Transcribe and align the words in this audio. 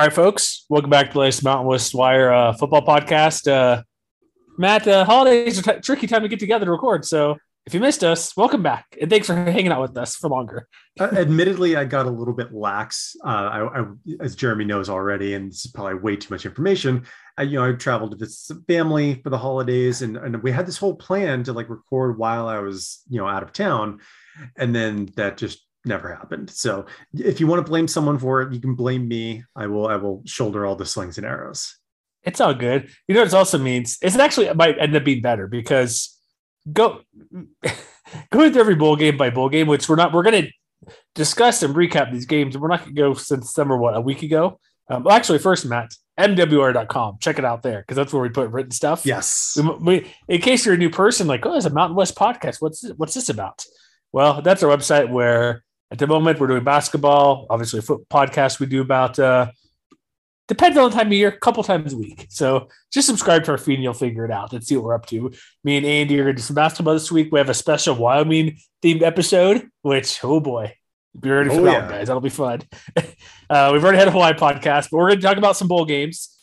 All 0.00 0.06
right, 0.06 0.14
folks, 0.14 0.64
welcome 0.70 0.88
back 0.88 1.08
to 1.08 1.12
the 1.12 1.18
latest 1.18 1.44
Mountain 1.44 1.66
West 1.66 1.94
Wire 1.94 2.32
uh, 2.32 2.54
football 2.54 2.80
podcast. 2.80 3.46
Uh, 3.46 3.82
Matt, 4.56 4.88
uh, 4.88 5.04
holidays 5.04 5.58
are 5.58 5.74
t- 5.74 5.80
tricky 5.80 6.06
time 6.06 6.22
to 6.22 6.28
get 6.28 6.38
together 6.38 6.64
to 6.64 6.70
record, 6.70 7.04
so 7.04 7.36
if 7.66 7.74
you 7.74 7.80
missed 7.80 8.02
us, 8.02 8.34
welcome 8.34 8.62
back, 8.62 8.86
and 8.98 9.10
thanks 9.10 9.26
for 9.26 9.34
hanging 9.34 9.70
out 9.70 9.82
with 9.82 9.94
us 9.98 10.16
for 10.16 10.30
longer. 10.30 10.66
Uh, 10.98 11.10
admittedly, 11.12 11.76
I 11.76 11.84
got 11.84 12.06
a 12.06 12.10
little 12.10 12.32
bit 12.32 12.54
lax. 12.54 13.14
Uh, 13.22 13.28
I, 13.28 13.80
I, 13.80 13.84
as 14.20 14.34
Jeremy 14.34 14.64
knows 14.64 14.88
already, 14.88 15.34
and 15.34 15.50
this 15.50 15.66
is 15.66 15.70
probably 15.70 15.96
way 15.96 16.16
too 16.16 16.32
much 16.32 16.46
information. 16.46 17.04
I, 17.36 17.42
you 17.42 17.58
know, 17.58 17.68
I 17.68 17.72
traveled 17.72 18.12
to 18.12 18.16
visit 18.16 18.56
family 18.66 19.20
for 19.22 19.28
the 19.28 19.36
holidays, 19.36 20.00
and, 20.00 20.16
and 20.16 20.42
we 20.42 20.50
had 20.50 20.66
this 20.66 20.78
whole 20.78 20.94
plan 20.94 21.42
to 21.42 21.52
like 21.52 21.68
record 21.68 22.16
while 22.16 22.48
I 22.48 22.60
was, 22.60 23.02
you 23.10 23.18
know, 23.18 23.28
out 23.28 23.42
of 23.42 23.52
town, 23.52 24.00
and 24.56 24.74
then 24.74 25.10
that 25.16 25.36
just 25.36 25.62
never 25.84 26.14
happened. 26.14 26.50
So 26.50 26.86
if 27.14 27.40
you 27.40 27.46
want 27.46 27.64
to 27.64 27.70
blame 27.70 27.88
someone 27.88 28.18
for 28.18 28.42
it, 28.42 28.52
you 28.52 28.60
can 28.60 28.74
blame 28.74 29.08
me. 29.08 29.44
I 29.56 29.66
will. 29.66 29.88
I 29.88 29.96
will 29.96 30.22
shoulder 30.26 30.66
all 30.66 30.76
the 30.76 30.86
slings 30.86 31.18
and 31.18 31.26
arrows. 31.26 31.78
It's 32.22 32.40
all 32.40 32.54
good. 32.54 32.90
You 33.08 33.14
know 33.14 33.22
what 33.22 33.28
it 33.28 33.34
also 33.34 33.58
means? 33.58 33.98
It's 34.02 34.16
actually 34.16 34.46
it 34.46 34.56
might 34.56 34.78
end 34.78 34.94
up 34.94 35.04
being 35.04 35.22
better 35.22 35.46
because 35.46 36.18
go 36.70 37.00
going 38.30 38.52
through 38.52 38.60
every 38.60 38.74
bowl 38.74 38.96
game 38.96 39.16
by 39.16 39.30
bowl 39.30 39.48
game, 39.48 39.66
which 39.66 39.88
we're 39.88 39.96
not. 39.96 40.12
We're 40.12 40.22
going 40.22 40.44
to 40.44 40.92
discuss 41.14 41.62
and 41.62 41.74
recap 41.74 42.12
these 42.12 42.26
games. 42.26 42.56
We're 42.56 42.68
not 42.68 42.80
going 42.80 42.94
to 42.94 43.00
go 43.00 43.14
since 43.14 43.52
summer. 43.52 43.76
What 43.76 43.96
a 43.96 44.00
week 44.00 44.22
ago. 44.22 44.60
Um, 44.88 45.04
well, 45.04 45.14
actually, 45.14 45.38
first, 45.38 45.64
Matt, 45.66 45.94
MWR.com. 46.18 47.18
Check 47.20 47.38
it 47.38 47.44
out 47.44 47.62
there 47.62 47.80
because 47.80 47.96
that's 47.96 48.12
where 48.12 48.22
we 48.22 48.28
put 48.28 48.50
written 48.50 48.72
stuff. 48.72 49.06
Yes. 49.06 49.56
We, 49.56 49.76
we, 49.80 50.12
in 50.28 50.40
case 50.40 50.66
you're 50.66 50.74
a 50.74 50.78
new 50.78 50.90
person, 50.90 51.28
like, 51.28 51.46
oh, 51.46 51.56
it's 51.56 51.64
a 51.64 51.70
Mountain 51.70 51.96
West 51.96 52.16
podcast. 52.16 52.60
What's 52.60 52.86
what's 52.96 53.14
this 53.14 53.28
about? 53.28 53.64
Well, 54.12 54.42
that's 54.42 54.62
our 54.62 54.76
website 54.76 55.08
where 55.08 55.62
at 55.90 55.98
the 55.98 56.06
moment 56.06 56.38
we're 56.38 56.46
doing 56.46 56.64
basketball, 56.64 57.46
obviously 57.50 57.78
a 57.80 57.82
foot 57.82 58.08
podcast 58.08 58.60
we 58.60 58.66
do 58.66 58.80
about 58.80 59.18
uh 59.18 59.50
depends 60.48 60.76
on 60.76 60.90
the 60.90 60.96
time 60.96 61.06
of 61.06 61.12
year, 61.12 61.28
a 61.28 61.38
couple 61.38 61.62
times 61.62 61.92
a 61.92 61.96
week. 61.96 62.26
So 62.28 62.68
just 62.92 63.06
subscribe 63.06 63.44
to 63.44 63.52
our 63.52 63.58
feed 63.58 63.74
and 63.74 63.84
you'll 63.84 63.94
figure 63.94 64.24
it 64.24 64.32
out. 64.32 64.52
Let's 64.52 64.66
see 64.66 64.76
what 64.76 64.84
we're 64.84 64.94
up 64.94 65.06
to. 65.06 65.32
Me 65.62 65.76
and 65.76 65.86
Andy 65.86 66.18
are 66.18 66.24
gonna 66.24 66.34
do 66.34 66.42
some 66.42 66.54
basketball 66.56 66.94
this 66.94 67.12
week. 67.12 67.28
We 67.30 67.38
have 67.38 67.48
a 67.48 67.54
special 67.54 67.94
Wyoming 67.94 68.58
themed 68.82 69.02
episode, 69.02 69.68
which 69.82 70.18
oh 70.24 70.40
boy, 70.40 70.74
be 71.18 71.30
ready 71.30 71.50
for 71.50 71.60
Oh, 71.60 71.64
that 71.64 71.72
yeah. 71.84 71.88
guys. 71.88 72.06
That'll 72.08 72.20
be 72.20 72.30
fun. 72.30 72.62
uh, 73.50 73.70
we've 73.72 73.82
already 73.84 73.98
had 73.98 74.08
a 74.08 74.12
Hawaii 74.12 74.32
podcast, 74.34 74.88
but 74.90 74.98
we're 74.98 75.08
gonna 75.10 75.20
talk 75.20 75.36
about 75.36 75.56
some 75.56 75.68
bowl 75.68 75.84
games. 75.84 76.36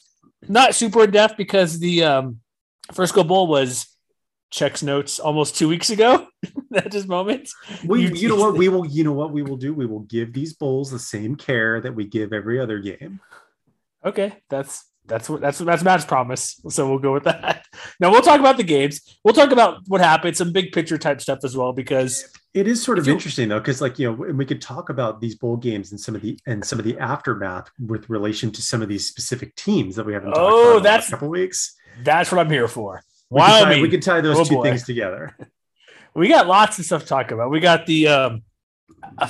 Not 0.48 0.76
super 0.76 1.04
in 1.04 1.12
depth 1.12 1.36
because 1.36 1.80
the 1.80 2.04
um 2.04 2.40
first 2.94 3.14
go 3.14 3.24
bowl 3.24 3.48
was 3.48 3.88
checks 4.50 4.82
notes 4.84 5.20
almost 5.20 5.56
two 5.58 5.68
weeks 5.68 5.90
ago 5.90 6.28
at 6.76 6.92
this 6.92 7.06
moment. 7.08 7.50
We, 7.86 8.04
You- 8.04 8.16
you, 8.16 8.28
know 8.30 8.36
what 8.38 8.54
we 8.58 8.70
will. 8.70 8.86
You 8.86 9.04
know 9.04 9.14
what 9.14 9.32
we 9.32 9.44
will 9.44 9.58
do. 9.58 9.74
We 9.74 9.86
will 9.86 10.02
give 10.02 10.34
these 10.34 10.54
bowls 10.54 10.92
the 10.92 11.00
same 11.00 11.36
care 11.36 11.82
that 11.82 11.94
we 11.96 12.06
give 12.06 12.34
every 12.34 12.60
other 12.60 12.80
game. 12.80 13.20
Okay, 14.06 14.34
that's 14.50 14.86
that's 15.06 15.30
what 15.30 15.42
that's 15.42 15.58
that's 15.60 15.84
Matt's 15.84 16.06
promise. 16.06 16.60
So 16.70 16.90
we'll 16.90 17.00
go 17.00 17.14
with 17.14 17.24
that. 17.26 17.66
Now 18.00 18.12
we'll 18.12 18.22
talk 18.22 18.40
about 18.40 18.58
the 18.58 18.64
games. 18.64 19.18
We'll 19.24 19.34
talk 19.34 19.52
about 19.52 19.82
what 19.88 20.02
happened, 20.02 20.36
some 20.38 20.52
big 20.52 20.72
picture 20.72 20.98
type 21.00 21.20
stuff 21.22 21.40
as 21.44 21.56
well, 21.58 21.74
because 21.74 22.28
It 22.54 22.68
is 22.68 22.82
sort 22.84 23.00
of 23.00 23.08
interesting 23.08 23.50
though, 23.50 23.60
because 23.60 23.82
like 23.82 23.98
you 24.00 24.12
know, 24.12 24.24
and 24.24 24.38
we 24.38 24.46
could 24.46 24.62
talk 24.62 24.90
about 24.90 25.20
these 25.22 25.36
bowl 25.36 25.58
games 25.58 25.92
and 25.92 26.00
some 26.00 26.14
of 26.16 26.22
the 26.22 26.40
and 26.46 26.64
some 26.64 26.78
of 26.80 26.86
the 26.86 26.98
aftermath 27.00 27.70
with 27.80 28.10
relation 28.10 28.52
to 28.52 28.62
some 28.62 28.82
of 28.82 28.88
these 28.90 29.08
specific 29.08 29.56
teams 29.56 29.96
that 29.96 30.06
we 30.06 30.14
haven't 30.14 30.34
Oh, 30.36 30.42
about 30.42 30.70
in 30.70 30.76
the 30.78 30.80
that's- 30.84 31.04
last 31.04 31.10
couple 31.12 31.30
weeks. 31.30 31.76
that's 32.04 32.32
what 32.32 32.40
I'm 32.40 32.50
here 32.52 32.68
for. 32.68 33.02
We 33.30 33.42
could, 33.42 33.48
tie, 33.48 33.82
we 33.82 33.90
could 33.90 34.02
tie 34.02 34.22
those 34.22 34.40
Oh, 34.40 34.44
two 34.44 34.56
boy. 34.56 34.64
things 34.64 34.84
together. 34.84 35.36
we 36.16 36.28
got 36.30 36.48
lots 36.48 36.80
of 36.80 36.86
stuff 36.86 37.02
to 37.04 37.08
talk 37.08 37.32
about. 37.32 37.52
We 37.52 37.60
got 37.60 37.86
the 37.86 38.08
um, 38.08 38.44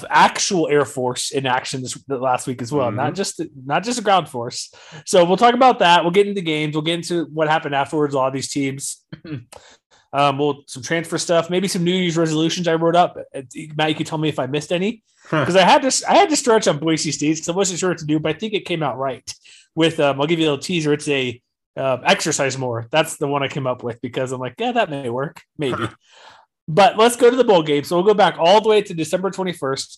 actual 0.09 0.68
Air 0.68 0.85
Force 0.85 1.31
in 1.31 1.46
action 1.46 1.81
this 1.81 1.97
last 2.07 2.47
week 2.47 2.62
as 2.62 2.72
well, 2.72 2.91
not 2.91 3.16
just 3.16 3.38
the, 3.38 3.50
not 3.66 3.84
just 3.84 3.97
the 3.97 4.03
ground 4.03 4.30
force. 4.30 4.72
So 5.06 5.25
we'll 5.25 5.38
talk 5.38 5.53
about 5.53 5.80
that. 5.80 6.03
We'll 6.03 6.12
get 6.12 6.28
into 6.28 6.40
the 6.40 6.46
games. 6.46 6.75
We'll 6.75 6.84
get 6.84 6.96
into 6.96 7.25
what 7.25 7.47
happened 7.47 7.75
afterwards. 7.75 8.13
A 8.13 8.18
lot 8.18 8.28
of 8.28 8.34
these 8.34 8.50
teams. 8.50 9.03
um, 10.13 10.38
we'll 10.38 10.63
some 10.68 10.84
transfer 10.84 11.18
stuff, 11.18 11.50
maybe 11.50 11.68
some 11.68 11.84
New 11.84 11.94
Year's 11.94 12.18
resolutions 12.18 12.68
I 12.68 12.75
wrote 12.75 12.96
up. 12.96 13.18
Uh, 13.36 13.41
Matt, 13.75 13.90
you 13.90 13.96
can 13.96 14.06
tell 14.06 14.18
me 14.18 14.30
if 14.30 14.40
I 14.40 14.46
missed 14.46 14.72
any 14.72 15.03
because 15.24 15.56
I 15.56 15.63
had 15.63 15.81
to 15.81 16.09
I 16.09 16.16
had 16.16 16.30
to 16.30 16.36
stretch 16.36 16.68
on 16.68 16.80
Boise 16.80 17.12
State 17.12 17.36
because 17.36 17.50
I 17.50 17.53
wasn't 17.53 17.80
sure 17.80 17.90
what 17.90 17.97
to 18.00 18.06
do, 18.06 18.19
but 18.19 18.36
I 18.36 18.40
think 18.40 18.53
it 18.53 18.66
came 18.66 18.84
out 18.84 18.97
right. 18.97 19.30
With 19.75 20.00
um, 20.00 20.19
I'll 20.22 20.28
give 20.28 20.40
you 20.40 20.46
a 20.46 20.52
little 20.52 20.63
teaser. 20.63 20.94
It's 20.94 21.07
a 21.07 21.41
uh, 21.77 21.97
exercise 22.03 22.57
more. 22.57 22.88
That's 22.91 23.17
the 23.17 23.27
one 23.27 23.43
I 23.43 23.47
came 23.47 23.67
up 23.67 23.83
with 23.83 24.01
because 24.01 24.31
I'm 24.31 24.41
like, 24.41 24.55
yeah, 24.57 24.73
that 24.73 24.89
may 24.89 25.09
work, 25.09 25.41
maybe. 25.57 25.88
but 26.67 26.97
let's 26.97 27.15
go 27.15 27.29
to 27.29 27.35
the 27.35 27.43
bowl 27.43 27.63
game. 27.63 27.83
So 27.83 27.95
we'll 27.95 28.05
go 28.05 28.13
back 28.13 28.38
all 28.39 28.61
the 28.61 28.69
way 28.69 28.81
to 28.81 28.93
December 28.93 29.29
21st. 29.29 29.97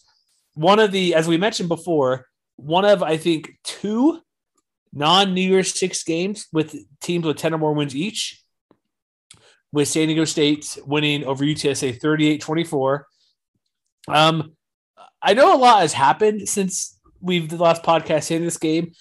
One 0.55 0.79
of 0.79 0.91
the, 0.91 1.15
as 1.15 1.27
we 1.27 1.37
mentioned 1.37 1.69
before, 1.69 2.25
one 2.57 2.85
of 2.85 3.01
I 3.01 3.17
think 3.17 3.57
two 3.63 4.21
non 4.91 5.33
New 5.33 5.41
Year's 5.41 5.73
Six 5.73 6.03
games 6.03 6.47
with 6.51 6.75
teams 6.99 7.25
with 7.25 7.37
10 7.37 7.53
or 7.53 7.57
more 7.57 7.73
wins 7.73 7.95
each. 7.95 8.43
With 9.71 9.87
San 9.87 10.07
Diego 10.07 10.25
State 10.25 10.79
winning 10.83 11.23
over 11.25 11.45
UTSA 11.45 12.01
38 12.01 12.41
24. 12.41 13.07
Um, 14.07 14.53
I 15.21 15.35
know 15.35 15.55
a 15.55 15.59
lot 15.59 15.81
has 15.81 15.93
happened 15.93 16.49
since 16.49 16.99
we've 17.21 17.49
the 17.49 17.57
last 17.57 17.83
podcast 17.83 18.31
in 18.31 18.43
this 18.43 18.57
game. 18.57 18.93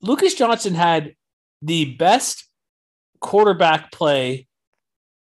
Lucas 0.00 0.34
Johnson 0.34 0.74
had 0.74 1.14
the 1.62 1.94
best 1.94 2.48
quarterback 3.20 3.92
play 3.92 4.48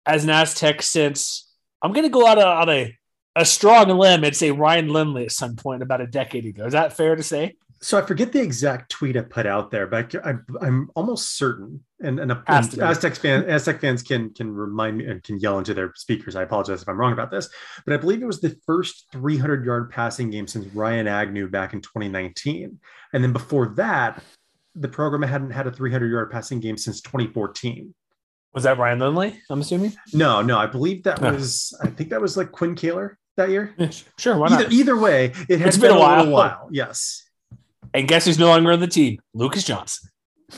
as 0.06 0.24
an 0.24 0.30
Aztec 0.30 0.82
since 0.82 1.52
I'm 1.82 1.94
going 1.94 2.06
to 2.06 2.10
go 2.10 2.26
out 2.26 2.38
on 2.38 2.70
a, 2.70 2.98
a 3.36 3.46
strong 3.46 3.90
limb 3.90 4.24
and 4.24 4.36
say 4.36 4.52
Ryan 4.52 4.90
Lindley 4.90 5.26
at 5.26 5.32
some 5.32 5.56
point 5.56 5.84
about 5.84 6.02
a 6.02 6.08
decade 6.08 6.46
ago. 6.46 6.66
Is 6.66 6.74
that 6.74 6.94
fair 6.94 7.16
to 7.16 7.24
say? 7.24 7.56
So 7.84 7.98
I 7.98 8.04
forget 8.04 8.32
the 8.32 8.42
exact 8.42 8.92
tweet 8.92 9.18
I 9.18 9.22
put 9.22 9.48
out 9.48 9.72
there, 9.72 9.88
but 9.88 10.14
I, 10.24 10.36
I'm 10.62 10.92
almost 10.94 11.36
certain, 11.36 11.84
and, 12.00 12.20
and, 12.20 12.30
to 12.30 12.44
and. 12.48 12.80
Aztec 12.80 13.16
fan 13.16 13.50
Aztec 13.50 13.82
fans 13.82 14.04
can 14.04 14.32
can 14.36 14.52
remind 14.52 14.98
me 14.98 15.06
and 15.06 15.24
can 15.24 15.40
yell 15.40 15.58
into 15.58 15.74
their 15.74 15.92
speakers. 15.96 16.36
I 16.36 16.44
apologize 16.44 16.84
if 16.84 16.88
I'm 16.88 16.98
wrong 16.98 17.12
about 17.12 17.32
this, 17.32 17.50
but 17.84 17.96
I 17.96 17.98
believe 17.98 18.22
it 18.22 18.28
was 18.28 18.40
the 18.40 18.56
first 18.68 19.08
300 19.14 19.66
yard 19.66 19.90
passing 19.90 20.30
game 20.30 20.46
since 20.46 20.68
Ryan 20.76 21.08
Agnew 21.08 21.48
back 21.50 21.74
in 21.74 21.82
2019, 21.82 22.80
and 23.14 23.24
then 23.24 23.34
before 23.34 23.70
that, 23.78 24.22
the 24.76 24.88
program 24.88 25.22
hadn't 25.22 25.52
had 25.52 25.68
a 25.68 25.72
300 25.72 26.12
yard 26.12 26.32
passing 26.32 26.60
game 26.60 26.78
since 26.78 27.02
2014. 27.02 27.94
Was 28.54 28.64
that 28.64 28.78
Ryan 28.78 29.00
Lindley? 29.00 29.40
I'm 29.50 29.62
assuming. 29.62 29.94
No, 30.14 30.42
no, 30.42 30.58
I 30.58 30.66
believe 30.66 31.04
that 31.04 31.20
Huh. 31.20 31.32
was 31.34 31.78
I 31.84 31.88
think 31.88 32.10
that 32.10 32.22
was 32.22 32.36
like 32.38 32.52
Quinn 32.52 32.76
Kaehler 32.76 33.16
that 33.38 33.50
year? 33.50 33.74
Yeah, 33.78 33.90
Sure, 34.18 34.38
why 34.38 34.50
not? 34.50 34.62
Either, 34.62 34.72
either 34.72 34.98
way, 34.98 35.34
it 35.50 35.60
has 35.62 35.78
been, 35.78 35.90
been 35.90 35.98
a 35.98 36.00
while. 36.00 36.30
while. 36.30 36.70
Yes. 36.72 37.24
And 37.94 38.08
guess 38.08 38.26
who's 38.26 38.40
no 38.40 38.48
longer 38.48 38.72
on 38.72 38.80
the 38.80 38.88
team? 38.88 39.20
Lucas 39.34 39.64
Johnson. 39.64 40.10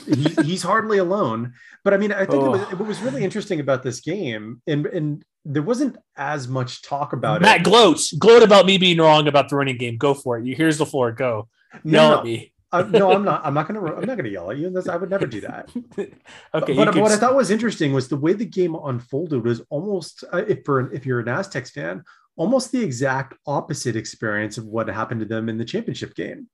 he, 0.06 0.28
he's 0.42 0.62
hardly 0.62 0.98
alone. 0.98 1.52
But 1.84 1.94
I 1.94 1.98
mean, 1.98 2.12
I 2.12 2.24
think 2.24 2.42
it 2.44 2.48
was, 2.48 2.60
Oh. 2.62 2.76
what 2.76 2.88
was 2.88 3.00
really 3.00 3.22
interesting 3.22 3.60
about 3.60 3.82
this 3.82 4.00
game, 4.00 4.60
and 4.66 4.86
and 4.86 5.24
there 5.44 5.62
wasn't 5.62 5.96
as 6.16 6.48
much 6.48 6.82
talk 6.82 7.12
about 7.12 7.42
Matt 7.42 7.56
it. 7.56 7.58
Matt 7.58 7.64
gloats. 7.64 8.12
Gloat 8.14 8.42
about 8.42 8.64
me 8.66 8.78
being 8.78 8.98
wrong 8.98 9.28
about 9.28 9.50
the 9.50 9.56
running 9.56 9.76
game. 9.76 9.98
Go 9.98 10.14
for 10.14 10.38
it. 10.38 10.46
You 10.46 10.56
here's 10.56 10.78
the 10.78 10.86
floor. 10.86 11.12
Go. 11.12 11.48
No, 11.84 12.16
no, 12.16 12.22
me. 12.22 12.52
I, 12.74 12.82
no, 12.82 13.12
I'm 13.12 13.24
not. 13.24 13.44
I'm 13.44 13.54
not 13.54 13.68
gonna. 13.68 13.84
I'm 13.94 14.04
not 14.04 14.16
gonna 14.16 14.28
yell 14.28 14.50
at 14.50 14.58
you. 14.58 14.70
That's, 14.70 14.88
I 14.88 14.96
would 14.96 15.10
never 15.10 15.26
do 15.26 15.40
that. 15.42 15.70
Okay. 15.96 16.12
but 16.52 16.66
but 16.76 16.96
what 16.96 17.10
I 17.10 17.14
s- 17.14 17.20
thought 17.20 17.34
was 17.34 17.50
interesting 17.50 17.92
was 17.92 18.08
the 18.08 18.16
way 18.16 18.32
the 18.32 18.44
game 18.44 18.74
unfolded 18.74 19.44
was 19.44 19.60
almost, 19.70 20.24
uh, 20.32 20.44
if 20.48 20.64
for 20.64 20.92
if 20.92 21.06
you're 21.06 21.20
an 21.20 21.28
Aztecs 21.28 21.70
fan, 21.70 22.04
almost 22.36 22.72
the 22.72 22.82
exact 22.82 23.34
opposite 23.46 23.96
experience 23.96 24.58
of 24.58 24.66
what 24.66 24.88
happened 24.88 25.20
to 25.20 25.26
them 25.26 25.48
in 25.48 25.58
the 25.58 25.64
championship 25.64 26.14
game, 26.14 26.48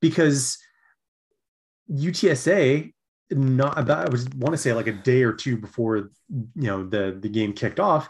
because 0.00 0.58
UTSA 1.90 2.92
not 3.30 3.78
about 3.78 4.06
I 4.06 4.10
was 4.10 4.28
want 4.36 4.52
to 4.52 4.58
say 4.58 4.72
like 4.72 4.86
a 4.86 4.92
day 4.92 5.22
or 5.22 5.32
two 5.32 5.56
before 5.56 5.96
you 5.96 6.10
know 6.54 6.86
the 6.86 7.18
the 7.20 7.28
game 7.28 7.52
kicked 7.52 7.80
off, 7.80 8.08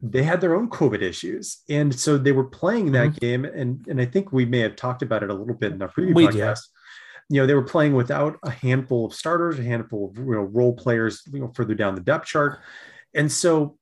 they 0.00 0.22
had 0.22 0.40
their 0.40 0.54
own 0.54 0.68
COVID 0.70 1.02
issues, 1.02 1.62
and 1.68 1.94
so 1.94 2.18
they 2.18 2.32
were 2.32 2.44
playing 2.44 2.92
that 2.92 3.18
game, 3.18 3.44
and 3.44 3.86
and 3.88 4.00
I 4.00 4.04
think 4.04 4.32
we 4.32 4.44
may 4.44 4.60
have 4.60 4.76
talked 4.76 5.02
about 5.02 5.22
it 5.22 5.30
a 5.30 5.34
little 5.34 5.54
bit 5.54 5.72
in 5.72 5.82
our 5.82 5.88
previous 5.88 6.16
podcast. 6.16 6.68
You 7.28 7.40
know 7.40 7.46
they 7.46 7.54
were 7.54 7.62
playing 7.62 7.94
without 7.94 8.38
a 8.42 8.50
handful 8.50 9.06
of 9.06 9.14
starters 9.14 9.58
a 9.58 9.62
handful 9.62 10.10
of 10.10 10.18
you 10.18 10.32
know 10.32 10.40
role 10.42 10.74
players 10.74 11.22
you 11.32 11.40
know 11.40 11.52
further 11.54 11.74
down 11.74 11.94
the 11.94 12.00
depth 12.00 12.26
chart. 12.26 12.60
And 13.14 13.30
so 13.30 13.78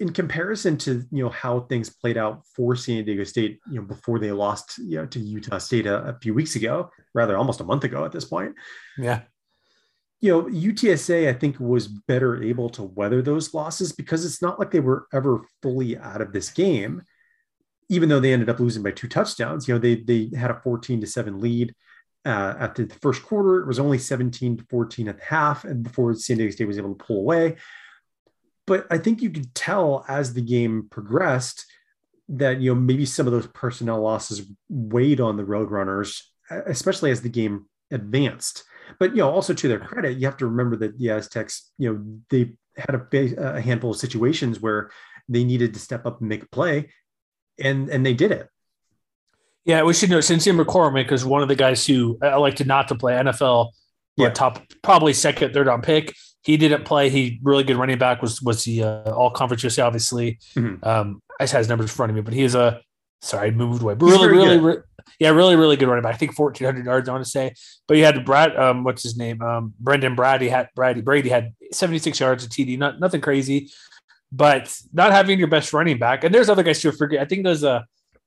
in 0.00 0.12
comparison 0.12 0.76
to 0.76 1.04
you 1.12 1.22
know 1.22 1.30
how 1.30 1.60
things 1.60 1.88
played 1.88 2.16
out 2.18 2.42
for 2.54 2.74
san 2.74 3.04
diego 3.04 3.22
state 3.22 3.60
you 3.70 3.76
know 3.76 3.86
before 3.86 4.18
they 4.18 4.32
lost 4.32 4.76
you 4.78 4.96
know 4.98 5.06
to 5.06 5.20
utah 5.20 5.58
state 5.58 5.86
a, 5.86 6.02
a 6.04 6.18
few 6.20 6.34
weeks 6.34 6.56
ago 6.56 6.90
rather 7.14 7.36
almost 7.36 7.60
a 7.60 7.64
month 7.64 7.84
ago 7.84 8.04
at 8.04 8.10
this 8.10 8.24
point 8.24 8.54
Yeah. 8.98 9.20
you 10.20 10.32
know 10.32 10.42
utsa 10.46 11.28
i 11.28 11.32
think 11.32 11.60
was 11.60 11.86
better 11.86 12.42
able 12.42 12.68
to 12.70 12.82
weather 12.82 13.22
those 13.22 13.54
losses 13.54 13.92
because 13.92 14.24
it's 14.24 14.42
not 14.42 14.58
like 14.58 14.72
they 14.72 14.80
were 14.80 15.06
ever 15.12 15.46
fully 15.62 15.96
out 15.96 16.20
of 16.20 16.32
this 16.32 16.50
game. 16.50 17.02
Even 17.90 18.08
though 18.08 18.18
they 18.20 18.32
ended 18.32 18.48
up 18.48 18.58
losing 18.58 18.82
by 18.82 18.90
two 18.90 19.08
touchdowns 19.08 19.68
you 19.68 19.74
know 19.74 19.78
they 19.78 19.94
they 19.96 20.30
had 20.36 20.50
a 20.50 20.60
14 20.60 21.02
to 21.02 21.06
7 21.06 21.40
lead 21.40 21.72
uh, 22.24 22.54
after 22.58 22.84
the 22.84 22.94
first 22.96 23.22
quarter. 23.22 23.60
It 23.60 23.66
was 23.66 23.78
only 23.78 23.98
17 23.98 24.58
to 24.58 24.64
14 24.64 25.08
at 25.08 25.18
the 25.18 25.24
half, 25.24 25.64
and 25.64 25.82
before 25.82 26.14
San 26.14 26.38
Diego 26.38 26.52
State 26.52 26.66
was 26.66 26.78
able 26.78 26.94
to 26.94 27.04
pull 27.04 27.18
away. 27.18 27.56
But 28.66 28.86
I 28.90 28.98
think 28.98 29.20
you 29.20 29.30
could 29.30 29.54
tell 29.54 30.04
as 30.08 30.32
the 30.32 30.40
game 30.40 30.88
progressed 30.90 31.66
that 32.28 32.60
you 32.60 32.74
know 32.74 32.80
maybe 32.80 33.04
some 33.04 33.26
of 33.26 33.32
those 33.32 33.46
personnel 33.48 34.00
losses 34.00 34.50
weighed 34.68 35.20
on 35.20 35.36
the 35.36 35.44
Roadrunners, 35.44 36.22
especially 36.50 37.10
as 37.10 37.20
the 37.20 37.28
game 37.28 37.66
advanced. 37.90 38.64
But 38.98 39.10
you 39.10 39.18
know, 39.18 39.30
also 39.30 39.52
to 39.52 39.68
their 39.68 39.78
credit, 39.78 40.18
you 40.18 40.26
have 40.26 40.38
to 40.38 40.46
remember 40.46 40.76
that 40.76 40.98
the 40.98 41.10
Aztecs, 41.10 41.70
you 41.78 41.92
know, 41.92 42.20
they 42.30 42.56
had 42.76 42.94
a, 42.94 43.56
a 43.56 43.60
handful 43.60 43.90
of 43.90 43.96
situations 43.96 44.60
where 44.60 44.90
they 45.28 45.44
needed 45.44 45.74
to 45.74 45.80
step 45.80 46.06
up 46.06 46.20
and 46.20 46.28
make 46.28 46.42
a 46.42 46.48
play, 46.48 46.90
and 47.58 47.90
and 47.90 48.04
they 48.04 48.14
did 48.14 48.32
it. 48.32 48.48
Yeah, 49.64 49.82
we 49.82 49.94
should 49.94 50.10
know 50.10 50.20
Sincere 50.20 50.52
McCormick 50.52 51.10
is 51.10 51.24
one 51.24 51.42
of 51.42 51.48
the 51.48 51.54
guys 51.56 51.86
who 51.86 52.18
uh, 52.22 52.34
elected 52.34 52.66
not 52.66 52.88
to 52.88 52.94
play 52.94 53.14
NFL. 53.14 53.70
Yeah. 54.16 54.28
Top 54.30 54.60
probably 54.82 55.12
second, 55.12 55.54
third 55.54 55.68
on 55.68 55.82
pick. 55.82 56.14
He 56.42 56.56
didn't 56.56 56.84
play. 56.84 57.08
He 57.08 57.40
really 57.42 57.64
good 57.64 57.76
running 57.76 57.98
back 57.98 58.20
was 58.22 58.40
was 58.42 58.64
the 58.64 58.84
uh, 58.84 59.10
all 59.12 59.30
conference 59.30 59.62
USA, 59.62 59.82
obviously. 59.82 60.38
Mhm. 60.54 60.84
Um, 60.86 61.22
I 61.40 61.44
just 61.44 61.52
had 61.52 61.58
his 61.60 61.68
numbers 61.68 61.86
in 61.90 61.94
front 61.96 62.10
of 62.10 62.16
me, 62.16 62.22
but 62.22 62.34
he 62.34 62.42
is 62.42 62.54
a 62.54 62.80
sorry, 63.22 63.48
I 63.48 63.50
moved 63.50 63.82
away. 63.82 63.94
But 63.94 64.06
really, 64.06 64.28
really, 64.28 64.58
re- 64.58 64.76
yeah, 65.18 65.30
really, 65.30 65.56
really 65.56 65.76
good 65.76 65.88
running 65.88 66.02
back. 66.02 66.14
I 66.14 66.18
think 66.18 66.34
fourteen 66.34 66.66
hundred 66.66 66.84
yards. 66.84 67.08
I 67.08 67.12
want 67.12 67.24
to 67.24 67.30
say, 67.30 67.54
but 67.88 67.96
you 67.96 68.04
had 68.04 68.22
Brad. 68.24 68.54
Um, 68.56 68.84
what's 68.84 69.02
his 69.02 69.16
name? 69.16 69.40
Um, 69.42 69.72
Brendan 69.80 70.14
Brady 70.14 70.48
had 70.48 70.68
Brady 70.76 71.00
Brady 71.00 71.30
had 71.30 71.54
seventy 71.72 71.98
six 71.98 72.20
yards 72.20 72.44
of 72.44 72.50
TD. 72.50 72.78
Not 72.78 73.00
nothing 73.00 73.22
crazy, 73.22 73.70
but 74.30 74.72
not 74.92 75.12
having 75.12 75.38
your 75.38 75.48
best 75.48 75.72
running 75.72 75.98
back. 75.98 76.22
And 76.24 76.34
there's 76.34 76.48
other 76.50 76.62
guys 76.62 76.80
too. 76.80 76.92
Forget. 76.92 77.20
I 77.20 77.24
think 77.24 77.44
there's 77.44 77.64
a. 77.64 77.84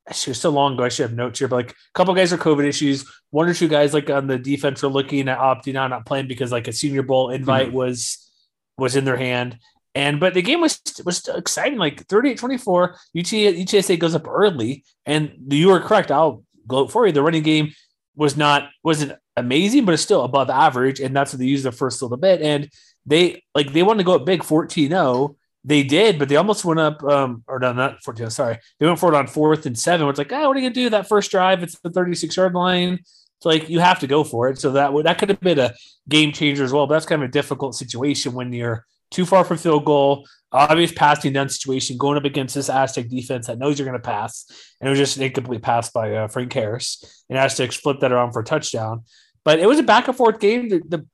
Actually, 0.09 0.31
was 0.31 0.41
so 0.41 0.49
long 0.49 0.73
ago. 0.73 0.83
I 0.83 0.89
should 0.89 1.09
have 1.09 1.17
notes 1.17 1.39
here, 1.39 1.47
but 1.47 1.57
like 1.57 1.71
a 1.71 1.75
couple 1.93 2.13
guys 2.13 2.31
are 2.31 2.37
COVID 2.37 2.65
issues. 2.65 3.05
One 3.31 3.49
or 3.49 3.53
two 3.53 3.67
guys 3.67 3.93
like 3.93 4.09
on 4.09 4.27
the 4.27 4.37
defense 4.37 4.83
are 4.83 4.87
looking 4.87 5.27
at 5.27 5.37
opting 5.37 5.75
out, 5.75 5.89
not 5.89 6.05
playing 6.05 6.27
because 6.27 6.51
like 6.51 6.67
a 6.67 6.73
Senior 6.73 7.03
Bowl 7.03 7.29
invite 7.29 7.67
mm-hmm. 7.67 7.75
was 7.75 8.31
was 8.77 8.95
in 8.95 9.05
their 9.05 9.17
hand. 9.17 9.59
And 9.95 10.19
but 10.19 10.33
the 10.33 10.41
game 10.41 10.61
was 10.61 10.79
was 11.05 11.27
exciting, 11.27 11.77
like 11.77 12.07
38-24. 12.07 12.89
UT, 12.89 12.97
UTSA 13.15 13.99
goes 13.99 14.15
up 14.15 14.27
early, 14.27 14.85
and 15.05 15.33
you 15.49 15.69
were 15.69 15.79
correct. 15.79 16.11
I'll 16.11 16.43
gloat 16.67 16.91
for 16.91 17.05
you. 17.05 17.11
The 17.11 17.23
running 17.23 17.43
game 17.43 17.73
was 18.15 18.37
not 18.37 18.69
wasn't 18.83 19.13
amazing, 19.35 19.85
but 19.85 19.93
it's 19.93 20.03
still 20.03 20.23
above 20.23 20.49
average, 20.49 20.99
and 20.99 21.15
that's 21.15 21.33
what 21.33 21.39
they 21.39 21.45
used 21.45 21.65
the 21.65 21.71
first 21.71 22.01
little 22.01 22.17
bit. 22.17 22.41
And 22.41 22.69
they 23.05 23.43
like 23.55 23.73
they 23.73 23.83
wanted 23.83 23.99
to 23.99 24.05
go 24.05 24.15
up 24.15 24.25
big 24.25 24.41
14-0. 24.41 25.35
They 25.67 25.83
did, 25.83 26.17
but 26.17 26.29
they 26.29 26.37
almost 26.37 26.63
went 26.63 26.79
up, 26.79 27.03
um, 27.03 27.43
or 27.45 27.59
no, 27.59 27.73
not 27.73 28.01
14, 28.01 28.29
sorry. 28.29 28.57
They 28.79 28.85
went 28.85 28.99
for 28.99 29.13
it 29.13 29.17
on 29.17 29.27
fourth 29.27 29.65
and 29.65 29.77
seven. 29.77 30.07
It's 30.07 30.17
like, 30.17 30.31
oh, 30.31 30.47
what 30.47 30.55
are 30.55 30.59
you 30.61 30.65
gonna 30.69 30.73
do 30.73 30.89
that 30.91 31.09
first 31.09 31.29
drive? 31.29 31.61
It's 31.61 31.77
the 31.79 31.89
36 31.89 32.37
yard 32.37 32.53
line. 32.53 32.93
It's 33.01 33.45
like 33.45 33.67
you 33.67 33.79
have 33.81 33.99
to 33.99 34.07
go 34.07 34.23
for 34.23 34.47
it. 34.47 34.59
So 34.59 34.71
that 34.71 34.93
would 34.93 35.05
that 35.05 35.17
could 35.19 35.27
have 35.29 35.41
been 35.41 35.59
a 35.59 35.73
game 36.07 36.31
changer 36.31 36.63
as 36.63 36.71
well. 36.71 36.87
But 36.87 36.93
that's 36.95 37.05
kind 37.05 37.21
of 37.21 37.27
a 37.27 37.31
difficult 37.31 37.75
situation 37.75 38.31
when 38.33 38.53
you're 38.53 38.85
too 39.11 39.25
far 39.25 39.43
from 39.43 39.57
field 39.57 39.83
goal, 39.83 40.25
obvious 40.53 40.93
passing 40.93 41.33
down 41.33 41.49
situation, 41.49 41.97
going 41.97 42.17
up 42.17 42.23
against 42.25 42.55
this 42.55 42.69
Aztec 42.69 43.09
defense 43.09 43.47
that 43.47 43.59
knows 43.59 43.77
you're 43.77 43.87
going 43.87 44.01
to 44.01 44.05
pass, 44.07 44.45
and 44.79 44.87
it 44.87 44.89
was 44.89 44.99
just 44.99 45.17
an 45.17 45.23
incomplete 45.23 45.61
pass 45.61 45.89
by 45.91 46.13
uh, 46.15 46.27
Frank 46.29 46.51
Harris, 46.53 47.23
and 47.29 47.37
Aztecs 47.37 47.75
flipped 47.75 48.01
that 48.01 48.11
around 48.13 48.31
for 48.31 48.39
a 48.39 48.45
touchdown. 48.45 49.03
But 49.43 49.59
it 49.59 49.67
was 49.67 49.79
a 49.79 49.83
back 49.83 50.07
and 50.07 50.15
forth 50.15 50.39
game. 50.39 50.69
The 50.69 50.81
the, 50.87 51.05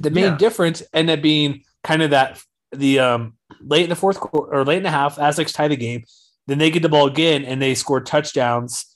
the 0.00 0.10
main 0.10 0.24
Yeah. 0.24 0.36
difference 0.36 0.82
ended 0.92 1.18
up 1.18 1.22
being 1.22 1.62
kind 1.82 2.02
of 2.02 2.10
that 2.10 2.38
the 2.72 2.98
um 3.00 3.32
late 3.60 3.84
in 3.84 3.90
the 3.90 3.96
fourth 3.96 4.18
quarter 4.20 4.52
or 4.54 4.64
late 4.64 4.78
in 4.78 4.82
the 4.82 4.90
half, 4.90 5.18
Aztecs 5.18 5.52
tie 5.52 5.68
the 5.68 5.76
game. 5.76 6.04
Then 6.46 6.58
they 6.58 6.70
get 6.70 6.82
the 6.82 6.88
ball 6.88 7.06
again 7.06 7.44
and 7.44 7.60
they 7.60 7.74
score 7.74 8.00
touchdowns. 8.00 8.86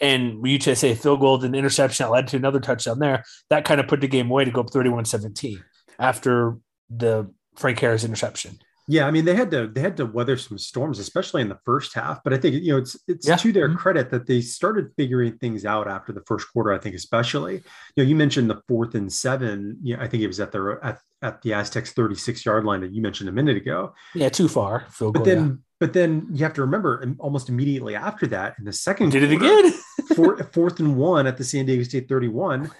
And 0.00 0.40
we 0.40 0.58
UTSA 0.58 0.96
field 0.96 1.20
goal 1.20 1.42
and 1.42 1.56
interception 1.56 2.04
that 2.04 2.12
led 2.12 2.28
to 2.28 2.36
another 2.36 2.60
touchdown 2.60 2.98
there. 3.00 3.24
That 3.50 3.64
kind 3.64 3.80
of 3.80 3.88
put 3.88 4.00
the 4.00 4.06
game 4.08 4.30
away 4.30 4.44
to 4.44 4.50
go 4.50 4.60
up 4.60 4.70
31 4.70 5.04
17 5.06 5.62
after 5.98 6.56
the 6.88 7.32
Frank 7.56 7.80
Harris 7.80 8.04
interception. 8.04 8.58
Yeah, 8.90 9.06
I 9.06 9.10
mean 9.10 9.24
they 9.26 9.34
had 9.34 9.50
to 9.50 9.66
they 9.66 9.80
had 9.82 9.96
to 9.98 10.06
weather 10.06 10.36
some 10.38 10.56
storms, 10.56 10.98
especially 10.98 11.42
in 11.42 11.48
the 11.50 11.58
first 11.66 11.92
half. 11.94 12.22
But 12.24 12.32
I 12.32 12.38
think 12.38 12.62
you 12.62 12.72
know 12.72 12.78
it's 12.78 12.96
it's 13.06 13.26
Yeah. 13.28 13.36
to 13.36 13.52
their 13.52 13.68
Mhm. 13.68 13.76
credit 13.76 14.10
that 14.10 14.26
they 14.26 14.40
started 14.40 14.92
figuring 14.96 15.36
things 15.36 15.64
out 15.66 15.88
after 15.88 16.12
the 16.12 16.22
first 16.26 16.46
quarter. 16.52 16.72
I 16.72 16.78
think 16.78 16.94
especially 16.94 17.56
you 17.56 17.62
know 17.98 18.04
you 18.04 18.14
mentioned 18.16 18.48
the 18.48 18.62
fourth 18.68 18.94
and 18.94 19.12
seven. 19.12 19.78
Yeah, 19.82 20.00
I 20.00 20.06
think 20.08 20.22
it 20.22 20.26
was 20.28 20.40
at 20.40 20.52
the 20.52 20.78
at, 20.82 21.00
at 21.22 21.42
the 21.42 21.52
Aztecs 21.54 21.92
thirty 21.92 22.14
six 22.14 22.44
yard 22.46 22.64
line 22.64 22.80
that 22.80 22.92
you 22.92 23.02
mentioned 23.02 23.28
a 23.28 23.32
minute 23.32 23.56
ago. 23.56 23.94
Yeah, 24.14 24.28
too 24.28 24.48
far. 24.48 24.86
Field 24.90 25.14
But 25.14 25.20
goal. 25.20 25.26
then 25.26 25.62
but 25.80 25.92
then 25.92 26.26
you 26.32 26.44
have 26.44 26.54
to 26.54 26.60
remember 26.60 27.04
almost 27.18 27.48
immediately 27.48 27.94
after 27.94 28.26
that 28.28 28.56
in 28.58 28.64
the 28.64 28.72
second 28.72 29.10
did 29.10 29.22
it 29.22 29.32
again. 29.32 29.72
four, 30.16 30.36
fourth 30.52 30.80
and 30.80 30.96
one 30.96 31.26
at 31.26 31.36
the 31.36 31.44
San 31.44 31.66
Diego 31.66 31.84
State 31.84 32.08
31. 32.08 32.70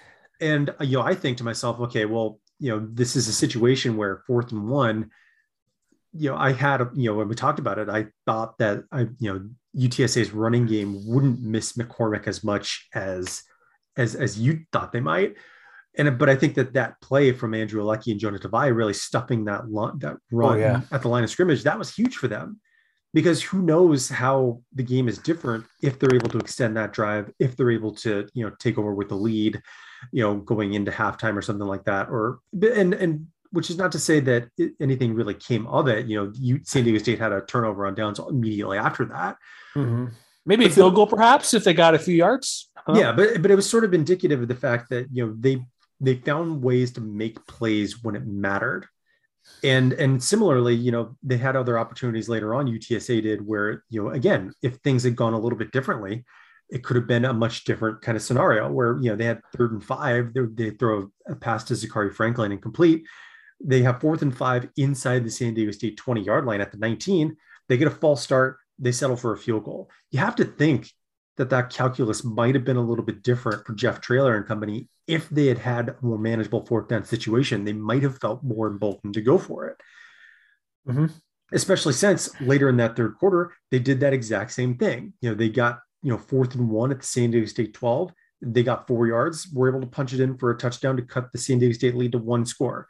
And, 0.41 0.71
uh, 0.71 0.85
you 0.85 0.99
know, 0.99 1.05
I 1.05 1.15
think 1.15 1.39
to 1.39 1.45
myself, 1.45 1.79
okay, 1.81 2.05
well, 2.05 2.41
you 2.59 2.71
know, 2.71 2.89
this 2.93 3.15
is 3.15 3.29
a 3.29 3.33
situation 3.33 3.97
where 3.97 4.23
fourth 4.27 4.51
and 4.51 4.69
one, 4.69 5.11
you 6.13 6.31
know, 6.31 6.37
I 6.37 6.53
had, 6.53 6.81
a, 6.81 6.91
you 6.95 7.09
know, 7.11 7.17
when 7.17 7.29
we 7.29 7.37
talked 7.37 7.61
about 7.61 7.79
it, 7.79 7.89
I 7.89 8.07
thought 8.27 8.59
that 8.59 8.83
I, 8.91 9.07
you 9.21 9.33
know, 9.33 9.49
UTSA's 9.77 10.33
running 10.33 10.67
game 10.67 11.07
wouldn't 11.07 11.41
miss 11.41 11.75
McCormick 11.75 12.27
as 12.27 12.43
much 12.43 12.89
as, 12.95 13.45
as, 13.97 14.17
as 14.17 14.41
you 14.41 14.65
thought 14.73 14.91
they 14.91 15.01
might. 15.01 15.37
And, 15.99 16.17
but 16.19 16.29
I 16.29 16.37
think 16.37 16.55
that 16.55 16.73
that 16.75 17.01
play 17.01 17.33
from 17.33 17.55
Andrew 17.55 17.83
Alecki 17.83 18.13
and 18.13 18.21
Jonah 18.21 18.39
Tavai 18.39 18.75
really 18.75 18.95
stuffing 18.95 19.45
that, 19.47 19.71
line, 19.71 19.99
that 19.99 20.17
run 20.31 20.59
yeah. 20.59 20.81
at 20.93 21.03
the 21.03 21.09
line 21.09 21.25
of 21.25 21.31
scrimmage, 21.31 21.65
that 21.65 21.79
was 21.79 21.95
huge 21.95 22.17
for 22.17 22.29
them 22.29 22.61
because 23.15 23.43
who 23.43 23.63
knows 23.63 24.09
how 24.09 24.61
the 24.75 24.83
game 24.83 25.09
is 25.09 25.19
different 25.19 25.65
if 25.83 25.99
they're 25.99 26.15
able 26.15 26.29
to 26.29 26.39
extend 26.39 26.77
that 26.77 26.93
drive 26.93 27.33
if 27.39 27.57
they're 27.57 27.71
able 27.71 27.93
to 27.93 28.29
you 28.35 28.45
know 28.45 28.55
take 28.59 28.77
over 28.77 28.95
with 28.95 29.09
the 29.09 29.15
lead 29.15 29.61
you 30.13 30.23
know 30.23 30.37
going 30.37 30.75
into 30.75 30.91
halftime 30.91 31.35
or 31.35 31.43
something 31.43 31.67
like 31.67 31.85
that 31.85 32.09
or 32.11 32.41
and 32.53 32.93
and 32.95 33.27
which 33.51 33.71
is 33.71 33.79
not 33.79 33.91
to 33.93 33.99
say 33.99 34.21
that 34.21 34.49
anything 34.79 35.15
really 35.15 35.33
came 35.33 35.67
of 35.69 35.89
it 35.89 36.07
you 36.07 36.17
know 36.17 36.31
you, 36.35 36.61
san 36.65 36.85
diego 36.85 36.99
state 36.99 37.19
had 37.19 37.33
a 37.33 37.41
turnover 37.47 37.87
on 37.87 37.95
downs 37.95 38.19
immediately 38.19 38.77
after 38.77 39.05
that 39.07 39.37
Mhm. 39.75 40.13
Maybe 40.47 40.65
a 40.65 40.71
field 40.71 40.95
goal, 40.95 41.07
perhaps, 41.07 41.53
if 41.53 41.65
they 41.65 41.75
got 41.75 41.95
a 41.95 41.99
few 41.99 42.15
yards. 42.15 42.71
Yeah 42.95 43.13
but 43.13 43.43
but 43.43 43.51
it 43.51 43.55
was 43.55 43.69
sort 43.69 43.85
of 43.85 43.93
indicative 43.93 44.41
of 44.41 44.49
the 44.49 44.55
fact 44.55 44.89
that 44.89 45.09
you 45.13 45.27
know 45.27 45.35
they 45.39 45.63
they 46.01 46.15
found 46.17 46.63
ways 46.63 46.93
to 46.93 47.01
make 47.01 47.47
plays 47.47 48.03
when 48.03 48.17
it 48.17 48.27
mattered. 48.27 48.87
And 49.65 49.95
and 49.95 50.23
similarly 50.23 50.75
you 50.75 50.93
know 50.93 51.17
they 51.23 51.39
had 51.39 51.57
other 51.57 51.79
opportunities 51.79 52.29
later 52.29 52.55
on. 52.55 52.67
Utsa 52.67 53.23
did 53.23 53.47
where 53.47 53.85
you 53.89 54.03
know 54.03 54.11
again 54.11 54.53
if 54.63 54.77
things 54.77 55.05
had 55.05 55.17
gone 55.17 55.33
a 55.33 55.39
little 55.39 55.59
bit 55.59 55.73
differently 55.73 56.25
it 56.71 56.85
could 56.85 56.97
have 56.97 57.07
been 57.07 57.25
a 57.25 57.33
much 57.33 57.65
different 57.65 58.03
kind 58.03 58.15
of 58.15 58.23
scenario 58.23 58.71
where 58.71 58.99
you 58.99 59.09
know 59.09 59.17
they 59.17 59.25
had 59.25 59.41
third 59.57 59.73
and 59.73 59.83
five 59.83 60.35
they, 60.35 60.43
they 60.53 60.71
throw 60.71 61.11
a 61.27 61.35
pass 61.35 61.65
to 61.65 61.75
Zakhari 61.75 62.15
Franklin 62.15 62.53
incomplete. 62.53 63.05
They 63.65 63.81
have 63.83 64.03
fourth 64.03 64.21
and 64.21 64.37
five 64.37 64.69
inside 64.77 65.25
the 65.25 65.31
San 65.31 65.55
Diego 65.55 65.73
State 65.73 65.97
20 65.97 66.23
yard 66.23 66.45
line 66.45 66.61
at 66.61 66.71
the 66.71 66.79
19 66.79 67.37
they 67.69 67.77
get 67.77 67.89
a 67.89 67.93
false 67.93 68.23
start. 68.23 68.59
They 68.79 68.93
settle 68.93 69.17
for 69.17 69.33
a 69.33 69.39
field 69.39 69.65
goal. 69.65 69.91
You 70.11 70.21
have 70.21 70.37
to 70.37 70.45
think 70.45 70.91
that 71.39 71.51
that 71.51 71.71
calculus 71.71 72.25
might 72.25 72.55
have 72.55 72.65
been 72.65 72.77
a 72.77 72.85
little 72.85 73.05
bit 73.05 73.23
different 73.23 73.65
for 73.65 73.73
Jeff 73.73 74.01
Traylor 74.01 74.37
and 74.37 74.45
company 74.47 74.89
if 75.07 75.29
they 75.31 75.47
had 75.47 75.59
had 75.59 75.89
a 75.89 75.97
more 76.03 76.19
manageable 76.19 76.67
fourth 76.67 76.89
down 76.89 77.05
situation. 77.05 77.65
They 77.65 77.73
might 77.73 78.03
have 78.03 78.19
felt 78.19 78.43
more 78.43 78.67
emboldened 78.67 79.15
to 79.15 79.23
go 79.23 79.39
for 79.39 79.67
it. 79.69 79.81
Mm-hmm. 80.87 81.07
Especially 81.53 81.95
since 81.95 82.39
later 82.41 82.69
in 82.69 82.77
that 82.77 82.97
third 82.97 83.17
quarter, 83.17 83.55
they 83.71 83.79
did 83.79 84.01
that 84.01 84.13
exact 84.13 84.53
same 84.53 84.77
thing. 84.77 85.15
You 85.23 85.31
know, 85.31 85.35
they 85.35 85.49
got 85.49 85.81
you 86.03 86.11
know 86.11 86.19
fourth 86.19 86.55
and 86.55 86.69
one 86.69 86.91
at 86.91 87.01
the 87.01 87.07
San 87.07 87.31
Diego 87.31 87.47
State 87.47 87.73
12. 87.73 88.13
They 88.43 88.63
got 88.63 88.87
four 88.87 89.07
yards, 89.07 89.49
were 89.53 89.69
able 89.69 89.81
to 89.81 89.87
punch 89.87 90.13
it 90.13 90.21
in 90.21 90.37
for 90.37 90.51
a 90.51 90.59
touchdown 90.59 90.97
to 90.97 91.03
cut 91.03 91.33
the 91.33 91.39
San 91.39 91.59
Diego 91.59 91.73
State 91.73 91.95
lead 91.95 92.13
to 92.13 92.19
one 92.19 92.45
score. 92.45 92.87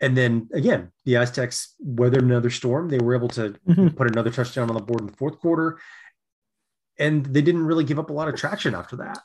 And 0.00 0.16
then 0.16 0.48
again, 0.52 0.92
the 1.04 1.16
Aztecs 1.16 1.74
weathered 1.78 2.22
another 2.22 2.50
storm. 2.50 2.88
They 2.88 2.98
were 2.98 3.14
able 3.14 3.28
to 3.28 3.54
Mhm. 3.68 3.96
put 3.96 4.10
another 4.10 4.30
touchdown 4.30 4.68
on 4.70 4.76
the 4.76 4.82
board 4.82 5.00
in 5.00 5.06
the 5.06 5.16
fourth 5.16 5.38
quarter. 5.38 5.78
And 6.98 7.24
they 7.26 7.42
didn't 7.42 7.64
really 7.64 7.84
give 7.84 7.98
up 7.98 8.10
a 8.10 8.12
lot 8.12 8.28
of 8.28 8.36
traction 8.36 8.74
after 8.74 8.96
that. 8.96 9.18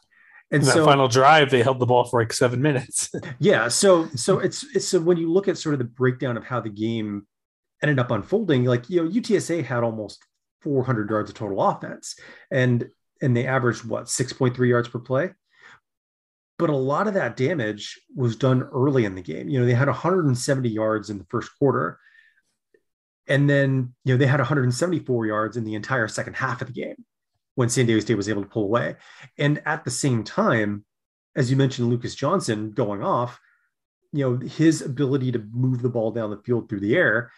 And 0.52 0.62
In 0.62 0.68
that 0.68 0.74
so 0.74 0.86
final 0.86 1.08
drive, 1.08 1.50
they 1.50 1.64
held 1.64 1.80
the 1.80 1.86
ball 1.86 2.06
for 2.06 2.22
like 2.22 2.32
seven 2.34 2.62
minutes. 2.62 3.10
yeah, 3.40 3.68
so 3.68 4.08
so 4.16 4.40
it's 4.40 4.64
it's 4.76 4.88
so 4.88 5.00
when 5.00 5.18
you 5.18 5.32
look 5.32 5.48
at 5.48 5.58
sort 5.58 5.74
of 5.74 5.80
the 5.80 5.86
breakdown 5.86 6.38
of 6.38 6.44
how 6.44 6.60
the 6.60 6.70
game 6.70 7.26
ended 7.82 7.98
up 7.98 8.12
unfolding, 8.12 8.66
like 8.66 8.90
you 8.90 9.04
know, 9.04 9.10
UTSA 9.10 9.64
had 9.66 9.84
almost 9.84 10.24
400 10.62 11.10
yards 11.10 11.30
of 11.30 11.36
total 11.36 11.62
offense, 11.62 12.16
and 12.52 12.88
and 13.22 13.36
they 13.36 13.48
averaged 13.48 13.86
what 13.86 14.06
6.3 14.06 14.68
yards 14.68 14.90
per 14.90 15.00
play. 15.00 15.32
But 16.60 16.70
a 16.70 16.76
lot 16.76 17.08
of 17.08 17.16
that 17.16 17.36
damage 17.36 18.00
was 18.16 18.36
done 18.36 18.62
early 18.62 19.06
in 19.06 19.16
the 19.16 19.22
game. 19.22 19.50
You 19.50 19.60
know, 19.60 19.66
they 19.66 19.74
had 19.74 19.88
170 19.88 20.70
yards 20.70 21.10
in 21.10 21.18
the 21.18 21.26
first 21.32 21.50
quarter, 21.58 21.98
and 23.28 23.50
then 23.50 23.96
you 24.04 24.14
know 24.14 24.18
they 24.18 24.28
had 24.28 24.40
174 24.40 25.26
yards 25.26 25.58
in 25.58 25.64
the 25.64 25.74
entire 25.74 26.08
second 26.08 26.36
half 26.36 26.62
of 26.62 26.68
the 26.68 26.74
game 26.74 27.06
when 27.56 27.70
San 27.70 27.86
Diego 27.86 28.02
State 28.02 28.16
was 28.16 28.30
able 28.30 28.44
to 28.44 28.50
pull 28.50 28.64
away. 28.64 28.96
And 29.38 29.62
at 29.66 29.84
the 29.84 29.92
same 29.92 30.24
time, 30.24 30.86
as 31.36 31.50
you 31.50 31.58
mentioned, 31.58 31.90
Lucas 31.90 32.16
Johnson 32.16 32.72
going 32.72 33.04
off, 33.04 33.40
you 34.12 34.24
know, 34.24 34.48
his 34.48 34.82
ability 34.82 35.32
to 35.32 35.40
move 35.52 35.82
the 35.82 35.90
ball 35.90 36.12
down 36.12 36.30
the 36.30 36.38
field 36.38 36.70
through 36.70 36.82
the 36.82 36.96
air 36.96 37.32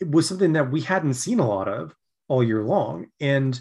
it 0.00 0.10
was 0.10 0.28
something 0.28 0.52
that 0.52 0.70
we 0.70 0.80
hadn't 0.80 1.14
seen 1.14 1.40
a 1.40 1.48
lot 1.48 1.68
of 1.68 1.94
all 2.28 2.42
year 2.42 2.62
long. 2.62 3.06
And 3.20 3.60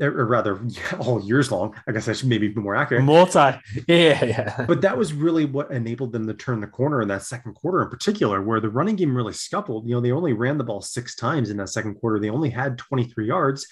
or 0.00 0.26
rather, 0.26 0.60
all 1.00 1.20
years 1.20 1.50
long. 1.50 1.74
I 1.88 1.92
guess 1.92 2.08
I 2.08 2.12
should 2.12 2.28
maybe 2.28 2.46
be 2.46 2.60
more 2.60 2.76
accurate. 2.76 3.02
Multi, 3.02 3.38
yeah, 3.88 4.24
yeah. 4.24 4.64
But 4.66 4.80
that 4.82 4.96
was 4.96 5.12
really 5.12 5.44
what 5.44 5.72
enabled 5.72 6.12
them 6.12 6.26
to 6.28 6.34
turn 6.34 6.60
the 6.60 6.68
corner 6.68 7.02
in 7.02 7.08
that 7.08 7.24
second 7.24 7.54
quarter, 7.54 7.82
in 7.82 7.90
particular, 7.90 8.40
where 8.40 8.60
the 8.60 8.68
running 8.68 8.94
game 8.94 9.16
really 9.16 9.32
scuffled. 9.32 9.88
You 9.88 9.96
know, 9.96 10.00
they 10.00 10.12
only 10.12 10.34
ran 10.34 10.56
the 10.56 10.62
ball 10.62 10.80
six 10.80 11.16
times 11.16 11.50
in 11.50 11.56
that 11.56 11.70
second 11.70 11.96
quarter. 11.96 12.20
They 12.20 12.30
only 12.30 12.50
had 12.50 12.78
23 12.78 13.26
yards, 13.26 13.66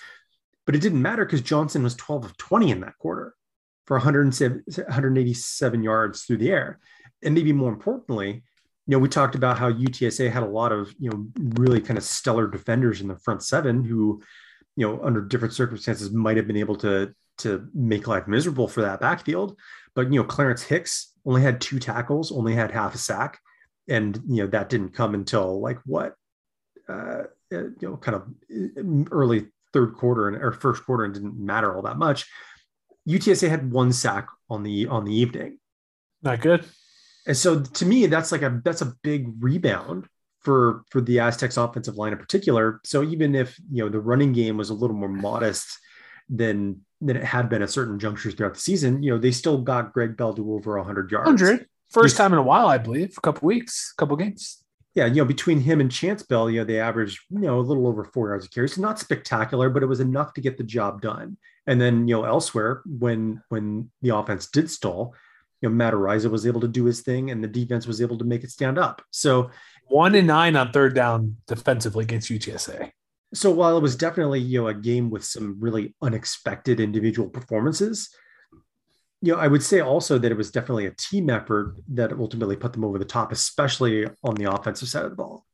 but 0.66 0.75
it 0.75 0.82
didn't 0.82 1.00
matter 1.00 1.25
because 1.25 1.40
Johnson 1.40 1.82
was 1.82 1.94
12 1.94 2.25
of 2.26 2.37
20 2.37 2.70
in 2.70 2.80
that 2.80 2.99
quarter 2.99 3.35
for 3.87 3.96
107, 3.96 4.64
187 4.66 5.82
yards 5.82 6.25
through 6.25 6.38
the 6.38 6.50
air. 6.50 6.80
And 7.23 7.35
maybe 7.35 7.52
more 7.52 7.73
importantly, 7.73 8.42
you 8.87 8.92
know, 8.92 8.99
we 8.99 9.08
talked 9.08 9.35
about 9.35 9.58
how 9.58 9.73
UTSA 9.73 10.30
had 10.30 10.42
a 10.42 10.49
lot 10.49 10.73
of, 10.73 10.94
you 10.99 11.11
know, 11.11 11.26
really 11.56 11.80
kind 11.80 11.96
of 11.96 12.04
stellar 12.04 12.46
defenders 12.46 13.00
in 13.00 13.08
the 13.08 13.18
front 13.18 13.42
seven 13.42 13.85
who, 13.85 14.23
you 14.76 14.87
know, 14.87 15.00
under 15.02 15.23
different 15.23 15.54
circumstances 15.54 16.11
might 16.11 16.37
have 16.37 16.46
been 16.46 16.56
able 16.56 16.76
to 16.76 17.14
to 17.38 17.68
make 17.75 18.06
life 18.06 18.26
miserable 18.26 18.68
for 18.68 18.82
that 18.82 19.00
backfield. 19.00 19.58
But 19.94 20.12
you 20.12 20.20
know, 20.20 20.25
Clarence 20.25 20.62
Hicks 20.62 21.12
only 21.25 21.42
had 21.42 21.61
two 21.61 21.78
tackles, 21.78 22.32
only 22.32 22.54
had 22.54 22.70
half 22.70 22.94
a 22.94 22.99
sack, 22.99 23.40
and 23.88 24.20
you 24.28 24.42
know 24.42 24.46
that 24.49 24.68
didn't 24.68 24.90
come 24.90 25.14
until 25.14 25.61
like 25.61 25.78
what, 25.85 26.14
uh, 26.88 27.25
you 27.50 27.75
know, 27.80 27.96
kind 27.96 28.16
of 28.16 29.08
early 29.11 29.46
third 29.73 29.94
quarter 29.94 30.28
and 30.28 30.37
or 30.42 30.52
first 30.52 30.85
quarter, 30.85 31.04
and 31.04 31.14
didn't 31.14 31.38
matter 31.38 31.75
all 31.75 31.82
that 31.82 31.99
much. 31.99 32.26
UTSA 33.08 33.49
had 33.49 33.70
one 33.70 33.92
sack 33.92 34.28
on 34.50 34.62
the 34.62 34.87
on 34.87 35.04
the 35.04 35.14
evening, 35.14 35.58
Not 36.23 36.40
good. 36.40 36.64
and 37.26 37.37
so 37.37 37.61
to 37.62 37.87
me, 37.87 38.06
that's 38.06 38.32
like 38.32 38.42
a 38.42 38.61
that's 38.64 38.82
a 38.82 38.92
big 39.02 39.28
rebound 39.40 40.06
for 40.40 40.82
for 40.90 41.00
the 41.00 41.20
Aztecs 41.20 41.56
offensive 41.56 41.96
line 41.96 42.12
in 42.12 42.18
particular. 42.18 42.80
So 42.85 43.02
even 43.04 43.35
if 43.35 43.58
you 43.70 43.82
know 43.85 43.88
the 43.88 44.00
running 44.00 44.32
game 44.32 44.56
was 44.56 44.70
a 44.70 44.75
little 44.75 44.96
more 44.96 45.08
modest 45.08 45.66
than 46.28 46.80
than 47.00 47.16
it 47.16 47.25
had 47.25 47.49
been 47.49 47.62
at 47.62 47.70
certain 47.70 47.99
junctures 47.99 48.35
throughout 48.35 48.54
the 48.54 48.61
season, 48.61 49.02
you 49.02 49.12
know 49.12 49.18
they 49.18 49.30
still 49.30 49.58
got 49.58 49.92
Greg 49.92 50.16
Bell 50.16 50.35
to 50.35 50.52
over 50.54 50.76
100 50.76 51.11
yards. 51.11 51.26
100. 51.42 51.66
First 51.90 52.16
time 52.16 52.32
in 52.32 52.38
a 52.40 52.42
while, 52.42 52.66
I 52.66 52.78
believe. 52.78 53.14
A 53.16 53.20
couple 53.20 53.46
weeks, 53.46 53.92
couple 53.92 54.16
games. 54.16 54.62
Yeah, 54.96 55.04
you 55.06 55.16
know 55.16 55.26
between 55.26 55.60
him 55.60 55.80
and 55.80 55.92
Chance 55.92 56.22
Bell, 56.24 56.50
you 56.50 56.60
know 56.60 56.64
they 56.64 56.80
averaged 56.80 57.20
you 57.30 57.40
know 57.40 57.60
a 57.60 57.60
little 57.60 57.86
over 57.86 58.02
four 58.02 58.30
yards 58.30 58.46
a 58.46 58.48
carry. 58.48 58.68
So 58.68 58.80
not 58.80 58.98
spectacular, 58.98 59.68
but 59.70 59.82
it 59.82 59.86
was 59.86 60.00
enough 60.00 60.32
to 60.34 60.40
get 60.40 60.56
the 60.56 60.64
job 60.64 61.02
done. 61.02 61.36
And 61.66 61.78
then 61.80 62.08
you 62.08 62.16
know 62.16 62.24
elsewhere 62.24 62.82
when 62.86 63.42
when 63.50 63.90
the 64.02 64.16
offense 64.16 64.46
did 64.46 64.70
stall, 64.70 65.14
you 65.60 65.68
know 65.68 65.74
Matt 65.74 65.92
Araiza 65.92 66.30
was 66.30 66.46
able 66.46 66.62
to 66.62 66.68
do 66.68 66.86
his 66.86 67.02
thing, 67.02 67.30
and 67.30 67.44
the 67.44 67.48
defense 67.48 67.86
was 67.86 68.00
able 68.00 68.16
to 68.18 68.24
make 68.24 68.42
it 68.42 68.50
stand 68.50 68.78
up. 68.78 69.02
So 69.10 69.50
One 69.88 70.14
and 70.14 70.26
nine 70.26 70.56
on 70.56 70.72
third 70.72 70.94
down 70.94 71.36
defensively 71.46 72.04
against 72.04 72.30
UTSA. 72.30 72.90
so 73.34 73.50
while 73.50 73.76
it 73.76 73.82
was 73.82 73.96
definitely 73.96 74.40
you 74.40 74.62
know 74.62 74.68
a 74.68 74.74
game 74.74 75.10
with 75.10 75.24
some 75.24 75.56
really 75.60 75.94
unexpected 76.00 76.80
individual 76.80 77.28
performances 77.28 78.08
you 79.23 79.32
know 79.32 79.38
i 79.38 79.46
would 79.46 79.62
say 79.62 79.80
also 79.80 80.18
that 80.18 80.30
it 80.30 80.37
was 80.37 80.50
definitely 80.50 80.87
a 80.87 80.90
team 80.92 81.30
effort 81.30 81.76
that 81.88 82.12
ultimately 82.12 82.56
put 82.56 82.73
them 82.73 82.85
over 82.85 82.99
the 82.99 83.04
top 83.04 83.32
especially 83.32 84.06
on 84.23 84.35
the 84.35 84.50
offensive 84.50 84.88
side 84.88 85.04
of 85.04 85.11
the 85.11 85.16
ball 85.16 85.44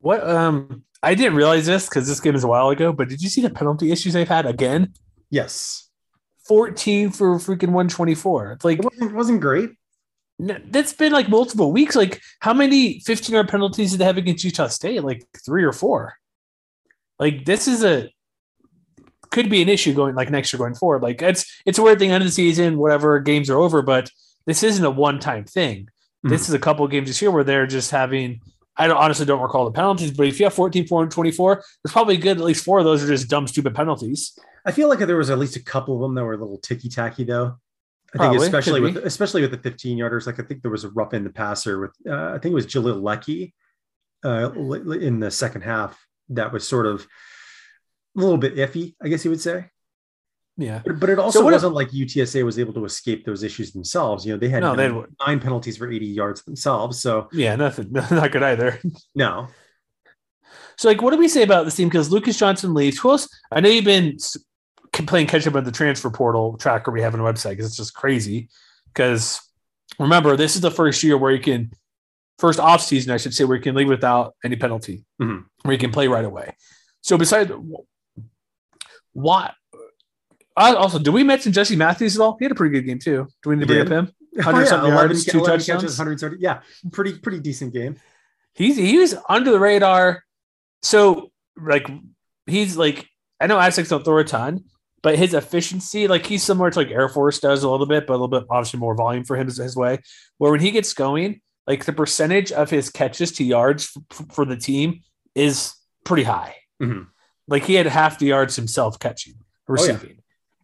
What 0.00 0.26
um 0.28 0.84
I 1.02 1.14
didn't 1.14 1.36
realize 1.36 1.64
this 1.66 1.88
because 1.88 2.08
this 2.08 2.18
game 2.18 2.34
is 2.34 2.42
a 2.42 2.48
while 2.48 2.70
ago, 2.70 2.92
but 2.92 3.08
did 3.08 3.20
you 3.22 3.28
see 3.28 3.40
the 3.40 3.50
penalty 3.50 3.92
issues 3.92 4.12
they've 4.14 4.28
had 4.28 4.46
again? 4.46 4.92
yes 5.30 5.84
14 6.48 7.10
for 7.10 7.36
freaking 7.36 7.72
124. 7.76 8.52
It's 8.52 8.64
like 8.64 8.78
it 8.78 8.84
wasn't, 8.84 9.10
it 9.12 9.14
wasn't 9.14 9.40
great 9.40 9.70
n- 10.40 10.64
that's 10.70 10.92
been 10.94 11.12
like 11.12 11.28
multiple 11.28 11.70
weeks. 11.72 11.94
Like 11.94 12.20
how 12.40 12.54
many 12.54 13.00
15 13.00 13.34
yard 13.34 13.48
penalties 13.48 13.90
did 13.92 14.00
they 14.00 14.04
have 14.06 14.16
against 14.16 14.44
Utah 14.44 14.68
State? 14.68 15.02
Like 15.04 15.24
three 15.44 15.62
or 15.64 15.72
four. 15.72 16.14
Like 17.18 17.44
this 17.44 17.68
is 17.68 17.84
a 17.84 18.08
could 19.30 19.50
be 19.50 19.62
an 19.62 19.68
issue 19.68 19.94
going 19.94 20.14
like 20.14 20.30
next 20.30 20.52
year 20.52 20.58
going 20.58 20.74
forward. 20.74 21.02
Like 21.02 21.22
it's 21.22 21.60
it's 21.66 21.78
a 21.78 21.82
weird 21.82 21.98
thing 21.98 22.10
end 22.10 22.22
of 22.22 22.28
the 22.28 22.32
season, 22.32 22.78
whatever 22.78 23.20
games 23.20 23.50
are 23.50 23.58
over, 23.58 23.82
but 23.82 24.10
this 24.46 24.62
isn't 24.62 24.84
a 24.84 24.90
one 24.90 25.18
time 25.18 25.44
thing. 25.44 25.88
This 26.24 26.48
is 26.48 26.54
a 26.54 26.58
couple 26.58 26.84
of 26.84 26.90
games 26.90 27.08
this 27.08 27.22
year 27.22 27.30
where 27.30 27.44
they're 27.44 27.66
just 27.66 27.90
having. 27.90 28.40
I 28.76 28.86
don't, 28.86 28.96
honestly 28.96 29.26
don't 29.26 29.40
recall 29.40 29.64
the 29.64 29.72
penalties, 29.72 30.12
but 30.12 30.28
if 30.28 30.38
you 30.38 30.46
have 30.46 30.54
14, 30.54 30.86
4, 30.86 31.02
and 31.02 31.10
24, 31.10 31.54
there's 31.56 31.92
probably 31.92 32.16
good. 32.16 32.38
At 32.38 32.44
least 32.44 32.64
four 32.64 32.78
of 32.78 32.84
those 32.84 33.02
are 33.02 33.08
just 33.08 33.28
dumb, 33.28 33.48
stupid 33.48 33.74
penalties. 33.74 34.38
i 34.64 34.70
feel 34.72 34.88
like 34.88 35.00
there 35.00 35.16
was 35.16 35.30
at 35.30 35.38
least 35.38 35.56
a 35.56 35.62
couple 35.62 35.96
of 35.96 36.00
them 36.00 36.14
that 36.14 36.24
were 36.24 36.34
a 36.34 36.36
little 36.36 36.58
ticky 36.58 36.88
tacky 36.88 37.24
though 37.24 37.56
i 38.14 38.18
think 38.18 38.40
especially 38.40 38.80
with 38.80 38.96
especially 38.98 39.42
with 39.42 39.50
the 39.50 39.58
15 39.58 39.98
yarders 39.98 40.26
like 40.26 40.38
i 40.40 40.42
think 40.42 40.62
there 40.62 40.70
was 40.70 40.84
a 40.84 40.90
rough 40.90 41.12
in 41.14 41.24
the 41.24 41.30
passer 41.30 41.80
with 41.80 41.92
uh, 42.08 42.32
i 42.34 42.38
think 42.38 42.52
it 42.52 42.54
was 42.54 42.66
jalil 42.66 43.02
lecky 43.02 43.54
uh, 44.24 44.52
in 44.92 45.20
the 45.20 45.30
second 45.30 45.62
half 45.62 45.98
that 46.28 46.52
was 46.52 46.66
sort 46.66 46.86
of 46.86 47.06
a 48.16 48.20
little 48.20 48.38
bit 48.38 48.56
iffy 48.56 48.94
i 49.02 49.08
guess 49.08 49.24
you 49.24 49.30
would 49.30 49.40
say 49.40 49.66
Yeah. 50.56 50.80
But, 50.84 50.98
but 50.98 51.08
it 51.10 51.18
also 51.20 51.38
if- 51.46 51.52
wasn't 51.52 51.74
like 51.74 51.90
UTSA 51.92 52.42
was 52.44 52.58
able 52.58 52.72
to 52.74 52.84
escape 52.84 53.24
those 53.24 53.44
issues 53.44 53.70
themselves. 53.72 54.26
You 54.26 54.32
know, 54.32 54.38
they 54.40 54.48
had 54.48 54.62
No, 54.64 54.74
nine, 54.74 55.04
nine 55.24 55.38
penalties 55.40 55.76
for 55.76 55.88
80 55.88 56.06
yards 56.06 56.42
themselves. 56.42 57.00
So 57.00 57.28
Yeah, 57.30 57.54
nothing, 57.54 57.92
not 57.92 58.32
good 58.32 58.42
either. 58.42 58.80
no, 59.14 59.46
So, 60.76 60.88
like, 60.88 61.00
what 61.00 61.12
do 61.12 61.16
we 61.18 61.28
say 61.28 61.42
about 61.44 61.64
this 61.64 61.76
team? 61.76 61.88
Because 61.88 62.10
Lucas 62.10 62.36
Johnson 62.36 62.74
leaves. 62.74 62.98
Who 62.98 63.10
else? 63.10 63.28
I 63.52 63.60
know 63.60 63.68
you've 63.68 63.84
been 63.84 64.16
playing 64.92 65.28
catch 65.28 65.46
up 65.46 65.54
on 65.54 65.62
the 65.62 65.70
transfer 65.72 66.10
portal 66.10 66.56
tracker 66.56 66.90
we 66.90 67.02
have 67.02 67.14
on 67.14 67.20
the 67.22 67.30
website 67.32 67.50
because 67.50 67.66
it's 67.66 67.76
just 67.76 67.94
crazy. 67.94 68.48
Because 68.88 69.40
remember, 70.00 70.36
this 70.36 70.56
is 70.56 70.60
the 70.60 70.72
first 70.72 71.04
year 71.04 71.16
where 71.16 71.30
you 71.30 71.40
can, 71.40 71.70
first 72.40 72.58
off 72.58 72.82
season, 72.82 73.12
I 73.12 73.16
should 73.18 73.32
say, 73.34 73.44
where 73.44 73.56
you 73.56 73.62
can 73.62 73.76
leave 73.76 73.88
without 73.88 74.34
any 74.44 74.56
penalty, 74.56 75.04
Mhm. 75.22 75.44
where 75.62 75.72
you 75.72 75.78
can 75.78 75.92
play 75.92 76.08
right 76.08 76.24
away. 76.24 76.56
So, 77.00 77.16
besides, 77.16 77.52
what? 79.22 79.54
I 80.56 80.74
also, 80.74 80.98
do 80.98 81.12
we 81.12 81.22
mention 81.22 81.52
Jesse 81.52 81.76
Matthews 81.76 82.16
at 82.16 82.22
all? 82.22 82.36
He 82.38 82.44
had 82.44 82.52
a 82.52 82.54
pretty 82.54 82.72
good 82.72 82.86
game 82.86 82.98
too. 82.98 83.28
Do 83.42 83.50
we 83.50 83.56
need 83.56 83.60
to 83.62 83.66
bring 83.66 83.78
did. 83.84 83.92
up 83.92 84.04
him? 84.06 84.12
Oh, 84.44 84.56
yeah, 84.56 84.64
something 84.66 84.92
11 84.92 85.10
yards, 85.10 85.24
two 85.24 85.38
11 85.38 85.58
touchdowns? 85.58 85.82
catches, 85.82 85.98
130. 85.98 86.36
Yeah, 86.40 86.60
pretty 86.92 87.18
pretty 87.18 87.40
decent 87.40 87.72
game. 87.72 87.96
he's 88.54 88.76
he 88.76 88.98
was 88.98 89.16
under 89.28 89.50
the 89.50 89.58
radar. 89.58 90.22
So 90.82 91.32
like 91.60 91.88
he's 92.46 92.76
like 92.76 93.08
I 93.40 93.46
know 93.48 93.58
Aztecs 93.58 93.88
don't 93.88 94.04
throw 94.04 94.18
a 94.18 94.24
ton, 94.24 94.64
but 95.02 95.18
his 95.18 95.34
efficiency, 95.34 96.06
like 96.06 96.24
he's 96.26 96.44
similar 96.44 96.70
to 96.70 96.78
like 96.78 96.90
Air 96.90 97.08
Force 97.08 97.40
does 97.40 97.64
a 97.64 97.70
little 97.70 97.86
bit, 97.86 98.06
but 98.06 98.12
a 98.12 98.18
little 98.18 98.28
bit 98.28 98.44
obviously 98.48 98.78
more 98.78 98.94
volume 98.94 99.24
for 99.24 99.36
him 99.36 99.48
is 99.48 99.56
his 99.56 99.74
way. 99.74 99.98
Where 100.36 100.52
when 100.52 100.60
he 100.60 100.70
gets 100.70 100.92
going, 100.92 101.40
like 101.66 101.84
the 101.84 101.92
percentage 101.92 102.52
of 102.52 102.70
his 102.70 102.90
catches 102.90 103.32
to 103.32 103.44
yards 103.44 103.90
f- 104.12 104.26
for 104.32 104.44
the 104.44 104.56
team 104.56 105.00
is 105.34 105.74
pretty 106.04 106.22
high. 106.24 106.54
Mhm. 106.80 107.08
Like 107.48 107.64
he 107.64 107.74
had 107.74 107.86
half 107.86 108.18
the 108.18 108.26
yards 108.26 108.54
himself 108.56 108.98
catching, 108.98 109.34
Oh, 109.68 109.74
yeah. 109.74 109.92
receiving, 109.92 110.18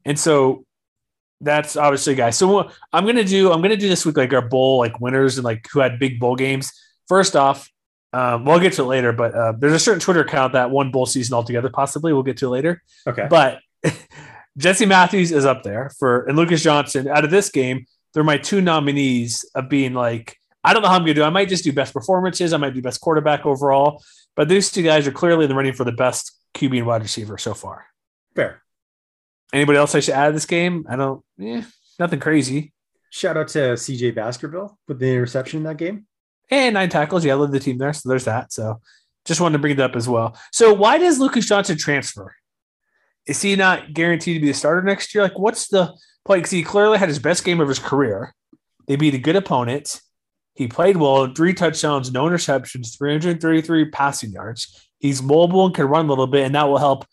and 0.05 0.19
so 0.19 0.65
that's 1.41 1.77
obviously 1.77 2.13
a 2.13 2.17
guy. 2.17 2.31
So 2.31 2.47
what 2.49 2.73
I'm 2.93 3.05
gonna 3.07 3.25
do, 3.25 3.51
I'm 3.53 3.61
gonna 3.63 3.77
do 3.77 3.89
this 3.89 4.07
week 4.07 4.17
like 4.17 4.33
our 4.33 4.47
bowl 4.47 4.79
like 4.79 5.01
winners 5.01 5.37
and 5.39 5.45
like 5.45 5.67
who 5.73 5.81
had 5.81 5.99
big 5.99 6.21
bowl 6.21 6.37
games. 6.37 6.73
First 7.09 7.35
off, 7.37 7.69
Um, 8.13 8.45
we'll 8.45 8.61
get 8.61 8.75
to 8.75 8.83
it 8.83 8.87
later, 8.87 9.13
but 9.13 9.35
uh, 9.35 9.53
there's 9.59 9.73
a 9.75 9.79
certain 9.79 9.99
Twitter 10.01 10.21
account 10.21 10.53
that 10.53 10.71
won 10.71 10.91
bowl 10.93 11.05
season 11.05 11.35
altogether. 11.35 11.69
Possibly, 11.69 12.13
we'll 12.13 12.23
get 12.23 12.37
to 12.39 12.47
it 12.47 12.51
later. 12.51 12.81
Okay. 13.09 13.27
But 13.29 13.59
Jesse 14.57 14.87
Matthews 14.87 15.33
is 15.33 15.45
up 15.45 15.63
there 15.65 15.91
for 15.99 16.25
and 16.27 16.37
Lucas 16.37 16.63
Johnson. 16.63 17.09
Out 17.09 17.25
of 17.25 17.31
this 17.31 17.51
game, 17.51 17.87
they're 18.13 18.23
my 18.25 18.39
two 18.39 18.61
nominees 18.61 19.45
of 19.57 19.69
being 19.69 19.95
like, 19.95 20.37
I 20.63 20.73
don't 20.73 20.83
know 20.83 20.89
how 20.89 20.95
I'm 20.95 21.03
gonna 21.03 21.15
do. 21.15 21.25
I 21.25 21.31
might 21.31 21.49
just 21.49 21.65
do 21.65 21.73
best 21.73 21.93
performances. 21.93 22.53
I 22.53 22.57
might 22.59 22.73
do 22.75 22.81
best 22.83 23.01
quarterback 23.01 23.45
overall. 23.45 24.03
But 24.37 24.49
these 24.49 24.71
two 24.71 24.83
guys 24.83 25.07
are 25.07 25.13
clearly 25.13 25.45
in 25.45 25.49
the 25.51 25.57
running 25.57 25.73
for 25.75 25.85
the 25.85 25.93
best 25.93 26.33
QB 26.55 26.79
and 26.79 26.87
wide 26.87 27.03
receiver 27.03 27.39
so 27.39 27.55
far. 27.55 27.87
Fair. 28.35 28.63
Anybody 29.53 29.79
else 29.79 29.95
I 29.95 30.01
should 30.01 30.15
add 30.15 30.29
to 30.29 30.33
this 30.33 30.47
game? 30.47 30.87
I 30.89 30.97
don't. 30.97 31.23
Yeah, 31.37 31.63
nothing 31.99 32.21
crazy. 32.21 32.73
Shout 33.11 33.37
out 33.37 33.49
to 33.49 33.59
CJ 33.59 34.15
Baskerville 34.15 34.79
with 34.89 34.99
the 34.99 35.13
interception 35.13 35.59
in 35.59 35.65
that 35.65 35.77
game. 35.77 36.07
And 36.51 36.75
nine 36.75 36.89
tackles. 36.89 37.25
Yeah, 37.25 37.35
I 37.35 37.37
led 37.37 37.53
the 37.53 37.61
team 37.61 37.79
there. 37.79 37.93
So 37.93 38.09
there's 38.09 38.25
that. 38.25 38.53
So 38.53 38.81
just 39.25 39.41
wanted 39.41 39.55
to 39.55 39.59
bring 39.61 39.75
it 39.75 39.81
up 39.81 39.97
as 39.97 40.09
well. 40.09 40.37
So 40.53 40.73
why 40.73 40.99
does 40.99 41.19
Lucas 41.19 41.47
Johnson 41.47 41.79
transfer? 41.79 42.35
Is 43.27 43.41
he 43.41 43.57
not 43.57 43.95
guaranteed 43.95 44.37
to 44.37 44.41
be 44.41 44.49
the 44.49 44.55
starter 44.55 44.83
next 44.83 45.15
year? 45.15 45.25
Like, 45.25 45.39
what's 45.39 45.69
the 45.69 45.95
play? 46.25 46.39
Because 46.39 46.51
he 46.51 46.63
clearly 46.63 46.99
had 46.99 47.09
his 47.09 47.19
best 47.19 47.45
game 47.45 47.61
of 47.61 47.69
his 47.69 47.79
career. 47.79 48.35
They 48.87 48.97
beat 48.97 49.15
a 49.15 49.19
good 49.19 49.37
opponent. 49.37 50.01
He 50.55 50.69
played 50.69 50.97
well, 50.97 51.33
three 51.35 51.55
touchdowns, 51.55 52.13
no 52.13 52.25
interceptions, 52.25 52.97
333 52.99 53.91
passing 53.91 54.31
yards. 54.31 54.89
He's 55.05 55.23
mobile 55.23 55.67
and 55.67 55.75
can 55.75 55.85
run 55.85 56.07
a 56.07 56.09
little 56.09 56.27
bit, 56.27 56.47
and 56.47 56.55
that 56.55 56.67
will 56.67 56.79
help 56.79 57.05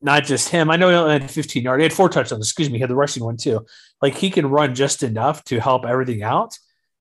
not 0.00 0.22
just 0.22 0.48
him. 0.48 0.70
I 0.70 0.76
know 0.76 0.90
he 0.90 0.94
only 0.94 1.18
had 1.18 1.28
15 1.28 1.60
yards. 1.60 1.80
He 1.80 1.82
had 1.82 1.92
four 1.92 2.08
touchdowns. 2.08 2.46
Excuse 2.46 2.70
me. 2.70 2.76
He 2.76 2.80
had 2.82 2.88
the 2.88 2.94
rushing 2.94 3.24
one 3.24 3.36
too. 3.36 3.66
Like 4.00 4.14
he 4.14 4.30
can 4.30 4.46
run 4.46 4.76
just 4.76 5.02
enough 5.02 5.42
to 5.46 5.58
help 5.58 5.84
everything 5.84 6.22
out. 6.22 6.56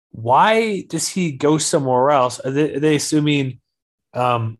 Why 0.09 0.81
does 0.89 1.07
he 1.07 1.33
go 1.33 1.59
somewhere 1.59 2.09
else? 2.09 2.39
Are 2.39 2.49
they, 2.49 2.73
are 2.73 2.79
they 2.79 2.95
assuming 2.95 3.59
um, 4.15 4.57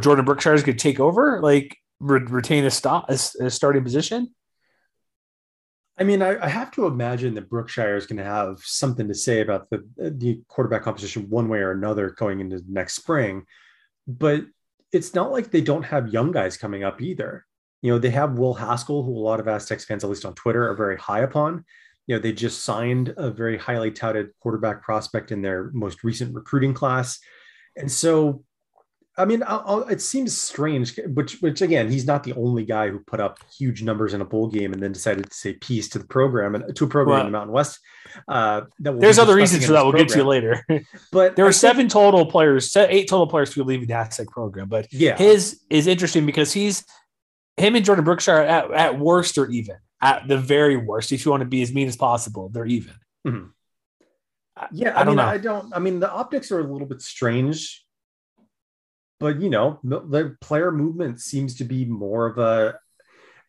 Jordan 0.00 0.24
Brookshire 0.24 0.54
is 0.54 0.62
going 0.62 0.76
to 0.78 0.82
take 0.82 1.00
over, 1.00 1.40
like 1.42 1.76
re- 1.98 2.20
retain 2.20 2.64
a, 2.64 2.70
stop, 2.70 3.10
a, 3.10 3.18
a 3.40 3.50
starting 3.50 3.82
position? 3.82 4.32
I 5.98 6.04
mean, 6.04 6.22
I, 6.22 6.40
I, 6.40 6.48
have 6.48 6.70
to 6.72 6.86
imagine 6.86 7.34
that 7.34 7.50
Brookshire 7.50 7.96
is 7.96 8.06
going 8.06 8.18
to 8.18 8.24
have 8.24 8.60
something 8.60 9.08
to 9.08 9.14
say 9.14 9.40
about 9.40 9.68
the 9.70 9.84
the 9.96 10.40
quarterback 10.46 10.82
competition 10.82 11.28
one 11.28 11.48
way 11.48 11.58
or 11.58 11.72
another 11.72 12.10
going 12.10 12.38
into 12.38 12.62
next 12.68 12.94
spring. 12.94 13.46
But 14.06 14.44
it's 14.92 15.14
not 15.14 15.32
like 15.32 15.50
they 15.50 15.60
don't 15.60 15.82
have 15.84 16.12
young 16.12 16.30
guys 16.30 16.56
coming 16.56 16.84
up 16.84 17.00
either. 17.00 17.46
You 17.82 17.92
know, 17.92 17.98
they 17.98 18.10
have 18.10 18.38
Will 18.38 18.54
Haskell, 18.54 19.02
who 19.02 19.12
a 19.12 19.18
lot 19.18 19.40
of 19.40 19.48
Aztecs 19.48 19.84
fans, 19.84 20.04
at 20.04 20.10
least 20.10 20.24
on 20.24 20.34
Twitter, 20.34 20.68
are 20.70 20.76
very 20.76 20.96
high 20.96 21.20
upon. 21.20 21.64
You 22.06 22.16
know, 22.16 22.22
they 22.22 22.32
just 22.32 22.64
signed 22.64 23.14
a 23.16 23.30
very 23.30 23.58
highly 23.58 23.90
touted 23.90 24.30
quarterback 24.40 24.82
prospect 24.82 25.32
in 25.32 25.42
their 25.42 25.70
most 25.72 26.04
recent 26.04 26.34
recruiting 26.34 26.74
class. 26.74 27.18
And 27.76 27.90
so 27.90 28.44
I 29.16 29.24
mean, 29.26 29.44
I'll, 29.46 29.62
I'll, 29.64 29.82
it 29.88 30.00
seems 30.00 30.36
strange, 30.36 30.98
which, 31.06 31.40
which 31.40 31.62
again, 31.62 31.88
he's 31.88 32.06
not 32.06 32.24
the 32.24 32.32
only 32.32 32.64
guy 32.64 32.90
who 32.90 32.98
put 32.98 33.20
up 33.20 33.38
huge 33.56 33.82
numbers 33.82 34.12
in 34.12 34.20
a 34.20 34.24
bowl 34.24 34.48
game 34.48 34.72
and 34.72 34.82
then 34.82 34.92
decided 34.92 35.30
to 35.30 35.36
say 35.36 35.52
peace 35.52 35.88
to 35.90 36.00
the 36.00 36.06
program 36.06 36.56
and 36.56 36.74
to 36.74 36.84
a 36.84 36.88
program 36.88 37.12
well, 37.12 37.26
in 37.26 37.26
the 37.26 37.38
Mountain 37.38 37.52
West. 37.52 37.78
Uh, 38.26 38.62
we'll 38.80 38.98
There's 38.98 39.20
other 39.20 39.36
reasons 39.36 39.66
for 39.66 39.72
that. 39.72 39.84
We'll 39.84 39.92
program. 39.92 40.08
get 40.08 40.14
to 40.14 40.24
later. 40.24 40.66
but 41.12 41.36
there 41.36 41.44
were 41.44 41.52
seven 41.52 41.88
total 41.88 42.26
players, 42.26 42.74
eight 42.76 43.08
total 43.08 43.28
players 43.28 43.52
who 43.52 43.62
leaving 43.62 43.86
the 43.86 43.94
Aztec 43.94 44.28
program. 44.28 44.68
But 44.68 44.92
yeah, 44.92 45.16
his 45.16 45.60
is 45.70 45.86
interesting 45.86 46.26
because 46.26 46.52
he's 46.52 46.84
him 47.56 47.76
and 47.76 47.84
Jordan 47.84 48.04
Brookshire 48.04 48.42
at, 48.42 48.70
at 48.72 48.98
worst 48.98 49.38
are 49.38 49.48
even. 49.48 49.76
At 50.02 50.28
the 50.28 50.36
very 50.36 50.76
worst, 50.76 51.12
if 51.12 51.24
you 51.24 51.30
want 51.30 51.42
to 51.42 51.46
be 51.46 51.62
as 51.62 51.72
mean 51.72 51.88
as 51.88 51.96
possible, 51.96 52.50
they're 52.50 52.66
even. 52.66 52.94
Mm-hmm. 53.26 53.46
Yeah, 54.72 54.90
I, 54.90 55.00
I 55.00 55.04
mean, 55.04 55.16
know. 55.16 55.22
I 55.22 55.38
don't. 55.38 55.74
I 55.74 55.78
mean, 55.78 55.98
the 55.98 56.10
optics 56.10 56.52
are 56.52 56.60
a 56.60 56.70
little 56.70 56.86
bit 56.86 57.00
strange 57.00 57.83
but 59.20 59.40
you 59.40 59.50
know 59.50 59.80
the 59.82 60.36
player 60.40 60.70
movement 60.70 61.20
seems 61.20 61.56
to 61.56 61.64
be 61.64 61.84
more 61.84 62.26
of 62.26 62.38
a 62.38 62.78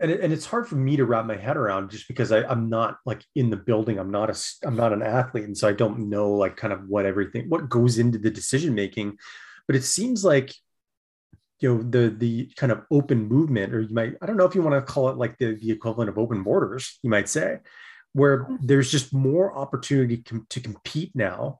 and, 0.02 0.12
it, 0.12 0.20
and 0.20 0.34
it's 0.34 0.46
hard 0.46 0.68
for 0.68 0.76
me 0.76 0.98
to 0.98 1.06
wrap 1.06 1.26
my 1.26 1.38
head 1.38 1.58
around 1.58 1.90
just 1.92 2.08
because 2.08 2.32
I, 2.32 2.44
i'm 2.44 2.70
not 2.70 2.98
like 3.06 3.24
in 3.36 3.50
the 3.50 3.58
building. 3.58 4.00
I'm 4.00 4.12
not 4.12 4.30
a 4.30 4.68
i'm 4.68 4.76
not 4.76 4.94
an 4.94 5.02
athlete 5.02 5.46
and 5.46 5.58
so 5.58 5.68
i 5.68 5.74
don't 5.74 6.10
know 6.10 6.32
like 6.32 6.58
kind 6.58 6.74
of 6.74 6.88
what 6.88 7.06
everything 7.06 7.50
what 7.50 7.70
goes 7.70 7.98
into 7.98 8.18
the 8.18 8.32
decision 8.32 8.76
making 8.76 9.18
but 9.68 9.76
it 9.76 9.84
seems 9.84 10.24
like 10.24 10.54
you 11.60 11.74
know 11.74 11.84
the 11.84 12.10
the 12.10 12.52
kind 12.56 12.72
of 12.72 12.84
open 12.92 13.28
movement 13.28 13.74
or 13.74 13.82
you 13.82 13.94
might 13.96 14.16
i 14.22 14.26
don't 14.26 14.38
know 14.38 14.46
if 14.46 14.56
you 14.56 14.62
want 14.62 14.76
to 14.76 14.94
call 14.94 15.10
it 15.10 15.18
like 15.18 15.38
the, 15.38 15.56
the 15.56 15.72
equivalent 15.72 16.10
of 16.10 16.18
open 16.18 16.44
borders 16.44 17.00
you 17.02 17.10
might 17.10 17.30
say 17.30 17.58
where 18.14 18.44
mm-hmm. 18.44 18.56
there's 18.62 18.92
just 18.92 19.14
more 19.14 19.58
opportunity 19.58 20.18
com- 20.18 20.46
to 20.50 20.60
compete 20.60 21.12
now 21.16 21.60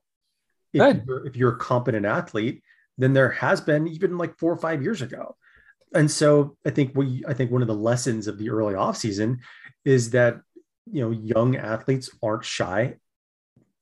if 0.72 1.06
you're, 1.06 1.26
if 1.26 1.36
you're 1.36 1.54
a 1.54 1.58
competent 1.58 2.04
athlete 2.04 2.62
than 2.98 3.12
there 3.12 3.30
has 3.30 3.60
been 3.60 3.86
even 3.88 4.18
like 4.18 4.38
four 4.38 4.52
or 4.52 4.58
five 4.58 4.82
years 4.82 5.02
ago. 5.02 5.36
And 5.94 6.10
so 6.10 6.56
I 6.66 6.70
think 6.70 6.92
we 6.94 7.24
I 7.26 7.34
think 7.34 7.50
one 7.50 7.62
of 7.62 7.68
the 7.68 7.74
lessons 7.74 8.26
of 8.26 8.38
the 8.38 8.50
early 8.50 8.74
offseason 8.74 9.38
is 9.84 10.10
that 10.10 10.40
you 10.90 11.02
know 11.02 11.10
young 11.10 11.56
athletes 11.56 12.10
aren't 12.22 12.44
shy 12.44 12.96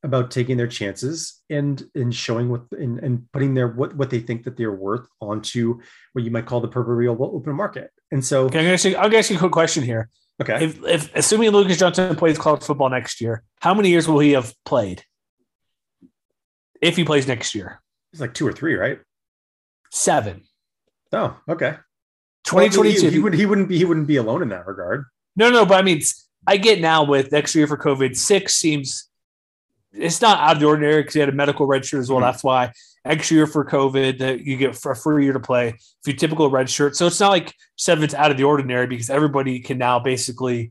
about 0.03 0.31
taking 0.31 0.59
their 0.59 0.66
chances 0.66 1.42
and 1.48 1.83
and 1.94 2.14
showing 2.14 2.50
what 2.50 2.62
and, 2.72 2.98
and 3.00 3.27
putting 3.33 3.55
their 3.55 3.68
what 3.68 3.96
what 3.96 4.11
they 4.11 4.20
think 4.20 4.44
that 4.44 4.57
they're 4.57 4.70
worth 4.70 5.09
onto 5.20 5.81
what 6.12 6.24
you 6.24 6.31
might 6.31 6.46
call 6.46 6.61
the 6.61 6.68
proverbial 6.68 7.16
open 7.20 7.55
market. 7.55 7.90
And 8.11 8.24
so 8.24 8.44
okay, 8.44 8.59
I'm 8.59 8.64
gonna 8.64 8.74
ask 8.74 8.85
you, 8.85 8.96
I'll 8.96 9.16
ask 9.16 9.31
you 9.31 9.37
a 9.37 9.40
quick 9.40 9.53
question 9.53 9.83
here. 9.83 10.11
Okay. 10.42 10.64
If, 10.64 10.85
if 10.85 11.14
assuming 11.14 11.50
Lucas 11.50 11.79
Johnson 11.79 12.16
plays 12.16 12.38
college 12.38 12.62
football 12.62 12.90
next 12.90 13.20
year, 13.20 13.44
how 13.61 13.72
many 13.72 13.90
years 13.90 14.07
will 14.07 14.18
he 14.18 14.33
have 14.33 14.53
played? 14.64 15.05
If 16.83 16.96
he 16.96 17.05
plays 17.05 17.27
next 17.27 17.55
year. 17.55 17.81
It's 18.14 18.20
like 18.20 18.33
two 18.33 18.46
or 18.46 18.53
three, 18.53 18.77
right? 18.77 19.00
Seven. 19.90 20.42
Oh, 21.12 21.37
okay. 21.48 21.79
2022. 22.44 23.03
Well, 23.03 23.11
he, 23.11 23.16
he, 23.16 23.18
would 23.18 23.35
he 23.35 23.44
wouldn't 23.44 23.68
be 23.68 23.77
he 23.77 23.85
wouldn't 23.85 24.07
be 24.07 24.18
alone 24.18 24.40
in 24.40 24.50
that 24.50 24.68
regard. 24.68 25.07
No, 25.35 25.50
no, 25.50 25.66
but 25.66 25.74
I 25.74 25.83
mean 25.83 26.00
I 26.46 26.57
get 26.57 26.81
now 26.81 27.03
with 27.03 27.33
extra 27.35 27.59
year 27.59 27.66
for 27.66 27.77
COVID, 27.77 28.16
six 28.16 28.55
seems 28.55 29.09
it's 29.92 30.20
not 30.20 30.38
out 30.38 30.53
of 30.53 30.61
the 30.61 30.66
ordinary 30.66 31.03
because 31.03 31.14
he 31.14 31.20
had 31.20 31.29
a 31.29 31.33
medical 31.33 31.66
red 31.66 31.85
shirt 31.85 31.98
as 31.98 32.09
well. 32.09 32.20
Mm-hmm. 32.20 32.31
That's 32.31 32.44
why 32.44 32.72
extra 33.05 33.35
year 33.35 33.46
for 33.48 33.64
COVID 33.64 34.18
that 34.20 34.42
you 34.42 34.59
get 34.59 34.77
for 34.77 34.92
a 34.92 34.96
free 34.96 35.24
year 35.24 35.33
to 35.33 35.40
play 35.40 35.70
if 35.70 36.07
you 36.07 36.12
typical 36.12 36.48
red 36.50 36.70
shirt. 36.70 36.94
So 36.94 37.09
it's 37.09 37.18
not 37.18 37.31
like 37.31 37.53
seven's 37.74 38.14
out 38.14 38.31
of 38.31 38.37
the 38.37 38.44
ordinary 38.44 38.87
because 38.87 39.11
everybody 39.11 39.59
can 39.59 39.77
now 39.77 39.98
basically 39.98 40.70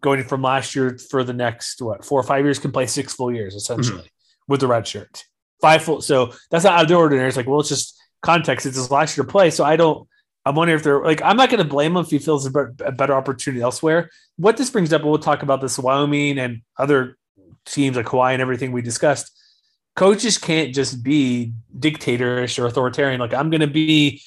going 0.00 0.24
from 0.24 0.40
last 0.40 0.74
year 0.74 0.96
for 1.10 1.22
the 1.22 1.34
next 1.34 1.82
what 1.82 2.02
four 2.02 2.18
or 2.18 2.24
five 2.24 2.46
years 2.46 2.58
can 2.58 2.72
play 2.72 2.86
six 2.86 3.12
full 3.12 3.30
years 3.30 3.54
essentially 3.54 3.98
mm-hmm. 3.98 4.52
with 4.52 4.60
the 4.60 4.66
red 4.66 4.86
shirt. 4.86 5.24
Five 5.62 5.82
full 5.82 6.02
so 6.02 6.34
that's 6.50 6.64
not 6.64 6.74
out 6.74 6.82
of 6.82 6.88
the 6.88 6.94
ordinary. 6.94 7.28
It's 7.28 7.36
like, 7.36 7.46
well, 7.46 7.60
it's 7.60 7.70
just 7.70 7.96
context. 8.20 8.66
It's 8.66 8.76
his 8.76 8.90
last 8.90 9.16
year 9.16 9.24
to 9.24 9.30
play. 9.30 9.50
So 9.50 9.64
I 9.64 9.76
don't, 9.76 10.06
I'm 10.44 10.56
wondering 10.56 10.76
if 10.76 10.82
they're 10.82 11.02
like, 11.02 11.22
I'm 11.22 11.36
not 11.36 11.50
going 11.50 11.62
to 11.62 11.68
blame 11.68 11.96
him 11.96 12.02
if 12.02 12.10
he 12.10 12.18
feels 12.18 12.46
a 12.46 12.50
better 12.50 13.14
opportunity 13.14 13.62
elsewhere. 13.62 14.10
What 14.36 14.56
this 14.56 14.70
brings 14.70 14.92
up, 14.92 15.04
we'll 15.04 15.18
talk 15.18 15.42
about 15.42 15.60
this 15.60 15.78
Wyoming 15.78 16.38
and 16.38 16.62
other 16.76 17.16
teams 17.64 17.96
like 17.96 18.08
Hawaii 18.08 18.34
and 18.34 18.42
everything 18.42 18.72
we 18.72 18.82
discussed. 18.82 19.30
Coaches 19.94 20.38
can't 20.38 20.74
just 20.74 21.02
be 21.02 21.52
dictatorish 21.78 22.58
or 22.58 22.66
authoritarian. 22.66 23.20
Like, 23.20 23.34
I'm 23.34 23.50
going 23.50 23.60
to 23.60 23.66
be 23.68 24.20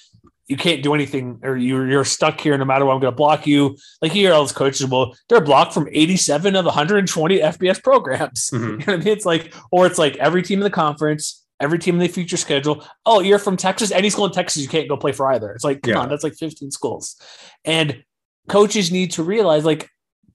you 0.48 0.58
can't 0.58 0.84
do 0.84 0.94
anything 0.94 1.40
or 1.44 1.58
you're, 1.58 1.88
you're 1.88 2.06
stuck 2.06 2.40
here 2.40 2.58
no 2.58 2.66
matter 2.66 2.86
what. 2.86 2.94
I'm 2.94 3.00
going 3.00 3.12
to 3.12 3.16
block 3.16 3.48
you. 3.48 3.78
Like 4.02 4.14
you 4.14 4.22
hear 4.22 4.34
all 4.34 4.44
those 4.44 4.52
coaches, 4.52 4.86
well, 4.86 5.16
they're 5.28 5.42
blocked 5.42 5.74
from 5.74 5.90
87 5.92 6.56
of 6.56 6.66
120 6.66 7.40
FBS 7.40 7.84
programs. 7.84 8.52
Mm-hmm. 8.56 8.80
You 8.80 8.86
know 8.86 8.94
I 8.94 8.98
mean? 8.98 9.08
It's 9.08 9.26
like, 9.26 9.54
or 9.72 9.86
it's 9.86 9.98
like 9.98 10.16
every 10.18 10.42
team 10.42 10.60
in 10.60 10.64
the 10.64 10.70
conference, 10.70 11.46
every 11.60 11.78
team 11.78 11.96
in 11.96 12.02
the 12.02 12.08
future 12.08 12.38
schedule. 12.38 12.86
Oh, 13.06 13.20
you're 13.20 13.40
from 13.40 13.58
Texas. 13.58 13.92
Any 13.92 14.10
school 14.10 14.26
in 14.26 14.32
Texas, 14.32 14.62
you 14.62 14.70
can't 14.70 14.88
go 14.88 14.96
play 14.96 15.12
for 15.12 15.32
either. 15.32 15.52
It's 15.52 15.64
like, 15.64 15.82
come 15.82 15.94
yeah. 15.94 16.00
on, 16.00 16.10
that's 16.10 16.24
like 16.24 16.36
15 16.36 16.72
schools. 16.72 17.20
And 17.66 18.04
coaches 18.48 18.92
need 18.92 19.12
to 19.12 19.24
realize, 19.24 19.66
like 19.66 19.90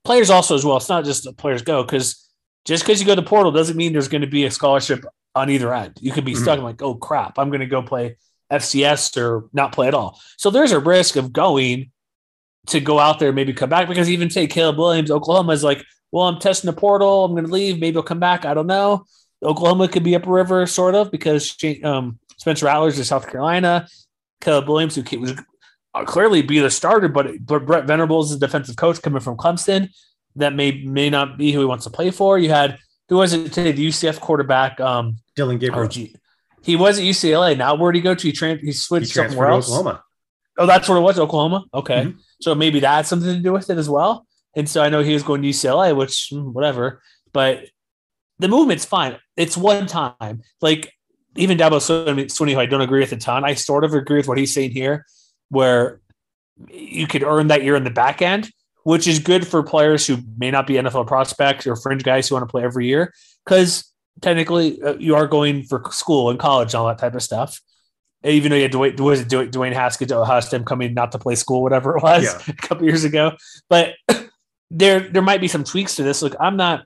players 0.04 0.28
also 0.28 0.54
as 0.54 0.64
well. 0.64 0.76
It's 0.76 0.88
not 0.88 1.04
just 1.04 1.24
the 1.24 1.32
players 1.32 1.62
go 1.62 1.82
because 1.82 2.28
just 2.64 2.84
because 2.84 3.00
you 3.00 3.06
go 3.06 3.14
to 3.14 3.22
portal 3.22 3.52
doesn't 3.52 3.76
mean 3.76 3.92
there's 3.92 4.08
going 4.08 4.22
to 4.22 4.26
be 4.26 4.44
a 4.44 4.50
scholarship 4.50 5.04
on 5.34 5.50
either 5.50 5.72
end. 5.72 5.96
You 6.00 6.12
could 6.12 6.24
be 6.24 6.32
mm-hmm. 6.32 6.42
stuck 6.42 6.60
like, 6.60 6.82
oh 6.82 6.94
crap, 6.94 7.38
I'm 7.38 7.48
going 7.48 7.60
to 7.60 7.66
go 7.66 7.82
play 7.82 8.16
FCS 8.50 9.16
or 9.16 9.48
not 9.52 9.72
play 9.72 9.88
at 9.88 9.94
all. 9.94 10.20
So 10.36 10.50
there's 10.50 10.72
a 10.72 10.80
risk 10.80 11.16
of 11.16 11.32
going 11.32 11.90
to 12.66 12.80
go 12.80 12.98
out 12.98 13.18
there, 13.18 13.32
maybe 13.32 13.52
come 13.52 13.70
back 13.70 13.88
because 13.88 14.10
even 14.10 14.30
say 14.30 14.46
Caleb 14.46 14.78
Williams, 14.78 15.10
Oklahoma 15.10 15.52
is 15.52 15.64
like, 15.64 15.84
well, 16.12 16.26
I'm 16.26 16.40
testing 16.40 16.70
the 16.70 16.76
portal. 16.76 17.24
I'm 17.24 17.32
going 17.32 17.46
to 17.46 17.52
leave. 17.52 17.78
Maybe 17.78 17.96
I'll 17.96 18.02
come 18.02 18.20
back. 18.20 18.44
I 18.44 18.54
don't 18.54 18.66
know. 18.66 19.04
Oklahoma 19.42 19.88
could 19.88 20.02
be 20.02 20.14
upriver, 20.14 20.66
sort 20.66 20.94
of, 20.94 21.10
because 21.10 21.56
um, 21.82 22.18
Spencer 22.36 22.66
Rattler's 22.66 22.98
is 22.98 23.08
South 23.08 23.28
Carolina. 23.28 23.88
Caleb 24.40 24.68
Williams, 24.68 24.96
who 24.96 25.20
was 25.20 25.34
uh, 25.94 26.04
clearly 26.04 26.42
be 26.42 26.58
the 26.58 26.70
starter, 26.70 27.08
but 27.08 27.38
Brent 27.40 27.86
Venables 27.86 28.30
is 28.30 28.36
a 28.36 28.40
defensive 28.40 28.76
coach 28.76 29.00
coming 29.02 29.20
from 29.20 29.36
Clemson. 29.36 29.90
That 30.36 30.54
may 30.54 30.82
may 30.84 31.10
not 31.10 31.36
be 31.36 31.52
who 31.52 31.60
he 31.60 31.66
wants 31.66 31.84
to 31.84 31.90
play 31.90 32.10
for. 32.10 32.38
You 32.38 32.50
had 32.50 32.78
who 33.08 33.16
was 33.16 33.32
it 33.32 33.52
today? 33.52 33.72
The 33.72 33.88
UCF 33.88 34.20
quarterback, 34.20 34.78
um, 34.80 35.16
Dillon 35.34 35.58
Gabriel. 35.58 35.90
He 36.62 36.76
was 36.76 36.98
at 36.98 37.04
UCLA. 37.04 37.56
Now 37.56 37.74
where 37.74 37.92
did 37.92 37.98
he 37.98 38.02
go 38.02 38.14
to? 38.14 38.26
He, 38.26 38.32
tran- 38.32 38.60
he 38.60 38.72
switched 38.72 39.08
he 39.08 39.12
somewhere 39.12 39.48
else. 39.48 39.66
Oklahoma. 39.66 40.04
Oh, 40.58 40.66
that's 40.66 40.88
what 40.88 40.96
it 40.96 41.00
was. 41.00 41.18
Oklahoma. 41.18 41.64
Okay, 41.72 42.04
mm-hmm. 42.04 42.18
so 42.40 42.54
maybe 42.54 42.80
that 42.80 42.94
had 42.94 43.06
something 43.06 43.34
to 43.34 43.40
do 43.40 43.52
with 43.52 43.70
it 43.70 43.78
as 43.78 43.88
well. 43.88 44.26
And 44.54 44.68
so 44.68 44.82
I 44.82 44.88
know 44.88 45.02
he 45.02 45.14
was 45.14 45.22
going 45.22 45.42
to 45.42 45.48
UCLA, 45.48 45.96
which 45.96 46.28
hmm, 46.30 46.52
whatever. 46.52 47.00
But 47.32 47.66
the 48.38 48.48
movement's 48.48 48.84
fine. 48.84 49.16
It's 49.36 49.56
one 49.56 49.86
time. 49.86 50.42
Like 50.60 50.92
even 51.36 51.58
Dabo 51.58 51.78
Swinney, 51.78 52.54
who 52.54 52.60
I 52.60 52.66
don't 52.66 52.80
agree 52.80 53.00
with 53.00 53.12
a 53.12 53.16
ton, 53.16 53.44
I 53.44 53.54
sort 53.54 53.84
of 53.84 53.94
agree 53.94 54.16
with 54.16 54.28
what 54.28 54.38
he's 54.38 54.52
saying 54.52 54.72
here, 54.72 55.06
where 55.48 56.00
you 56.68 57.06
could 57.06 57.22
earn 57.22 57.48
that 57.48 57.62
year 57.62 57.76
in 57.76 57.84
the 57.84 57.90
back 57.90 58.20
end, 58.20 58.50
which 58.82 59.06
is 59.06 59.18
good 59.18 59.46
for 59.46 59.62
players 59.62 60.06
who 60.06 60.18
may 60.36 60.50
not 60.50 60.66
be 60.66 60.74
NFL 60.74 61.06
prospects 61.06 61.66
or 61.66 61.76
fringe 61.76 62.02
guys 62.02 62.28
who 62.28 62.34
want 62.34 62.46
to 62.48 62.50
play 62.50 62.64
every 62.64 62.86
year, 62.86 63.14
because 63.44 63.89
technically 64.20 64.80
uh, 64.82 64.94
you 64.94 65.14
are 65.14 65.26
going 65.26 65.62
for 65.62 65.82
school 65.90 66.30
and 66.30 66.38
college 66.38 66.74
and 66.74 66.80
all 66.80 66.86
that 66.88 66.98
type 66.98 67.14
of 67.14 67.22
stuff. 67.22 67.60
Even 68.22 68.50
though 68.50 68.56
you 68.56 68.64
had 68.64 68.72
Dwayne, 68.72 69.00
was 69.00 69.20
it 69.20 69.28
Dwayne 69.28 69.72
Haskins, 69.72 70.12
Haskins 70.12 70.66
coming 70.66 70.92
not 70.92 71.12
to 71.12 71.18
play 71.18 71.34
school, 71.34 71.62
whatever 71.62 71.96
it 71.96 72.02
was 72.02 72.24
yeah. 72.24 72.38
a 72.48 72.52
couple 72.52 72.86
years 72.86 73.04
ago, 73.04 73.32
but 73.68 73.94
there 74.70 75.00
there 75.00 75.22
might 75.22 75.40
be 75.40 75.48
some 75.48 75.64
tweaks 75.64 75.96
to 75.96 76.02
this. 76.02 76.20
Look, 76.22 76.36
I'm 76.38 76.56
not. 76.56 76.84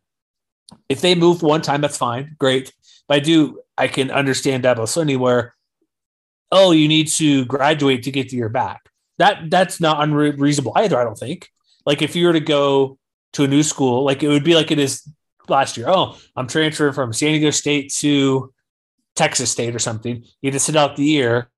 If 0.88 1.00
they 1.00 1.14
move 1.14 1.42
one 1.42 1.60
time, 1.60 1.80
that's 1.80 1.98
fine, 1.98 2.36
great. 2.38 2.72
But 3.08 3.16
I 3.16 3.20
do, 3.20 3.60
I 3.76 3.88
can 3.88 4.10
understand 4.10 4.64
Dabo 4.64 4.84
Swinney 4.84 5.18
where, 5.18 5.54
oh, 6.50 6.70
you 6.70 6.88
need 6.88 7.08
to 7.08 7.44
graduate 7.44 8.04
to 8.04 8.10
get 8.10 8.30
to 8.30 8.36
your 8.36 8.48
back. 8.48 8.88
That 9.18 9.50
that's 9.50 9.80
not 9.80 10.02
unreasonable 10.02 10.72
either. 10.76 10.98
I 10.98 11.04
don't 11.04 11.18
think. 11.18 11.50
Like 11.84 12.00
if 12.00 12.16
you 12.16 12.26
were 12.26 12.32
to 12.32 12.40
go 12.40 12.98
to 13.34 13.44
a 13.44 13.48
new 13.48 13.62
school, 13.62 14.04
like 14.04 14.22
it 14.22 14.28
would 14.28 14.44
be 14.44 14.54
like 14.54 14.70
it 14.70 14.78
is 14.78 15.06
last 15.48 15.76
year. 15.76 15.88
Oh, 15.88 16.16
I'm 16.36 16.46
transferring 16.46 16.94
from 16.94 17.12
San 17.12 17.32
Diego 17.32 17.50
State 17.50 17.92
to 17.98 18.52
Texas 19.14 19.50
State 19.50 19.74
or 19.74 19.78
something. 19.78 20.24
You 20.42 20.50
to 20.50 20.58
sit 20.58 20.76
out 20.76 20.96
the 20.96 21.04
year, 21.04 21.48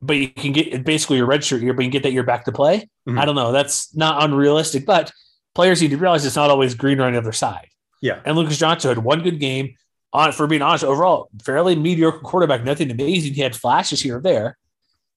but 0.00 0.16
you 0.16 0.28
can 0.28 0.52
get 0.52 0.84
basically 0.84 1.16
your 1.16 1.26
redshirt 1.26 1.62
year, 1.62 1.72
but 1.72 1.84
you 1.84 1.90
can 1.90 1.92
get 1.92 2.02
that 2.04 2.12
year 2.12 2.22
back 2.22 2.44
to 2.44 2.52
play. 2.52 2.88
Mm-hmm. 3.08 3.18
I 3.18 3.24
don't 3.24 3.34
know. 3.34 3.52
That's 3.52 3.94
not 3.94 4.22
unrealistic, 4.22 4.86
but 4.86 5.12
players 5.54 5.82
need 5.82 5.90
to 5.90 5.96
realize 5.96 6.24
it's 6.24 6.36
not 6.36 6.50
always 6.50 6.74
green 6.74 7.00
on 7.00 7.12
the 7.12 7.18
other 7.18 7.32
side. 7.32 7.68
Yeah. 8.00 8.20
And 8.24 8.36
Lucas 8.36 8.58
Johnson 8.58 8.90
had 8.90 8.98
one 8.98 9.22
good 9.22 9.40
game. 9.40 9.74
On 10.10 10.32
for 10.32 10.46
being 10.46 10.62
honest, 10.62 10.84
overall, 10.84 11.28
fairly 11.44 11.76
mediocre 11.76 12.20
quarterback, 12.20 12.64
nothing 12.64 12.90
amazing. 12.90 13.34
He 13.34 13.42
had 13.42 13.54
flashes 13.54 14.00
here 14.00 14.16
or 14.16 14.20
there. 14.22 14.56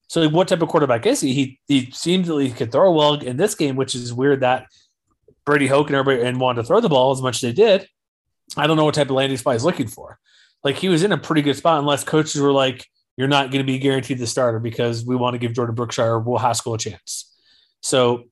So, 0.08 0.28
what 0.28 0.48
type 0.48 0.60
of 0.60 0.68
quarterback 0.68 1.06
is 1.06 1.22
he? 1.22 1.32
He 1.32 1.60
he 1.66 1.90
seems 1.92 2.28
that 2.28 2.38
he 2.38 2.50
could 2.50 2.70
throw 2.70 2.92
well 2.92 3.14
in 3.14 3.38
this 3.38 3.54
game, 3.54 3.76
which 3.76 3.94
is 3.94 4.12
weird 4.12 4.40
that 4.40 4.66
Brady 5.46 5.66
Hoke 5.66 5.86
and 5.86 5.96
everybody 5.96 6.28
and 6.28 6.38
wanted 6.38 6.60
to 6.60 6.66
throw 6.66 6.80
the 6.80 6.90
ball 6.90 7.12
as 7.12 7.22
much 7.22 7.36
as 7.36 7.40
they 7.40 7.52
did. 7.52 7.88
I 8.56 8.66
don't 8.66 8.76
know 8.76 8.84
what 8.84 8.94
type 8.94 9.08
of 9.08 9.16
landing 9.16 9.38
spot 9.38 9.54
he's 9.54 9.64
looking 9.64 9.88
for. 9.88 10.18
Like 10.64 10.76
he 10.76 10.88
was 10.88 11.02
in 11.02 11.12
a 11.12 11.18
pretty 11.18 11.42
good 11.42 11.56
spot, 11.56 11.78
unless 11.78 12.04
coaches 12.04 12.40
were 12.40 12.52
like, 12.52 12.86
"You're 13.16 13.28
not 13.28 13.50
going 13.50 13.64
to 13.64 13.70
be 13.70 13.78
guaranteed 13.78 14.18
the 14.18 14.26
starter 14.26 14.60
because 14.60 15.04
we 15.04 15.16
want 15.16 15.34
to 15.34 15.38
give 15.38 15.54
Jordan 15.54 15.74
Brookshire 15.74 16.12
or 16.12 16.20
Will 16.20 16.38
Haskell 16.38 16.74
a 16.74 16.78
chance." 16.78 17.34
So 17.80 18.24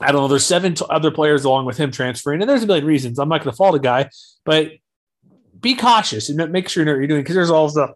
I 0.00 0.12
don't 0.12 0.22
know. 0.22 0.28
There's 0.28 0.46
seven 0.46 0.74
other 0.88 1.10
players 1.10 1.44
along 1.44 1.66
with 1.66 1.76
him 1.76 1.90
transferring, 1.90 2.40
and 2.40 2.48
there's 2.48 2.62
a 2.62 2.66
million 2.66 2.86
reasons. 2.86 3.18
I'm 3.18 3.28
not 3.28 3.42
going 3.42 3.52
to 3.52 3.56
fault 3.56 3.74
a 3.74 3.80
guy, 3.80 4.08
but 4.44 4.72
be 5.60 5.74
cautious 5.74 6.28
and 6.28 6.52
make 6.52 6.68
sure 6.68 6.82
you 6.82 6.86
know 6.86 6.92
what 6.92 6.98
you're 6.98 7.08
doing 7.08 7.22
because 7.22 7.34
there's 7.34 7.50
all 7.50 7.68
the 7.68 7.94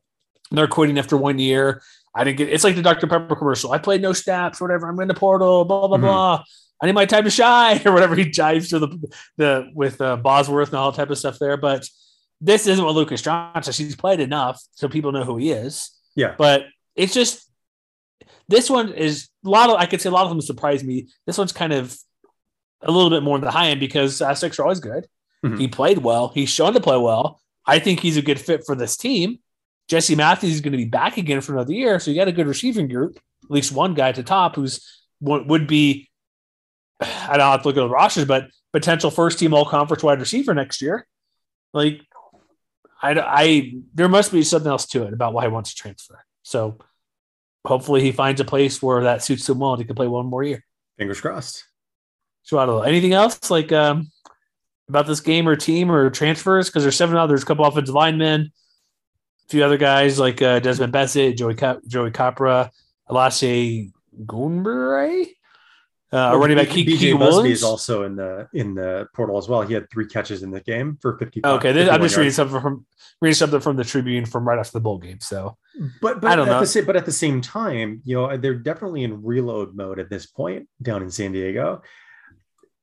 they're 0.50 0.66
quitting 0.66 0.98
after 0.98 1.16
one 1.16 1.38
year. 1.38 1.82
I 2.14 2.24
didn't 2.24 2.38
get. 2.38 2.48
It's 2.48 2.64
like 2.64 2.76
the 2.76 2.82
Dr 2.82 3.06
Pepper 3.06 3.34
commercial. 3.34 3.72
I 3.72 3.78
played 3.78 4.02
no 4.02 4.12
snaps, 4.12 4.60
whatever. 4.60 4.88
I'm 4.88 5.00
in 5.00 5.08
the 5.08 5.14
portal. 5.14 5.64
Blah 5.64 5.88
blah 5.88 5.96
mm-hmm. 5.96 6.06
blah. 6.06 6.44
I 6.82 6.86
need 6.86 6.94
my 6.94 7.06
time 7.06 7.24
to 7.24 7.30
shine 7.30 7.80
or 7.86 7.92
whatever. 7.92 8.14
He 8.14 8.26
jives 8.26 8.70
to 8.70 8.78
the 8.78 9.12
the 9.36 9.70
with 9.74 10.00
uh, 10.00 10.16
Bosworth 10.16 10.68
and 10.68 10.78
all 10.78 10.90
that 10.90 10.96
type 10.96 11.10
of 11.10 11.18
stuff 11.18 11.38
there. 11.38 11.56
But 11.56 11.88
this 12.40 12.66
isn't 12.66 12.84
what 12.84 12.94
Lucas 12.94 13.22
Johnson. 13.22 13.72
He's 13.72 13.96
played 13.96 14.20
enough 14.20 14.62
so 14.72 14.88
people 14.88 15.12
know 15.12 15.24
who 15.24 15.36
he 15.36 15.50
is. 15.50 15.90
Yeah. 16.14 16.34
But 16.36 16.66
it's 16.94 17.14
just 17.14 17.50
this 18.48 18.68
one 18.68 18.92
is 18.92 19.28
a 19.44 19.48
lot 19.48 19.70
of 19.70 19.76
I 19.76 19.86
could 19.86 20.00
say 20.00 20.08
a 20.08 20.12
lot 20.12 20.24
of 20.24 20.30
them 20.30 20.40
surprised 20.40 20.84
me. 20.84 21.08
This 21.26 21.38
one's 21.38 21.52
kind 21.52 21.72
of 21.72 21.96
a 22.82 22.90
little 22.90 23.10
bit 23.10 23.22
more 23.22 23.36
on 23.36 23.40
the 23.40 23.50
high 23.50 23.68
end 23.68 23.80
because 23.80 24.20
Aztecs 24.20 24.58
are 24.58 24.64
always 24.64 24.80
good. 24.80 25.06
Mm-hmm. 25.44 25.56
He 25.56 25.68
played 25.68 25.98
well. 25.98 26.28
He's 26.28 26.50
shown 26.50 26.74
to 26.74 26.80
play 26.80 26.98
well. 26.98 27.40
I 27.66 27.78
think 27.78 28.00
he's 28.00 28.16
a 28.16 28.22
good 28.22 28.40
fit 28.40 28.64
for 28.66 28.74
this 28.74 28.96
team. 28.96 29.38
Jesse 29.88 30.14
Matthews 30.14 30.54
is 30.54 30.60
going 30.60 30.72
to 30.72 30.78
be 30.78 30.84
back 30.86 31.16
again 31.16 31.40
for 31.40 31.52
another 31.54 31.72
year, 31.72 31.98
so 31.98 32.10
you 32.10 32.16
got 32.16 32.28
a 32.28 32.32
good 32.32 32.46
receiving 32.46 32.88
group. 32.88 33.16
At 33.44 33.50
least 33.50 33.72
one 33.72 33.94
guy 33.94 34.08
at 34.08 34.14
the 34.14 34.22
top 34.22 34.56
who's 34.56 35.02
would 35.20 35.66
be. 35.66 36.08
I 37.00 37.36
don't 37.36 37.50
have 37.50 37.62
to 37.62 37.68
look 37.68 37.76
at 37.76 37.80
the 37.80 37.88
rosters, 37.88 38.24
but 38.24 38.48
potential 38.72 39.10
first 39.10 39.38
team 39.38 39.54
all 39.54 39.64
conference 39.64 40.02
wide 40.02 40.20
receiver 40.20 40.54
next 40.54 40.80
year. 40.80 41.06
Like, 41.72 42.00
I, 43.02 43.18
I 43.18 43.74
there 43.94 44.08
must 44.08 44.32
be 44.32 44.42
something 44.42 44.70
else 44.70 44.86
to 44.86 45.02
it 45.04 45.12
about 45.12 45.32
why 45.32 45.42
he 45.42 45.48
wants 45.48 45.74
to 45.74 45.76
transfer. 45.76 46.24
So 46.42 46.78
hopefully 47.64 48.02
he 48.02 48.12
finds 48.12 48.40
a 48.40 48.44
place 48.44 48.82
where 48.82 49.04
that 49.04 49.22
suits 49.22 49.48
him 49.48 49.58
well 49.58 49.72
and 49.72 49.80
he 49.80 49.86
can 49.86 49.96
play 49.96 50.06
one 50.06 50.26
more 50.26 50.42
year. 50.42 50.64
Fingers 50.98 51.20
crossed. 51.20 51.64
So 52.42 52.58
I 52.58 52.66
don't 52.66 52.76
know. 52.76 52.82
Anything 52.82 53.12
else 53.12 53.50
like 53.50 53.72
um, 53.72 54.10
about 54.88 55.06
this 55.06 55.20
game 55.20 55.48
or 55.48 55.56
team 55.56 55.90
or 55.90 56.10
transfers? 56.10 56.68
Because 56.68 56.82
there's 56.82 56.96
seven 56.96 57.16
others, 57.16 57.42
a 57.42 57.46
couple 57.46 57.64
offensive 57.64 57.94
linemen, 57.94 58.52
a 59.46 59.48
few 59.48 59.64
other 59.64 59.78
guys 59.78 60.18
like 60.18 60.40
uh, 60.42 60.60
Desmond 60.60 60.92
Bessett, 60.92 61.36
Joey 61.36 61.54
Cap- 61.54 61.80
Joey 61.86 62.10
Capra, 62.10 62.70
Alase 63.10 63.92
Goonbury. 64.24 65.30
Uh, 66.14 66.30
well, 66.30 66.38
running 66.38 66.56
back 66.56 66.68
BJ 66.68 67.18
Busby 67.18 67.50
is 67.50 67.64
also 67.64 68.04
in 68.04 68.14
the 68.14 68.48
in 68.52 68.74
the 68.74 69.08
portal 69.14 69.36
as 69.36 69.48
well. 69.48 69.62
He 69.62 69.74
had 69.74 69.90
three 69.90 70.06
catches 70.06 70.42
in 70.44 70.50
the 70.52 70.60
game 70.60 70.96
for 71.02 71.18
50. 71.18 71.40
Okay, 71.44 71.72
this, 71.72 71.88
I'm 71.88 72.00
just 72.00 72.16
reading 72.16 72.32
something 72.32 72.60
from 72.60 72.86
reading 73.20 73.34
something 73.34 73.60
from 73.60 73.76
the 73.76 73.84
Tribune 73.84 74.24
from 74.24 74.46
right 74.46 74.58
after 74.58 74.72
the 74.72 74.80
bowl 74.80 74.98
game. 74.98 75.20
So, 75.20 75.56
but 76.00 76.20
but 76.20 76.30
I 76.30 76.36
don't 76.36 76.46
know. 76.46 76.64
The, 76.64 76.82
but 76.82 76.94
at 76.96 77.04
the 77.04 77.12
same 77.12 77.40
time, 77.40 78.00
you 78.04 78.16
know, 78.16 78.36
they're 78.36 78.54
definitely 78.54 79.02
in 79.02 79.24
reload 79.24 79.74
mode 79.74 79.98
at 79.98 80.08
this 80.08 80.26
point 80.26 80.68
down 80.80 81.02
in 81.02 81.10
San 81.10 81.32
Diego 81.32 81.82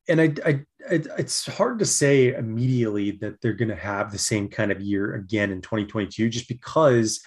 and 0.07 0.19
I, 0.19 0.33
I, 0.45 0.49
I, 0.89 1.01
it's 1.17 1.45
hard 1.45 1.79
to 1.79 1.85
say 1.85 2.33
immediately 2.33 3.11
that 3.11 3.39
they're 3.41 3.53
going 3.53 3.69
to 3.69 3.75
have 3.75 4.11
the 4.11 4.17
same 4.17 4.49
kind 4.49 4.71
of 4.71 4.81
year 4.81 5.15
again 5.15 5.51
in 5.51 5.61
2022, 5.61 6.29
just 6.29 6.47
because 6.47 7.21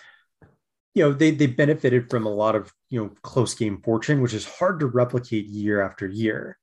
you 0.95 1.03
know 1.03 1.13
they 1.13 1.31
they 1.31 1.47
benefited 1.47 2.09
from 2.09 2.25
a 2.27 2.31
lot 2.31 2.55
of 2.55 2.73
you 2.91 3.03
know 3.03 3.11
close 3.23 3.55
game 3.55 3.81
fortune, 3.83 4.21
which 4.21 4.35
is 4.35 4.47
hard 4.47 4.81
to 4.81 4.87
replicate 4.87 5.47
year 5.47 5.83
after 5.83 6.07
year. 6.07 6.59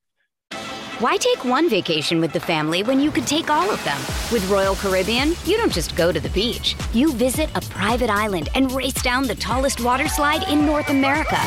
Why 0.99 1.17
take 1.17 1.43
one 1.43 1.67
vacation 1.67 2.21
with 2.21 2.31
the 2.31 2.39
family 2.39 2.83
when 2.83 2.99
you 2.99 3.09
could 3.09 3.25
take 3.25 3.49
all 3.49 3.71
of 3.71 3.83
them? 3.83 3.97
With 4.31 4.47
Royal 4.51 4.75
Caribbean, 4.75 5.29
you 5.45 5.57
don't 5.57 5.73
just 5.73 5.95
go 5.95 6.11
to 6.11 6.19
the 6.19 6.29
beach. 6.29 6.75
You 6.93 7.11
visit 7.13 7.49
a 7.55 7.61
private 7.61 8.11
island 8.11 8.49
and 8.53 8.71
race 8.71 9.01
down 9.01 9.25
the 9.25 9.33
tallest 9.33 9.81
water 9.81 10.07
slide 10.07 10.47
in 10.47 10.63
North 10.63 10.89
America. 10.89 11.39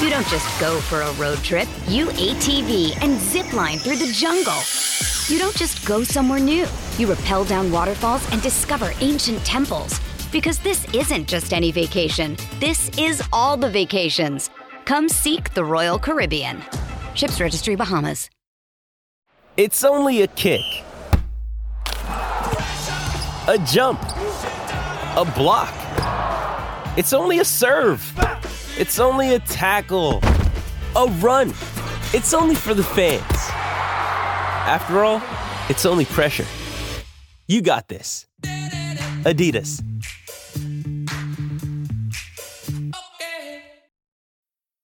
You 0.00 0.08
don't 0.08 0.26
just 0.28 0.58
go 0.58 0.80
for 0.80 1.02
a 1.02 1.12
road 1.14 1.36
trip. 1.38 1.68
You 1.86 2.06
ATV 2.06 2.96
and 3.02 3.20
zip 3.20 3.52
line 3.52 3.76
through 3.76 3.96
the 3.96 4.10
jungle. 4.10 4.58
You 5.28 5.38
don't 5.38 5.54
just 5.54 5.86
go 5.86 6.02
somewhere 6.02 6.40
new. 6.40 6.66
You 6.96 7.12
rappel 7.12 7.44
down 7.44 7.70
waterfalls 7.70 8.26
and 8.32 8.40
discover 8.40 8.92
ancient 9.02 9.44
temples. 9.44 10.00
Because 10.34 10.58
this 10.58 10.84
isn't 10.92 11.28
just 11.28 11.52
any 11.52 11.70
vacation. 11.70 12.36
This 12.58 12.90
is 12.98 13.22
all 13.32 13.56
the 13.56 13.70
vacations. 13.70 14.50
Come 14.84 15.08
seek 15.08 15.54
the 15.54 15.64
Royal 15.64 15.96
Caribbean. 15.96 16.60
Ships 17.14 17.40
Registry 17.40 17.76
Bahamas. 17.76 18.28
It's 19.56 19.84
only 19.84 20.22
a 20.22 20.26
kick, 20.26 20.64
a 23.46 23.64
jump, 23.64 24.02
a 24.02 25.24
block. 25.36 25.72
It's 26.98 27.12
only 27.12 27.38
a 27.38 27.44
serve. 27.44 28.02
It's 28.76 28.98
only 28.98 29.36
a 29.36 29.38
tackle, 29.38 30.20
a 30.96 31.06
run. 31.20 31.50
It's 32.12 32.34
only 32.34 32.56
for 32.56 32.74
the 32.74 32.82
fans. 32.82 33.22
After 34.66 35.04
all, 35.04 35.22
it's 35.68 35.86
only 35.86 36.06
pressure. 36.06 36.46
You 37.46 37.62
got 37.62 37.86
this. 37.86 38.26
Adidas. 38.42 39.93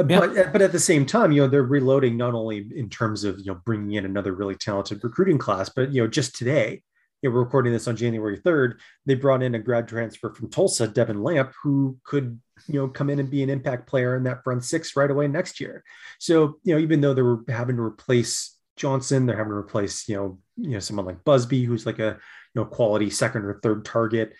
Uh, 0.00 0.02
but 0.02 0.34
yeah. 0.34 0.50
but 0.50 0.62
at 0.62 0.72
the 0.72 0.78
same 0.78 1.04
time, 1.06 1.32
you 1.32 1.42
know, 1.42 1.48
they're 1.48 1.62
reloading 1.62 2.16
not 2.16 2.34
only 2.34 2.66
in 2.74 2.88
terms 2.88 3.24
of 3.24 3.38
you 3.38 3.46
know 3.46 3.60
bringing 3.64 3.92
in 3.92 4.04
another 4.04 4.32
really 4.32 4.54
talented 4.54 5.02
recruiting 5.04 5.38
class, 5.38 5.68
but 5.68 5.92
you 5.92 6.02
know, 6.02 6.08
just 6.08 6.34
today, 6.34 6.82
you 7.22 7.28
know, 7.28 7.34
we're 7.34 7.42
recording 7.42 7.72
this 7.72 7.86
on 7.86 7.96
January 7.96 8.38
third. 8.38 8.80
They 9.06 9.14
brought 9.14 9.42
in 9.42 9.54
a 9.54 9.58
grad 9.58 9.88
transfer 9.88 10.32
from 10.32 10.50
Tulsa, 10.50 10.88
Devin 10.88 11.22
Lamp, 11.22 11.52
who 11.62 11.98
could 12.04 12.40
you 12.66 12.80
know 12.80 12.88
come 12.88 13.10
in 13.10 13.20
and 13.20 13.30
be 13.30 13.42
an 13.42 13.50
impact 13.50 13.86
player 13.86 14.16
in 14.16 14.24
that 14.24 14.42
front 14.42 14.64
six 14.64 14.96
right 14.96 15.10
away 15.10 15.28
next 15.28 15.60
year. 15.60 15.84
So 16.18 16.58
you 16.62 16.74
know, 16.74 16.80
even 16.80 17.00
though 17.00 17.14
they 17.14 17.22
were 17.22 17.44
having 17.48 17.76
to 17.76 17.82
replace 17.82 18.56
Johnson, 18.76 19.26
they're 19.26 19.36
having 19.36 19.52
to 19.52 19.56
replace 19.56 20.08
you 20.08 20.16
know 20.16 20.38
you 20.56 20.70
know 20.70 20.80
someone 20.80 21.06
like 21.06 21.24
Busby, 21.24 21.64
who's 21.64 21.86
like 21.86 21.98
a 21.98 22.18
you 22.54 22.62
know 22.62 22.64
quality 22.64 23.10
second 23.10 23.44
or 23.44 23.60
third 23.62 23.84
target 23.84 24.34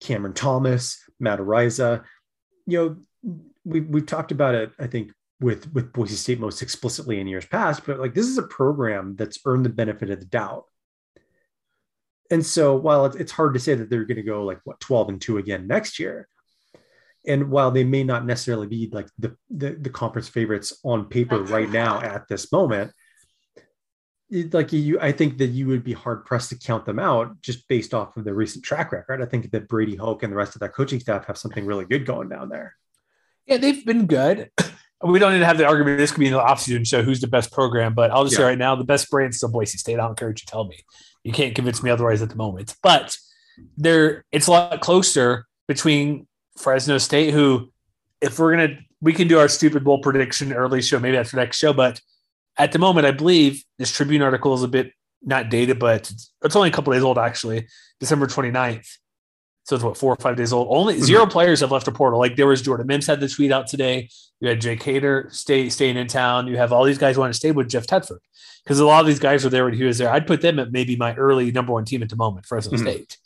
Cameron 0.00 0.34
Thomas, 0.34 1.02
Matt 1.18 1.38
Araiza. 1.38 2.04
You 2.66 2.98
know, 3.22 3.42
we 3.64 3.80
we've 3.80 4.06
talked 4.06 4.32
about 4.32 4.54
it. 4.54 4.72
I 4.78 4.86
think 4.86 5.12
with 5.40 5.72
with 5.72 5.92
Boise 5.92 6.16
State 6.16 6.40
most 6.40 6.62
explicitly 6.62 7.20
in 7.20 7.26
years 7.26 7.46
past, 7.46 7.84
but 7.86 7.98
like 7.98 8.14
this 8.14 8.26
is 8.26 8.38
a 8.38 8.42
program 8.42 9.16
that's 9.16 9.38
earned 9.44 9.64
the 9.64 9.70
benefit 9.70 10.10
of 10.10 10.20
the 10.20 10.26
doubt. 10.26 10.64
And 12.30 12.44
so 12.44 12.74
while 12.76 13.04
it's 13.06 13.32
hard 13.32 13.54
to 13.54 13.60
say 13.60 13.74
that 13.74 13.90
they're 13.90 14.04
going 14.04 14.16
to 14.16 14.22
go 14.22 14.44
like 14.44 14.60
what 14.64 14.80
12 14.80 15.08
and 15.10 15.20
2 15.20 15.38
again 15.38 15.66
next 15.66 15.98
year, 15.98 16.28
and 17.26 17.50
while 17.50 17.70
they 17.70 17.84
may 17.84 18.04
not 18.04 18.24
necessarily 18.24 18.66
be 18.66 18.88
like 18.92 19.08
the 19.18 19.36
the, 19.50 19.70
the 19.72 19.90
conference 19.90 20.28
favorites 20.28 20.78
on 20.84 21.06
paper 21.06 21.42
right 21.42 21.70
now 21.70 22.00
at 22.00 22.28
this 22.28 22.50
moment, 22.52 22.92
it, 24.30 24.54
like 24.54 24.72
you, 24.72 24.98
I 25.00 25.12
think 25.12 25.38
that 25.38 25.48
you 25.48 25.66
would 25.68 25.84
be 25.84 25.92
hard 25.92 26.24
pressed 26.24 26.50
to 26.50 26.58
count 26.58 26.86
them 26.86 26.98
out 26.98 27.40
just 27.42 27.68
based 27.68 27.94
off 27.94 28.16
of 28.16 28.24
their 28.24 28.34
recent 28.34 28.64
track 28.64 28.92
record. 28.92 29.22
I 29.22 29.26
think 29.26 29.50
that 29.50 29.68
Brady 29.68 29.96
Hoke 29.96 30.22
and 30.22 30.32
the 30.32 30.36
rest 30.36 30.56
of 30.56 30.60
that 30.60 30.74
coaching 30.74 31.00
staff 31.00 31.26
have 31.26 31.38
something 31.38 31.66
really 31.66 31.84
good 31.84 32.06
going 32.06 32.28
down 32.28 32.48
there. 32.48 32.74
Yeah, 33.46 33.58
they've 33.58 33.84
been 33.84 34.06
good. 34.06 34.50
We 35.02 35.18
don't 35.18 35.34
need 35.34 35.40
to 35.40 35.44
have 35.44 35.58
the 35.58 35.66
argument. 35.66 35.98
This 35.98 36.12
could 36.12 36.20
be 36.20 36.30
the 36.30 36.38
offseason 36.38 36.86
show 36.86 37.02
who's 37.02 37.20
the 37.20 37.26
best 37.26 37.52
program, 37.52 37.92
but 37.92 38.10
I'll 38.10 38.24
just 38.24 38.34
yeah. 38.34 38.38
say 38.38 38.44
right 38.44 38.56
now, 38.56 38.74
the 38.74 38.84
best 38.84 39.10
brand 39.10 39.32
is 39.32 39.36
still 39.36 39.50
Boise 39.50 39.76
State. 39.76 40.00
I 40.00 40.06
don't 40.06 40.16
care 40.16 40.28
what 40.28 40.40
you 40.40 40.46
tell 40.46 40.64
me. 40.64 40.78
You 41.24 41.32
can't 41.32 41.54
convince 41.54 41.82
me 41.82 41.90
otherwise 41.90 42.22
at 42.22 42.30
the 42.30 42.36
moment. 42.36 42.74
But 42.82 43.14
there, 43.76 44.24
it's 44.32 44.46
a 44.46 44.50
lot 44.50 44.80
closer 44.80 45.44
between 45.68 46.26
Fresno 46.56 46.96
State, 46.96 47.34
who, 47.34 47.70
if 48.22 48.38
we're 48.38 48.52
gonna, 48.52 48.78
we 49.02 49.12
can 49.12 49.28
do 49.28 49.38
our 49.38 49.48
stupid 49.48 49.84
bowl 49.84 49.98
prediction 49.98 50.54
early 50.54 50.80
show. 50.80 50.98
Maybe 50.98 51.16
that's 51.16 51.32
the 51.32 51.36
next 51.36 51.58
show. 51.58 51.74
But 51.74 52.00
at 52.56 52.72
the 52.72 52.78
moment, 52.78 53.06
I 53.06 53.10
believe 53.10 53.62
this 53.78 53.92
Tribune 53.92 54.22
article 54.22 54.54
is 54.54 54.62
a 54.62 54.68
bit 54.68 54.92
not 55.22 55.50
dated, 55.50 55.78
but 55.78 56.10
it's 56.42 56.56
only 56.56 56.68
a 56.68 56.72
couple 56.72 56.92
days 56.92 57.02
old 57.02 57.18
actually, 57.18 57.66
December 58.00 58.26
29th. 58.26 58.88
So 59.64 59.76
it's 59.76 59.84
what 59.84 59.96
four 59.96 60.12
or 60.12 60.16
five 60.16 60.36
days 60.36 60.52
old. 60.52 60.68
Only 60.70 60.94
mm-hmm. 60.94 61.04
zero 61.04 61.26
players 61.26 61.60
have 61.60 61.72
left 61.72 61.88
a 61.88 61.92
portal. 61.92 62.18
Like 62.18 62.36
there 62.36 62.46
was 62.46 62.62
Jordan 62.62 62.86
Mims 62.86 63.06
had 63.06 63.20
the 63.20 63.28
tweet 63.28 63.50
out 63.50 63.66
today. 63.66 64.08
You 64.40 64.48
had 64.48 64.60
Jake 64.60 64.80
Haener 64.82 65.32
stay 65.32 65.70
staying 65.70 65.96
in 65.96 66.06
town. 66.06 66.46
You 66.46 66.58
have 66.58 66.72
all 66.72 66.84
these 66.84 66.98
guys 66.98 67.16
who 67.16 67.22
want 67.22 67.32
to 67.32 67.38
stay 67.38 67.50
with 67.50 67.68
Jeff 67.68 67.86
Tedford 67.86 68.18
because 68.62 68.78
a 68.78 68.84
lot 68.84 69.00
of 69.00 69.06
these 69.06 69.18
guys 69.18 69.42
were 69.42 69.50
there 69.50 69.64
when 69.64 69.74
he 69.74 69.84
was 69.84 69.98
there. 69.98 70.10
I'd 70.10 70.26
put 70.26 70.42
them 70.42 70.58
at 70.58 70.70
maybe 70.70 70.96
my 70.96 71.14
early 71.14 71.50
number 71.50 71.72
one 71.72 71.86
team 71.86 72.02
at 72.02 72.10
the 72.10 72.16
moment, 72.16 72.46
Fresno 72.46 72.76
mm-hmm. 72.76 72.86
State. 72.86 73.16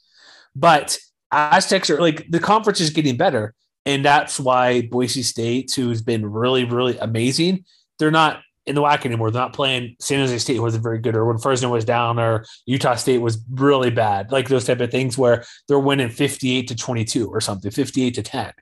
But 0.55 0.99
Aztecs 1.33 1.91
are 1.91 2.01
like 2.01 2.31
the 2.31 2.41
conference 2.41 2.81
is 2.81 2.91
getting 2.91 3.17
better, 3.17 3.55
and 3.85 4.05
that's 4.05 4.39
why 4.39 4.83
Boise 4.83 5.25
State, 5.25 5.73
who's 5.75 6.03
been 6.03 6.25
really 6.25 6.65
really 6.65 6.99
amazing, 6.99 7.65
they're 7.99 8.13
not 8.13 8.43
in 8.69 8.75
the 8.75 8.83
WAC 8.83 9.07
anymore. 9.07 9.31
They're 9.31 9.43
not 9.43 9.55
playing 9.55 9.97
San 9.99 10.21
Jose 10.21 10.39
State 10.39 10.61
wasn't 10.61 10.83
very 10.83 10.99
good, 10.99 11.17
or 11.17 11.25
when 11.25 11.39
Fresno 11.39 11.71
was 11.71 11.85
down, 11.85 12.19
or 12.19 12.45
Utah 12.67 12.95
State 12.95 13.19
was 13.19 13.43
really 13.51 13.91
bad, 13.91 14.31
like 14.31 14.49
those 14.49 14.65
type 14.65 14.81
of 14.81 14.91
things 14.91 15.17
where 15.17 15.45
they're 15.67 15.79
winning 15.79 16.11
58 16.11 16.69
to 16.69 16.77
22 16.77 17.29
or 17.29 17.41
something, 17.41 17.71
58 17.71 18.15
to 18.15 18.23
10. 18.23 18.53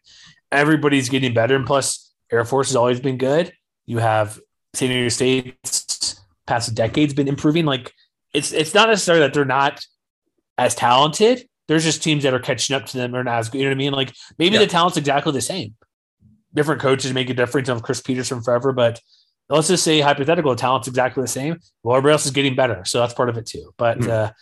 Everybody's 0.53 1.09
getting 1.09 1.35
better. 1.35 1.57
And 1.57 1.67
plus, 1.67 2.15
Air 2.31 2.45
Force 2.45 2.69
has 2.69 2.77
always 2.77 3.01
been 3.01 3.19
good. 3.19 3.53
You 3.85 3.99
have 3.99 4.41
San 4.75 4.89
Diego 4.91 5.09
State's 5.09 6.21
past 6.47 6.75
decades 6.75 7.15
been 7.15 7.29
improving. 7.29 7.65
Like 7.67 7.93
it's 8.33 8.53
it's 8.53 8.75
not 8.75 8.89
necessarily 8.89 9.25
that 9.25 9.35
they're 9.35 9.45
not 9.45 9.85
as 10.59 10.75
talented. 10.75 11.49
There's 11.69 11.85
just 11.85 12.03
teams 12.03 12.23
that 12.23 12.35
are 12.35 12.39
catching 12.39 12.77
up 12.77 12.87
to 12.87 12.97
them 12.97 13.15
or 13.15 13.25
not 13.25 13.39
as 13.39 13.49
good. 13.49 13.59
You 13.59 13.65
know 13.65 13.71
what 13.71 13.77
I 13.77 13.79
mean? 13.79 13.93
Like 13.93 14.15
maybe 14.39 14.55
yeah. 14.55 14.61
the 14.61 14.67
talent's 14.67 14.97
exactly 14.97 15.33
the 15.33 15.41
same. 15.41 15.75
Different 16.55 16.81
coaches 16.81 17.13
make 17.13 17.29
a 17.29 17.35
difference 17.35 17.69
on 17.69 17.81
Chris 17.81 18.01
Peterson 18.01 18.43
forever, 18.43 18.73
but 18.73 19.01
let's 19.49 19.69
just 19.69 19.85
say 19.85 20.01
hypothetical 20.01 20.57
talent's 20.57 20.89
exactly 20.89 21.23
the 21.23 21.29
same. 21.29 21.59
Well, 21.83 21.97
everybody 21.97 22.13
else 22.13 22.27
is 22.27 22.33
getting 22.33 22.57
better, 22.57 22.85
so 22.85 23.01
that's 23.01 23.15
part 23.15 23.29
of 23.29 23.37
it 23.37 23.47
too. 23.47 23.73
But 23.77 24.01
mm. 24.01 24.09
uh, 24.09 24.33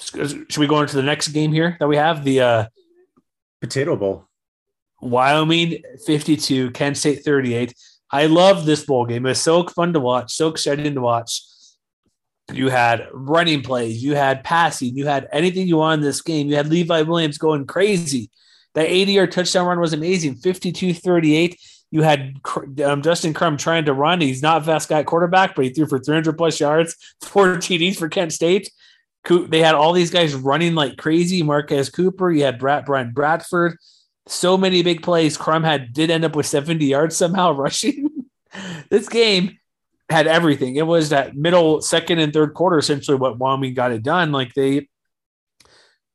should 0.00 0.58
we 0.58 0.66
go 0.66 0.80
into 0.80 0.96
the 0.96 1.02
next 1.02 1.28
game 1.28 1.52
here 1.52 1.76
that 1.80 1.88
we 1.88 1.96
have 1.96 2.24
the 2.24 2.40
uh, 2.40 2.64
Potato 3.60 3.96
Bowl? 3.96 4.26
Wyoming 5.00 5.82
52, 6.06 6.72
Kent 6.72 6.96
State 6.96 7.24
38. 7.24 7.74
I 8.10 8.26
love 8.26 8.66
this 8.66 8.84
bowl 8.84 9.06
game. 9.06 9.24
It 9.24 9.30
was 9.30 9.40
so 9.40 9.66
fun 9.66 9.92
to 9.92 10.00
watch, 10.00 10.32
so 10.32 10.48
exciting 10.48 10.94
to 10.94 11.00
watch. 11.00 11.42
You 12.52 12.68
had 12.68 13.06
running 13.12 13.62
plays, 13.62 14.02
you 14.02 14.16
had 14.16 14.42
passing, 14.42 14.96
you 14.96 15.06
had 15.06 15.28
anything 15.32 15.68
you 15.68 15.76
want 15.76 16.00
in 16.00 16.04
this 16.04 16.20
game. 16.20 16.48
You 16.48 16.56
had 16.56 16.66
Levi 16.66 17.02
Williams 17.02 17.38
going 17.38 17.66
crazy. 17.66 18.30
That 18.74 18.86
80 18.86 19.12
yard 19.12 19.32
touchdown 19.32 19.66
run 19.66 19.80
was 19.80 19.92
amazing 19.92 20.36
52 20.36 20.94
38. 20.94 21.56
You 21.90 22.02
had 22.02 22.36
um, 22.84 23.00
Dustin 23.00 23.34
Crum 23.34 23.56
trying 23.56 23.86
to 23.86 23.92
run. 23.92 24.20
He's 24.20 24.42
not 24.42 24.64
fast 24.64 24.88
guy 24.88 25.02
quarterback, 25.02 25.54
but 25.54 25.64
he 25.64 25.70
threw 25.72 25.86
for 25.86 25.98
300 25.98 26.36
plus 26.38 26.60
yards, 26.60 26.96
four 27.22 27.56
TDs 27.56 27.96
for 27.96 28.08
Kent 28.08 28.32
State. 28.32 28.70
They 29.28 29.60
had 29.60 29.74
all 29.74 29.92
these 29.92 30.10
guys 30.10 30.34
running 30.34 30.74
like 30.74 30.96
crazy. 30.96 31.42
Marquez 31.42 31.90
Cooper, 31.90 32.30
you 32.30 32.44
had 32.44 32.58
Brad, 32.58 32.86
Brian 32.86 33.12
Bradford. 33.12 33.76
So 34.26 34.56
many 34.56 34.82
big 34.82 35.02
plays. 35.02 35.36
Crum 35.36 35.64
had 35.64 35.92
did 35.92 36.10
end 36.10 36.24
up 36.24 36.36
with 36.36 36.46
70 36.46 36.84
yards 36.84 37.16
somehow 37.16 37.52
rushing. 37.56 38.08
this 38.88 39.08
game 39.08 39.58
had 40.08 40.26
everything. 40.26 40.76
It 40.76 40.86
was 40.86 41.10
that 41.10 41.36
middle, 41.36 41.80
second, 41.80 42.18
and 42.18 42.32
third 42.32 42.54
quarter, 42.54 42.78
essentially 42.78 43.16
what 43.16 43.38
Wyoming 43.38 43.74
got 43.74 43.92
it 43.92 44.02
done. 44.02 44.32
Like 44.32 44.54
they 44.54 44.88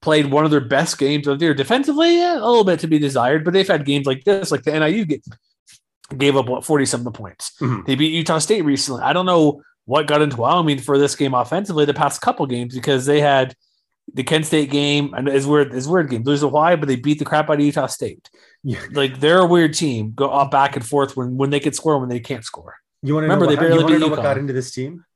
played 0.01 0.27
one 0.27 0.45
of 0.45 0.51
their 0.51 0.61
best 0.61 0.97
games 0.97 1.27
of 1.27 1.39
the 1.39 1.45
year. 1.45 1.53
Defensively, 1.53 2.17
yeah, 2.17 2.35
a 2.35 2.45
little 2.45 2.63
bit 2.63 2.79
to 2.81 2.87
be 2.87 2.99
desired, 2.99 3.43
but 3.43 3.53
they've 3.53 3.67
had 3.67 3.85
games 3.85 4.05
like 4.05 4.23
this, 4.23 4.51
like 4.51 4.63
the 4.63 4.79
NIU 4.79 5.05
gave 6.15 6.35
up 6.35 6.47
what 6.47 6.65
40 6.65 6.85
something 6.85 7.13
points. 7.13 7.53
Mm-hmm. 7.59 7.83
They 7.85 7.95
beat 7.95 8.13
Utah 8.13 8.39
State 8.39 8.63
recently. 8.63 9.01
I 9.01 9.13
don't 9.13 9.25
know 9.25 9.61
what 9.85 10.07
got 10.07 10.21
into 10.21 10.37
Wyoming 10.37 10.79
for 10.79 10.97
this 10.97 11.15
game 11.15 11.33
offensively 11.33 11.85
the 11.85 11.93
past 11.93 12.21
couple 12.21 12.45
games 12.45 12.75
because 12.75 13.05
they 13.05 13.21
had 13.21 13.55
the 14.13 14.23
Kent 14.23 14.45
State 14.45 14.69
game 14.69 15.13
and 15.13 15.27
is 15.27 15.47
weird 15.47 15.73
is 15.73 15.87
weird 15.87 16.09
game. 16.09 16.23
Lose 16.23 16.41
Hawaii, 16.41 16.75
but 16.75 16.87
they 16.87 16.95
beat 16.95 17.19
the 17.19 17.25
crap 17.25 17.49
out 17.49 17.59
of 17.59 17.65
Utah 17.65 17.87
State. 17.87 18.29
Yeah. 18.63 18.81
Like 18.91 19.19
they're 19.19 19.39
a 19.39 19.45
weird 19.45 19.73
team. 19.73 20.13
Go 20.13 20.29
off 20.29 20.51
back 20.51 20.75
and 20.75 20.85
forth 20.85 21.17
when 21.17 21.37
when 21.37 21.49
they 21.49 21.59
can 21.59 21.73
score 21.73 21.99
when 21.99 22.09
they 22.09 22.19
can't 22.19 22.43
score. 22.43 22.75
You 23.01 23.13
want 23.13 23.23
to 23.23 23.27
remember 23.27 23.45
what, 23.45 23.55
they 23.55 23.61
barely 23.61 23.85
beat 23.85 23.99
know 23.99 24.07
what 24.07 24.21
got 24.21 24.37
into 24.37 24.53
this 24.53 24.71
team? 24.71 25.05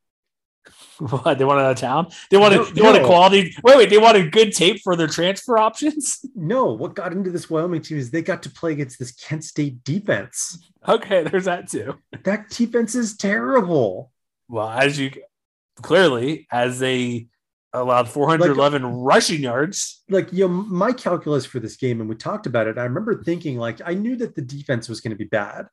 What 0.99 1.37
they 1.37 1.45
wanted 1.45 1.61
out 1.61 1.71
of 1.71 1.77
town? 1.77 2.07
They 2.29 2.35
wanted 2.35 2.57
no, 2.57 2.63
they 2.65 2.81
no. 2.81 2.91
wanted 2.91 3.05
quality. 3.05 3.55
Wait, 3.63 3.77
wait, 3.77 3.89
they 3.89 3.97
wanted 3.97 4.33
good 4.33 4.51
tape 4.51 4.81
for 4.81 4.97
their 4.97 5.07
transfer 5.07 5.57
options. 5.57 6.19
No, 6.35 6.73
what 6.73 6.95
got 6.95 7.11
into 7.11 7.31
this 7.31 7.49
Wyoming 7.49 7.81
team 7.81 7.97
is 7.97 8.11
they 8.11 8.21
got 8.21 8.43
to 8.43 8.49
play 8.49 8.71
against 8.71 8.97
this 8.97 9.11
Kent 9.11 9.43
State 9.43 9.83
defense. 9.83 10.68
Okay, 10.87 11.23
there's 11.23 11.45
that 11.45 11.69
too. 11.69 11.97
That 12.23 12.49
defense 12.49 12.95
is 12.95 13.17
terrible. 13.17 14.11
Well, 14.47 14.69
as 14.69 14.97
you 14.97 15.11
clearly, 15.81 16.47
as 16.51 16.79
they 16.79 17.27
allowed 17.73 18.09
411 18.09 18.83
like, 18.83 18.91
rushing 18.95 19.41
yards. 19.41 20.03
Like, 20.09 20.31
you 20.31 20.47
know, 20.47 20.53
my 20.53 20.91
calculus 20.91 21.45
for 21.45 21.59
this 21.59 21.75
game, 21.75 21.99
and 21.99 22.09
we 22.09 22.15
talked 22.15 22.45
about 22.45 22.67
it. 22.67 22.77
I 22.77 22.83
remember 22.83 23.23
thinking, 23.23 23.57
like, 23.57 23.81
I 23.85 23.93
knew 23.93 24.15
that 24.17 24.35
the 24.35 24.41
defense 24.41 24.89
was 24.89 25.01
going 25.01 25.11
to 25.11 25.17
be 25.17 25.25
bad. 25.25 25.67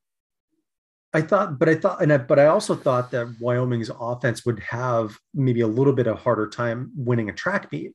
I 1.15 1.23
thought, 1.23 1.59
but 1.59 1.69
I 1.69 1.77
thought, 1.77 2.03
and 2.03 2.13
I, 2.13 2.19
but 2.19 2.39
I 2.39 2.47
also 2.47 2.75
thought 2.75 3.11
that 3.13 3.37
Wyoming's 3.41 3.91
offense 3.99 4.45
would 4.45 4.61
have 4.61 5.17
maybe 5.33 5.63
a 5.63 5.67
little 5.67 5.95
bit 5.95 6.07
of 6.07 6.19
harder 6.19 6.49
time 6.49 6.91
winning 6.95 7.31
a 7.31 7.33
track 7.33 7.73
meet. 7.73 7.93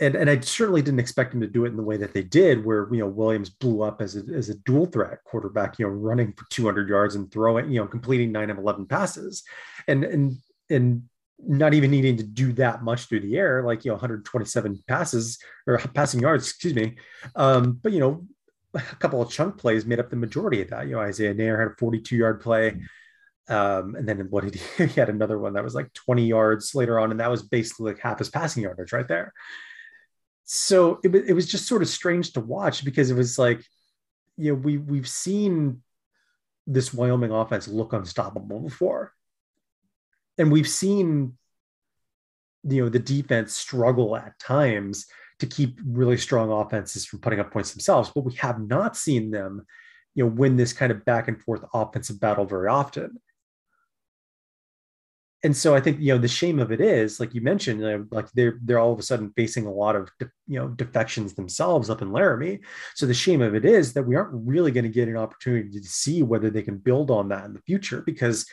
And, 0.00 0.16
and 0.16 0.28
I 0.28 0.40
certainly 0.40 0.82
didn't 0.82 1.00
expect 1.00 1.34
him 1.34 1.40
to 1.42 1.46
do 1.46 1.64
it 1.64 1.68
in 1.68 1.76
the 1.76 1.82
way 1.82 1.96
that 1.98 2.12
they 2.12 2.22
did, 2.22 2.64
where 2.64 2.88
you 2.92 3.00
know 3.00 3.06
Williams 3.06 3.50
blew 3.50 3.82
up 3.82 4.00
as 4.00 4.16
a, 4.16 4.20
as 4.34 4.48
a 4.48 4.54
dual 4.54 4.86
threat 4.86 5.22
quarterback, 5.24 5.78
you 5.78 5.86
know, 5.86 5.92
running 5.92 6.32
for 6.32 6.44
200 6.50 6.88
yards 6.88 7.14
and 7.14 7.30
throwing, 7.30 7.70
you 7.70 7.80
know, 7.80 7.86
completing 7.86 8.32
nine 8.32 8.50
of 8.50 8.58
11 8.58 8.86
passes, 8.86 9.44
and 9.86 10.02
and 10.02 10.36
and 10.70 11.02
not 11.38 11.74
even 11.74 11.90
needing 11.90 12.16
to 12.16 12.22
do 12.22 12.52
that 12.52 12.82
much 12.82 13.06
through 13.06 13.20
the 13.20 13.36
air, 13.36 13.62
like 13.64 13.84
you 13.84 13.90
know, 13.90 13.94
127 13.94 14.82
passes 14.86 15.38
or 15.66 15.78
passing 15.94 16.20
yards, 16.20 16.48
excuse 16.48 16.74
me. 16.74 16.96
Um, 17.36 17.78
but 17.82 17.92
you 17.92 18.00
know, 18.00 18.26
a 18.74 18.80
couple 18.80 19.20
of 19.20 19.30
chunk 19.30 19.58
plays 19.58 19.84
made 19.84 20.00
up 20.00 20.10
the 20.10 20.16
majority 20.16 20.62
of 20.62 20.70
that. 20.70 20.86
You 20.86 20.92
know, 20.92 21.00
Isaiah 21.00 21.34
Neyor 21.34 21.58
had 21.58 21.68
a 21.68 21.76
42 21.76 22.16
yard 22.16 22.40
play. 22.40 22.80
Um, 23.48 23.96
and 23.96 24.08
then 24.08 24.18
what 24.30 24.44
did 24.44 24.54
he, 24.54 24.86
he 24.86 25.00
had 25.00 25.08
another 25.08 25.38
one 25.38 25.54
that 25.54 25.64
was 25.64 25.74
like 25.74 25.92
20 25.92 26.26
yards 26.26 26.74
later 26.74 26.98
on, 26.98 27.10
and 27.10 27.20
that 27.20 27.30
was 27.30 27.42
basically 27.42 27.92
like 27.92 28.00
half 28.00 28.18
his 28.18 28.30
passing 28.30 28.62
yardage 28.62 28.92
right 28.92 29.08
there. 29.08 29.32
So 30.54 31.00
it, 31.02 31.14
it 31.14 31.32
was 31.32 31.46
just 31.46 31.66
sort 31.66 31.80
of 31.80 31.88
strange 31.88 32.34
to 32.34 32.40
watch 32.40 32.84
because 32.84 33.10
it 33.10 33.14
was 33.14 33.38
like, 33.38 33.64
you 34.36 34.52
know, 34.52 34.58
we 34.58 34.76
we've 34.76 35.08
seen 35.08 35.82
this 36.66 36.92
Wyoming 36.92 37.30
offense 37.30 37.68
look 37.68 37.94
unstoppable 37.94 38.60
before. 38.60 39.14
And 40.36 40.52
we've 40.52 40.68
seen, 40.68 41.38
you 42.68 42.82
know, 42.82 42.90
the 42.90 42.98
defense 42.98 43.54
struggle 43.54 44.14
at 44.14 44.38
times 44.38 45.06
to 45.38 45.46
keep 45.46 45.80
really 45.86 46.18
strong 46.18 46.52
offenses 46.52 47.06
from 47.06 47.20
putting 47.20 47.40
up 47.40 47.50
points 47.50 47.72
themselves, 47.72 48.12
but 48.14 48.26
we 48.26 48.34
have 48.34 48.60
not 48.60 48.94
seen 48.94 49.30
them, 49.30 49.64
you 50.14 50.22
know, 50.22 50.30
win 50.30 50.58
this 50.58 50.74
kind 50.74 50.92
of 50.92 51.02
back 51.06 51.28
and 51.28 51.40
forth 51.40 51.64
offensive 51.72 52.20
battle 52.20 52.44
very 52.44 52.68
often. 52.68 53.18
And 55.44 55.56
so 55.56 55.74
I 55.74 55.80
think 55.80 55.98
you 56.00 56.12
know 56.12 56.18
the 56.18 56.28
shame 56.28 56.60
of 56.60 56.70
it 56.70 56.80
is, 56.80 57.18
like 57.18 57.34
you 57.34 57.40
mentioned, 57.40 58.08
like 58.12 58.30
they're 58.32 58.58
they're 58.62 58.78
all 58.78 58.92
of 58.92 58.98
a 58.98 59.02
sudden 59.02 59.32
facing 59.36 59.66
a 59.66 59.72
lot 59.72 59.96
of 59.96 60.08
you 60.46 60.58
know 60.58 60.68
defections 60.68 61.34
themselves 61.34 61.90
up 61.90 62.00
in 62.00 62.12
Laramie. 62.12 62.60
So 62.94 63.06
the 63.06 63.14
shame 63.14 63.42
of 63.42 63.54
it 63.54 63.64
is 63.64 63.92
that 63.94 64.04
we 64.04 64.14
aren't 64.14 64.46
really 64.46 64.70
going 64.70 64.84
to 64.84 64.90
get 64.90 65.08
an 65.08 65.16
opportunity 65.16 65.80
to 65.80 65.88
see 65.88 66.22
whether 66.22 66.48
they 66.48 66.62
can 66.62 66.78
build 66.78 67.10
on 67.10 67.28
that 67.30 67.44
in 67.44 67.54
the 67.54 67.62
future 67.62 68.02
because 68.02 68.46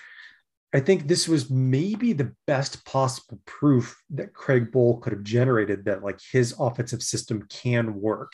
I 0.74 0.80
think 0.80 1.08
this 1.08 1.28
was 1.28 1.50
maybe 1.50 2.14
the 2.14 2.34
best 2.46 2.86
possible 2.86 3.40
proof 3.46 4.00
that 4.12 4.34
Craig 4.34 4.72
Bohl 4.72 5.02
could 5.02 5.14
have 5.14 5.24
generated 5.24 5.86
that 5.86 6.04
like 6.04 6.20
his 6.32 6.54
offensive 6.60 7.02
system 7.02 7.48
can 7.50 8.00
work. 8.00 8.34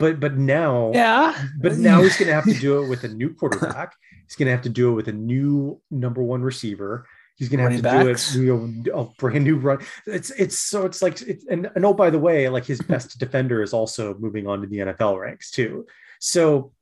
But 0.00 0.18
but 0.18 0.36
now, 0.36 0.90
yeah. 0.94 1.46
But 1.60 1.76
now 1.76 2.02
he's 2.02 2.16
going 2.16 2.28
to 2.28 2.34
have 2.34 2.44
to 2.44 2.54
do 2.54 2.82
it 2.82 2.88
with 2.88 3.04
a 3.04 3.08
new 3.08 3.34
quarterback. 3.34 3.94
he's 4.26 4.34
going 4.34 4.46
to 4.46 4.52
have 4.52 4.62
to 4.62 4.68
do 4.68 4.90
it 4.90 4.94
with 4.94 5.08
a 5.08 5.12
new 5.12 5.80
number 5.90 6.22
one 6.22 6.42
receiver. 6.42 7.06
He's 7.36 7.48
going 7.48 7.58
to 7.58 7.70
have 7.70 7.76
to 7.76 7.82
backs. 7.82 8.32
do 8.32 8.40
it, 8.40 8.44
you 8.44 8.92
know, 8.92 8.98
a 8.98 9.04
brand 9.20 9.44
new 9.44 9.56
run. 9.56 9.78
It's 10.06 10.30
it's 10.30 10.58
so 10.58 10.86
it's 10.86 11.02
like 11.02 11.20
it's, 11.22 11.46
and, 11.46 11.70
and 11.74 11.84
oh 11.84 11.94
by 11.94 12.10
the 12.10 12.18
way, 12.18 12.48
like 12.48 12.64
his 12.64 12.80
best 12.80 13.18
defender 13.18 13.62
is 13.62 13.72
also 13.72 14.14
moving 14.18 14.46
on 14.46 14.62
to 14.62 14.66
the 14.66 14.78
NFL 14.78 15.20
ranks 15.20 15.50
too. 15.50 15.86
So 16.18 16.72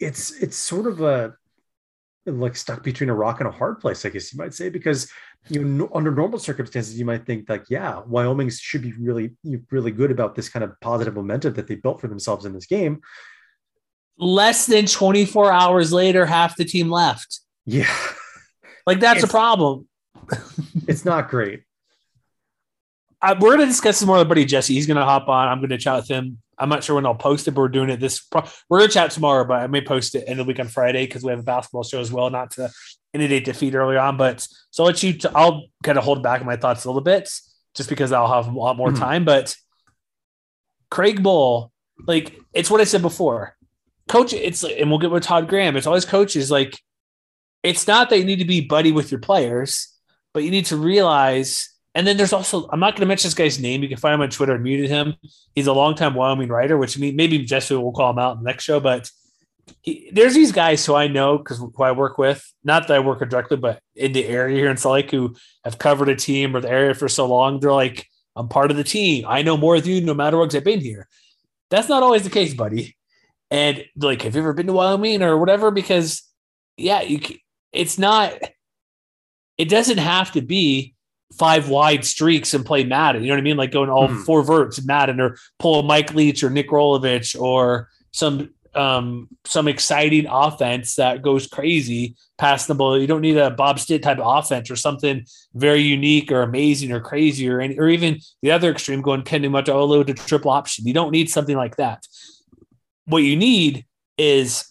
it's 0.00 0.30
it's 0.42 0.56
sort 0.56 0.86
of 0.86 1.02
a 1.02 1.34
like 2.26 2.56
stuck 2.56 2.82
between 2.82 3.08
a 3.08 3.14
rock 3.14 3.40
and 3.40 3.48
a 3.48 3.52
hard 3.52 3.80
place, 3.80 4.04
I 4.04 4.10
guess 4.10 4.32
you 4.32 4.38
might 4.38 4.54
say, 4.54 4.68
because 4.68 5.10
you 5.48 5.64
know 5.64 5.88
under 5.94 6.10
normal 6.10 6.38
circumstances 6.38 6.98
you 6.98 7.04
might 7.04 7.24
think 7.24 7.48
like 7.48 7.62
yeah 7.70 8.00
wyoming 8.04 8.50
should 8.50 8.82
be 8.82 8.92
really 8.94 9.30
really 9.70 9.92
good 9.92 10.10
about 10.10 10.34
this 10.34 10.48
kind 10.48 10.64
of 10.64 10.72
positive 10.80 11.14
momentum 11.14 11.54
that 11.54 11.68
they 11.68 11.76
built 11.76 12.00
for 12.00 12.08
themselves 12.08 12.44
in 12.44 12.52
this 12.52 12.66
game. 12.66 13.00
Less 14.18 14.66
than 14.66 14.86
24 14.86 15.52
hours 15.52 15.92
later 15.92 16.26
half 16.26 16.56
the 16.56 16.64
team 16.64 16.90
left. 16.90 17.40
Yeah. 17.64 17.94
Like 18.86 19.00
that's 19.00 19.22
it's, 19.22 19.30
a 19.30 19.30
problem. 19.30 19.88
It's 20.88 21.04
not 21.04 21.28
great. 21.28 21.62
I, 23.20 23.32
we're 23.32 23.56
going 23.56 23.60
to 23.60 23.66
discuss 23.66 23.98
this 23.98 24.06
more 24.06 24.18
with 24.18 24.28
buddy 24.28 24.44
jesse. 24.44 24.74
He's 24.74 24.86
going 24.86 24.98
to 24.98 25.04
hop 25.04 25.26
on. 25.26 25.48
I'm 25.48 25.58
going 25.58 25.70
to 25.70 25.78
chat 25.78 25.96
with 25.96 26.08
him 26.08 26.38
i'm 26.58 26.68
not 26.68 26.82
sure 26.82 26.96
when 26.96 27.06
i'll 27.06 27.14
post 27.14 27.46
it 27.48 27.52
but 27.52 27.60
we're 27.60 27.68
doing 27.68 27.90
it 27.90 28.00
this 28.00 28.26
we're 28.68 28.78
going 28.78 28.88
to 28.88 28.94
chat 28.94 29.10
tomorrow 29.10 29.44
but 29.44 29.60
i 29.60 29.66
may 29.66 29.80
post 29.80 30.14
it 30.14 30.26
in 30.26 30.36
the 30.36 30.44
week 30.44 30.60
on 30.60 30.68
friday 30.68 31.06
because 31.06 31.22
we 31.22 31.30
have 31.30 31.40
a 31.40 31.42
basketball 31.44 31.82
show 31.82 32.00
as 32.00 32.12
well 32.12 32.30
not 32.30 32.50
to 32.50 32.70
inundate 33.16 33.44
defeat 33.44 33.74
early 33.74 33.96
on. 33.96 34.16
But 34.16 34.46
so 34.70 34.84
I'll 34.84 34.88
let 34.88 35.02
you, 35.02 35.18
i 35.24 35.28
I'll 35.34 35.66
kind 35.82 35.98
of 35.98 36.04
hold 36.04 36.22
back 36.22 36.44
my 36.44 36.56
thoughts 36.56 36.84
a 36.84 36.88
little 36.88 37.02
bit 37.02 37.28
just 37.74 37.88
because 37.88 38.12
I'll 38.12 38.32
have 38.32 38.52
a 38.52 38.58
lot 38.58 38.76
more 38.76 38.90
mm-hmm. 38.90 39.02
time. 39.02 39.24
But 39.24 39.56
Craig 40.90 41.22
Bohl, 41.22 41.70
like 42.06 42.38
it's 42.52 42.70
what 42.70 42.80
I 42.80 42.84
said 42.84 43.02
before. 43.02 43.56
Coach, 44.08 44.32
it's 44.32 44.62
and 44.62 44.88
we'll 44.88 45.00
get 45.00 45.10
with 45.10 45.24
Todd 45.24 45.48
Graham. 45.48 45.76
It's 45.76 45.86
always 45.86 46.04
coaches 46.04 46.50
like 46.50 46.78
it's 47.64 47.88
not 47.88 48.10
that 48.10 48.18
you 48.18 48.24
need 48.24 48.38
to 48.38 48.44
be 48.44 48.60
buddy 48.60 48.92
with 48.92 49.10
your 49.10 49.20
players, 49.20 49.92
but 50.32 50.44
you 50.44 50.50
need 50.50 50.66
to 50.66 50.76
realize. 50.76 51.70
And 51.96 52.06
then 52.06 52.18
there's 52.18 52.34
also 52.34 52.68
I'm 52.70 52.78
not 52.78 52.92
going 52.92 53.00
to 53.00 53.06
mention 53.06 53.26
this 53.26 53.34
guy's 53.34 53.58
name. 53.58 53.82
You 53.82 53.88
can 53.88 53.96
find 53.96 54.14
him 54.14 54.20
on 54.20 54.28
Twitter. 54.28 54.54
I 54.54 54.58
muted 54.58 54.90
him. 54.90 55.14
He's 55.54 55.66
a 55.66 55.72
longtime 55.72 56.12
Wyoming 56.12 56.50
writer, 56.50 56.76
which 56.76 56.98
maybe 56.98 57.38
Jesse 57.38 57.74
will 57.74 57.90
call 57.90 58.10
him 58.10 58.18
out 58.18 58.36
in 58.36 58.42
the 58.42 58.50
next 58.50 58.64
show. 58.64 58.80
But 58.80 59.10
he, 59.80 60.10
there's 60.12 60.34
these 60.34 60.52
guys 60.52 60.84
who 60.84 60.94
I 60.94 61.06
know 61.06 61.38
because 61.38 61.56
who 61.56 61.72
I 61.82 61.92
work 61.92 62.18
with, 62.18 62.46
not 62.62 62.86
that 62.86 62.94
I 62.94 62.98
work 63.00 63.20
with 63.20 63.30
directly, 63.30 63.56
but 63.56 63.80
in 63.94 64.12
the 64.12 64.26
area 64.26 64.54
here 64.56 64.70
in 64.70 64.76
Salt 64.76 64.92
Lake 64.92 65.10
who 65.10 65.36
have 65.64 65.78
covered 65.78 66.10
a 66.10 66.16
team 66.16 66.54
or 66.54 66.60
the 66.60 66.68
area 66.68 66.92
for 66.92 67.08
so 67.08 67.26
long. 67.26 67.60
They're 67.60 67.72
like, 67.72 68.06
I'm 68.36 68.48
part 68.48 68.70
of 68.70 68.76
the 68.76 68.84
team. 68.84 69.24
I 69.26 69.40
know 69.40 69.56
more 69.56 69.80
than 69.80 69.90
you 69.90 70.00
no 70.02 70.12
matter 70.12 70.36
what 70.36 70.50
because 70.50 70.58
I've 70.58 70.64
been 70.64 70.80
here. 70.80 71.08
That's 71.70 71.88
not 71.88 72.02
always 72.02 72.24
the 72.24 72.30
case, 72.30 72.52
buddy. 72.52 72.94
And 73.50 73.86
like, 73.96 74.20
have 74.20 74.34
you 74.34 74.42
ever 74.42 74.52
been 74.52 74.66
to 74.66 74.74
Wyoming 74.74 75.22
or 75.22 75.38
whatever? 75.38 75.70
Because 75.70 76.22
yeah, 76.76 77.00
you, 77.00 77.20
it's 77.72 77.98
not, 77.98 78.34
it 79.56 79.70
doesn't 79.70 79.96
have 79.96 80.32
to 80.32 80.42
be 80.42 80.92
five 81.34 81.68
wide 81.68 82.04
streaks 82.04 82.54
and 82.54 82.64
play 82.64 82.84
Madden. 82.84 83.22
You 83.22 83.28
know 83.28 83.34
what 83.34 83.40
I 83.40 83.42
mean? 83.42 83.56
Like 83.56 83.72
going 83.72 83.90
all 83.90 84.08
mm-hmm. 84.08 84.22
four 84.22 84.42
verts 84.42 84.84
Madden 84.84 85.20
or 85.20 85.36
pull 85.58 85.82
Mike 85.82 86.14
Leach 86.14 86.42
or 86.42 86.50
Nick 86.50 86.70
Rolovich 86.70 87.38
or 87.40 87.88
some 88.12 88.50
um, 88.74 89.28
some 89.46 89.68
exciting 89.68 90.26
offense 90.28 90.96
that 90.96 91.22
goes 91.22 91.46
crazy 91.46 92.14
past 92.36 92.68
the 92.68 92.74
ball. 92.74 93.00
You 93.00 93.06
don't 93.06 93.22
need 93.22 93.38
a 93.38 93.50
Bob 93.50 93.80
Stitt 93.80 94.02
type 94.02 94.18
of 94.18 94.26
offense 94.26 94.70
or 94.70 94.76
something 94.76 95.24
very 95.54 95.80
unique 95.80 96.30
or 96.30 96.42
amazing 96.42 96.92
or 96.92 97.00
crazy 97.00 97.48
or 97.48 97.60
any, 97.60 97.78
or 97.78 97.88
even 97.88 98.20
the 98.42 98.50
other 98.50 98.70
extreme 98.70 99.00
going 99.00 99.22
Ken 99.22 99.42
Niumatalolo 99.42 100.06
to 100.06 100.12
triple 100.12 100.50
option. 100.50 100.86
You 100.86 100.92
don't 100.92 101.10
need 101.10 101.30
something 101.30 101.56
like 101.56 101.76
that. 101.76 102.06
What 103.06 103.22
you 103.22 103.36
need 103.36 103.86
is 104.18 104.66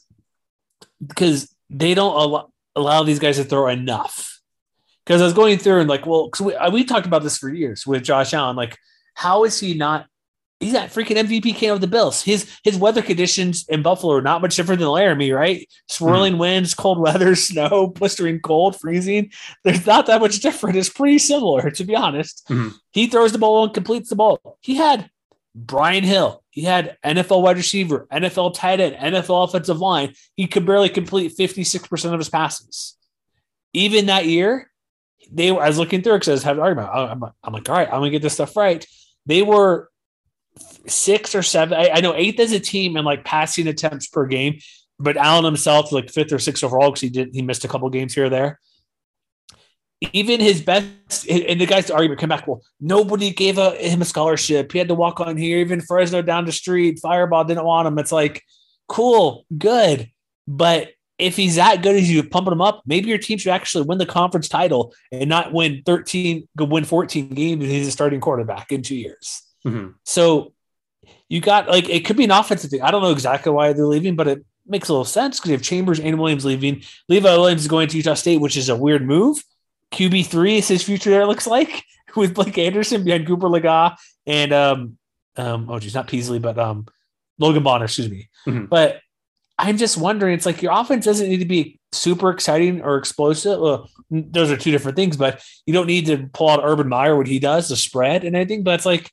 because 1.06 1.54
they 1.70 1.96
don't 1.96 2.16
allow, 2.16 2.52
allow 2.76 3.04
these 3.04 3.20
guys 3.20 3.38
to 3.38 3.44
throw 3.44 3.68
enough. 3.68 4.35
Because 5.06 5.22
I 5.22 5.26
was 5.26 5.34
going 5.34 5.58
through 5.60 5.82
and 5.82 5.90
like, 5.90 6.06
well, 6.06 6.26
because 6.26 6.46
we, 6.46 6.56
we 6.72 6.84
talked 6.84 7.06
about 7.06 7.24
this 7.24 7.38
for 7.38 7.54
years 7.54 7.86
with 7.86 8.04
Josh 8.04 8.34
Allen. 8.34 8.56
Like, 8.56 8.78
how 9.14 9.44
is 9.44 9.60
he 9.60 9.76
not 9.76 10.08
he's 10.60 10.74
that 10.74 10.92
freaking 10.92 11.18
MVP 11.18 11.56
king 11.56 11.70
of 11.70 11.82
the 11.82 11.88
Bills. 11.88 12.24
His 12.24 12.50
his 12.64 12.78
weather 12.78 13.02
conditions 13.02 13.66
in 13.68 13.82
Buffalo 13.82 14.14
are 14.14 14.22
not 14.22 14.42
much 14.42 14.56
different 14.56 14.80
than 14.80 14.90
Laramie, 14.90 15.32
right? 15.32 15.68
Swirling 15.90 16.34
mm-hmm. 16.34 16.42
winds, 16.42 16.74
cold 16.74 17.00
weather, 17.00 17.36
snow, 17.36 17.88
blistering 17.88 18.40
cold, 18.40 18.80
freezing. 18.80 19.32
There's 19.64 19.86
not 19.86 20.08
that 20.08 20.22
much 20.22 20.40
different. 20.40 20.78
It's 20.78 20.90
pretty 20.90 21.20
similar, 21.20 21.70
to 21.72 21.84
be 21.84 21.96
honest. 21.96 22.46
Mm-hmm. 22.50 22.70
He 22.92 23.08
throws 23.08 23.32
the 23.32 23.38
ball 23.38 23.66
and 23.66 23.74
completes 23.74 24.10
the 24.10 24.16
ball. 24.16 24.58
He 24.62 24.76
had 24.76 25.10
Brian 25.54 26.04
Hill. 26.04 26.44
He 26.50 26.62
had 26.62 26.98
NFL 27.04 27.42
wide 27.42 27.58
receiver, 27.58 28.08
NFL 28.12 28.56
tight 28.56 28.80
end, 28.80 28.96
NFL 28.96 29.50
offensive 29.50 29.80
line. 29.80 30.14
He 30.36 30.48
could 30.48 30.66
barely 30.66 30.90
complete 30.90 31.36
56% 31.38 32.14
of 32.14 32.20
his 32.20 32.30
passes. 32.30 32.98
Even 33.74 34.06
that 34.06 34.26
year, 34.26 34.72
they 35.32 35.50
I 35.50 35.68
was 35.68 35.78
looking 35.78 36.02
through 36.02 36.14
because 36.14 36.30
I 36.30 36.32
was 36.34 36.44
having 36.44 36.60
an 36.60 36.66
argument. 36.66 36.90
I'm, 36.94 37.24
I'm 37.44 37.54
like, 37.54 37.70
all 37.70 37.76
right, 37.76 37.92
I'm 37.92 38.02
to 38.02 38.10
get 38.10 38.22
this 38.22 38.34
stuff 38.34 38.56
right. 38.56 38.86
They 39.26 39.42
were 39.42 39.90
six 40.88 41.36
or 41.36 41.44
seven. 41.44 41.78
I, 41.78 41.90
I, 41.96 42.02
know 42.02 42.14
eighth 42.16 42.40
as 42.40 42.52
a 42.52 42.60
team 42.60 42.96
and 42.96 43.06
like 43.06 43.26
passing 43.26 43.68
attempts 43.68 44.08
per 44.08 44.26
game, 44.26 44.60
but 45.00 45.18
Allen 45.18 45.44
himself 45.44 45.92
like 45.92 46.12
fifth 46.12 46.32
or 46.32 46.40
sixth 46.40 46.64
overall 46.64 46.92
because 46.92 47.02
he 47.02 47.10
did 47.10 47.30
he 47.34 47.42
missed 47.42 47.66
a 47.66 47.68
couple 47.68 47.90
games 47.90 48.14
here 48.14 48.26
or 48.26 48.30
there. 48.30 48.60
Even 50.14 50.40
his 50.40 50.62
best 50.62 51.28
and 51.28 51.60
the 51.60 51.66
guys 51.66 51.90
argument 51.90 52.20
come 52.20 52.30
back. 52.30 52.48
Well, 52.48 52.62
nobody 52.80 53.32
gave 53.32 53.58
a, 53.58 53.72
him 53.72 54.02
a 54.02 54.06
scholarship. 54.06 54.72
He 54.72 54.78
had 54.78 54.90
to 54.90 54.96
walk 54.96 55.20
on 55.20 55.38
here. 55.38 55.60
Even 55.60 55.82
Fresno 55.82 56.22
down 56.22 56.46
the 56.46 56.52
street, 56.52 57.00
Firebaugh 57.04 57.48
didn't 57.48 57.66
want 57.66 57.88
him. 57.88 57.98
It's 57.98 58.12
like 58.12 58.44
cool, 58.88 59.46
good, 59.58 60.10
but 60.48 60.90
if 61.18 61.36
he's 61.36 61.56
that 61.56 61.82
good 61.82 61.96
as 61.96 62.12
you 62.12 62.22
pumping 62.24 62.54
him 62.54 62.62
up, 62.62 62.82
maybe 62.86 63.08
your 63.08 63.18
team 63.18 63.38
should 63.38 63.52
actually 63.52 63.86
win 63.86 63.98
the 63.98 64.06
conference 64.06 64.50
title 64.50 64.94
and 65.12 65.30
not 65.30 65.54
win 65.54 65.82
13, 65.86 66.48
go 66.58 66.66
win 66.66 66.84
14 66.84 67.30
games 67.30 67.64
and 67.64 67.72
he's 67.72 67.88
a 67.88 67.92
starting 67.92 68.20
quarterback 68.20 68.72
in 68.72 68.82
two 68.82 68.96
years. 68.96 69.42
Mm-hmm. 69.66 69.92
So 70.04 70.54
you 71.30 71.42
got 71.42 71.70
like 71.70 71.90
it 71.90 72.06
could 72.06 72.18
be 72.18 72.26
an 72.26 72.32
offensive 72.32 72.70
thing. 72.70 72.82
I 72.82 72.92
don't 72.92 73.02
know 73.02 73.12
exactly 73.12 73.52
why 73.52 73.74
they're 73.74 73.86
leaving, 73.86 74.16
but 74.16 74.28
it 74.28 74.46
makes 74.68 74.90
a 74.90 74.94
little 74.94 75.06
sense 75.06 75.40
because 75.40 75.50
you 75.50 75.56
have 75.58 75.64
Chambers 75.64 76.00
and 76.00 76.20
Williams 76.20 76.46
leaving. 76.46 76.84
Levi 77.08 77.36
Williams 77.36 77.62
is 77.62 77.68
going 77.68 77.88
to 77.90 77.98
Utah 77.98 78.14
State, 78.14 78.42
which 78.42 78.58
is 78.58 78.70
a 78.70 78.76
weird 78.76 79.06
move. 79.06 79.38
QB 79.92 80.28
three 80.28 80.58
is 80.58 80.68
his 80.68 80.84
future 80.84 81.10
there. 81.10 81.26
Looks 81.26 81.48
like 81.48 81.84
with 82.16 82.34
Blake 82.34 82.58
Anderson 82.58 83.04
behind 83.04 83.28
Cooper 83.28 83.48
Legas 83.48 83.98
and 84.26 84.52
um 84.52 84.98
um 85.38 85.70
oh 85.70 85.80
geez 85.80 85.94
not 85.94 86.08
Peasley 86.08 86.40
but 86.40 86.58
um 86.58 86.88
Logan 87.40 87.64
Bonner 87.64 87.86
excuse 87.86 88.10
me. 88.10 88.30
Mm-hmm. 88.48 88.66
But 88.66 89.00
I'm 89.58 89.78
just 89.78 89.98
wondering, 89.98 90.34
it's 90.34 90.46
like 90.46 90.62
your 90.62 90.74
offense 90.74 91.06
doesn't 91.06 91.30
need 91.30 91.40
to 91.40 91.46
be 91.46 91.80
super 91.92 92.30
exciting 92.30 92.82
or 92.82 92.98
explosive. 92.98 93.60
Well, 93.60 93.90
those 94.10 94.52
are 94.52 94.58
two 94.58 94.72
different 94.72 94.98
things, 94.98 95.18
but 95.18 95.44
you 95.66 95.74
don't 95.74 95.88
need 95.88 96.08
to 96.08 96.30
pull 96.34 96.50
out 96.50 96.62
Urban 96.64 96.90
Meyer 96.90 97.16
what 97.16 97.28
he 97.28 97.40
does, 97.40 97.70
the 97.70 97.76
spread 97.76 98.24
and 98.24 98.36
anything. 98.36 98.64
But 98.64 98.76
it's 98.76 98.86
like 98.86 99.10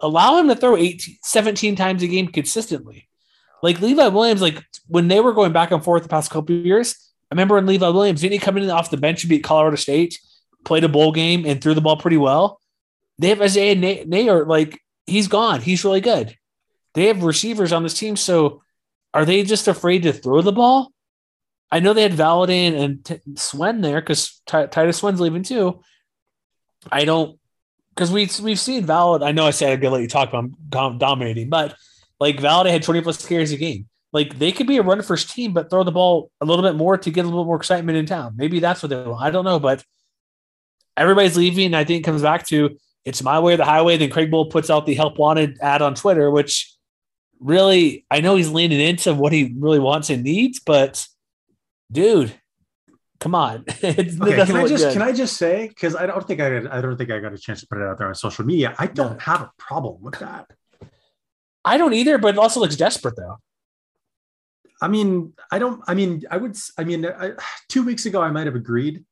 allow 0.00 0.38
him 0.38 0.48
to 0.48 0.54
throw 0.54 0.76
18, 0.76 1.16
17 1.22 1.76
times 1.76 2.02
a 2.02 2.06
game 2.06 2.28
consistently. 2.28 3.08
Like 3.62 3.80
Levi 3.80 4.08
Williams, 4.08 4.40
like 4.40 4.64
when 4.86 5.08
they 5.08 5.20
were 5.20 5.32
going 5.32 5.52
back 5.52 5.70
and 5.70 5.84
forth 5.84 6.02
the 6.02 6.08
past 6.08 6.30
couple 6.30 6.54
years, 6.54 7.12
I 7.30 7.34
remember 7.34 7.56
when 7.56 7.66
Levi 7.66 7.88
Williams 7.88 8.20
didn't 8.20 8.32
he 8.32 8.38
come 8.38 8.56
in 8.56 8.70
off 8.70 8.90
the 8.90 8.96
bench 8.96 9.22
and 9.22 9.28
beat 9.28 9.44
Colorado 9.44 9.76
State, 9.76 10.18
played 10.64 10.84
a 10.84 10.88
bowl 10.88 11.12
game 11.12 11.44
and 11.46 11.60
threw 11.60 11.74
the 11.74 11.80
ball 11.80 11.96
pretty 11.96 12.16
well. 12.16 12.60
They 13.18 13.28
have 13.28 13.42
Isaiah 13.42 13.76
Neyor, 13.76 14.46
like 14.46 14.80
he's 15.06 15.28
gone. 15.28 15.60
He's 15.60 15.84
really 15.84 16.00
good. 16.00 16.36
They 16.94 17.06
have 17.06 17.22
receivers 17.22 17.72
on 17.72 17.82
this 17.82 17.94
team, 17.94 18.16
so 18.16 18.62
are 19.12 19.24
they 19.24 19.42
just 19.42 19.68
afraid 19.68 20.02
to 20.04 20.12
throw 20.12 20.40
the 20.40 20.52
ball? 20.52 20.92
I 21.72 21.80
know 21.80 21.92
they 21.92 22.02
had 22.02 22.12
Valadin 22.12 22.78
and 22.78 23.04
T- 23.04 23.20
Swen 23.36 23.80
there 23.80 24.00
because 24.00 24.40
T- 24.46 24.66
Titus 24.70 24.98
Swen's 24.98 25.20
leaving 25.20 25.42
too. 25.42 25.80
I 26.90 27.04
don't 27.04 27.38
because 27.94 28.10
we 28.10 28.28
we've 28.42 28.58
seen 28.58 28.86
Valid. 28.86 29.22
I 29.22 29.32
know 29.32 29.46
I 29.46 29.50
said 29.50 29.72
I'd 29.72 29.88
let 29.88 30.00
you 30.00 30.08
talk 30.08 30.28
about 30.30 30.50
dom- 30.68 30.98
dominating, 30.98 31.48
but 31.48 31.74
like 32.18 32.40
Valid 32.40 32.70
had 32.70 32.82
20 32.82 33.02
plus 33.02 33.26
carries 33.26 33.52
a 33.52 33.56
game. 33.56 33.88
Like 34.12 34.38
they 34.38 34.52
could 34.52 34.66
be 34.66 34.78
a 34.78 34.82
run 34.82 35.02
first 35.02 35.30
team, 35.30 35.52
but 35.52 35.70
throw 35.70 35.84
the 35.84 35.92
ball 35.92 36.30
a 36.40 36.44
little 36.44 36.64
bit 36.64 36.74
more 36.74 36.98
to 36.98 37.10
get 37.10 37.24
a 37.24 37.28
little 37.28 37.44
more 37.44 37.56
excitement 37.56 37.98
in 37.98 38.06
town. 38.06 38.34
Maybe 38.36 38.58
that's 38.58 38.82
what 38.82 38.88
they 38.88 38.96
want. 38.96 39.22
I 39.22 39.30
don't 39.30 39.44
know, 39.44 39.60
but 39.60 39.84
everybody's 40.96 41.36
leaving. 41.36 41.66
And 41.66 41.76
I 41.76 41.84
think 41.84 42.00
it 42.00 42.04
comes 42.04 42.22
back 42.22 42.46
to 42.48 42.76
it's 43.04 43.22
my 43.22 43.38
way 43.38 43.54
or 43.54 43.56
the 43.56 43.64
highway. 43.64 43.96
Then 43.96 44.10
Craig 44.10 44.30
Bohl 44.30 44.50
puts 44.50 44.68
out 44.68 44.86
the 44.86 44.94
help 44.94 45.18
wanted 45.18 45.58
ad 45.60 45.80
on 45.80 45.94
Twitter, 45.94 46.30
which 46.30 46.74
really 47.40 48.04
I 48.10 48.20
know 48.20 48.36
he's 48.36 48.50
leaning 48.50 48.80
into 48.80 49.14
what 49.14 49.32
he 49.32 49.54
really 49.56 49.80
wants 49.80 50.10
and 50.10 50.22
needs, 50.22 50.60
but 50.60 51.06
dude, 51.90 52.32
Come 53.20 53.34
on. 53.34 53.64
okay, 53.84 53.94
can 53.94 54.56
I 54.56 54.66
just 54.66 54.84
good. 54.84 54.92
can 54.94 55.02
I 55.02 55.12
just 55.12 55.36
say 55.36 55.68
because 55.68 55.94
I 55.94 56.06
don't 56.06 56.26
think 56.26 56.40
I 56.40 56.56
I 56.56 56.80
don't 56.80 56.96
think 56.96 57.10
I 57.10 57.20
got 57.20 57.34
a 57.34 57.38
chance 57.38 57.60
to 57.60 57.66
put 57.66 57.78
it 57.78 57.84
out 57.84 57.98
there 57.98 58.08
on 58.08 58.14
social 58.14 58.46
media. 58.46 58.74
I 58.78 58.86
don't 58.86 59.12
no. 59.12 59.18
have 59.20 59.42
a 59.42 59.50
problem 59.58 60.00
with 60.00 60.18
that. 60.20 60.50
I 61.62 61.76
don't 61.76 61.92
either, 61.92 62.16
but 62.16 62.34
it 62.34 62.38
also 62.38 62.60
looks 62.60 62.76
desperate 62.76 63.16
though. 63.16 63.36
I 64.80 64.88
mean, 64.88 65.34
I 65.52 65.58
don't. 65.58 65.82
I 65.86 65.92
mean, 65.92 66.22
I 66.30 66.38
would. 66.38 66.56
I 66.78 66.84
mean, 66.84 67.04
I, 67.04 67.32
two 67.68 67.84
weeks 67.84 68.06
ago 68.06 68.22
I 68.22 68.30
might 68.30 68.46
have 68.46 68.56
agreed, 68.56 69.04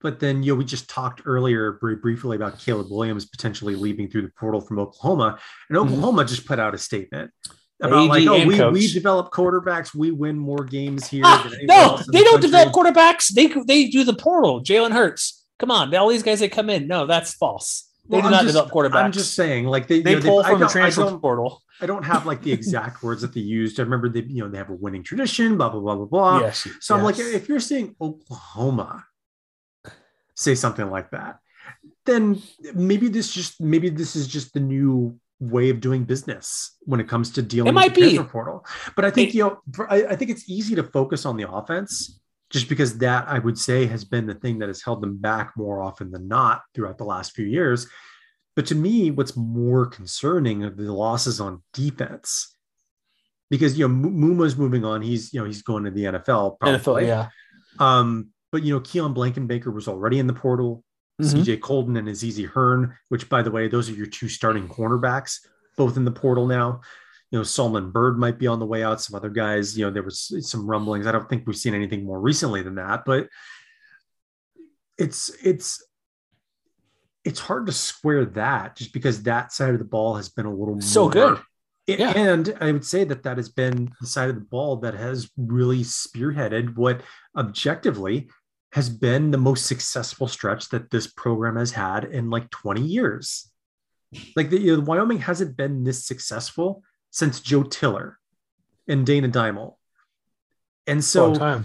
but 0.00 0.20
then 0.20 0.44
you 0.44 0.52
know 0.52 0.58
we 0.58 0.64
just 0.64 0.88
talked 0.88 1.22
earlier 1.24 1.78
very 1.80 1.96
briefly 1.96 2.36
about 2.36 2.60
Caleb 2.60 2.86
Williams 2.90 3.24
potentially 3.24 3.74
leaving 3.74 4.08
through 4.08 4.22
the 4.22 4.32
portal 4.38 4.60
from 4.60 4.78
Oklahoma, 4.78 5.40
and 5.68 5.76
mm-hmm. 5.76 5.88
Oklahoma 5.88 6.22
mm-hmm. 6.22 6.28
just 6.28 6.46
put 6.46 6.60
out 6.60 6.74
a 6.74 6.78
statement 6.78 7.32
about 7.80 8.02
AD 8.04 8.08
like 8.08 8.26
oh 8.28 8.46
we, 8.46 8.56
coach. 8.56 8.72
we 8.72 8.92
develop 8.92 9.30
quarterbacks, 9.32 9.94
we 9.94 10.10
win 10.10 10.36
more 10.38 10.64
games 10.64 11.06
here. 11.08 11.22
Ah, 11.24 11.44
anyone 11.46 11.66
no, 11.66 11.74
else 11.74 12.06
they 12.06 12.18
the 12.18 12.24
don't 12.24 12.40
country. 12.40 12.50
develop 12.50 12.72
quarterbacks. 12.74 13.28
They 13.32 13.46
they 13.66 13.88
do 13.88 14.04
the 14.04 14.14
portal. 14.14 14.62
Jalen 14.62 14.92
Hurts. 14.92 15.44
Come 15.58 15.70
on, 15.70 15.94
all 15.94 16.08
these 16.08 16.22
guys 16.22 16.40
that 16.40 16.52
come 16.52 16.70
in. 16.70 16.86
No, 16.88 17.06
that's 17.06 17.34
false. 17.34 17.84
They 18.08 18.16
Well, 18.16 18.22
do 18.22 18.26
I'm 18.26 18.32
not 18.32 18.42
just- 18.42 18.54
develop 18.54 18.70
quarterbacks. 18.72 19.04
I'm 19.04 19.12
just 19.12 19.34
saying, 19.34 19.66
like 19.66 19.86
they 19.86 20.00
they 20.00 20.12
you 20.12 20.20
know, 20.20 20.26
pull 20.26 20.40
I 20.40 20.50
from 20.50 20.60
the 20.60 20.66
don't- 20.66 20.70
I 20.76 20.90
transfer 20.90 21.18
portal. 21.18 21.62
I 21.80 21.86
don't 21.86 22.04
have 22.04 22.26
like 22.26 22.42
the 22.42 22.50
exact 22.52 23.02
words 23.04 23.22
that 23.22 23.32
they 23.34 23.40
used. 23.40 23.78
I 23.78 23.84
remember 23.84 24.08
they, 24.08 24.22
you 24.22 24.42
know, 24.42 24.48
they 24.48 24.58
have 24.58 24.70
a 24.70 24.74
winning 24.74 25.02
tradition, 25.04 25.56
blah 25.56 25.68
blah 25.68 25.80
blah 25.80 25.94
blah 25.94 26.06
blah. 26.06 26.40
Yes, 26.40 26.66
So 26.80 26.96
I'm 26.96 27.04
like, 27.04 27.18
if 27.18 27.48
you're 27.48 27.60
seeing 27.60 27.94
Oklahoma 28.00 29.04
say 30.34 30.54
something 30.54 30.90
like 30.90 31.10
that, 31.10 31.38
then 32.06 32.40
maybe 32.74 33.08
this 33.08 33.30
just 33.32 33.60
maybe 33.60 33.90
this 33.90 34.16
is 34.16 34.26
just 34.26 34.54
the 34.54 34.60
new 34.60 35.18
way 35.40 35.70
of 35.70 35.80
doing 35.80 36.04
business 36.04 36.76
when 36.80 36.98
it 37.00 37.08
comes 37.08 37.30
to 37.32 37.42
dealing 37.42 37.68
It 37.68 37.74
might 37.74 37.90
with 37.90 37.94
the 37.94 38.00
be. 38.02 38.14
transfer 38.16 38.30
portal. 38.32 38.66
But 38.96 39.04
I 39.04 39.10
think 39.10 39.30
It- 39.30 39.34
you 39.36 39.42
know, 39.44 39.60
I, 39.88 40.06
I 40.06 40.16
think 40.16 40.30
it's 40.30 40.48
easy 40.48 40.74
to 40.74 40.82
focus 40.82 41.24
on 41.24 41.36
the 41.36 41.48
offense 41.50 42.20
just 42.50 42.68
because 42.68 42.98
that 42.98 43.28
I 43.28 43.38
would 43.38 43.58
say 43.58 43.86
has 43.86 44.04
been 44.04 44.26
the 44.26 44.34
thing 44.34 44.58
that 44.60 44.68
has 44.68 44.82
held 44.82 45.02
them 45.02 45.18
back 45.18 45.52
more 45.56 45.80
often 45.82 46.10
than 46.10 46.28
not 46.28 46.62
throughout 46.74 46.98
the 46.98 47.04
last 47.04 47.32
few 47.36 47.44
years. 47.46 47.86
But 48.56 48.66
to 48.66 48.74
me, 48.74 49.10
what's 49.12 49.36
more 49.36 49.86
concerning 49.86 50.64
are 50.64 50.70
the 50.70 50.92
losses 50.92 51.40
on 51.40 51.62
defense. 51.72 52.56
Because 53.50 53.78
you 53.78 53.86
know 53.88 53.94
Muma's 53.94 54.56
moving 54.56 54.84
on, 54.84 55.00
he's 55.02 55.32
you 55.32 55.40
know 55.40 55.46
he's 55.46 55.62
going 55.62 55.84
to 55.84 55.90
the 55.90 56.04
NFL. 56.04 56.58
Probably. 56.58 57.04
NFL, 57.04 57.06
yeah. 57.06 57.28
Um, 57.78 58.28
but 58.50 58.62
you 58.62 58.74
know, 58.74 58.80
Keon 58.80 59.14
Blankenbaker 59.14 59.72
was 59.72 59.86
already 59.88 60.18
in 60.18 60.26
the 60.26 60.32
portal. 60.34 60.82
Mhm. 61.20 61.42
CJ 61.44 61.56
Coldon 61.60 61.96
and 61.96 62.08
Azizi 62.08 62.46
Hearn, 62.46 62.96
which 63.08 63.28
by 63.28 63.42
the 63.42 63.50
way, 63.50 63.66
those 63.68 63.88
are 63.90 63.94
your 63.94 64.06
two 64.06 64.28
starting 64.28 64.68
cornerbacks, 64.68 65.40
both 65.76 65.96
in 65.96 66.04
the 66.04 66.12
portal 66.12 66.46
now. 66.46 66.80
You 67.30 67.38
know, 67.38 67.42
Solomon 67.42 67.90
Byrd 67.90 68.18
might 68.18 68.38
be 68.38 68.46
on 68.46 68.58
the 68.60 68.66
way 68.66 68.82
out. 68.84 69.00
Some 69.02 69.14
other 69.16 69.28
guys, 69.28 69.76
you 69.76 69.84
know, 69.84 69.90
there 69.90 70.02
was 70.02 70.32
some 70.48 70.66
rumblings. 70.66 71.06
I 71.06 71.12
don't 71.12 71.28
think 71.28 71.46
we've 71.46 71.56
seen 71.56 71.74
anything 71.74 72.04
more 72.04 72.20
recently 72.20 72.62
than 72.62 72.76
that, 72.76 73.04
but 73.04 73.28
it's 74.96 75.30
it's 75.42 75.82
it's 77.24 77.40
hard 77.40 77.66
to 77.66 77.72
square 77.72 78.24
that 78.24 78.76
just 78.76 78.92
because 78.92 79.22
that 79.24 79.52
side 79.52 79.72
of 79.74 79.78
the 79.78 79.84
ball 79.84 80.14
has 80.16 80.28
been 80.28 80.46
a 80.46 80.54
little 80.54 80.80
So 80.80 81.02
more- 81.02 81.12
good. 81.12 81.38
it- 81.86 81.98
Yeah. 81.98 82.12
And 82.16 82.56
I 82.60 82.72
would 82.72 82.84
say 82.86 83.04
that 83.04 83.22
that 83.24 83.36
has 83.36 83.48
been 83.50 83.90
the 84.00 84.06
side 84.06 84.30
of 84.30 84.36
the 84.36 84.40
ball 84.40 84.76
that 84.78 84.94
has 84.94 85.28
really 85.36 85.80
spearheaded 85.80 86.76
what 86.76 87.02
objectively 87.36 88.30
has 88.72 88.90
been 88.90 89.30
the 89.30 89.38
most 89.38 89.66
successful 89.66 90.28
stretch 90.28 90.68
that 90.70 90.90
this 90.90 91.06
program 91.06 91.56
has 91.56 91.72
had 91.72 92.04
in 92.04 92.30
like 92.30 92.50
20 92.50 92.82
years. 92.82 93.50
Like 94.36 94.50
the, 94.50 94.60
you 94.60 94.76
know, 94.76 94.82
Wyoming 94.82 95.18
hasn't 95.18 95.56
been 95.56 95.84
this 95.84 96.04
successful 96.04 96.82
since 97.10 97.40
Joe 97.40 97.62
Tiller 97.62 98.18
and 98.86 99.06
Dana 99.06 99.28
Dimel. 99.28 99.76
And 100.86 101.04
so, 101.04 101.62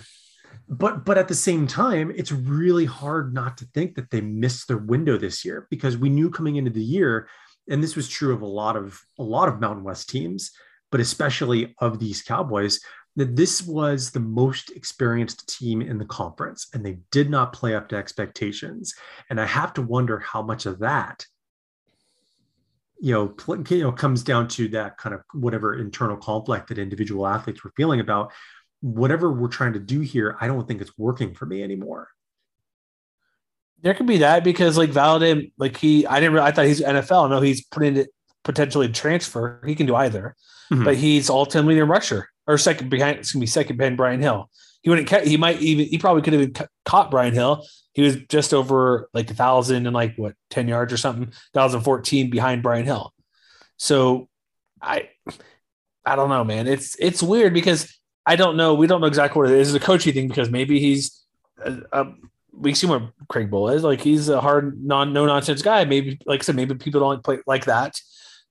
but 0.68 1.06
but 1.06 1.18
at 1.18 1.28
the 1.28 1.36
same 1.36 1.68
time, 1.68 2.12
it's 2.16 2.32
really 2.32 2.86
hard 2.86 3.34
not 3.34 3.58
to 3.58 3.66
think 3.74 3.96
that 3.96 4.10
they 4.10 4.22
missed 4.22 4.68
their 4.68 4.78
window 4.78 5.18
this 5.18 5.46
year 5.46 5.68
because 5.70 5.98
we 5.98 6.10
knew 6.10 6.30
coming 6.30 6.58
into 6.58 6.72
the 6.72 6.84
year, 6.84 7.30
and 7.70 7.82
this 7.82 7.96
was 7.96 8.10
true 8.10 8.34
of 8.34 8.42
a 8.42 8.48
lot 8.48 8.76
of 8.76 9.02
a 9.18 9.24
lot 9.24 9.48
of 9.48 9.62
Mountain 9.62 9.84
West 9.84 10.10
teams, 10.10 10.52
but 10.92 11.00
especially 11.00 11.74
of 11.80 12.00
these 12.00 12.22
Cowboys, 12.22 12.82
that 13.16 13.36
this 13.36 13.62
was 13.62 14.12
the 14.12 14.20
most 14.20 14.72
experienced 14.72 15.48
team 15.48 15.82
in 15.82 15.98
the 15.98 16.06
conference, 16.06 16.68
and 16.74 16.86
they 16.86 16.98
did 17.12 17.30
not 17.30 17.54
play 17.54 17.76
up 17.76 17.90
to 17.90 17.96
expectations. 17.96 18.96
And 19.30 19.40
I 19.40 19.46
have 19.46 19.74
to 19.76 19.82
wonder 19.82 20.20
how 20.20 20.42
much 20.42 20.66
of 20.66 20.80
that 20.80 21.26
you 23.00 23.12
know, 23.12 23.28
pl- 23.28 23.62
you 23.68 23.84
know, 23.84 23.92
comes 23.92 24.24
down 24.24 24.48
to 24.48 24.70
that 24.70 24.96
kind 24.98 25.14
of 25.14 25.22
whatever 25.34 25.78
internal 25.78 26.16
conflict 26.16 26.70
that 26.70 26.78
individual 26.78 27.28
athletes 27.28 27.62
were 27.62 27.74
feeling 27.76 28.00
about 28.00 28.32
whatever 28.80 29.30
we're 29.30 29.50
trying 29.50 29.74
to 29.74 29.80
do 29.80 30.00
here. 30.00 30.38
I 30.40 30.48
don't 30.48 30.66
think 30.66 30.80
it's 30.80 30.98
working 30.98 31.34
for 31.34 31.46
me 31.46 31.62
anymore. 31.62 32.08
There 33.82 33.94
could 33.94 34.06
be 34.08 34.20
that 34.20 34.46
because 34.46 34.78
like 34.78 34.92
Valadin, 34.92 35.52
like 35.58 35.76
he, 35.76 36.06
I 36.08 36.22
didn't. 36.22 36.36
Re- 36.36 36.42
I 36.44 36.52
thought 36.52 36.66
he's 36.66 36.80
NFL. 36.82 37.30
No, 37.30 37.42
he's 37.42 37.66
putting 37.66 37.98
it 37.98 38.08
potentially 38.46 38.88
transfer. 38.88 39.62
He 39.66 39.76
can 39.76 39.86
do 39.86 39.96
either, 39.96 40.34
Mhm. 40.72 40.86
but 40.86 40.96
he's 40.96 41.30
ultimately 41.30 41.80
a 41.80 41.86
rusher 41.86 42.30
or 42.48 42.58
second 42.58 42.90
behind. 42.90 43.18
Gonna 43.32 43.42
be 43.42 43.48
second 43.48 43.78
behind 43.78 43.98
Brian 43.98 44.22
Hill. 44.22 44.50
He 44.82 44.90
wouldn't. 44.90 45.10
He 45.26 45.38
might 45.38 45.62
even. 45.62 45.86
He 45.88 45.98
probably 45.98 46.22
could 46.22 46.34
have 46.34 46.70
caught 46.86 47.12
Brian 47.12 47.34
Hill. 47.34 47.66
He 47.94 48.02
was 48.02 48.18
just 48.28 48.54
over 48.54 49.10
like 49.14 49.30
a 49.30 49.34
thousand 49.34 49.86
and 49.86 49.94
like 49.94 50.16
what 50.18 50.36
ten 50.50 50.68
yards 50.68 50.92
or 50.92 50.98
something. 50.98 51.32
Thousand 51.54 51.82
fourteen 51.82 52.30
behind 52.30 52.64
Brian 52.64 52.86
Hill. 52.86 53.14
So, 53.78 54.30
I, 54.82 55.10
I 56.06 56.16
don't 56.16 56.30
know, 56.30 56.44
man. 56.44 56.68
It's 56.68 56.96
it's 57.00 57.24
weird 57.24 57.54
because 57.54 57.98
I 58.26 58.36
don't 58.36 58.58
know. 58.58 58.74
We 58.74 58.88
don't 58.88 59.02
know 59.02 59.08
exactly 59.08 59.40
what 59.40 59.52
it 59.52 59.58
is. 59.58 59.74
It's 59.74 59.84
a 59.84 59.86
coaching 59.86 60.14
thing 60.14 60.28
because 60.28 60.50
maybe 60.50 60.80
he's. 60.80 61.24
A, 61.64 61.78
a, 61.92 62.06
we 62.56 62.74
see 62.74 62.88
what 62.88 63.12
Craig 63.30 63.50
Bohl 63.50 63.74
is 63.74 63.84
like. 63.84 64.00
He's 64.02 64.30
a 64.30 64.40
hard, 64.40 64.84
non, 64.84 65.12
no 65.12 65.26
nonsense 65.26 65.62
guy. 65.62 65.86
Maybe, 65.86 66.20
like 66.26 66.42
I 66.42 66.44
said, 66.44 66.56
maybe 66.56 66.76
people 66.76 67.02
don't 67.02 67.24
play 67.24 67.40
like 67.48 67.66
that. 67.66 68.00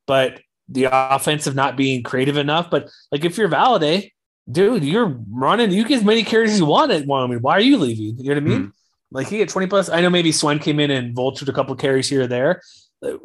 But 0.07 0.41
the 0.69 0.89
offensive 0.91 1.55
not 1.55 1.77
being 1.77 2.03
creative 2.03 2.37
enough. 2.37 2.71
But 2.71 2.91
like 3.11 3.25
if 3.25 3.37
you're 3.37 3.49
Valladay, 3.49 4.11
dude, 4.51 4.85
you're 4.85 5.17
running. 5.31 5.71
You 5.71 5.87
get 5.87 5.99
as 5.99 6.05
many 6.05 6.23
carries 6.23 6.53
as 6.53 6.59
you 6.59 6.67
want 6.67 6.93
at 6.93 7.07
Wyoming. 7.07 7.39
Why 7.39 7.55
are 7.55 7.61
you 7.61 7.79
leaving? 7.79 8.19
You 8.19 8.31
know 8.31 8.35
what 8.35 8.37
I 8.37 8.41
mean? 8.41 8.63
Hmm. 8.65 8.71
Like 9.11 9.29
he 9.29 9.39
had 9.39 9.49
20 9.49 9.67
plus. 9.67 9.89
I 9.89 10.01
know 10.01 10.11
maybe 10.11 10.33
Swen 10.33 10.59
came 10.59 10.81
in 10.81 10.91
and 10.91 11.15
vultured 11.15 11.49
a 11.49 11.53
couple 11.53 11.75
carries 11.77 12.09
here 12.09 12.23
or 12.23 12.27
there, 12.27 12.63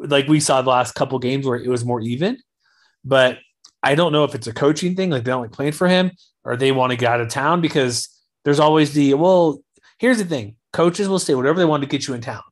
like 0.00 0.28
we 0.28 0.40
saw 0.40 0.60
the 0.60 0.70
last 0.70 0.94
couple 0.94 1.18
games 1.18 1.46
where 1.46 1.56
it 1.56 1.68
was 1.68 1.84
more 1.84 2.00
even. 2.00 2.38
But 3.04 3.38
I 3.82 3.94
don't 3.94 4.12
know 4.12 4.24
if 4.24 4.34
it's 4.34 4.46
a 4.46 4.52
coaching 4.52 4.94
thing, 4.94 5.10
like 5.10 5.24
they 5.24 5.30
don't 5.30 5.42
like 5.42 5.52
playing 5.52 5.72
for 5.72 5.88
him, 5.88 6.10
or 6.44 6.56
they 6.56 6.72
want 6.72 6.90
to 6.90 6.96
get 6.96 7.10
out 7.10 7.20
of 7.20 7.28
town 7.28 7.60
because 7.60 8.08
there's 8.44 8.60
always 8.60 8.92
the 8.92 9.14
well. 9.14 9.62
Here's 9.98 10.18
the 10.18 10.24
thing: 10.24 10.56
coaches 10.72 11.08
will 11.08 11.18
say 11.18 11.34
whatever 11.34 11.58
they 11.58 11.64
want 11.64 11.82
to 11.82 11.88
get 11.88 12.06
you 12.06 12.12
in 12.12 12.20
town. 12.20 12.42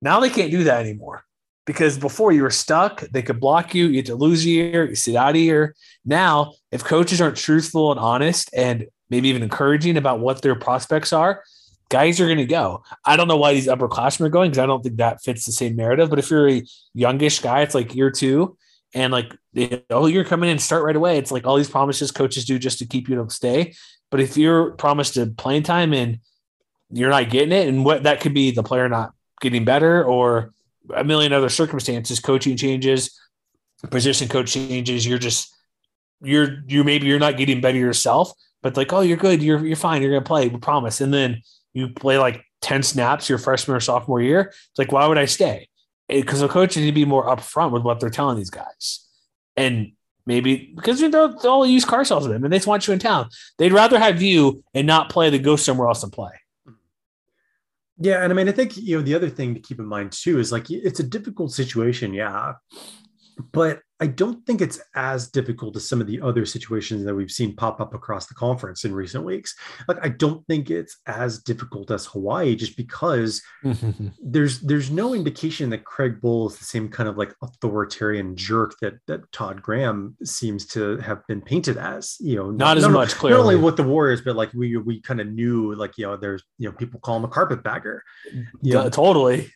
Now 0.00 0.18
they 0.18 0.30
can't 0.30 0.50
do 0.50 0.64
that 0.64 0.80
anymore 0.80 1.24
because 1.64 1.98
before 1.98 2.32
you 2.32 2.42
were 2.42 2.50
stuck, 2.50 3.00
they 3.00 3.22
could 3.22 3.40
block 3.40 3.74
you, 3.74 3.86
you 3.86 3.96
had 3.96 4.06
to 4.06 4.14
lose 4.14 4.44
a 4.44 4.48
year, 4.48 4.88
you 4.88 4.94
sit 4.94 5.14
out 5.14 5.30
of 5.30 5.36
year. 5.36 5.74
Now, 6.04 6.54
if 6.70 6.82
coaches 6.82 7.20
aren't 7.20 7.36
truthful 7.36 7.92
and 7.92 8.00
honest 8.00 8.50
and 8.52 8.86
maybe 9.10 9.28
even 9.28 9.42
encouraging 9.42 9.96
about 9.96 10.20
what 10.20 10.42
their 10.42 10.54
prospects 10.54 11.12
are, 11.12 11.42
guys 11.88 12.20
are 12.20 12.26
going 12.26 12.38
to 12.38 12.46
go. 12.46 12.82
I 13.04 13.16
don't 13.16 13.28
know 13.28 13.36
why 13.36 13.52
these 13.52 13.66
upperclassmen 13.66 14.26
are 14.26 14.30
going 14.30 14.50
because 14.50 14.62
I 14.62 14.66
don't 14.66 14.82
think 14.82 14.96
that 14.96 15.22
fits 15.22 15.44
the 15.44 15.52
same 15.52 15.76
narrative. 15.76 16.10
But 16.10 16.18
if 16.18 16.30
you're 16.30 16.48
a 16.48 16.62
youngish 16.94 17.40
guy, 17.40 17.60
it's 17.60 17.74
like 17.74 17.94
year 17.94 18.10
two, 18.10 18.56
and 18.94 19.12
like 19.12 19.36
oh, 19.90 20.06
you're 20.06 20.24
coming 20.24 20.50
in 20.50 20.58
start 20.58 20.84
right 20.84 20.96
away. 20.96 21.18
It's 21.18 21.30
like 21.30 21.46
all 21.46 21.56
these 21.56 21.70
promises 21.70 22.10
coaches 22.10 22.44
do 22.44 22.58
just 22.58 22.78
to 22.78 22.86
keep 22.86 23.08
you 23.08 23.22
to 23.22 23.30
stay. 23.30 23.74
But 24.10 24.20
if 24.20 24.36
you're 24.36 24.72
promised 24.72 25.16
a 25.16 25.26
playing 25.26 25.62
time 25.62 25.92
and 25.92 26.18
you're 26.90 27.10
not 27.10 27.30
getting 27.30 27.52
it, 27.52 27.68
and 27.68 27.84
what 27.84 28.04
that 28.04 28.20
could 28.20 28.34
be 28.34 28.50
the 28.50 28.62
player 28.62 28.88
not 28.88 29.12
getting 29.40 29.64
better 29.64 30.04
or 30.04 30.52
a 30.94 31.04
million 31.04 31.32
other 31.32 31.48
circumstances, 31.48 32.20
coaching 32.20 32.56
changes, 32.56 33.18
position 33.90 34.28
coach 34.28 34.52
changes, 34.52 35.06
you're 35.06 35.18
just 35.18 35.54
you're 36.22 36.62
you 36.66 36.84
maybe 36.84 37.06
you're 37.06 37.18
not 37.18 37.36
getting 37.36 37.60
better 37.60 37.78
yourself, 37.78 38.32
but 38.62 38.76
like, 38.76 38.92
oh, 38.92 39.00
you're 39.00 39.16
good, 39.16 39.42
you're 39.42 39.64
you're 39.64 39.76
fine, 39.76 40.02
you're 40.02 40.12
gonna 40.12 40.24
play, 40.24 40.48
we 40.48 40.58
promise. 40.58 41.00
And 41.00 41.12
then 41.12 41.42
you 41.74 41.88
play 41.88 42.18
like 42.18 42.44
10 42.62 42.82
snaps 42.82 43.28
your 43.28 43.38
freshman 43.38 43.76
or 43.76 43.80
sophomore 43.80 44.20
year. 44.20 44.40
It's 44.40 44.78
like, 44.78 44.92
why 44.92 45.06
would 45.06 45.18
I 45.18 45.24
stay? 45.24 45.68
Because 46.08 46.40
the 46.40 46.48
coaches 46.48 46.78
need 46.78 46.90
to 46.90 46.92
be 46.92 47.04
more 47.04 47.26
upfront 47.26 47.72
with 47.72 47.82
what 47.82 48.00
they're 48.00 48.10
telling 48.10 48.36
these 48.36 48.50
guys. 48.50 49.06
And 49.56 49.92
maybe 50.26 50.72
because 50.74 51.00
they'll, 51.00 51.38
they'll 51.38 51.66
use 51.66 51.84
car 51.84 52.04
sales 52.04 52.24
with 52.24 52.32
them 52.32 52.44
and 52.44 52.52
they 52.52 52.58
just 52.58 52.66
want 52.66 52.86
you 52.86 52.92
in 52.92 52.98
town. 52.98 53.28
They'd 53.58 53.72
rather 53.72 53.98
have 53.98 54.22
you 54.22 54.62
and 54.74 54.86
not 54.86 55.10
play 55.10 55.30
than 55.30 55.42
go 55.42 55.56
somewhere 55.56 55.88
else 55.88 56.02
and 56.02 56.12
play. 56.12 56.32
Yeah, 58.04 58.24
and 58.24 58.32
I 58.32 58.34
mean, 58.34 58.48
I 58.48 58.52
think 58.52 58.76
you 58.76 58.96
know 58.96 59.02
the 59.02 59.14
other 59.14 59.30
thing 59.30 59.54
to 59.54 59.60
keep 59.60 59.78
in 59.78 59.86
mind 59.86 60.10
too 60.10 60.40
is 60.40 60.50
like 60.50 60.68
it's 60.70 60.98
a 60.98 61.04
difficult 61.04 61.52
situation, 61.52 62.12
yeah, 62.12 62.54
but 63.52 63.80
I 64.02 64.06
don't 64.08 64.44
think 64.46 64.60
it's 64.60 64.80
as 64.96 65.30
difficult 65.30 65.76
as 65.76 65.88
some 65.88 66.00
of 66.00 66.08
the 66.08 66.20
other 66.20 66.44
situations 66.44 67.04
that 67.04 67.14
we've 67.14 67.30
seen 67.30 67.54
pop 67.54 67.80
up 67.80 67.94
across 67.94 68.26
the 68.26 68.34
conference 68.34 68.84
in 68.84 68.92
recent 68.92 69.24
weeks. 69.24 69.54
Like, 69.86 69.98
I 70.02 70.08
don't 70.08 70.44
think 70.48 70.70
it's 70.70 70.98
as 71.06 71.38
difficult 71.38 71.88
as 71.92 72.06
Hawaii, 72.06 72.56
just 72.56 72.76
because 72.76 73.40
there's 74.20 74.60
there's 74.60 74.90
no 74.90 75.14
indication 75.14 75.70
that 75.70 75.84
Craig 75.84 76.20
Bohl 76.20 76.50
is 76.50 76.58
the 76.58 76.64
same 76.64 76.88
kind 76.88 77.08
of 77.08 77.16
like 77.16 77.32
authoritarian 77.42 78.34
jerk 78.34 78.74
that 78.80 78.94
that 79.06 79.30
Todd 79.30 79.62
Graham 79.62 80.16
seems 80.24 80.66
to 80.68 80.96
have 80.96 81.24
been 81.28 81.40
painted 81.40 81.76
as. 81.76 82.16
You 82.18 82.36
know, 82.36 82.50
Not 82.50 82.78
as 82.78 82.88
much, 82.88 83.22
Not 83.22 83.32
only 83.32 83.54
with 83.54 83.76
the 83.76 83.84
Warriors, 83.84 84.20
but 84.20 84.34
like 84.34 84.52
we 84.52 84.76
we 84.78 85.00
kind 85.00 85.20
of 85.20 85.28
knew 85.28 85.76
like 85.76 85.96
you 85.96 86.06
know 86.06 86.16
there's 86.16 86.42
you 86.58 86.68
know 86.68 86.74
people 86.74 86.98
call 86.98 87.18
him 87.18 87.24
a 87.24 87.28
carpetbagger. 87.28 88.02
Yeah, 88.62 88.88
totally. 88.88 89.52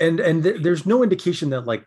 and 0.00 0.20
and 0.20 0.42
th- 0.42 0.60
there's 0.62 0.86
no 0.86 1.02
indication 1.02 1.50
that 1.50 1.66
like 1.66 1.84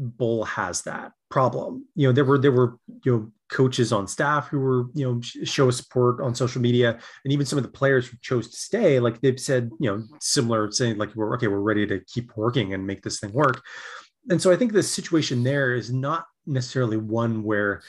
Bohl 0.00 0.46
has 0.46 0.82
that 0.82 1.12
problem. 1.28 1.86
You 1.94 2.08
know, 2.08 2.12
there 2.12 2.24
were 2.24 2.38
there 2.38 2.52
were 2.52 2.78
you 3.04 3.12
know 3.12 3.32
coaches 3.48 3.92
on 3.92 4.06
staff 4.06 4.48
who 4.48 4.60
were 4.60 4.86
you 4.94 5.06
know 5.06 5.20
show 5.44 5.70
support 5.70 6.20
on 6.20 6.34
social 6.34 6.60
media, 6.60 6.98
and 7.24 7.32
even 7.32 7.46
some 7.46 7.58
of 7.58 7.64
the 7.64 7.70
players 7.70 8.06
who 8.06 8.16
chose 8.20 8.50
to 8.50 8.56
stay, 8.56 9.00
like 9.00 9.20
they've 9.20 9.40
said, 9.40 9.70
you 9.80 9.90
know, 9.90 10.04
similar 10.20 10.70
saying 10.70 10.98
like 10.98 11.14
we're 11.14 11.34
okay, 11.34 11.48
we're 11.48 11.60
ready 11.60 11.86
to 11.86 12.00
keep 12.06 12.36
working 12.36 12.74
and 12.74 12.86
make 12.86 13.02
this 13.02 13.20
thing 13.20 13.32
work. 13.32 13.62
And 14.30 14.40
so 14.40 14.52
I 14.52 14.56
think 14.56 14.72
the 14.72 14.82
situation 14.82 15.42
there 15.42 15.74
is 15.74 15.92
not 15.92 16.26
necessarily 16.46 16.96
one 16.96 17.42
where 17.42 17.82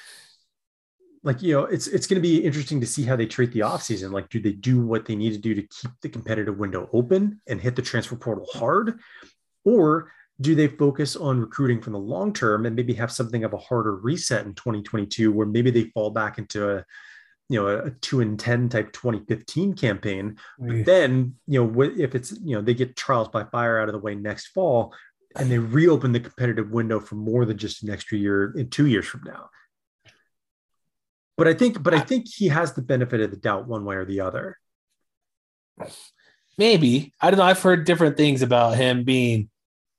like 1.23 1.41
you 1.41 1.53
know, 1.53 1.65
it's 1.65 1.87
it's 1.87 2.07
going 2.07 2.21
to 2.21 2.27
be 2.27 2.43
interesting 2.43 2.79
to 2.79 2.87
see 2.87 3.03
how 3.03 3.15
they 3.15 3.25
treat 3.25 3.51
the 3.51 3.59
offseason. 3.59 4.11
Like, 4.11 4.29
do 4.29 4.41
they 4.41 4.53
do 4.53 4.81
what 4.81 5.05
they 5.05 5.15
need 5.15 5.33
to 5.33 5.37
do 5.37 5.53
to 5.53 5.61
keep 5.61 5.91
the 6.01 6.09
competitive 6.09 6.57
window 6.57 6.89
open 6.93 7.41
and 7.47 7.59
hit 7.59 7.75
the 7.75 7.81
transfer 7.81 8.15
portal 8.15 8.47
hard, 8.53 8.99
or 9.65 10.11
do 10.41 10.55
they 10.55 10.67
focus 10.67 11.15
on 11.15 11.39
recruiting 11.39 11.81
from 11.81 11.93
the 11.93 11.99
long 11.99 12.33
term 12.33 12.65
and 12.65 12.75
maybe 12.75 12.93
have 12.93 13.11
something 13.11 13.43
of 13.43 13.53
a 13.53 13.57
harder 13.57 13.95
reset 13.95 14.45
in 14.45 14.53
2022, 14.53 15.31
where 15.31 15.47
maybe 15.47 15.71
they 15.71 15.85
fall 15.85 16.11
back 16.11 16.37
into 16.37 16.77
a 16.77 16.85
you 17.49 17.59
know 17.59 17.67
a 17.67 17.91
two 17.91 18.21
and 18.21 18.39
ten 18.39 18.69
type 18.69 18.93
2015 18.93 19.73
campaign, 19.73 20.37
but 20.59 20.85
then 20.85 21.35
you 21.47 21.63
know 21.63 21.81
if 21.81 22.15
it's 22.15 22.31
you 22.43 22.55
know 22.55 22.61
they 22.61 22.73
get 22.73 22.95
trials 22.95 23.27
by 23.27 23.43
fire 23.43 23.79
out 23.79 23.89
of 23.89 23.93
the 23.93 23.99
way 23.99 24.15
next 24.15 24.47
fall 24.47 24.93
and 25.35 25.51
they 25.51 25.59
reopen 25.59 26.11
the 26.11 26.19
competitive 26.19 26.71
window 26.71 26.99
for 26.99 27.15
more 27.15 27.45
than 27.45 27.57
just 27.57 27.83
an 27.83 27.89
extra 27.89 28.17
year 28.17 28.53
in 28.57 28.69
two 28.69 28.87
years 28.87 29.05
from 29.05 29.21
now. 29.25 29.49
But 31.37 31.47
I 31.47 31.53
think, 31.53 31.81
but 31.81 31.93
I 31.93 31.99
think 31.99 32.27
he 32.27 32.49
has 32.49 32.73
the 32.73 32.81
benefit 32.81 33.21
of 33.21 33.31
the 33.31 33.37
doubt 33.37 33.67
one 33.67 33.85
way 33.85 33.95
or 33.95 34.05
the 34.05 34.21
other. 34.21 34.57
Maybe 36.57 37.13
I 37.21 37.31
don't 37.31 37.37
know. 37.37 37.45
I've 37.45 37.61
heard 37.61 37.85
different 37.85 38.17
things 38.17 38.41
about 38.41 38.75
him 38.75 39.03
being 39.03 39.49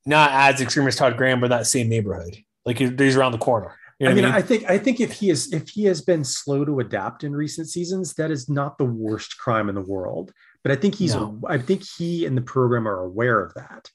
not 0.07 0.31
as 0.33 0.61
extreme 0.61 0.87
as 0.87 0.97
Todd 0.97 1.17
Graham, 1.17 1.41
but 1.41 1.51
that 1.51 1.67
same 1.67 1.89
neighborhood. 1.89 2.37
Like 2.65 2.79
he's 2.79 3.17
around 3.17 3.33
the 3.33 3.39
corner. 3.39 3.77
You 3.99 4.07
know 4.07 4.13
I 4.13 4.15
mean, 4.15 4.25
I, 4.25 4.29
mean? 4.29 4.37
I 4.37 4.43
think 4.43 4.71
I 4.71 4.79
think 4.79 5.01
if 5.01 5.13
he 5.13 5.31
is 5.31 5.53
if 5.53 5.69
he 5.69 5.85
has 5.85 6.01
been 6.01 6.25
slow 6.25 6.65
to 6.65 6.81
adapt 6.81 7.23
in 7.23 7.35
recent 7.35 7.69
seasons, 7.69 8.15
that 8.15 8.31
is 8.31 8.49
not 8.49 8.79
the 8.79 8.85
worst 8.85 9.39
crime 9.39 9.69
in 9.69 9.75
the 9.75 9.83
world. 9.83 10.33
But 10.63 10.73
I 10.73 10.77
think 10.77 10.95
he's 10.95 11.15
No. 11.15 11.39
I 11.47 11.59
think 11.59 11.83
he 11.99 12.25
and 12.25 12.37
the 12.37 12.43
program 12.43 12.89
are 12.89 13.01
aware 13.01 13.41
of 13.41 13.55
that. 13.55 13.91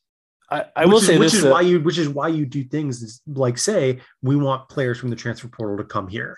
I, 0.49 0.65
I 0.75 0.85
will 0.85 0.97
is, 0.97 1.07
say 1.07 1.17
which 1.17 1.31
this: 1.31 1.39
is 1.39 1.45
uh, 1.45 1.49
why 1.49 1.61
you 1.61 1.79
which 1.79 1.97
is 1.97 2.07
why 2.07 2.27
you 2.27 2.45
do 2.45 2.63
things 2.63 3.01
is 3.01 3.21
like 3.27 3.57
say 3.57 3.99
we 4.21 4.35
want 4.35 4.69
players 4.69 4.99
from 4.99 5.09
the 5.09 5.15
transfer 5.15 5.47
portal 5.47 5.77
to 5.77 5.83
come 5.83 6.07
here. 6.07 6.37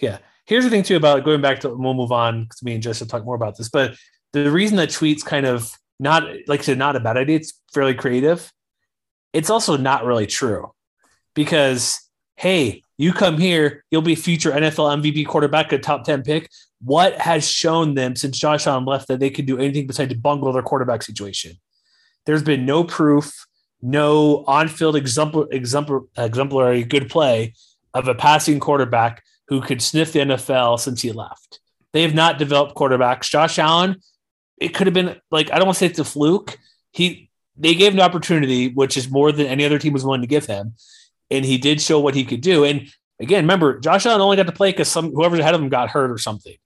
Yeah. 0.00 0.18
Here's 0.46 0.64
the 0.64 0.70
thing 0.70 0.82
too 0.82 0.96
about 0.96 1.24
going 1.24 1.42
back 1.42 1.60
to 1.60 1.68
we'll 1.68 1.94
move 1.94 2.12
on 2.12 2.44
because 2.44 2.62
me 2.62 2.74
and 2.74 2.82
Joseph 2.82 3.08
talk 3.08 3.24
more 3.24 3.34
about 3.34 3.58
this. 3.58 3.68
But 3.68 3.94
the 4.32 4.50
reason 4.50 4.76
that 4.78 4.88
tweets 4.88 5.24
kind 5.24 5.46
of 5.46 5.70
not 5.98 6.24
like 6.46 6.60
I 6.60 6.62
said, 6.62 6.78
not 6.78 6.96
a 6.96 7.00
bad 7.00 7.18
idea, 7.18 7.36
it's 7.36 7.60
fairly 7.74 7.94
creative. 7.94 8.50
It's 9.32 9.50
also 9.50 9.76
not 9.76 10.04
really 10.04 10.26
true. 10.26 10.72
Because 11.34 12.00
hey, 12.36 12.82
you 12.96 13.12
come 13.12 13.38
here, 13.38 13.84
you'll 13.90 14.02
be 14.02 14.14
future 14.14 14.50
NFL 14.50 15.02
MVP 15.02 15.26
quarterback, 15.26 15.72
a 15.72 15.78
top 15.78 16.04
10 16.04 16.22
pick. 16.22 16.50
What 16.82 17.20
has 17.20 17.46
shown 17.46 17.94
them 17.94 18.16
since 18.16 18.38
Josh 18.38 18.66
Allen 18.66 18.86
left 18.86 19.08
that 19.08 19.20
they 19.20 19.30
can 19.30 19.44
do 19.44 19.58
anything 19.58 19.86
besides 19.86 20.14
bungle 20.14 20.52
their 20.52 20.62
quarterback 20.62 21.02
situation? 21.02 21.52
There's 22.24 22.42
been 22.42 22.64
no 22.64 22.84
proof, 22.84 23.46
no 23.82 24.44
on-field 24.46 24.96
exemplar, 24.96 25.48
exemplar, 25.50 26.02
exemplary 26.16 26.84
good 26.84 27.10
play 27.10 27.54
of 27.94 28.08
a 28.08 28.14
passing 28.14 28.60
quarterback 28.60 29.22
who 29.48 29.60
could 29.60 29.82
sniff 29.82 30.12
the 30.12 30.20
NFL 30.20 30.78
since 30.78 31.02
he 31.02 31.12
left. 31.12 31.60
They 31.92 32.02
have 32.02 32.14
not 32.14 32.38
developed 32.38 32.74
quarterbacks. 32.74 33.30
Josh 33.30 33.58
Allen, 33.58 33.96
it 34.58 34.74
could 34.74 34.86
have 34.86 34.94
been 34.94 35.20
like 35.30 35.50
I 35.50 35.56
don't 35.56 35.66
want 35.66 35.76
to 35.76 35.80
say 35.80 35.86
it's 35.86 35.98
a 35.98 36.04
fluke. 36.04 36.58
He 36.92 37.29
they 37.60 37.74
gave 37.74 37.92
him 37.92 37.98
an 37.98 38.04
opportunity, 38.04 38.68
which 38.68 38.96
is 38.96 39.10
more 39.10 39.32
than 39.32 39.46
any 39.46 39.64
other 39.64 39.78
team 39.78 39.92
was 39.92 40.04
willing 40.04 40.22
to 40.22 40.26
give 40.26 40.46
him, 40.46 40.74
and 41.30 41.44
he 41.44 41.58
did 41.58 41.80
show 41.80 42.00
what 42.00 42.14
he 42.14 42.24
could 42.24 42.40
do. 42.40 42.64
And 42.64 42.92
again, 43.20 43.44
remember, 43.44 43.78
Josh 43.78 44.06
Allen 44.06 44.20
only 44.20 44.36
got 44.36 44.46
to 44.46 44.52
play 44.52 44.70
because 44.70 44.88
some 44.88 45.12
whoever's 45.12 45.40
ahead 45.40 45.54
of 45.54 45.60
him 45.60 45.68
got 45.68 45.90
hurt 45.90 46.10
or 46.10 46.18
something. 46.18 46.56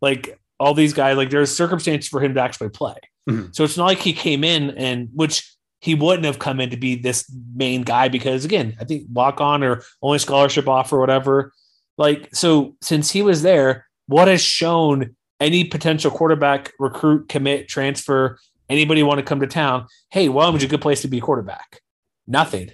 Like 0.00 0.38
all 0.58 0.74
these 0.74 0.92
guys, 0.92 1.16
like 1.16 1.30
there's 1.30 1.54
circumstances 1.54 2.08
for 2.08 2.20
him 2.20 2.34
to 2.34 2.40
actually 2.40 2.68
play. 2.70 2.96
Mhm. 3.28 3.54
So 3.54 3.64
it's 3.64 3.76
not 3.76 3.86
like 3.86 3.98
he 3.98 4.12
came 4.12 4.44
in 4.44 4.70
and 4.70 5.08
which 5.14 5.54
he 5.80 5.94
wouldn't 5.94 6.26
have 6.26 6.38
come 6.38 6.60
in 6.60 6.70
to 6.70 6.76
be 6.76 6.94
this 6.96 7.24
main 7.54 7.82
guy 7.82 8.08
because 8.08 8.44
again, 8.44 8.76
I 8.80 8.84
think 8.84 9.06
walk 9.10 9.40
on 9.40 9.62
or 9.62 9.82
only 10.02 10.18
scholarship 10.18 10.68
offer 10.68 10.96
or 10.96 11.00
whatever. 11.00 11.52
Like 11.96 12.28
so, 12.34 12.76
since 12.82 13.10
he 13.10 13.22
was 13.22 13.42
there, 13.42 13.86
what 14.06 14.28
has 14.28 14.42
shown 14.42 15.16
any 15.38 15.64
potential 15.64 16.10
quarterback 16.10 16.72
recruit, 16.78 17.28
commit, 17.28 17.68
transfer, 17.68 18.38
anybody 18.70 19.02
want 19.02 19.18
to 19.18 19.24
come 19.24 19.40
to 19.40 19.46
town? 19.46 19.86
Hey, 20.10 20.28
Wyoming's 20.28 20.64
a 20.64 20.68
good 20.68 20.80
place 20.80 21.02
to 21.02 21.08
be 21.08 21.18
a 21.18 21.20
quarterback. 21.20 21.80
Nothing. 22.26 22.70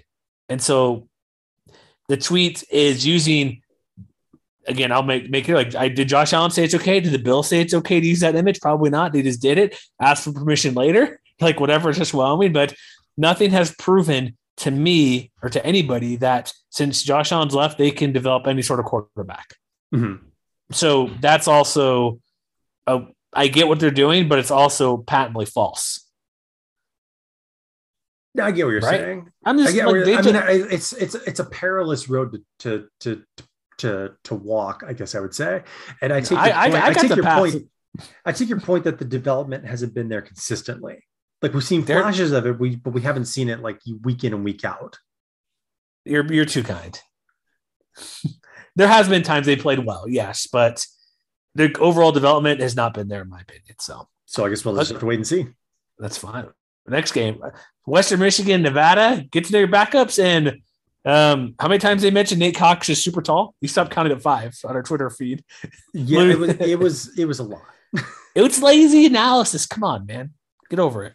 And 0.49 0.63
so 0.63 1.09
the 2.09 2.17
tweet 2.17 2.65
is 2.71 3.07
using 3.07 3.63
again, 4.69 4.93
I'll 4.93 5.03
make 5.03 5.31
make 5.31 5.49
it 5.49 5.55
like 5.55 5.75
I 5.75 5.89
did 5.89 6.09
Josh 6.09 6.33
Allen 6.33 6.51
say 6.51 6.65
it's 6.65 6.75
okay? 6.75 7.01
Did 7.01 7.13
the 7.13 7.19
bill 7.19 7.43
say 7.43 7.61
it's 7.61 7.75
okay 7.75 8.01
to 8.01 8.07
use 8.07 8.21
that 8.21 8.37
image? 8.37 8.61
Probably 8.61 8.91
not. 8.91 9.13
They 9.13 9.23
just 9.23 9.41
did 9.41 9.59
it, 9.59 9.79
asked 10.01 10.25
for 10.25 10.33
permission 10.33 10.75
later, 10.75 11.21
like 11.41 11.61
whatever, 11.61 11.91
it's 11.91 11.99
just 11.99 12.15
Wyoming, 12.15 12.53
but 12.53 12.75
nothing 13.17 13.51
has 13.51 13.75
proven 13.75 14.37
to 14.59 14.71
me 14.71 15.31
or 15.43 15.51
to 15.51 15.65
anybody 15.65 16.17
that 16.17 16.53
since 16.71 17.03
Josh 17.03 17.31
Allen's 17.33 17.55
left, 17.55 17.79
they 17.79 17.91
can 17.91 18.13
develop 18.13 18.47
any 18.47 18.63
sort 18.63 18.81
of 18.81 18.87
quarterback. 18.87 19.55
Mhm. 19.95 20.21
So 20.73 21.11
that's 21.21 21.47
also 21.47 22.21
uh, 22.87 23.01
I 23.37 23.49
get 23.49 23.69
what 23.69 23.79
they're 23.81 23.91
doing, 23.91 24.29
but 24.29 24.39
it's 24.39 24.51
also 24.51 24.97
patently 24.97 25.45
false. 25.47 26.03
I 28.41 28.51
get 28.51 28.65
what 28.67 28.73
you're 28.73 28.81
Right? 28.81 29.01
saying. 29.01 29.31
I'm 29.45 29.59
I 29.59 29.63
just 29.63 29.75
get 29.75 29.87
like 29.87 29.95
I 29.97 30.05
mean, 30.05 30.23
just- 30.23 30.35
I, 30.35 30.51
it's 30.53 30.93
it's 30.93 31.15
it's 31.15 31.41
a 31.41 31.45
perilous 31.45 32.09
road 32.09 32.33
to 32.33 32.43
to 32.61 32.89
to 33.01 33.23
to 33.79 34.11
to 34.25 34.35
walk. 34.35 34.83
I 34.87 34.93
guess 34.93 35.15
I 35.15 35.21
would 35.21 35.35
say, 35.35 35.63
and 36.03 36.13
I 36.13 36.21
take 36.21 36.31
your 36.33 36.41
I- 36.41 36.65
I- 36.67 36.71
point, 36.71 36.83
I 36.85 36.93
take 36.93 37.15
your 37.17 37.23
path. 37.25 37.39
point. 37.39 37.69
I 38.27 38.33
take 38.33 38.49
your 38.51 38.61
point 38.61 38.85
that 38.85 38.99
the 38.99 39.07
development 39.07 39.65
hasn't 39.67 39.95
been 39.95 40.09
there 40.11 40.21
consistently. 40.23 41.03
Like 41.41 41.55
we've 41.55 41.65
seen 41.65 41.83
flashes 41.85 42.33
of 42.33 42.47
it, 42.47 42.59
we 42.59 42.77
but 42.77 42.93
we 42.93 43.01
haven't 43.03 43.25
seen 43.27 43.49
it 43.49 43.61
like 43.61 43.81
week 44.03 44.23
in 44.25 44.35
and 44.35 44.45
week 44.45 44.65
out. 44.65 44.99
You're 46.05 46.31
you're 46.33 46.45
too 46.45 46.63
kind. 46.63 46.99
there 48.77 48.89
has 48.89 49.09
been 49.09 49.23
times 49.23 49.47
they 49.47 49.57
played 49.57 49.79
well, 49.87 50.05
yes, 50.09 50.47
but 50.51 50.85
the 51.57 51.75
overall 51.81 52.13
development 52.13 52.61
has 52.61 52.77
not 52.77 52.95
been 52.95 53.09
there 53.09 53.23
in 53.23 53.29
my 53.29 53.41
opinion. 53.41 53.77
So 53.81 54.09
So 54.27 54.45
I 54.45 54.49
guess 54.51 54.65
we'll 54.65 54.77
just 54.77 54.91
have 54.93 55.01
to 55.01 55.07
wait 55.07 55.17
and 55.17 55.27
see. 55.27 55.47
that's 55.99 56.19
fine. 56.19 56.47
Next 56.89 57.13
game, 57.13 57.41
Western 57.85 58.21
Michigan, 58.21 58.63
Nevada. 58.63 59.25
Get 59.31 59.45
to 59.47 59.53
know 59.53 59.59
your 59.59 59.69
backups 59.69 60.23
and 60.23 60.61
um, 61.05 61.55
how 61.61 61.69
many 61.69 61.79
times 61.79 62.03
they 62.03 62.11
mentioned 62.11 62.41
Nate 62.41 62.57
Cox 62.57 62.89
is 62.89 63.03
super 63.03 63.23
tall? 63.23 63.55
You 63.61 63.69
stopped 63.69 63.93
counting 63.93 64.13
at 64.13 64.21
five 64.23 64.57
on 64.65 64.75
our 64.75 64.83
Twitter 64.83 65.09
feed. 65.09 65.45
Yeah, 65.95 66.23
it 66.23 66.39
was 66.39 66.51
it 66.61 66.79
was 66.79 67.19
it 67.19 67.25
was 67.27 67.39
a 67.39 67.45
lot. 67.45 67.63
It 68.35 68.43
was 68.43 68.61
lazy 68.61 69.07
analysis. 69.07 69.67
Come 69.67 69.85
on, 69.85 70.07
man. 70.07 70.33
Get 70.69 70.81
over 70.81 71.05
it. 71.05 71.15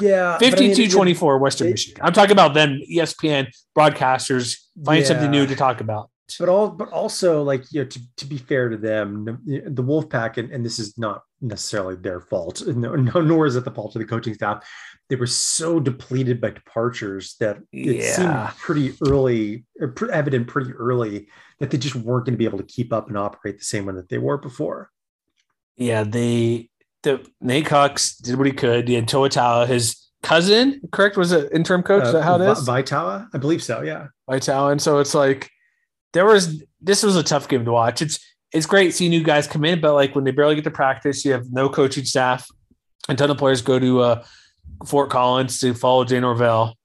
Yeah, 0.00 0.38
but 0.40 0.56
I 0.56 0.60
mean, 0.60 0.88
24 0.90 1.38
Western 1.38 1.66
it- 1.66 1.70
Michigan. 1.72 2.00
I'm 2.04 2.12
talking 2.12 2.30
about 2.32 2.54
them, 2.54 2.80
ESPN 2.90 3.48
broadcasters. 3.76 4.56
Find 4.84 5.04
something 5.04 5.30
new 5.30 5.46
to 5.46 5.56
talk 5.56 5.80
about. 5.80 6.08
But 6.38 6.48
all 6.48 6.68
but 6.70 6.88
also 6.90 7.42
like 7.42 7.64
you 7.72 7.82
know 7.82 7.88
to, 7.88 8.00
to 8.18 8.26
be 8.26 8.38
fair 8.38 8.68
to 8.68 8.76
them 8.76 9.24
the 9.46 9.82
wolfpack 9.82 10.36
and, 10.36 10.50
and 10.50 10.64
this 10.64 10.78
is 10.78 10.96
not 10.98 11.22
necessarily 11.40 11.96
their 11.96 12.20
fault 12.20 12.62
no, 12.66 12.94
no 12.94 13.20
nor 13.20 13.46
is 13.46 13.56
it 13.56 13.64
the 13.64 13.70
fault 13.70 13.94
of 13.96 14.00
the 14.00 14.06
coaching 14.06 14.34
staff 14.34 14.68
they 15.08 15.16
were 15.16 15.26
so 15.26 15.80
depleted 15.80 16.40
by 16.40 16.50
departures 16.50 17.36
that 17.40 17.58
it 17.72 17.96
Yeah. 17.96 18.16
seemed 18.16 18.58
pretty 18.58 18.94
early 19.08 19.64
or 19.80 19.94
evident 20.10 20.46
pretty 20.46 20.72
early 20.72 21.28
that 21.60 21.70
they 21.70 21.78
just 21.78 21.94
weren't 21.96 22.26
going 22.26 22.34
to 22.34 22.38
be 22.38 22.44
able 22.46 22.58
to 22.58 22.64
keep 22.64 22.92
up 22.92 23.08
and 23.08 23.18
operate 23.18 23.58
the 23.58 23.64
same 23.64 23.86
way 23.86 23.94
that 23.94 24.08
they 24.08 24.18
were 24.18 24.38
before 24.38 24.90
Yeah, 25.76 26.04
they 26.04 26.70
the 27.02 27.26
Nate 27.40 27.66
Cox 27.66 28.16
did 28.16 28.36
what 28.36 28.46
he 28.46 28.52
could. 28.52 28.86
He 28.86 28.94
had 28.94 29.10
his 29.68 29.96
cousin, 30.22 30.80
correct? 30.92 31.16
Was 31.16 31.32
it 31.32 31.50
interim 31.52 31.82
coach? 31.82 32.04
is 32.04 32.12
that 32.12 32.22
how 32.22 32.36
it 32.36 32.42
Uh, 32.46 32.52
is? 32.52 32.60
Vi- 32.60 32.72
Vai 32.72 32.82
Taua? 32.84 33.26
i 33.34 33.38
believe 33.38 33.60
so 33.62 33.82
yeah 33.82 34.06
Vital. 34.30 34.68
And 34.68 34.80
so 34.80 34.98
it's 35.00 35.14
like 35.14 35.50
there 36.12 36.26
was 36.26 36.62
this 36.80 37.02
was 37.02 37.16
a 37.16 37.22
tough 37.22 37.48
game 37.48 37.64
to 37.64 37.72
watch. 37.72 38.02
It's 38.02 38.18
it's 38.52 38.66
great 38.66 38.94
seeing 38.94 39.10
new 39.10 39.22
guys 39.22 39.46
come 39.46 39.64
in, 39.64 39.80
but 39.80 39.94
like 39.94 40.14
when 40.14 40.24
they 40.24 40.30
barely 40.30 40.54
get 40.54 40.64
to 40.64 40.70
practice, 40.70 41.24
you 41.24 41.32
have 41.32 41.50
no 41.50 41.68
coaching 41.68 42.04
staff. 42.04 42.46
A 43.08 43.14
ton 43.14 43.30
of 43.30 43.38
players 43.38 43.62
go 43.62 43.78
to 43.78 44.00
uh, 44.00 44.24
Fort 44.86 45.10
Collins 45.10 45.58
to 45.60 45.74
follow 45.74 46.04
Jay 46.04 46.20
Norvell. 46.20 46.76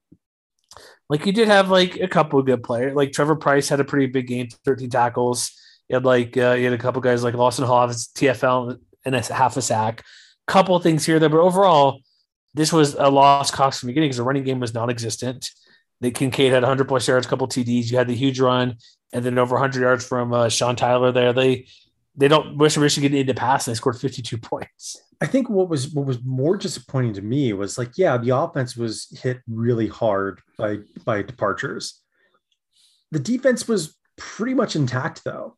Like 1.09 1.25
you 1.25 1.31
did 1.31 1.47
have 1.47 1.69
like 1.69 1.97
a 1.97 2.07
couple 2.07 2.39
of 2.39 2.45
good 2.45 2.63
players. 2.63 2.95
Like 2.95 3.11
Trevor 3.11 3.35
Price 3.35 3.69
had 3.69 3.79
a 3.79 3.85
pretty 3.85 4.07
big 4.07 4.27
game, 4.27 4.49
13 4.65 4.89
tackles. 4.89 5.51
You 5.89 5.95
had 5.95 6.05
like 6.05 6.35
uh, 6.37 6.51
you 6.51 6.65
had 6.65 6.73
a 6.73 6.77
couple 6.77 7.01
guys 7.01 7.23
like 7.23 7.33
Lawson 7.33 7.65
Hall, 7.65 7.87
TFL 7.87 8.79
and 9.05 9.15
a 9.15 9.33
half 9.33 9.57
a 9.57 9.61
sack. 9.61 10.03
Couple 10.47 10.79
things 10.79 11.05
here 11.05 11.19
there, 11.19 11.29
but 11.29 11.39
overall, 11.39 12.01
this 12.53 12.71
was 12.71 12.95
a 12.95 13.09
lost 13.09 13.53
cause 13.53 13.79
from 13.79 13.87
the 13.87 13.91
beginning 13.91 14.07
because 14.07 14.17
the 14.17 14.23
running 14.23 14.43
game 14.43 14.59
was 14.59 14.73
non-existent. 14.73 15.49
The 15.99 16.11
Kincaid 16.11 16.53
had 16.53 16.63
100 16.63 16.87
plus 16.87 17.07
yards, 17.07 17.25
a 17.25 17.29
couple 17.29 17.47
TDs. 17.47 17.91
You 17.91 17.97
had 17.97 18.07
the 18.07 18.15
huge 18.15 18.39
run, 18.39 18.77
and 19.13 19.23
then 19.23 19.37
over 19.37 19.55
100 19.55 19.81
yards 19.81 20.05
from 20.05 20.33
uh, 20.33 20.49
Sean 20.49 20.75
Tyler. 20.75 21.11
There, 21.11 21.33
they 21.33 21.67
they 22.15 22.27
don't 22.27 22.57
Western 22.57 22.83
Michigan 22.83 23.11
needed 23.11 23.35
to 23.35 23.39
pass, 23.39 23.67
and 23.67 23.73
they 23.73 23.77
scored 23.77 23.99
52 23.99 24.37
points. 24.41 25.01
I 25.19 25.25
think 25.25 25.49
what 25.49 25.69
was 25.69 25.89
what 25.89 26.05
was 26.05 26.23
more 26.23 26.57
disappointing 26.57 27.13
to 27.13 27.21
me 27.21 27.53
was 27.53 27.77
like, 27.77 27.97
yeah, 27.97 28.17
the 28.17 28.35
offense 28.35 28.75
was 28.77 29.07
hit 29.21 29.41
really 29.49 29.87
hard 29.87 30.41
by 30.57 30.79
by 31.05 31.21
departures. 31.23 32.01
The 33.11 33.19
defense 33.19 33.67
was 33.67 33.95
pretty 34.17 34.53
much 34.53 34.75
intact 34.75 35.23
though. 35.23 35.55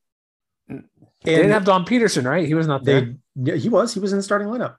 They 0.68 1.36
didn't 1.36 1.52
have 1.52 1.66
Don 1.66 1.84
Peterson, 1.84 2.26
right? 2.26 2.48
He 2.48 2.54
was 2.54 2.68
not 2.68 2.84
there. 2.84 3.02
they 3.02 3.16
yeah, 3.36 3.56
he 3.56 3.70
was 3.70 3.94
he 3.94 4.00
was 4.00 4.14
in 4.14 4.20
the 4.20 4.24
starting 4.24 4.48
lineup. 4.48 4.76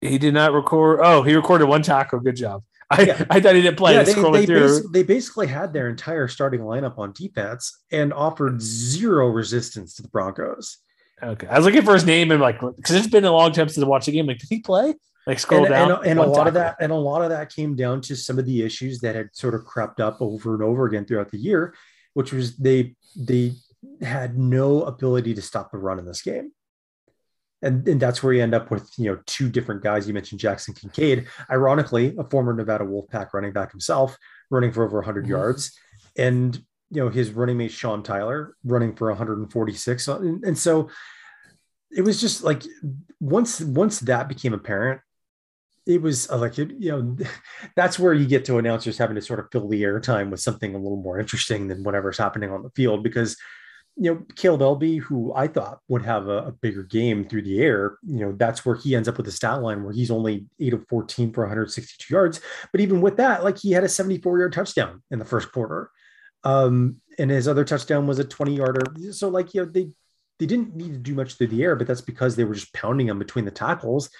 he 0.00 0.16
did 0.18 0.32
not 0.32 0.52
record. 0.52 1.00
Oh, 1.02 1.22
he 1.22 1.34
recorded 1.34 1.66
one 1.66 1.82
tackle. 1.82 2.20
Good 2.20 2.36
job. 2.36 2.62
I, 2.92 3.02
Yeah. 3.02 3.24
I 3.30 3.40
thought 3.40 3.54
he 3.54 3.62
didn't 3.62 3.76
play. 3.76 3.94
yeah, 3.94 4.02
they, 4.02 4.46
they, 4.46 4.80
they 4.92 5.02
basically 5.02 5.46
had 5.46 5.72
their 5.72 5.88
entire 5.88 6.28
starting 6.28 6.60
lineup 6.60 6.98
on 6.98 7.12
defense 7.12 7.84
and 7.90 8.12
offered 8.12 8.60
zero 8.60 9.28
resistance 9.28 9.94
to 9.94 10.02
the 10.02 10.08
Broncos. 10.08 10.78
Okay, 11.22 11.46
I 11.46 11.56
was 11.56 11.64
looking 11.64 11.82
for 11.82 11.94
his 11.94 12.04
name 12.04 12.30
and 12.32 12.40
like 12.40 12.60
because 12.60 12.96
it's 12.96 13.06
been 13.06 13.24
a 13.24 13.32
long 13.32 13.52
time 13.52 13.68
since 13.68 13.84
I 13.84 13.88
watched 13.88 14.06
the 14.06 14.12
game. 14.12 14.26
Like, 14.26 14.38
did 14.38 14.48
he 14.48 14.60
play? 14.60 14.94
Like, 15.26 15.38
scroll 15.38 15.64
and, 15.64 15.70
down. 15.70 15.90
and, 15.92 16.06
and 16.06 16.18
a 16.18 16.26
lot 16.26 16.48
of 16.48 16.54
that 16.54 16.76
and 16.80 16.90
a 16.90 16.96
lot 16.96 17.22
of 17.22 17.30
that 17.30 17.54
came 17.54 17.76
down 17.76 18.00
to 18.02 18.16
some 18.16 18.40
of 18.40 18.44
the 18.44 18.62
issues 18.62 18.98
that 19.00 19.14
had 19.14 19.28
sort 19.32 19.54
of 19.54 19.64
crept 19.64 20.00
up 20.00 20.20
over 20.20 20.54
and 20.54 20.62
over 20.64 20.86
again 20.86 21.04
throughout 21.04 21.30
the 21.30 21.38
year 21.38 21.74
which 22.14 22.32
was 22.32 22.56
they 22.56 22.94
they 23.16 23.52
had 24.00 24.38
no 24.38 24.82
ability 24.82 25.34
to 25.34 25.42
stop 25.42 25.70
the 25.70 25.78
run 25.78 25.98
in 25.98 26.04
this 26.04 26.22
game 26.22 26.52
and, 27.62 27.86
and 27.88 28.00
that's 28.00 28.22
where 28.22 28.32
you 28.32 28.42
end 28.42 28.54
up 28.54 28.70
with 28.70 28.90
you 28.98 29.10
know 29.10 29.18
two 29.26 29.48
different 29.48 29.82
guys. 29.82 30.06
You 30.08 30.14
mentioned 30.14 30.40
jackson 30.40 30.74
kincaid. 30.74 31.26
Ironically 31.50 32.14
a 32.18 32.24
former 32.24 32.52
nevada 32.52 32.84
wolfpack 32.84 33.28
running 33.32 33.52
back 33.52 33.70
himself 33.70 34.16
running 34.50 34.72
for 34.72 34.84
over 34.84 34.98
100 34.98 35.24
Mhm. 35.24 35.28
yards. 35.28 35.78
And 36.16 36.56
you 36.90 37.02
know 37.02 37.08
his 37.08 37.30
running 37.30 37.56
mate 37.56 37.70
sean 37.72 38.02
tyler 38.02 38.54
running 38.64 38.94
for 38.94 39.08
146 39.08 40.08
and, 40.08 40.44
and 40.44 40.58
so 40.58 40.90
it 41.90 42.02
was 42.02 42.20
just 42.20 42.44
like 42.44 42.62
once 43.18 43.62
once 43.62 44.00
that 44.00 44.28
became 44.28 44.52
apparent 44.52 45.00
it 45.86 46.02
was 46.02 46.30
uh, 46.30 46.36
like 46.36 46.58
you 46.58 46.66
know 46.80 47.16
that's 47.76 47.98
where 47.98 48.12
you 48.12 48.26
get 48.26 48.44
to 48.44 48.58
announcers 48.58 48.98
having 48.98 49.16
to 49.16 49.22
sort 49.22 49.40
of 49.40 49.46
fill 49.50 49.68
the 49.68 49.82
airtime 49.82 50.30
with 50.30 50.40
something 50.40 50.74
a 50.74 50.78
little 50.78 51.00
more 51.00 51.18
interesting 51.18 51.66
than 51.66 51.82
whatever's 51.82 52.18
happening 52.18 52.50
on 52.50 52.62
the 52.62 52.70
field 52.76 53.02
because 53.02 53.38
you 53.96 54.12
know 54.12 54.16
Kaleb 54.34 54.60
Eleby, 54.60 55.00
who 55.00 55.32
I 55.34 55.46
thought 55.46 55.80
would 55.88 56.04
have 56.04 56.28
a, 56.28 56.38
a 56.44 56.52
bigger 56.52 56.82
game 56.82 57.24
through 57.24 57.42
the 57.42 57.60
air, 57.60 57.98
you 58.06 58.20
know 58.20 58.32
that's 58.32 58.64
where 58.64 58.76
he 58.76 58.94
ends 58.94 59.08
up 59.08 59.16
with 59.16 59.28
a 59.28 59.32
stat 59.32 59.62
line 59.62 59.84
where 59.84 59.92
he's 59.92 60.10
only 60.10 60.46
eight 60.60 60.74
of 60.74 60.86
fourteen 60.88 61.32
for 61.32 61.42
162 61.42 62.12
yards, 62.12 62.40
but 62.72 62.80
even 62.80 63.00
with 63.00 63.16
that, 63.16 63.44
like 63.44 63.58
he 63.58 63.72
had 63.72 63.84
a 63.84 63.88
74 63.88 64.38
yard 64.38 64.52
touchdown 64.52 65.02
in 65.10 65.18
the 65.18 65.24
first 65.24 65.52
quarter, 65.52 65.90
um, 66.44 66.96
and 67.18 67.30
his 67.30 67.48
other 67.48 67.64
touchdown 67.64 68.06
was 68.06 68.18
a 68.18 68.24
20 68.24 68.56
yarder. 68.56 68.82
So 69.12 69.28
like 69.28 69.54
you 69.54 69.64
know 69.64 69.70
they 69.70 69.90
they 70.38 70.46
didn't 70.46 70.74
need 70.74 70.92
to 70.92 70.98
do 70.98 71.14
much 71.14 71.34
through 71.34 71.48
the 71.48 71.62
air, 71.62 71.76
but 71.76 71.86
that's 71.86 72.00
because 72.00 72.34
they 72.34 72.44
were 72.44 72.54
just 72.54 72.72
pounding 72.72 73.06
them 73.06 73.18
between 73.18 73.44
the 73.44 73.50
tackles 73.50 74.10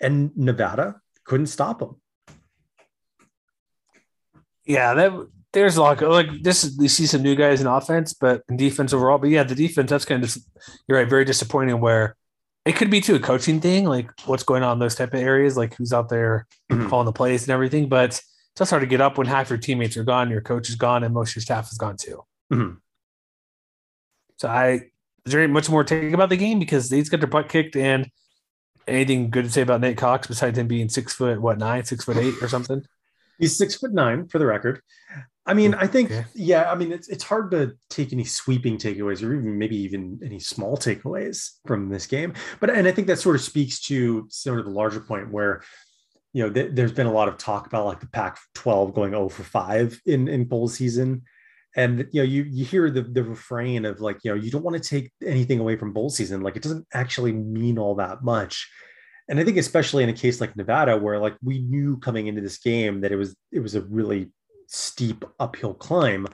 and 0.00 0.36
Nevada 0.36 1.00
couldn't 1.24 1.46
stop 1.46 1.80
them. 1.80 2.00
Yeah, 4.64 4.94
that 4.94 5.28
there's 5.52 5.76
a 5.76 5.82
lot 5.82 6.02
of, 6.02 6.10
like 6.10 6.42
this. 6.42 6.64
is- 6.64 6.76
We 6.78 6.88
see 6.88 7.06
some 7.06 7.22
new 7.22 7.34
guys 7.34 7.60
in 7.60 7.66
offense, 7.66 8.12
but 8.14 8.42
in 8.48 8.56
defense 8.56 8.92
overall. 8.92 9.18
But 9.18 9.30
yeah, 9.30 9.42
the 9.44 9.54
defense 9.54 9.90
that's 9.90 10.04
kind 10.04 10.22
of 10.24 10.36
you're 10.86 10.98
right, 10.98 11.08
very 11.08 11.24
disappointing. 11.24 11.80
Where 11.80 12.16
it 12.64 12.76
could 12.76 12.90
be 12.90 13.00
too 13.00 13.14
a 13.16 13.20
coaching 13.20 13.60
thing, 13.60 13.86
like 13.86 14.10
what's 14.26 14.42
going 14.42 14.62
on 14.62 14.74
in 14.74 14.78
those 14.78 14.94
type 14.94 15.14
of 15.14 15.20
areas, 15.20 15.56
like 15.56 15.74
who's 15.76 15.92
out 15.92 16.08
there 16.10 16.46
Mhm. 16.70 16.88
calling 16.90 17.06
the 17.06 17.12
plays 17.12 17.42
and 17.44 17.50
everything. 17.50 17.88
But 17.88 18.10
it's 18.10 18.22
just 18.58 18.70
hard 18.70 18.82
to 18.82 18.86
get 18.86 19.00
up 19.00 19.16
when 19.16 19.26
half 19.26 19.48
your 19.48 19.58
teammates 19.58 19.96
are 19.96 20.04
gone, 20.04 20.30
your 20.30 20.42
coach 20.42 20.68
is 20.68 20.74
gone, 20.76 21.02
and 21.04 21.14
most 21.14 21.30
of 21.30 21.36
your 21.36 21.42
staff 21.42 21.70
is 21.72 21.78
gone 21.78 21.96
too. 21.96 22.22
Mhm. 22.52 22.78
So 24.36 24.48
I 24.48 24.90
is 25.24 25.32
there 25.32 25.46
much 25.48 25.68
more 25.68 25.84
to 25.84 26.00
take 26.00 26.12
about 26.14 26.28
the 26.30 26.36
game 26.36 26.58
because 26.58 26.88
these 26.88 27.08
got 27.08 27.20
their 27.20 27.28
butt 27.28 27.48
kicked 27.48 27.76
and 27.76 28.10
anything 28.86 29.28
good 29.30 29.44
to 29.44 29.50
say 29.50 29.60
about 29.62 29.80
Nate 29.80 29.98
Cox 29.98 30.26
besides 30.26 30.56
him 30.58 30.66
being 30.68 30.88
six 30.88 31.12
foot 31.12 31.40
what 31.40 31.58
nine, 31.58 31.84
six 31.84 32.04
foot 32.04 32.16
eight 32.16 32.34
or 32.42 32.48
something? 32.48 32.82
He's 33.38 33.56
six 33.56 33.74
foot 33.76 33.92
nine 33.92 34.26
for 34.28 34.38
the 34.38 34.46
record. 34.46 34.80
I 35.48 35.54
mean, 35.54 35.74
I 35.74 35.86
think, 35.86 36.10
Okay. 36.10 36.24
yeah, 36.34 36.70
I 36.70 36.74
mean, 36.74 36.92
it's 36.92 37.08
it's 37.08 37.24
hard 37.24 37.50
to 37.52 37.72
take 37.88 38.12
any 38.12 38.24
sweeping 38.24 38.76
takeaways 38.76 39.22
or 39.22 39.34
even 39.34 39.58
maybe 39.58 39.76
even 39.76 40.20
any 40.24 40.38
small 40.38 40.76
takeaways 40.76 41.50
from 41.66 41.88
this 41.88 42.06
game. 42.06 42.34
But 42.60 42.70
and 42.70 42.86
I 42.86 42.92
think 42.92 43.06
that 43.08 43.18
sort 43.18 43.34
of 43.34 43.42
speaks 43.42 43.80
to 43.86 44.26
sort 44.28 44.58
of 44.60 44.66
the 44.66 44.70
larger 44.70 45.00
point 45.00 45.32
where, 45.32 45.62
you 46.34 46.42
know, 46.44 46.50
th- 46.52 46.72
there's 46.74 46.92
been 46.92 47.06
a 47.06 47.12
lot 47.12 47.28
of 47.28 47.38
talk 47.38 47.66
about 47.66 47.86
like 47.86 48.00
the 48.00 48.08
Pac-12 48.08 48.94
going 48.94 49.12
0 49.12 49.28
for 49.30 49.42
five 49.42 50.00
in 50.04 50.28
in 50.28 50.44
bowl 50.44 50.68
season. 50.68 51.22
And 51.76 52.06
you 52.12 52.20
know, 52.22 52.28
you 52.28 52.42
you 52.44 52.64
hear 52.64 52.90
the 52.90 53.02
the 53.02 53.22
refrain 53.24 53.84
of 53.86 54.00
like, 54.00 54.18
you 54.24 54.30
know, 54.30 54.36
you 54.36 54.50
don't 54.50 54.64
want 54.64 54.82
to 54.82 54.88
take 54.88 55.12
anything 55.24 55.60
away 55.60 55.76
from 55.76 55.92
bowl 55.92 56.10
season. 56.10 56.42
Like 56.42 56.56
it 56.56 56.62
doesn't 56.62 56.86
actually 56.92 57.32
mean 57.32 57.78
all 57.78 57.94
that 57.96 58.22
much 58.22 58.68
and 59.28 59.38
I 59.38 59.44
think 59.44 59.58
especially 59.58 60.02
in 60.02 60.08
a 60.08 60.14
case 60.14 60.40
like 60.40 60.56
Nevada, 60.56 60.96
where 60.96 61.18
like 61.18 61.36
we 61.42 61.58
knew 61.60 61.98
coming 61.98 62.28
into 62.28 62.40
this 62.40 62.58
game 62.58 63.02
that 63.02 63.12
it 63.12 63.16
was 63.16 63.36
it 63.52 63.60
was 63.60 63.74
a 63.74 63.82
really 63.82 64.30
steep 64.68 65.24
uphill 65.40 65.74
climb. 65.74 66.26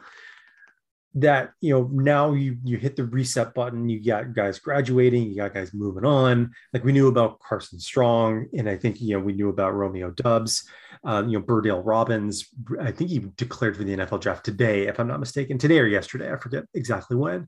That 1.17 1.53
you 1.61 1.73
know 1.73 1.89
now 1.93 2.33
you 2.33 2.59
you 2.65 2.77
hit 2.77 2.97
the 2.97 3.05
reset 3.05 3.55
button, 3.55 3.89
you 3.89 4.05
got 4.05 4.35
guys 4.35 4.59
graduating, 4.59 5.31
you 5.31 5.37
got 5.37 5.55
guys 5.55 5.73
moving 5.73 6.05
on. 6.05 6.53
Like 6.73 6.83
we 6.83 6.91
knew 6.91 7.07
about 7.07 7.39
Carson 7.39 7.79
Strong, 7.79 8.47
and 8.59 8.69
I 8.69 8.77
think 8.77 9.01
you 9.01 9.17
know 9.17 9.23
we 9.23 9.33
knew 9.33 9.49
about 9.49 9.75
Romeo 9.75 10.11
Doubs, 10.11 10.69
uh, 11.07 11.23
you 11.25 11.39
know 11.39 11.45
Burdale 11.45 11.83
Robbins. 11.85 12.49
I 12.81 12.91
think 12.91 13.11
he 13.11 13.21
declared 13.37 13.77
for 13.77 13.85
the 13.85 13.97
NFL 13.97 14.23
draft 14.23 14.45
today, 14.45 14.89
if 14.89 14.99
I'm 14.99 15.07
not 15.07 15.21
mistaken, 15.21 15.57
today 15.57 15.79
or 15.79 15.87
yesterday. 15.87 16.33
I 16.33 16.37
forget 16.37 16.65
exactly 16.75 17.17
when. 17.17 17.47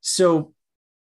So 0.00 0.52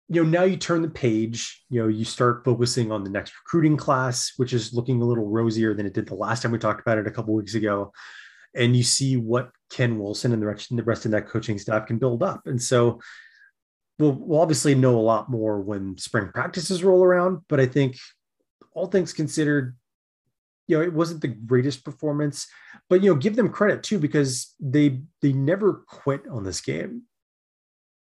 you 0.10 0.24
know 0.24 0.30
now 0.30 0.44
you 0.44 0.58
turn 0.58 0.82
the 0.82 0.90
page 0.90 1.64
you 1.70 1.82
know 1.82 1.88
you 1.88 2.06
start 2.06 2.44
focusing 2.46 2.92
on 2.92 3.04
the 3.04 3.10
next 3.10 3.34
recruiting 3.44 3.76
class 3.76 4.34
which 4.38 4.54
is 4.54 4.74
looking 4.74 5.02
a 5.02 5.06
little 5.06 5.28
rosier 5.28 5.74
than 5.74 5.86
it 5.86 5.94
did 5.94 6.08
the 6.08 6.14
last 6.14 6.44
time 6.44 6.52
we 6.52 6.60
talked 6.60 6.82
about 6.82 6.98
it 6.98 7.08
a 7.08 7.12
couple 7.12 7.34
weeks 7.34 7.56
ago 7.56 7.92
and 8.56 8.76
you 8.76 8.84
see 8.84 9.18
what 9.18 9.52
ken 9.70 10.00
wilson 10.00 10.32
and 10.32 10.42
the 10.42 10.48
rest, 10.48 10.76
the 10.76 10.84
rest 10.84 11.06
of 11.06 11.12
that 11.12 11.28
coaching 11.28 11.58
staff 11.58 11.88
can 11.88 11.98
build 11.98 12.24
up. 12.24 12.42
And 12.46 12.62
so 12.62 13.00
we'll, 14.00 14.14
we'll 14.14 14.42
obviously 14.42 14.76
know 14.76 14.98
a 14.98 15.02
lot 15.02 15.30
more 15.30 15.62
when 15.62 15.98
spring 15.98 16.30
practices 16.34 16.84
roll 16.84 17.04
around 17.04 17.40
but 17.48 17.60
i 17.60 17.66
think 17.66 17.98
all 18.74 18.88
things 18.88 19.14
considered 19.14 19.76
you 20.68 20.78
know 20.78 20.84
it 20.84 20.94
wasn't 20.94 21.22
the 21.22 21.28
greatest 21.28 21.84
performance 21.86 22.48
but 22.90 23.02
you 23.02 23.14
know 23.14 23.20
give 23.20 23.36
them 23.36 23.50
credit 23.50 23.84
too 23.84 24.00
because 24.00 24.54
they 24.60 25.02
they 25.22 25.34
never 25.34 25.86
quit 25.88 26.24
on 26.30 26.44
this 26.44 26.62
game. 26.62 27.04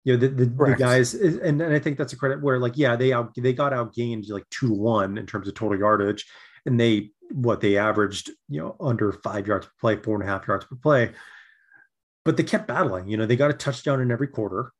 You 0.04 0.14
know 0.14 0.20
the, 0.20 0.28
the, 0.28 0.46
the 0.46 0.76
guys 0.78 1.16
and, 1.16 1.62
and 1.62 1.74
i 1.74 1.80
think 1.80 1.98
that's 1.98 2.14
a 2.14 2.18
credit 2.18 2.40
where 2.40 2.60
like 2.60 2.78
yeah 2.78 2.96
they 2.96 3.12
out 3.12 3.34
they 3.36 3.54
got 3.54 3.74
outgained 3.74 4.30
like 4.30 4.48
two 4.52 4.68
to 4.68 4.74
one 4.74 5.18
in 5.18 5.26
terms 5.26 5.48
of 5.48 5.56
total 5.56 5.80
yardage 5.80 6.28
and 6.68 6.80
they 6.80 7.10
what 7.32 7.62
they 7.62 7.78
averaged 7.78 8.32
you 8.50 8.62
know 8.62 8.76
under 8.80 9.12
five 9.12 9.48
yards 9.48 9.66
per 9.66 9.72
play 9.80 9.96
four 9.98 10.16
and 10.16 10.24
a 10.24 10.32
half 10.32 10.48
yards 10.48 10.66
per 10.66 10.76
play. 10.76 11.12
But 12.24 12.38
they 12.38 12.44
kept 12.44 12.68
battling 12.68 13.08
you 13.08 13.18
know 13.18 13.26
they 13.26 13.36
got 13.36 13.52
a 13.52 13.56
touchdown 13.56 14.02
in 14.02 14.12
every 14.12 14.28
quarter. 14.28 14.72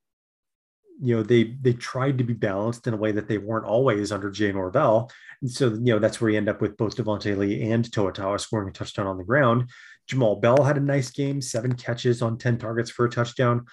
You 1.02 1.18
know 1.18 1.24
they 1.24 1.56
they 1.62 1.74
tried 1.74 2.18
to 2.18 2.24
be 2.24 2.34
balanced 2.34 2.88
in 2.88 2.94
a 2.94 2.98
way 2.98 3.12
that 3.12 3.28
they 3.28 3.38
weren't 3.38 3.66
always 3.66 4.12
under 4.12 4.32
jay 4.32 4.52
norvell. 4.52 5.12
And 5.42 5.52
so 5.52 5.70
you 5.70 5.94
know 5.94 6.00
that's 6.00 6.22
where 6.22 6.30
you 6.30 6.38
end 6.38 6.50
up 6.50 6.62
with 6.62 6.78
both 6.78 6.96
devontae 6.96 7.38
lee 7.38 7.70
and 7.72 7.92
Toa 7.92 8.14
Taua 8.14 8.40
scoring 8.40 8.70
a 8.70 8.72
touchdown 8.72 9.08
on 9.08 9.18
the 9.18 9.24
ground. 9.24 9.70
Jamaal 10.10 10.40
bell 10.40 10.64
had 10.64 10.78
a 10.78 10.82
nice 10.82 11.10
game 11.10 11.42
seven 11.42 11.74
catches 11.74 12.22
on 12.22 12.38
10 12.38 12.60
targets 12.60 12.92
for 12.92 13.06
a 13.06 13.10
touchdown. 13.10 13.66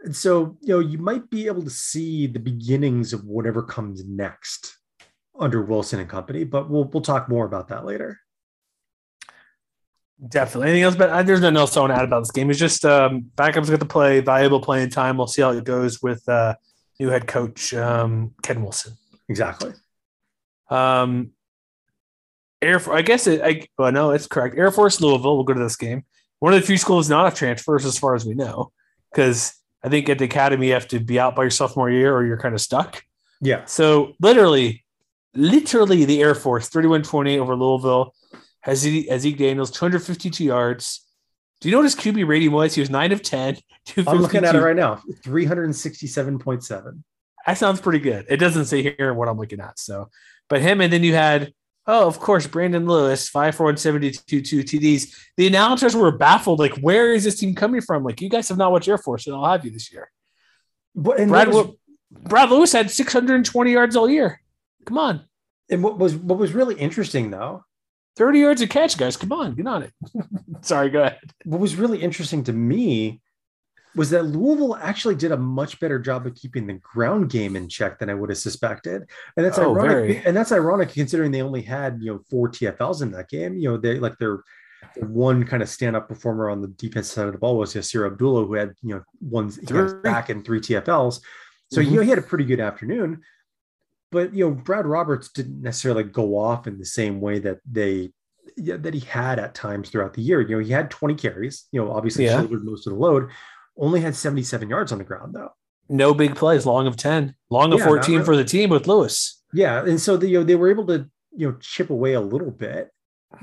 And 0.00 0.14
so, 0.14 0.56
you 0.62 0.68
know, 0.68 0.78
you 0.78 0.98
might 0.98 1.28
be 1.28 1.46
able 1.46 1.62
to 1.62 1.70
see 1.70 2.26
the 2.26 2.38
beginnings 2.38 3.12
of 3.12 3.24
whatever 3.24 3.62
comes 3.62 4.04
next 4.04 4.77
under 5.38 5.62
Wilson 5.62 6.00
and 6.00 6.08
company, 6.08 6.44
but 6.44 6.68
we'll 6.68 6.84
we'll 6.84 7.02
talk 7.02 7.28
more 7.28 7.46
about 7.46 7.68
that 7.68 7.84
later. 7.84 8.20
Definitely. 10.26 10.70
Anything 10.70 10.82
else? 10.82 10.96
But 10.96 11.26
there's 11.26 11.40
nothing 11.40 11.56
else 11.56 11.76
I 11.76 11.80
want 11.80 11.92
to 11.92 11.96
add 11.96 12.04
about 12.04 12.20
this 12.20 12.32
game. 12.32 12.50
It's 12.50 12.58
just 12.58 12.84
um, 12.84 13.30
backups 13.36 13.70
get 13.70 13.78
to 13.78 13.86
play, 13.86 14.20
valuable 14.20 14.60
playing 14.60 14.90
time. 14.90 15.16
We'll 15.16 15.28
see 15.28 15.42
how 15.42 15.50
it 15.50 15.62
goes 15.62 16.02
with 16.02 16.28
uh, 16.28 16.56
new 16.98 17.08
head 17.08 17.28
coach 17.28 17.72
um, 17.72 18.34
Ken 18.42 18.60
Wilson. 18.60 18.94
Exactly. 19.28 19.72
Um, 20.70 21.30
Air, 22.60 22.80
I 22.92 23.02
guess 23.02 23.28
it. 23.28 23.40
I, 23.42 23.68
well, 23.78 23.92
no, 23.92 24.10
it's 24.10 24.26
correct. 24.26 24.58
Air 24.58 24.72
Force 24.72 25.00
Louisville. 25.00 25.36
We'll 25.36 25.44
go 25.44 25.54
to 25.54 25.60
this 25.60 25.76
game. 25.76 26.04
One 26.40 26.52
of 26.52 26.60
the 26.60 26.66
few 26.66 26.76
schools 26.76 27.08
not 27.08 27.24
have 27.24 27.34
transfers, 27.34 27.84
as 27.84 27.96
far 27.96 28.16
as 28.16 28.26
we 28.26 28.34
know, 28.34 28.72
because 29.12 29.54
I 29.84 29.88
think 29.88 30.08
at 30.08 30.18
the 30.18 30.24
academy 30.24 30.68
you 30.68 30.72
have 30.72 30.88
to 30.88 30.98
be 30.98 31.20
out 31.20 31.36
by 31.36 31.44
your 31.44 31.50
sophomore 31.50 31.90
year 31.90 32.14
or 32.14 32.26
you're 32.26 32.38
kind 32.38 32.54
of 32.54 32.60
stuck. 32.60 33.04
Yeah. 33.40 33.64
So 33.66 34.14
literally, 34.20 34.84
literally 35.34 36.04
the 36.04 36.22
Air 36.22 36.34
Force 36.34 36.70
31-28 36.70 37.38
over 37.38 37.54
Louisville 37.54 38.14
has 38.60 38.80
Zeke 38.80 39.38
Daniels 39.38 39.70
252 39.70 40.44
yards. 40.44 41.06
Do 41.60 41.68
you 41.68 41.72
know 41.72 41.78
what 41.78 41.84
his 41.84 41.96
QB 41.96 42.26
rating 42.26 42.52
was? 42.52 42.74
He 42.74 42.80
was 42.80 42.90
9 42.90 43.12
of 43.12 43.22
10. 43.22 43.56
I'm 44.06 44.18
looking 44.18 44.44
at 44.44 44.54
it 44.54 44.60
right 44.60 44.76
now. 44.76 45.02
367.7. 45.24 47.02
That 47.46 47.58
sounds 47.58 47.80
pretty 47.80 47.98
good. 47.98 48.26
It 48.28 48.36
doesn't 48.36 48.66
say 48.66 48.82
here 48.82 49.14
what 49.14 49.28
I'm 49.28 49.38
looking 49.38 49.60
at. 49.60 49.78
So, 49.78 50.10
but 50.48 50.60
him 50.60 50.80
and 50.80 50.92
then 50.92 51.02
you 51.02 51.14
had, 51.14 51.52
oh, 51.86 52.06
of 52.06 52.20
course, 52.20 52.46
Brandon 52.46 52.86
Lewis, 52.86 53.28
5 53.28 53.54
for 53.54 53.64
172, 53.64 54.42
two 54.42 54.62
TDs. 54.62 55.16
The 55.36 55.46
announcers 55.46 55.96
were 55.96 56.12
baffled. 56.12 56.58
Like, 56.58 56.76
where 56.78 57.12
is 57.12 57.24
this 57.24 57.38
team 57.40 57.54
coming 57.54 57.80
from? 57.80 58.04
Like, 58.04 58.20
you 58.20 58.28
guys 58.28 58.48
have 58.50 58.58
not 58.58 58.70
watched 58.70 58.88
Air 58.88 58.98
Force, 58.98 59.26
and 59.26 59.34
I'll 59.34 59.50
have 59.50 59.64
you 59.64 59.70
this 59.70 59.90
year. 59.90 60.10
But 60.94 61.18
and 61.18 61.30
Brad, 61.30 61.48
was, 61.48 61.74
Brad 62.10 62.50
Lewis 62.50 62.72
had 62.72 62.90
620 62.90 63.72
yards 63.72 63.96
all 63.96 64.10
year. 64.10 64.40
Come 64.88 64.98
on. 64.98 65.24
and 65.70 65.82
what 65.82 65.98
was 65.98 66.16
what 66.16 66.38
was 66.38 66.52
really 66.52 66.74
interesting 66.76 67.30
though, 67.30 67.64
30 68.16 68.38
yards 68.40 68.62
of 68.62 68.68
catch, 68.68 68.98
guys. 68.98 69.16
Come 69.16 69.32
on. 69.32 69.54
Get 69.54 69.66
on 69.66 69.82
it. 69.84 69.92
Sorry, 70.62 70.90
go 70.90 71.02
ahead. 71.02 71.20
what 71.44 71.60
was 71.60 71.76
really 71.76 72.02
interesting 72.02 72.42
to 72.44 72.52
me 72.52 73.20
was 73.94 74.10
that 74.10 74.24
Louisville 74.24 74.76
actually 74.76 75.14
did 75.14 75.32
a 75.32 75.36
much 75.36 75.80
better 75.80 75.98
job 75.98 76.26
of 76.26 76.34
keeping 76.34 76.66
the 76.66 76.74
ground 76.74 77.30
game 77.30 77.56
in 77.56 77.68
check 77.68 77.98
than 77.98 78.10
I 78.10 78.14
would 78.14 78.28
have 78.30 78.38
suspected. 78.38 79.02
And 79.36 79.44
that's 79.46 79.58
Oh, 79.58 79.72
ironic. 79.74 79.90
very. 79.90 80.26
And 80.26 80.36
that's 80.36 80.52
ironic 80.52 80.90
considering 80.90 81.32
they 81.32 81.42
only 81.42 81.62
had, 81.62 81.98
you 82.00 82.12
know, 82.12 82.20
four 82.30 82.48
TFLs 82.48 83.02
in 83.02 83.10
that 83.12 83.28
game. 83.28 83.56
You 83.56 83.70
know, 83.70 83.76
they 83.76 83.98
like 83.98 84.18
their 84.18 84.42
The 84.96 85.06
one 85.06 85.44
kind 85.44 85.62
of 85.62 85.68
stand-up 85.68 86.08
performer 86.08 86.50
on 86.50 86.60
the 86.60 86.68
defense 86.68 87.10
side 87.10 87.26
of 87.26 87.32
the 87.32 87.38
ball 87.38 87.56
was 87.56 87.74
Yasir 87.74 88.06
Abdullah, 88.06 88.46
who 88.46 88.54
had 88.54 88.74
you 88.82 88.94
know 88.94 89.02
one 89.20 89.50
back 90.02 90.28
and 90.28 90.44
three 90.44 90.60
TFLs. 90.60 91.20
So 91.70 91.80
mm-hmm. 91.80 91.90
you 91.90 91.96
know 91.96 92.02
he 92.02 92.10
had 92.10 92.18
a 92.18 92.22
pretty 92.22 92.44
good 92.44 92.60
afternoon. 92.60 93.22
But 94.10 94.34
you 94.34 94.48
know, 94.48 94.54
Brad 94.54 94.86
Roberts 94.86 95.30
didn't 95.30 95.60
necessarily 95.60 96.04
go 96.04 96.38
off 96.38 96.66
in 96.66 96.78
the 96.78 96.86
same 96.86 97.20
way 97.20 97.38
that 97.40 97.58
they 97.70 98.12
yeah, 98.56 98.76
that 98.76 98.94
he 98.94 99.00
had 99.00 99.38
at 99.38 99.54
times 99.54 99.90
throughout 99.90 100.14
the 100.14 100.22
year. 100.22 100.40
You 100.40 100.56
know, 100.56 100.64
he 100.64 100.72
had 100.72 100.90
20 100.90 101.14
carries, 101.14 101.66
you 101.72 101.82
know, 101.82 101.92
obviously 101.92 102.24
yeah. 102.24 102.38
shouldered 102.38 102.64
most 102.64 102.86
of 102.86 102.94
the 102.94 102.98
load, 102.98 103.30
only 103.76 104.00
had 104.00 104.14
77 104.16 104.68
yards 104.68 104.92
on 104.92 104.98
the 104.98 105.04
ground 105.04 105.34
though. 105.34 105.50
No 105.88 106.12
big 106.12 106.34
plays, 106.36 106.66
long 106.66 106.86
of 106.86 106.96
10, 106.96 107.34
long 107.50 107.72
of 107.72 107.78
yeah, 107.80 107.86
14 107.86 108.14
really. 108.14 108.24
for 108.24 108.36
the 108.36 108.44
team 108.44 108.70
with 108.70 108.86
Lewis. 108.86 109.42
Yeah. 109.52 109.84
And 109.84 110.00
so 110.00 110.16
the, 110.16 110.28
you 110.28 110.38
know, 110.38 110.44
they 110.44 110.54
were 110.54 110.70
able 110.70 110.86
to, 110.86 111.08
you 111.34 111.50
know, 111.50 111.56
chip 111.60 111.90
away 111.90 112.12
a 112.12 112.20
little 112.20 112.50
bit, 112.50 112.90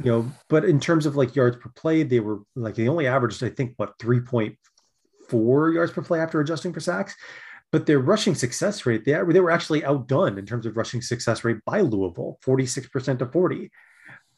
you 0.04 0.12
know, 0.12 0.32
but 0.48 0.66
in 0.66 0.80
terms 0.80 1.06
of 1.06 1.16
like 1.16 1.36
yards 1.36 1.58
per 1.58 1.70
play, 1.70 2.04
they 2.04 2.20
were 2.20 2.42
like 2.56 2.76
they 2.76 2.88
only 2.88 3.08
averaged, 3.08 3.44
I 3.44 3.50
think, 3.50 3.74
what 3.78 3.98
3.4 3.98 5.74
yards 5.74 5.92
per 5.92 6.02
play 6.04 6.20
after 6.20 6.40
adjusting 6.40 6.74
for 6.74 6.80
sacks. 6.80 7.16
But 7.76 7.86
their 7.86 8.00
rushing 8.00 8.36
success 8.36 8.86
rate, 8.86 9.04
they, 9.04 9.12
they 9.28 9.40
were 9.42 9.52
actually 9.52 9.84
outdone 9.84 10.38
in 10.38 10.46
terms 10.46 10.66
of 10.66 10.78
rushing 10.78 11.02
success 11.02 11.44
rate 11.44 11.58
by 11.66 11.82
Louisville, 11.82 12.40
46% 12.46 13.20
to 13.20 13.26
40 13.26 13.70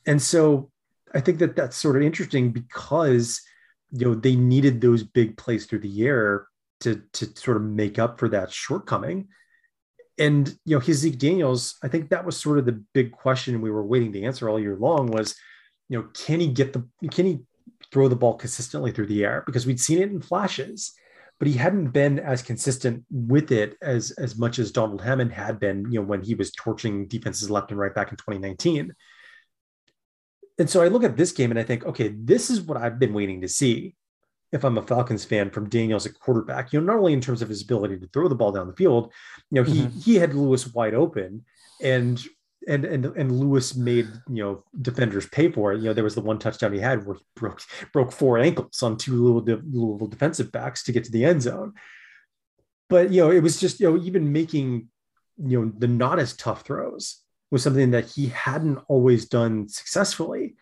and 0.08 0.22
so 0.22 0.72
I 1.14 1.20
think 1.20 1.40
that 1.40 1.56
that's 1.56 1.78
sort 1.78 1.98
of 1.98 2.02
interesting 2.02 2.52
because 2.52 3.42
you 3.92 4.06
know 4.06 4.16
they 4.16 4.36
needed 4.36 4.82
those 4.82 5.04
big 5.04 5.38
plays 5.38 5.66
through 5.66 5.80
the 5.80 6.06
air 6.06 6.48
to 6.80 7.04
to 7.14 7.26
sort 7.36 7.58
of 7.58 7.64
make 7.64 8.00
up 8.00 8.20
for 8.20 8.30
that 8.30 8.52
shortcoming. 8.52 9.28
And 10.18 10.48
you 10.66 10.76
know, 10.76 10.80
his 10.80 10.98
Zeke 10.98 11.20
Daniels, 11.20 11.76
I 11.84 11.90
think 11.90 12.10
that 12.10 12.26
was 12.26 12.40
sort 12.40 12.58
of 12.58 12.66
the 12.66 12.84
big 12.94 13.12
question 13.12 13.62
we 13.62 13.70
were 13.70 13.86
waiting 13.86 14.12
to 14.14 14.24
answer 14.24 14.50
all 14.50 14.60
year 14.60 14.76
long 14.76 15.08
was, 15.08 15.36
you 15.90 16.00
know, 16.00 16.08
can 16.14 16.40
he 16.40 16.48
get 16.48 16.74
the 16.74 16.88
can 17.12 17.26
he 17.26 17.40
throw 17.92 18.08
the 18.08 18.16
ball 18.16 18.34
consistently 18.34 18.92
through 18.92 19.08
the 19.08 19.24
air? 19.24 19.44
Because 19.46 19.68
we'd 19.68 19.80
seen 19.80 20.02
it 20.02 20.10
in 20.10 20.22
flashes, 20.22 20.94
but 21.40 21.48
he 21.48 21.54
hadn't 21.56 21.92
been 21.92 22.20
as 22.20 22.42
consistent 22.42 23.04
with 23.12 23.52
it 23.52 23.78
as 23.82 24.12
as 24.12 24.38
much 24.38 24.60
as 24.60 24.72
Donald 24.72 25.02
Hammond 25.02 25.32
had 25.32 25.60
been, 25.60 25.92
you 25.92 26.00
know, 26.00 26.06
when 26.06 26.22
he 26.22 26.36
was 26.36 26.52
torching 26.52 27.08
defenses 27.08 27.50
left 27.50 27.72
and 27.72 27.80
right 27.80 27.94
back 27.94 28.12
in 28.12 28.18
2019 28.18 28.94
and 30.58 30.70
so 30.70 30.82
I 30.82 30.88
look 30.88 31.04
at 31.04 31.18
this 31.18 31.32
game 31.32 31.52
and 31.52 31.60
I 31.60 31.64
think, 31.64 31.86
okay, 31.86 32.10
this 32.10 32.50
is 32.50 32.62
what 32.62 32.78
I've 32.78 33.00
been 33.00 33.14
waiting 33.14 33.42
to 33.42 33.48
see 33.48 33.96
if 34.52 34.64
I'm 34.64 34.78
a 34.78 34.82
Falcons 34.82 35.26
fan 35.26 35.50
from 35.50 35.70
Daniels 35.70 36.06
at 36.06 36.18
quarterback, 36.20 36.72
you 36.72 36.80
know, 36.80 36.86
not 36.86 37.00
only 37.00 37.14
in 37.14 37.22
terms 37.22 37.42
of 37.42 37.50
his 37.50 37.64
ability 37.64 38.00
to 38.00 38.08
throw 38.08 38.28
the 38.28 38.36
ball 38.36 38.52
down 38.52 38.68
the 38.68 38.76
field, 38.76 39.12
you 39.52 39.62
know, 39.62 39.64
he 39.64 39.82
mm-hmm. 39.82 40.00
he 40.00 40.16
had 40.16 40.34
Lewis 40.34 40.74
wide 40.74 40.94
open 40.94 41.44
and 41.82 42.22
and 42.68 42.86
and 42.86 43.06
and 43.06 43.32
Lewis 43.32 43.76
made 43.76 44.08
you 44.30 44.44
know 44.44 44.64
defenders 44.82 45.28
pay 45.28 45.50
for 45.52 45.74
it. 45.74 45.78
You 45.78 45.86
know, 45.86 45.94
there 45.94 46.04
was 46.04 46.16
the 46.16 46.22
one 46.22 46.38
touchdown 46.38 46.74
he 46.74 46.80
had 46.80 47.06
where 47.06 47.16
he 47.16 47.24
broke 47.36 47.62
broke 47.94 48.12
four 48.12 48.38
ankles 48.38 48.84
on 48.84 48.98
two 48.98 49.24
little 49.24 49.62
little 49.72 50.08
defensive 50.08 50.52
backs 50.52 50.84
to 50.84 50.92
get 50.92 51.06
to 51.06 51.12
the 51.12 51.26
end 51.26 51.42
zone. 51.42 51.74
But 52.90 53.12
you 53.12 53.24
know, 53.24 53.32
it 53.32 53.42
was 53.42 53.60
just 53.60 53.80
you 53.80 53.90
know 53.90 54.04
even 54.04 54.32
making 54.32 54.90
you 55.38 55.62
know 55.62 55.72
the 55.78 55.88
not 55.88 56.20
as 56.20 56.36
tough 56.36 56.64
throws 56.64 57.24
was 57.50 57.64
something 57.64 57.92
that 57.92 58.12
he 58.12 58.28
hadn't 58.28 58.80
always 58.88 59.28
done 59.28 59.70
successfully. 59.70 60.56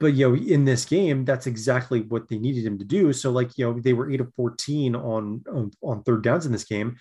But 0.00 0.14
you 0.14 0.28
know, 0.28 0.36
in 0.36 0.64
this 0.64 0.84
game, 0.84 1.24
that's 1.24 1.46
exactly 1.46 2.00
what 2.00 2.28
they 2.28 2.38
needed 2.38 2.66
him 2.66 2.78
to 2.78 2.84
do. 2.84 3.12
So, 3.12 3.30
like, 3.30 3.56
you 3.56 3.66
know, 3.66 3.80
they 3.80 3.94
were 3.94 4.10
eight 4.10 4.20
of 4.20 4.32
14 4.34 4.94
on 4.94 5.44
on, 5.50 5.70
on 5.82 6.02
third 6.02 6.22
downs 6.22 6.46
in 6.46 6.52
this 6.52 6.64
game, 6.64 6.96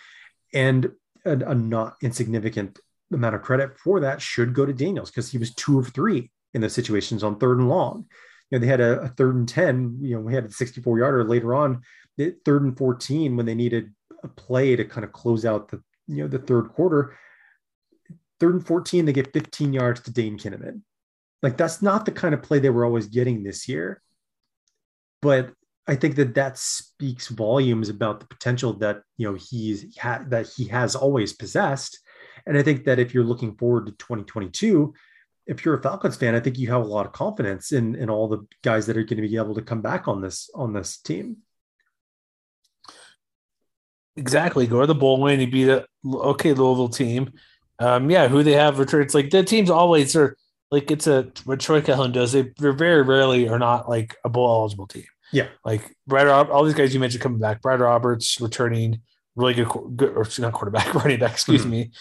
and 0.53 0.91
a, 1.25 1.31
a 1.31 1.55
not 1.55 1.95
insignificant 2.01 2.79
amount 3.13 3.35
of 3.35 3.41
credit 3.41 3.77
for 3.77 3.99
that 3.99 4.21
should 4.21 4.53
go 4.53 4.65
to 4.65 4.73
Daniels 4.73 5.11
because 5.11 5.31
he 5.31 5.37
was 5.37 5.53
two 5.53 5.79
of 5.79 5.89
three 5.89 6.31
in 6.53 6.61
those 6.61 6.73
situations 6.73 7.23
on 7.23 7.37
third 7.37 7.59
and 7.59 7.69
long. 7.69 8.05
You 8.49 8.57
know, 8.57 8.61
they 8.61 8.71
had 8.71 8.81
a, 8.81 9.01
a 9.01 9.07
third 9.09 9.35
and 9.35 9.47
10, 9.47 9.99
you 10.01 10.15
know, 10.15 10.21
we 10.21 10.33
had 10.33 10.45
a 10.45 10.51
64 10.51 10.99
yarder 10.99 11.23
later 11.23 11.53
on, 11.55 11.81
third 12.17 12.63
and 12.63 12.77
14 12.77 13.35
when 13.35 13.45
they 13.45 13.55
needed 13.55 13.93
a 14.23 14.27
play 14.27 14.75
to 14.75 14.85
kind 14.85 15.03
of 15.03 15.11
close 15.11 15.45
out 15.45 15.69
the, 15.69 15.81
you 16.07 16.23
know, 16.23 16.27
the 16.27 16.39
third 16.39 16.69
quarter 16.69 17.15
third 18.39 18.55
and 18.55 18.65
14, 18.65 19.05
they 19.05 19.13
get 19.13 19.33
15 19.33 19.73
yards 19.73 20.01
to 20.01 20.11
Dane 20.11 20.37
Kinnaman. 20.37 20.81
Like 21.41 21.57
that's 21.57 21.81
not 21.81 22.05
the 22.05 22.11
kind 22.11 22.33
of 22.33 22.41
play 22.41 22.59
they 22.59 22.69
were 22.69 22.85
always 22.85 23.07
getting 23.07 23.43
this 23.43 23.67
year. 23.67 24.01
But 25.21 25.51
I 25.87 25.95
think 25.95 26.15
that 26.15 26.35
that 26.35 26.57
speaks 26.57 27.27
volumes 27.27 27.89
about 27.89 28.19
the 28.19 28.27
potential 28.27 28.73
that 28.79 29.01
you 29.17 29.29
know 29.29 29.37
he's 29.39 29.95
ha- 29.97 30.23
that 30.29 30.47
he 30.55 30.67
has 30.67 30.95
always 30.95 31.33
possessed. 31.33 31.99
And 32.45 32.57
I 32.57 32.63
think 32.63 32.85
that 32.85 32.99
if 32.99 33.13
you're 33.13 33.23
looking 33.23 33.55
forward 33.55 33.87
to 33.87 33.91
2022, 33.93 34.93
if 35.47 35.63
you're 35.63 35.77
a 35.77 35.81
Falcons 35.81 36.15
fan, 36.15 36.35
I 36.35 36.39
think 36.39 36.57
you 36.57 36.69
have 36.71 36.81
a 36.81 36.87
lot 36.87 37.05
of 37.05 37.11
confidence 37.11 37.71
in 37.71 37.95
in 37.95 38.09
all 38.09 38.27
the 38.27 38.45
guys 38.63 38.85
that 38.87 38.97
are 38.97 39.03
going 39.03 39.21
to 39.21 39.27
be 39.27 39.37
able 39.37 39.55
to 39.55 39.61
come 39.61 39.81
back 39.81 40.07
on 40.07 40.21
this 40.21 40.49
on 40.55 40.73
this 40.73 40.97
team. 40.97 41.37
Exactly. 44.15 44.65
Go 44.65 44.81
to 44.81 44.87
the 44.87 44.95
bowl 44.95 45.21
win. 45.21 45.39
You 45.39 45.51
beat 45.51 45.69
a 45.69 45.85
okay 46.05 46.53
Louisville 46.53 46.89
team. 46.89 47.33
Um, 47.79 48.09
yeah, 48.09 48.27
who 48.27 48.41
they 48.41 48.53
have 48.53 48.79
returned. 48.79 49.05
It's 49.05 49.13
like 49.13 49.29
the 49.29 49.43
teams 49.43 49.69
always 49.69 50.15
are 50.15 50.37
like 50.71 50.89
it's 50.89 51.07
a 51.07 51.31
what 51.43 51.59
Troy 51.59 51.81
Calhoun 51.81 52.11
does. 52.11 52.31
They 52.31 52.53
they're 52.57 52.73
very 52.73 53.01
rarely 53.01 53.49
are 53.49 53.59
not 53.59 53.89
like 53.89 54.15
a 54.23 54.29
bowl 54.29 54.61
eligible 54.61 54.87
team. 54.87 55.05
Yeah, 55.31 55.47
like 55.63 55.95
Brad, 56.07 56.27
all 56.27 56.63
these 56.63 56.73
guys 56.73 56.93
you 56.93 56.99
mentioned 56.99 57.21
coming 57.21 57.39
back. 57.39 57.61
Brad 57.61 57.81
Roberts 57.81 58.39
returning, 58.39 59.01
really 59.35 59.53
good, 59.53 59.67
good 59.95 60.13
or 60.15 60.25
not 60.39 60.53
quarterback, 60.53 60.93
running 60.93 61.19
back. 61.19 61.33
Excuse 61.33 61.61
mm-hmm. 61.61 61.71
me. 61.71 61.91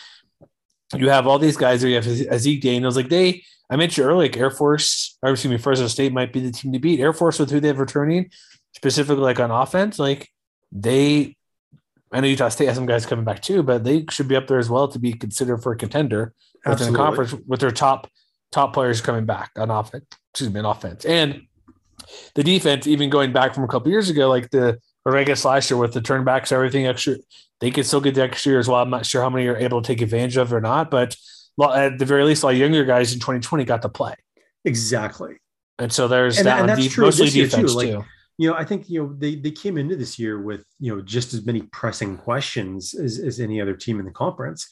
You 0.95 1.09
have 1.09 1.26
all 1.26 1.39
these 1.39 1.57
guys. 1.57 1.82
You 1.82 1.95
have 1.95 2.05
Zeke 2.05 2.62
Daniels. 2.62 2.97
Like 2.97 3.09
they, 3.09 3.43
I 3.70 3.76
mentioned 3.76 4.07
earlier, 4.07 4.28
like 4.28 4.37
Air 4.37 4.51
Force, 4.51 5.16
or 5.22 5.30
excuse 5.30 5.51
me, 5.51 5.59
Fresno 5.59 5.87
State 5.87 6.12
might 6.12 6.32
be 6.32 6.41
the 6.41 6.53
team 6.53 6.72
to 6.72 6.78
beat. 6.78 7.01
Air 7.01 7.12
Force 7.12 7.39
with 7.39 7.51
who 7.51 7.61
they 7.61 7.68
have 7.68 7.78
returning, 7.78 8.30
specifically 8.74 9.22
like 9.22 9.41
on 9.41 9.51
offense, 9.51 9.99
like 9.99 10.28
they 10.70 11.37
I 12.14 12.20
know 12.20 12.28
Utah 12.28 12.49
State 12.49 12.66
has 12.66 12.76
some 12.76 12.87
guys 12.87 13.07
coming 13.07 13.24
back 13.24 13.43
too, 13.43 13.64
but 13.64 13.82
they 13.82 14.05
should 14.09 14.28
be 14.28 14.37
up 14.37 14.47
there 14.47 14.59
as 14.59 14.70
well 14.70 14.87
to 14.87 15.01
be 15.01 15.12
considered 15.12 15.59
for 15.59 15.72
a 15.72 15.76
contender 15.76 16.32
within 16.64 16.93
the 16.93 16.99
conference 16.99 17.35
with 17.47 17.59
their 17.59 17.72
top 17.72 18.09
top 18.53 18.72
players 18.72 19.01
coming 19.01 19.24
back 19.24 19.51
on 19.57 19.68
offense. 19.68 20.05
Excuse 20.32 20.53
me, 20.53 20.61
on 20.61 20.66
offense 20.66 21.05
and 21.05 21.43
the 22.37 22.45
defense. 22.45 22.87
Even 22.87 23.11
going 23.11 23.32
back 23.32 23.53
from 23.53 23.64
a 23.64 23.68
couple 23.68 23.91
years 23.91 24.11
ago, 24.11 24.28
like 24.28 24.49
the 24.51 24.78
or 25.05 25.16
I 25.16 25.24
guess 25.24 25.45
last 25.45 25.68
year 25.70 25.76
with 25.76 25.93
the 25.93 26.01
turnbacks, 26.01 26.53
everything 26.53 26.87
extra, 26.87 27.16
they 27.65 27.71
could 27.71 27.87
still 27.87 28.01
get 28.01 28.15
the 28.15 28.23
extra 28.23 28.51
year 28.51 28.59
as 28.59 28.69
well. 28.69 28.83
I'm 28.83 28.91
not 28.91 29.07
sure 29.07 29.23
how 29.23 29.31
many 29.31 29.47
are 29.47 29.57
able 29.57 29.81
to 29.81 29.87
take 29.87 30.03
advantage 30.03 30.37
of 30.37 30.53
or 30.53 30.61
not, 30.61 30.91
but 30.91 31.17
at 31.75 31.99
the 31.99 32.05
very 32.05 32.25
least, 32.25 32.43
a 32.43 32.47
lot 32.47 32.55
of 32.55 32.61
younger 32.61 32.85
guys 32.85 33.12
in 33.12 33.21
2020 33.21 33.65
got 33.65 33.83
to 33.83 33.89
play. 33.89 34.15
Exactly. 34.65 35.37
And 35.79 35.93
so 35.93 36.07
there's 36.07 36.39
and, 36.39 36.47
that 36.47 36.61
and 36.61 36.69
that's 36.69 36.81
deep, 36.81 36.93
true 36.93 37.07
mostly 37.07 37.31
defense 37.31 37.73
too. 37.73 37.77
Like, 37.77 37.89
too 37.89 38.05
you 38.39 38.51
know, 38.51 38.57
I 38.57 38.65
think 38.65 38.91
you 38.91 39.03
know 39.03 39.15
they 39.17 39.37
they 39.37 39.51
came 39.51 39.79
into 39.79 39.97
this 39.97 40.19
year 40.19 40.41
with 40.41 40.65
you 40.81 40.95
know 40.95 41.03
just 41.03 41.35
as 41.35 41.47
many 41.47 41.62
pressing 41.62 42.17
questions 42.17 42.95
as, 42.95 43.19
as 43.19 43.41
any 43.41 43.61
other 43.61 43.75
team 43.75 44.01
in 44.01 44.05
the 44.05 44.12
conference, 44.12 44.69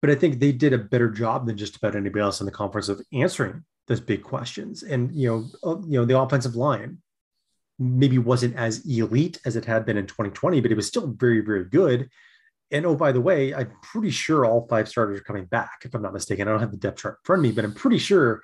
but 0.00 0.10
I 0.10 0.14
think 0.14 0.38
they 0.38 0.52
did 0.52 0.72
a 0.72 0.78
better 0.78 1.10
job 1.10 1.46
than 1.46 1.56
just 1.56 1.76
about 1.76 1.96
anybody 1.96 2.22
else 2.22 2.40
in 2.40 2.46
the 2.46 2.52
conference 2.52 2.88
of 2.88 3.00
answering 3.12 3.64
those 3.88 4.00
big 4.00 4.22
questions. 4.22 4.82
And 4.82 5.12
you 5.12 5.28
know, 5.28 5.70
uh, 5.70 5.80
you 5.80 5.98
know, 5.98 6.04
the 6.04 6.18
offensive 6.18 6.54
line 6.54 6.98
maybe 7.78 8.18
wasn't 8.18 8.56
as 8.56 8.84
elite 8.86 9.40
as 9.44 9.56
it 9.56 9.64
had 9.64 9.84
been 9.84 9.96
in 9.96 10.06
2020, 10.06 10.60
but 10.60 10.70
it 10.70 10.76
was 10.76 10.86
still 10.86 11.08
very 11.08 11.40
very 11.40 11.64
good. 11.64 12.08
And 12.70 12.86
oh, 12.86 12.96
by 12.96 13.12
the 13.12 13.20
way, 13.20 13.54
I'm 13.54 13.72
pretty 13.82 14.10
sure 14.10 14.44
all 14.44 14.66
five 14.68 14.88
starters 14.88 15.20
are 15.20 15.24
coming 15.24 15.44
back, 15.44 15.82
if 15.84 15.94
I'm 15.94 16.02
not 16.02 16.12
mistaken. 16.12 16.48
I 16.48 16.50
don't 16.50 16.60
have 16.60 16.72
the 16.72 16.76
depth 16.76 17.02
chart 17.02 17.18
in 17.20 17.24
front 17.24 17.40
of 17.40 17.42
me, 17.44 17.52
but 17.52 17.64
I'm 17.64 17.74
pretty 17.74 17.98
sure 17.98 18.42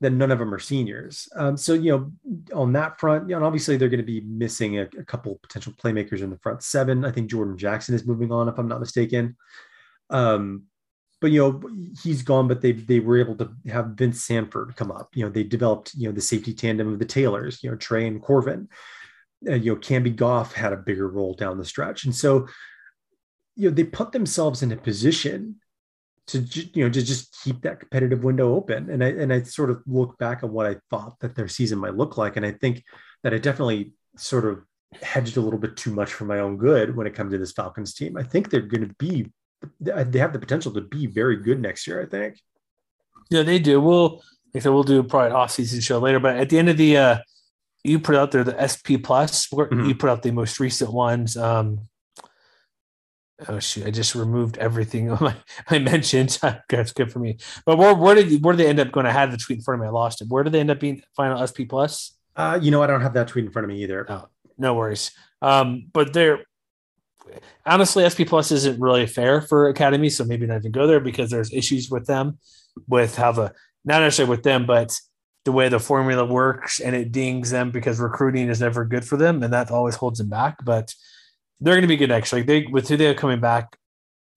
that 0.00 0.10
none 0.10 0.30
of 0.30 0.38
them 0.38 0.52
are 0.52 0.58
seniors. 0.58 1.28
Um, 1.34 1.56
so, 1.56 1.72
you 1.72 1.90
know, 1.90 2.12
on 2.54 2.72
that 2.74 3.00
front, 3.00 3.28
you 3.28 3.38
know, 3.38 3.44
obviously 3.44 3.76
they're 3.76 3.88
going 3.88 3.98
to 3.98 4.04
be 4.04 4.20
missing 4.20 4.78
a, 4.78 4.82
a, 4.82 5.04
couple 5.04 5.38
potential 5.42 5.72
playmakers 5.72 6.20
in 6.20 6.28
the 6.28 6.38
front 6.38 6.62
seven. 6.62 7.04
I 7.04 7.10
think 7.10 7.30
Jordan 7.30 7.56
Jackson 7.56 7.94
is 7.94 8.06
moving 8.06 8.30
on, 8.30 8.48
if 8.48 8.58
I'm 8.58 8.68
not 8.68 8.80
mistaken. 8.80 9.36
Um, 10.10 10.64
but 11.20 11.30
you 11.30 11.40
know, 11.40 11.62
he's 12.02 12.22
gone, 12.22 12.48
but 12.48 12.60
they 12.60 12.72
they 12.72 13.00
were 13.00 13.18
able 13.18 13.36
to 13.36 13.50
have 13.68 13.94
Vince 13.96 14.24
Sanford 14.24 14.74
come 14.76 14.90
up. 14.90 15.10
You 15.14 15.24
know, 15.24 15.30
they 15.30 15.44
developed 15.44 15.94
you 15.94 16.08
know 16.08 16.14
the 16.14 16.20
safety 16.20 16.54
tandem 16.54 16.92
of 16.92 16.98
the 16.98 17.04
Taylors, 17.04 17.62
you 17.62 17.70
know, 17.70 17.76
Trey 17.76 18.06
and 18.06 18.22
Corvin. 18.22 18.68
You 19.42 19.74
know, 19.74 19.76
Camby 19.76 20.14
Goff 20.14 20.52
had 20.52 20.72
a 20.72 20.78
bigger 20.78 21.08
role 21.08 21.34
down 21.34 21.58
the 21.58 21.64
stretch, 21.64 22.04
and 22.04 22.14
so 22.14 22.46
you 23.56 23.68
know 23.68 23.74
they 23.74 23.84
put 23.84 24.12
themselves 24.12 24.62
in 24.62 24.70
a 24.72 24.76
position 24.76 25.56
to 26.28 26.38
you 26.40 26.84
know 26.84 26.90
to 26.90 27.02
just 27.02 27.36
keep 27.42 27.62
that 27.62 27.80
competitive 27.80 28.22
window 28.22 28.54
open 28.54 28.90
and 28.90 29.02
i 29.02 29.08
and 29.08 29.32
i 29.32 29.42
sort 29.42 29.70
of 29.70 29.82
look 29.86 30.16
back 30.18 30.42
on 30.42 30.52
what 30.52 30.66
i 30.66 30.76
thought 30.90 31.18
that 31.20 31.34
their 31.34 31.48
season 31.48 31.78
might 31.78 31.96
look 31.96 32.16
like 32.16 32.36
and 32.36 32.44
i 32.44 32.52
think 32.52 32.84
that 33.22 33.32
i 33.32 33.38
definitely 33.38 33.92
sort 34.16 34.44
of 34.44 34.62
hedged 35.02 35.36
a 35.36 35.40
little 35.40 35.58
bit 35.58 35.76
too 35.76 35.90
much 35.90 36.12
for 36.12 36.24
my 36.24 36.38
own 36.38 36.56
good 36.56 36.96
when 36.96 37.06
it 37.06 37.14
comes 37.14 37.32
to 37.32 37.38
this 37.38 37.52
falcons 37.52 37.94
team 37.94 38.16
i 38.16 38.22
think 38.22 38.50
they're 38.50 38.60
going 38.60 38.86
to 38.86 38.94
be 38.98 39.26
they 39.80 40.18
have 40.18 40.32
the 40.32 40.38
potential 40.38 40.72
to 40.72 40.80
be 40.80 41.06
very 41.06 41.36
good 41.36 41.60
next 41.60 41.86
year 41.86 42.02
i 42.02 42.06
think 42.06 42.40
yeah 43.30 43.42
they 43.42 43.58
do 43.58 43.80
we'll 43.80 44.22
like 44.54 44.62
I 44.62 44.64
said, 44.64 44.72
we'll 44.72 44.84
do 44.84 45.02
probably 45.02 45.30
an 45.30 45.36
off-season 45.36 45.80
show 45.80 45.98
later 45.98 46.20
but 46.20 46.36
at 46.36 46.48
the 46.48 46.58
end 46.58 46.68
of 46.68 46.76
the 46.76 46.96
uh 46.96 47.18
you 47.84 47.98
put 47.98 48.14
out 48.14 48.30
there 48.30 48.44
the 48.44 48.56
sp 48.68 49.00
plus 49.02 49.48
mm-hmm. 49.48 49.84
you 49.84 49.94
put 49.94 50.10
out 50.10 50.22
the 50.22 50.30
most 50.30 50.60
recent 50.60 50.92
ones 50.92 51.36
um 51.36 51.80
Oh 53.48 53.58
shoot! 53.58 53.86
I 53.86 53.90
just 53.90 54.14
removed 54.14 54.56
everything 54.56 55.10
I 55.68 55.78
mentioned. 55.78 56.38
That's 56.70 56.92
good 56.92 57.12
for 57.12 57.18
me. 57.18 57.36
But 57.66 57.76
where 57.76 57.94
where 57.94 58.14
did 58.14 58.42
where 58.42 58.56
did 58.56 58.64
they 58.64 58.68
end 58.68 58.80
up 58.80 58.92
going? 58.92 59.04
I 59.04 59.10
had 59.10 59.30
the 59.30 59.36
tweet 59.36 59.58
in 59.58 59.62
front 59.62 59.80
of 59.80 59.82
me. 59.82 59.88
I 59.88 59.90
lost 59.90 60.22
it. 60.22 60.28
Where 60.28 60.42
did 60.42 60.54
they 60.54 60.60
end 60.60 60.70
up 60.70 60.80
being 60.80 61.02
final 61.14 61.44
SP 61.44 61.68
plus? 61.68 62.16
Uh, 62.34 62.58
you 62.60 62.70
know, 62.70 62.82
I 62.82 62.86
don't 62.86 63.02
have 63.02 63.12
that 63.14 63.28
tweet 63.28 63.44
in 63.44 63.50
front 63.50 63.64
of 63.64 63.68
me 63.68 63.82
either. 63.82 64.06
No, 64.08 64.28
no 64.56 64.74
worries. 64.74 65.10
Um, 65.42 65.88
but 65.92 66.14
they're 66.14 66.46
honestly 67.64 68.08
SP 68.08 68.22
plus 68.26 68.50
isn't 68.52 68.80
really 68.80 69.06
fair 69.06 69.40
for 69.40 69.68
Academy, 69.68 70.10
so 70.10 70.24
maybe 70.24 70.46
not 70.46 70.58
even 70.58 70.72
go 70.72 70.86
there 70.86 71.00
because 71.00 71.30
there's 71.30 71.52
issues 71.52 71.90
with 71.90 72.06
them, 72.06 72.38
with 72.88 73.16
how 73.16 73.32
the 73.32 73.52
not 73.84 74.00
necessarily 74.00 74.30
with 74.30 74.42
them, 74.42 74.66
but 74.66 74.98
the 75.44 75.52
way 75.52 75.68
the 75.68 75.78
formula 75.78 76.24
works, 76.24 76.80
and 76.80 76.96
it 76.96 77.12
dings 77.12 77.50
them 77.50 77.70
because 77.70 78.00
recruiting 78.00 78.48
is 78.48 78.60
never 78.60 78.84
good 78.84 79.04
for 79.04 79.16
them, 79.16 79.42
and 79.42 79.52
that 79.52 79.70
always 79.70 79.94
holds 79.94 80.18
them 80.18 80.28
back. 80.28 80.64
But 80.64 80.92
they're 81.60 81.74
going 81.74 81.82
to 81.82 81.88
be 81.88 81.96
good. 81.96 82.10
Like 82.10 82.46
they 82.46 82.66
with 82.70 82.88
who 82.88 82.96
they're 82.96 83.14
coming 83.14 83.40
back, 83.40 83.76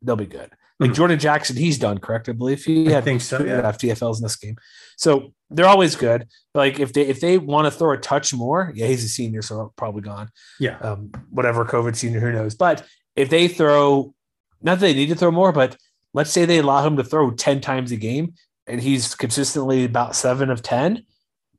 they'll 0.02 0.16
be 0.16 0.26
good. 0.26 0.52
Like 0.80 0.92
Mhm. 0.92 0.96
Jordan 0.96 1.20
Jackson, 1.20 1.58
he's 1.58 1.78
done 1.78 1.98
correct, 1.98 2.30
I 2.30 2.32
believe. 2.32 2.64
He 2.64 2.96
I 2.96 3.02
think 3.02 3.22
so, 3.22 3.44
yeah. 3.44 3.62
FTFLs 3.70 4.18
in 4.18 4.24
this 4.24 4.36
game, 4.38 4.56
so 4.96 5.34
they're 5.50 5.68
always 5.68 5.96
good. 5.96 6.28
But 6.54 6.60
like 6.60 6.80
if 6.80 6.94
they 6.94 7.02
if 7.02 7.20
they 7.20 7.38
want 7.38 7.66
to 7.66 7.72
throw 7.72 7.92
a 7.92 7.98
touch 7.98 8.34
more, 8.34 8.72
yeah, 8.76 8.88
he's 8.88 9.04
a 9.04 9.10
senior, 9.10 9.42
so 9.42 9.74
probably 9.76 10.02
gone. 10.02 10.30
Yeah. 10.60 10.78
Um, 10.80 11.12
whatever 11.30 11.66
COVID 11.66 11.96
senior, 11.96 12.20
who 12.22 12.32
knows? 12.32 12.56
But 12.56 12.86
if 13.16 13.30
they 13.30 13.48
throw, 13.50 14.14
not 14.62 14.76
that 14.80 14.86
they 14.88 14.94
need 14.94 15.10
to 15.10 15.16
throw 15.16 15.32
more, 15.32 15.52
but 15.52 15.76
let's 16.14 16.32
say 16.32 16.46
they 16.46 16.60
allow 16.60 16.86
him 16.86 16.96
to 16.98 17.04
throw 17.04 17.32
ten 17.32 17.60
times 17.60 17.92
a 17.92 17.98
game, 17.98 18.34
and 18.66 18.80
he's 18.82 19.16
consistently 19.16 19.84
about 19.84 20.16
seven 20.16 20.50
of 20.50 20.62
ten, 20.62 21.04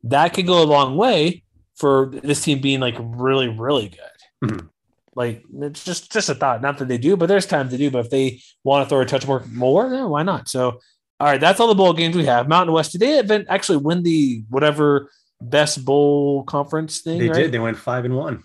that 0.05 0.33
could 0.33 0.47
go 0.47 0.63
a 0.63 0.65
long 0.65 0.97
way 0.97 1.43
for 1.77 2.11
this 2.23 2.43
team 2.43 2.61
being 2.61 2.81
like 2.81 2.97
really 2.99 3.49
really 3.49 3.89
good. 3.91 4.51
Mhm. 4.51 4.69
Like 5.15 5.45
it's 5.53 5.85
just 5.85 6.13
just 6.13 6.29
a 6.29 6.35
thought. 6.35 6.63
Not 6.63 6.79
that 6.79 6.89
they 6.89 6.99
do, 6.99 7.17
but 7.17 7.27
there's 7.27 7.47
time 7.47 7.69
to 7.69 7.77
do. 7.77 7.91
But 7.91 8.07
if 8.07 8.11
they 8.11 8.41
want 8.63 8.85
to 8.85 8.89
throw 8.89 9.01
a 9.01 9.07
touch 9.07 9.27
more, 9.27 9.45
more, 9.51 9.91
then 9.91 10.09
why 10.09 10.23
not? 10.23 10.49
So, 10.49 10.81
all 11.19 11.27
right, 11.27 11.41
that's 11.41 11.59
all 11.59 11.69
the 11.69 11.75
bowl 11.75 11.93
games 11.93 12.17
we 12.17 12.27
have. 12.27 12.49
Mountain 12.49 12.73
West. 12.73 12.93
Did 12.93 13.01
they 13.01 13.19
event 13.19 13.47
actually 13.49 13.79
win 13.79 14.03
the 14.03 14.45
whatever 14.49 15.11
best 15.41 15.85
bowl 15.85 16.45
conference 16.45 17.01
thing? 17.01 17.19
They 17.19 17.29
right? 17.29 17.37
did. 17.37 17.53
They 17.53 17.59
went 17.59 17.77
five 17.77 18.05
and 18.05 18.17
one. 18.17 18.45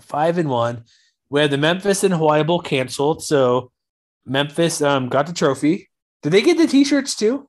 five 0.00 0.38
and 0.38 0.48
one. 0.48 0.84
We 1.28 1.40
had 1.40 1.50
the 1.50 1.58
Memphis 1.58 2.02
and 2.02 2.12
Hawaii 2.12 2.42
Bowl 2.42 2.60
canceled, 2.60 3.22
so 3.22 3.70
Memphis 4.26 4.82
um, 4.82 5.08
got 5.08 5.26
the 5.26 5.32
trophy. 5.32 5.88
Did 6.22 6.32
they 6.32 6.42
get 6.42 6.58
the 6.58 6.66
T-shirts 6.66 7.14
too? 7.14 7.48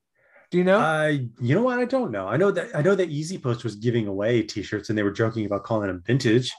Do 0.52 0.58
you 0.58 0.64
know? 0.64 0.78
I, 0.78 1.28
you 1.40 1.56
know 1.56 1.64
what? 1.64 1.80
I 1.80 1.86
don't 1.86 2.12
know. 2.12 2.28
I 2.28 2.38
know 2.38 2.52
that 2.52 2.76
I 2.76 2.82
know 2.82 2.94
that 2.94 3.10
EasyPost 3.10 3.64
was 3.64 3.76
giving 3.76 4.08
away 4.08 4.44
T-shirts, 4.44 4.90
and 4.90 4.98
they 4.98 5.04
were 5.04 5.12
joking 5.12 5.46
about 5.46 5.64
calling 5.64 5.88
them 5.88 6.04
vintage. 6.06 6.52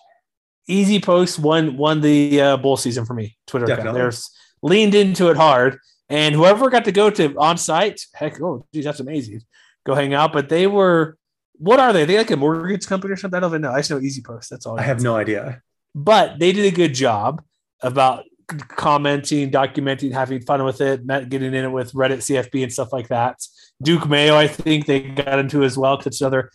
EasyPost 0.68 1.38
won 1.38 1.76
won 1.76 2.00
the 2.00 2.40
uh, 2.40 2.56
bowl 2.56 2.76
season 2.76 3.04
for 3.04 3.14
me. 3.14 3.36
Twitter 3.46 3.66
account. 3.66 3.94
There's 3.94 4.30
leaned 4.62 4.94
into 4.94 5.30
it 5.30 5.36
hard, 5.36 5.78
and 6.08 6.34
whoever 6.34 6.70
got 6.70 6.84
to 6.84 6.92
go 6.92 7.10
to 7.10 7.36
on 7.38 7.58
site, 7.58 8.00
heck, 8.14 8.40
oh 8.40 8.66
geez, 8.72 8.84
that's 8.84 9.00
amazing. 9.00 9.42
Go 9.84 9.94
hang 9.94 10.14
out, 10.14 10.32
but 10.32 10.48
they 10.48 10.66
were. 10.66 11.16
What 11.58 11.78
are 11.78 11.92
they? 11.92 12.02
Are 12.02 12.06
they 12.06 12.18
like 12.18 12.30
a 12.30 12.36
mortgage 12.36 12.86
company 12.86 13.12
or 13.12 13.16
something? 13.16 13.36
I 13.36 13.40
don't 13.40 13.50
even 13.50 13.62
know. 13.62 13.72
I 13.72 13.78
just 13.78 13.90
know 13.90 14.00
EasyPost. 14.00 14.48
That's 14.48 14.66
all. 14.66 14.78
I 14.78 14.82
have 14.82 15.02
no 15.02 15.16
idea. 15.16 15.62
but 15.94 16.38
they 16.38 16.52
did 16.52 16.64
a 16.64 16.74
good 16.74 16.94
job 16.94 17.42
about 17.82 18.24
commenting, 18.68 19.50
documenting, 19.50 20.12
having 20.12 20.40
fun 20.40 20.64
with 20.64 20.80
it, 20.80 21.06
getting 21.06 21.54
in 21.54 21.64
it 21.64 21.72
with 21.72 21.92
Reddit, 21.92 22.18
CFB, 22.18 22.64
and 22.64 22.72
stuff 22.72 22.92
like 22.92 23.08
that. 23.08 23.40
Duke 23.82 24.08
Mayo, 24.08 24.36
I 24.36 24.46
think 24.46 24.86
they 24.86 25.00
got 25.00 25.38
into 25.38 25.64
as 25.64 25.76
well 25.76 26.00
it's 26.04 26.20
another 26.20 26.50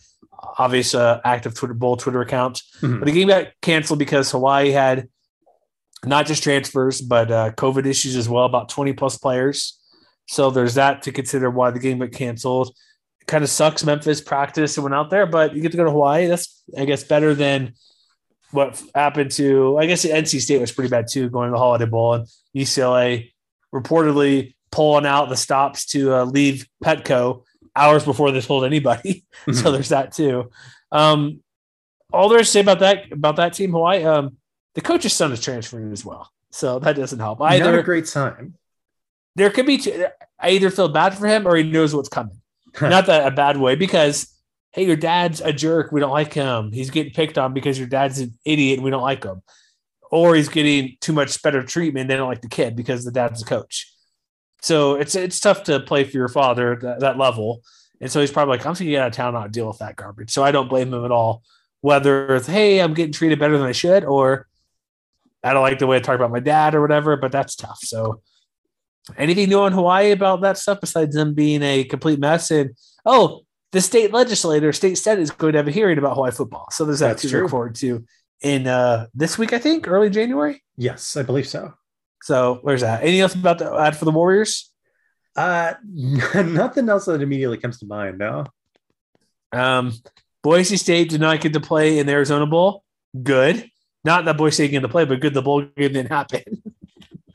obvious 0.58 0.94
uh, 0.94 1.20
active 1.24 1.54
Twitter 1.54 1.74
bowl 1.74 1.96
Twitter 1.96 2.20
account. 2.20 2.62
Mhm. 2.80 3.00
But 3.00 3.06
the 3.06 3.12
game 3.12 3.28
got 3.28 3.48
canceled 3.62 3.98
because 3.98 4.30
Hawaii 4.30 4.70
had 4.70 5.08
not 6.04 6.26
just 6.26 6.42
transfers, 6.42 7.00
but 7.00 7.30
uh, 7.30 7.50
COVID 7.52 7.86
issues 7.86 8.16
as 8.16 8.28
well, 8.28 8.44
about 8.44 8.68
20 8.68 8.92
plus 8.92 9.18
players. 9.18 9.78
So 10.26 10.50
there's 10.50 10.74
that 10.74 11.02
to 11.02 11.12
consider 11.12 11.50
why 11.50 11.70
the 11.70 11.78
game 11.80 11.98
got 11.98 12.12
canceled. 12.12 12.74
Kind 13.26 13.42
of 13.44 13.50
sucks 13.50 13.84
Memphis 13.84 14.20
practice 14.20 14.76
and 14.76 14.84
went 14.84 14.94
out 14.94 15.10
there, 15.10 15.26
but 15.26 15.54
you 15.54 15.62
get 15.62 15.72
to 15.72 15.76
go 15.76 15.84
to 15.84 15.90
Hawaii. 15.90 16.26
That's, 16.26 16.62
I 16.76 16.84
guess, 16.84 17.02
better 17.04 17.34
than 17.34 17.74
what 18.52 18.82
happened 18.94 19.30
to, 19.32 19.76
I 19.78 19.86
guess, 19.86 20.04
NC 20.04 20.40
State 20.40 20.60
was 20.60 20.72
pretty 20.72 20.88
bad 20.88 21.06
too, 21.10 21.28
going 21.28 21.48
to 21.48 21.52
the 21.52 21.58
Holiday 21.58 21.84
Bowl 21.84 22.14
and 22.14 22.26
UCLA 22.56 23.30
reportedly 23.74 24.54
pulling 24.70 25.04
out 25.06 25.28
the 25.28 25.36
stops 25.36 25.84
to 25.86 26.14
uh, 26.14 26.24
leave 26.24 26.66
Petco 26.82 27.42
hours 27.78 28.04
before 28.04 28.30
they 28.30 28.40
told 28.40 28.64
anybody. 28.64 29.24
so 29.52 29.70
there's 29.72 29.88
that 29.90 30.12
too. 30.12 30.50
Um, 30.92 31.40
all 32.12 32.28
there 32.28 32.40
is 32.40 32.46
to 32.48 32.52
say 32.52 32.60
about 32.60 32.80
that 32.80 33.12
about 33.12 33.36
that 33.36 33.52
team, 33.54 33.72
Hawaii. 33.72 34.04
Um, 34.04 34.36
the 34.74 34.80
coach's 34.80 35.12
son 35.12 35.32
is 35.32 35.40
transferring 35.40 35.92
as 35.92 36.04
well, 36.04 36.30
so 36.50 36.78
that 36.78 36.96
doesn't 36.96 37.18
help 37.18 37.40
Not 37.40 37.52
either. 37.52 37.78
a 37.78 37.82
great 37.82 38.06
sign. 38.08 38.54
there 39.36 39.50
could 39.50 39.66
be. 39.66 39.78
Two, 39.78 40.06
I 40.40 40.50
either 40.50 40.70
feel 40.70 40.88
bad 40.88 41.14
for 41.18 41.26
him 41.26 41.46
or 41.46 41.56
he 41.56 41.64
knows 41.64 41.94
what's 41.94 42.08
coming. 42.08 42.40
Not 42.80 43.06
that 43.06 43.26
a 43.26 43.30
bad 43.34 43.56
way, 43.56 43.74
because 43.74 44.32
hey, 44.72 44.86
your 44.86 44.96
dad's 44.96 45.40
a 45.40 45.52
jerk. 45.52 45.90
We 45.92 46.00
don't 46.00 46.12
like 46.12 46.32
him. 46.32 46.70
He's 46.72 46.90
getting 46.90 47.12
picked 47.12 47.38
on 47.38 47.52
because 47.54 47.78
your 47.78 47.88
dad's 47.88 48.20
an 48.20 48.38
idiot. 48.44 48.78
and 48.78 48.84
We 48.84 48.90
don't 48.90 49.02
like 49.02 49.24
him, 49.24 49.42
or 50.10 50.34
he's 50.36 50.48
getting 50.48 50.96
too 51.00 51.12
much 51.12 51.42
better 51.42 51.62
treatment. 51.62 52.08
They 52.08 52.16
don't 52.16 52.28
like 52.28 52.42
the 52.42 52.48
kid 52.48 52.76
because 52.76 53.04
the 53.04 53.10
dad's 53.12 53.42
a 53.42 53.44
coach. 53.44 53.92
So 54.60 54.94
it's 54.94 55.14
it's 55.14 55.40
tough 55.40 55.64
to 55.64 55.80
play 55.80 56.04
for 56.04 56.16
your 56.16 56.28
father 56.28 56.72
at 56.72 56.80
that, 56.80 57.00
that 57.00 57.18
level. 57.18 57.62
And 58.00 58.10
so 58.10 58.20
he's 58.20 58.30
probably 58.30 58.56
like, 58.56 58.66
I'm 58.66 58.72
just 58.72 58.80
gonna 58.80 58.90
get 58.90 59.02
out 59.02 59.08
of 59.08 59.14
town, 59.14 59.34
and 59.34 59.42
not 59.42 59.52
deal 59.52 59.66
with 59.66 59.78
that 59.78 59.96
garbage. 59.96 60.30
So 60.30 60.42
I 60.42 60.50
don't 60.52 60.68
blame 60.68 60.92
him 60.92 61.04
at 61.04 61.12
all. 61.12 61.42
Whether 61.80 62.36
it's 62.36 62.46
hey, 62.46 62.80
I'm 62.80 62.94
getting 62.94 63.12
treated 63.12 63.38
better 63.38 63.56
than 63.56 63.66
I 63.66 63.72
should, 63.72 64.04
or 64.04 64.46
I 65.44 65.52
don't 65.52 65.62
like 65.62 65.78
the 65.78 65.86
way 65.86 65.96
I 65.96 66.00
talk 66.00 66.16
about 66.16 66.32
my 66.32 66.40
dad 66.40 66.74
or 66.74 66.80
whatever, 66.80 67.16
but 67.16 67.30
that's 67.30 67.54
tough. 67.54 67.78
So 67.82 68.20
anything 69.16 69.48
new 69.48 69.60
on 69.60 69.72
Hawaii 69.72 70.10
about 70.10 70.40
that 70.42 70.58
stuff 70.58 70.80
besides 70.80 71.14
them 71.14 71.34
being 71.34 71.62
a 71.62 71.84
complete 71.84 72.18
mess? 72.18 72.50
And 72.50 72.70
oh, 73.06 73.42
the 73.70 73.80
state 73.80 74.12
legislator, 74.12 74.72
state 74.72 74.96
senate 74.96 75.22
is 75.22 75.30
going 75.30 75.52
to 75.52 75.58
have 75.58 75.68
a 75.68 75.72
hearing 75.72 75.98
about 75.98 76.14
Hawaii 76.14 76.32
football. 76.32 76.66
So 76.70 76.84
there's 76.84 76.98
that 76.98 77.08
That's 77.08 77.22
to 77.22 77.28
true. 77.28 77.42
look 77.42 77.50
forward 77.50 77.74
to 77.76 78.04
in 78.40 78.66
uh 78.66 79.06
this 79.14 79.38
week, 79.38 79.52
I 79.52 79.58
think, 79.58 79.88
early 79.88 80.10
January. 80.10 80.62
Yes, 80.76 81.16
I 81.16 81.22
believe 81.22 81.46
so. 81.46 81.74
So 82.22 82.58
where's 82.62 82.80
that? 82.82 83.02
Anything 83.02 83.20
else 83.20 83.34
about 83.34 83.58
the 83.58 83.72
ad 83.74 83.96
for 83.96 84.04
the 84.04 84.10
Warriors? 84.10 84.70
Uh, 85.36 85.74
nothing 86.34 86.88
else 86.88 87.04
that 87.06 87.22
immediately 87.22 87.58
comes 87.58 87.78
to 87.78 87.86
mind. 87.86 88.18
No. 88.18 88.44
Um, 89.52 89.92
Boise 90.42 90.76
State 90.76 91.10
did 91.10 91.20
not 91.20 91.40
get 91.40 91.52
to 91.52 91.60
play 91.60 91.98
in 91.98 92.06
the 92.06 92.12
Arizona 92.12 92.46
Bowl. 92.46 92.84
Good. 93.22 93.70
Not 94.04 94.24
that 94.24 94.36
Boise 94.36 94.54
State 94.54 94.70
get 94.70 94.80
to 94.80 94.88
play, 94.88 95.04
but 95.04 95.20
good 95.20 95.34
the 95.34 95.42
bowl 95.42 95.62
game 95.62 95.92
didn't 95.92 96.08
happen. 96.08 96.42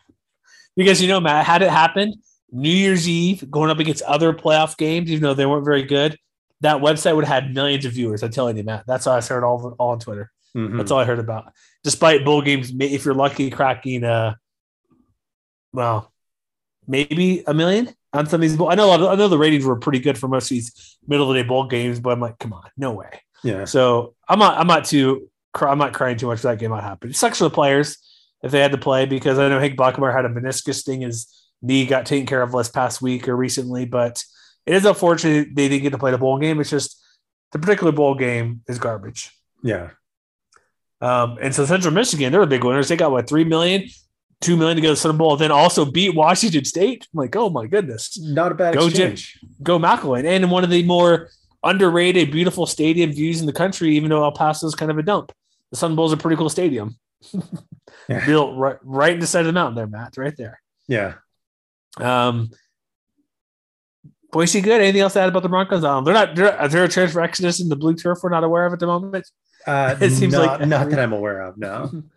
because 0.75 1.01
you 1.01 1.07
know, 1.07 1.19
Matt, 1.19 1.45
had 1.45 1.61
it 1.61 1.69
happened, 1.69 2.15
New 2.51 2.69
Year's 2.69 3.07
Eve 3.07 3.49
going 3.49 3.69
up 3.69 3.79
against 3.79 4.03
other 4.03 4.33
playoff 4.33 4.77
games, 4.77 5.11
even 5.11 5.23
though 5.23 5.33
they 5.33 5.45
weren't 5.45 5.65
very 5.65 5.83
good, 5.83 6.17
that 6.61 6.81
website 6.81 7.15
would 7.15 7.25
have 7.25 7.43
had 7.43 7.53
millions 7.53 7.85
of 7.85 7.93
viewers. 7.93 8.23
I'm 8.23 8.31
telling 8.31 8.57
you, 8.57 8.63
Matt. 8.63 8.85
That's 8.87 9.07
all 9.07 9.17
I 9.17 9.21
heard 9.21 9.43
all, 9.43 9.75
all 9.79 9.91
on 9.91 9.99
Twitter. 9.99 10.31
Mhm. 10.55 10.77
That's 10.77 10.91
all 10.91 10.99
I 10.99 11.05
heard 11.05 11.19
about. 11.19 11.51
Despite 11.83 12.23
bowl 12.23 12.41
games, 12.41 12.71
if 12.79 13.05
you're 13.05 13.13
lucky, 13.13 13.49
cracking 13.49 14.03
uh, 14.03 14.35
well, 15.73 16.11
maybe 16.87 17.43
a 17.45 17.53
million 17.53 17.89
on 18.13 18.27
some 18.27 18.37
of 18.37 18.41
these. 18.41 18.55
Bowl. 18.55 18.69
I 18.69 18.75
know 18.75 18.91
a 18.91 19.09
I 19.09 19.15
know 19.15 19.27
the 19.27 19.37
ratings 19.37 19.65
were 19.65 19.75
pretty 19.75 19.99
good 19.99 20.17
for 20.17 20.27
most 20.27 20.45
of 20.45 20.49
these 20.49 20.97
middle 21.07 21.29
of 21.29 21.35
the 21.35 21.41
day 21.41 21.47
bowl 21.47 21.67
games, 21.67 21.99
but 21.99 22.11
I'm 22.11 22.19
like, 22.19 22.39
come 22.39 22.53
on, 22.53 22.69
no 22.77 22.93
way. 22.93 23.21
Yeah. 23.43 23.65
So 23.65 24.15
I'm 24.27 24.39
not 24.39 24.57
I'm 24.57 24.67
not 24.67 24.85
too 24.85 25.29
cry- 25.53 25.71
I'm 25.71 25.77
not 25.77 25.93
crying 25.93 26.17
too 26.17 26.27
much 26.27 26.39
for 26.39 26.47
that 26.47 26.59
game 26.59 26.69
not 26.69 26.83
happening. 26.83 27.11
It 27.11 27.17
sucks 27.17 27.39
for 27.39 27.45
the 27.45 27.49
players 27.49 27.97
if 28.41 28.51
they 28.51 28.59
had 28.59 28.71
to 28.71 28.77
play 28.77 29.05
because 29.05 29.39
I 29.39 29.49
know 29.49 29.59
Hank 29.59 29.77
Bachmeier 29.77 30.13
had 30.13 30.25
a 30.25 30.29
meniscus 30.29 30.85
thing. 30.85 31.01
His 31.01 31.27
knee 31.61 31.85
got 31.85 32.05
taken 32.05 32.25
care 32.25 32.41
of 32.41 32.53
last 32.53 32.73
past 32.73 33.01
week 33.01 33.27
or 33.27 33.35
recently, 33.35 33.85
but 33.85 34.23
it 34.65 34.75
is 34.75 34.85
unfortunate 34.85 35.49
they 35.53 35.69
didn't 35.69 35.83
get 35.83 35.91
to 35.91 35.97
play 35.97 36.11
the 36.11 36.17
bowl 36.17 36.37
game. 36.37 36.59
It's 36.59 36.69
just 36.69 37.01
the 37.51 37.59
particular 37.59 37.91
bowl 37.91 38.15
game 38.15 38.61
is 38.67 38.79
garbage. 38.79 39.31
Yeah. 39.61 39.91
Um, 41.01 41.37
and 41.41 41.53
so 41.53 41.65
Central 41.65 41.93
Michigan, 41.93 42.31
they're 42.31 42.41
the 42.41 42.47
big 42.47 42.63
winners. 42.63 42.87
They 42.87 42.95
got 42.95 43.11
what 43.11 43.27
three 43.27 43.43
million, 43.43 43.89
two 44.43 44.55
million 44.57 44.75
to 44.75 44.81
go 44.81 44.89
to 44.89 44.91
the 44.93 44.97
Super 44.97 45.17
Bowl, 45.17 45.35
then 45.37 45.51
also 45.51 45.85
beat 45.85 46.13
Washington 46.15 46.65
State. 46.65 47.07
I'm 47.13 47.17
like, 47.17 47.35
oh 47.35 47.49
my 47.49 47.65
goodness, 47.67 48.19
Not 48.19 48.51
a 48.51 48.55
bad 48.55 48.73
Go 48.75 48.87
exchange. 48.87 49.39
go 49.63 49.79
McElwain, 49.79 50.25
and 50.25 50.43
in 50.43 50.49
one 50.49 50.63
of 50.63 50.69
the 50.69 50.83
more 50.83 51.29
underrated, 51.63 52.29
beautiful 52.31 52.65
stadium 52.65 53.11
views 53.11 53.39
in 53.39 53.45
the 53.47 53.53
country, 53.53 53.95
even 53.95 54.09
though 54.09 54.23
El 54.23 54.31
Paso 54.33 54.67
is 54.67 54.75
kind 54.75 54.91
of 54.91 54.97
a 54.97 55.03
dump. 55.03 55.31
The 55.71 55.77
Sun 55.77 55.95
Bowl's 55.95 56.13
a 56.13 56.17
pretty 56.17 56.35
cool 56.37 56.49
stadium. 56.49 56.97
Yeah. 58.09 58.25
Built 58.25 58.57
right, 58.57 58.75
right 58.83 59.13
in 59.13 59.19
the 59.21 59.27
side 59.27 59.41
of 59.41 59.45
the 59.45 59.53
mountain 59.53 59.75
there, 59.75 59.87
Matt, 59.87 60.17
right 60.17 60.35
there. 60.35 60.59
Yeah. 60.89 61.13
Um, 61.97 62.49
Boise 64.31 64.59
good. 64.61 64.81
Anything 64.81 65.01
else 65.01 65.13
to 65.13 65.21
add 65.21 65.29
about 65.29 65.43
the 65.43 65.47
Broncos? 65.49 65.83
Um, 65.85 66.03
they're 66.03 66.13
not. 66.13 66.35
They're, 66.35 66.65
is 66.65 66.71
there 66.73 66.83
a 66.83 66.89
transfer 66.89 67.21
exodus 67.21 67.61
in 67.61 67.69
the 67.69 67.75
blue 67.77 67.93
turf 67.95 68.19
we're 68.23 68.29
not 68.29 68.43
aware 68.43 68.65
of 68.65 68.73
at 68.73 68.79
the 68.79 68.87
moment? 68.87 69.25
Uh, 69.65 69.95
It 70.01 70.09
seems 70.11 70.33
not, 70.33 70.59
like- 70.59 70.67
not 70.67 70.89
that 70.89 70.99
I'm 70.99 71.13
aware 71.13 71.41
of. 71.41 71.57
No. 71.57 72.03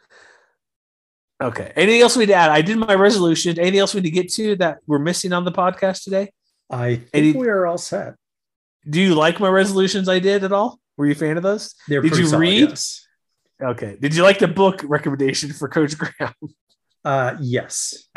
Okay. 1.42 1.72
Anything 1.76 2.00
else 2.00 2.16
we 2.16 2.22
need 2.22 2.32
to 2.32 2.34
add? 2.34 2.50
I 2.50 2.62
did 2.62 2.78
my 2.78 2.94
resolution. 2.94 3.58
Anything 3.58 3.80
else 3.80 3.94
we 3.94 4.00
need 4.00 4.08
to 4.10 4.14
get 4.22 4.32
to 4.34 4.56
that 4.56 4.78
we're 4.86 4.98
missing 4.98 5.32
on 5.32 5.44
the 5.44 5.52
podcast 5.52 6.04
today? 6.04 6.32
I 6.70 6.96
think 6.96 7.08
Any- 7.12 7.32
we 7.32 7.48
are 7.48 7.66
all 7.66 7.78
set. 7.78 8.14
Do 8.88 9.00
you 9.00 9.14
like 9.14 9.40
my 9.40 9.48
resolutions 9.48 10.08
I 10.08 10.18
did 10.20 10.44
at 10.44 10.52
all? 10.52 10.80
Were 10.96 11.06
you 11.06 11.12
a 11.12 11.16
fan 11.16 11.36
of 11.36 11.42
those? 11.42 11.74
They're 11.88 12.00
Did 12.00 12.16
you 12.16 12.26
solid, 12.26 12.40
read? 12.40 12.68
yes. 12.70 13.06
Okay. 13.60 13.96
Did 14.00 14.14
you 14.14 14.22
like 14.22 14.38
the 14.38 14.48
book 14.48 14.82
recommendation 14.84 15.52
for 15.52 15.68
Coach 15.68 15.96
Graham? 15.98 16.34
Uh, 17.04 17.36
yes. 17.40 18.08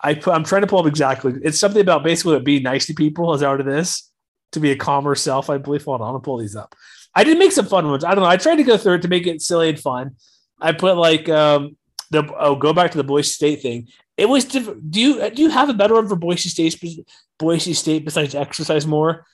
I 0.00 0.14
put, 0.14 0.32
I'm 0.32 0.44
trying 0.44 0.60
to 0.60 0.68
pull 0.68 0.78
up 0.78 0.86
exactly. 0.86 1.32
It's 1.42 1.58
something 1.58 1.80
about 1.80 2.04
basically 2.04 2.38
being 2.38 2.62
nice 2.62 2.86
to 2.86 2.94
people. 2.94 3.34
as 3.34 3.40
that 3.40 3.58
of 3.58 3.66
this 3.66 4.08
To 4.52 4.60
be 4.60 4.70
a 4.70 4.76
calmer 4.76 5.16
self, 5.16 5.50
I 5.50 5.58
believe. 5.58 5.84
Hold 5.84 6.00
on, 6.00 6.06
I'm 6.06 6.12
gonna 6.12 6.22
pull 6.22 6.38
these 6.38 6.54
up. 6.54 6.76
I 7.12 7.24
did 7.24 7.38
make 7.40 7.50
some 7.50 7.66
fun 7.66 7.90
ones. 7.90 8.04
I 8.04 8.14
don't 8.14 8.22
know. 8.22 8.30
I 8.30 8.36
tried 8.36 8.54
to 8.56 8.62
go 8.62 8.76
through 8.76 8.94
it 8.94 9.02
to 9.02 9.08
make 9.08 9.26
it 9.26 9.42
silly 9.42 9.68
and 9.68 9.80
fun. 9.80 10.12
I 10.60 10.70
put 10.70 10.96
like 10.96 11.28
um 11.28 11.76
the 12.14 12.34
oh 12.38 12.56
go 12.56 12.72
back 12.72 12.90
to 12.92 12.98
the 12.98 13.04
Boise 13.04 13.30
State 13.30 13.62
thing. 13.62 13.88
It 14.16 14.28
was 14.28 14.44
do 14.44 14.80
you 14.92 15.30
do 15.30 15.42
you 15.42 15.50
have 15.50 15.68
a 15.68 15.74
better 15.74 15.94
one 15.94 16.08
for 16.08 16.16
Boise 16.16 16.48
State 16.48 17.04
Boise 17.38 17.74
State 17.74 18.04
besides 18.04 18.34
exercise 18.34 18.86
more? 18.86 19.26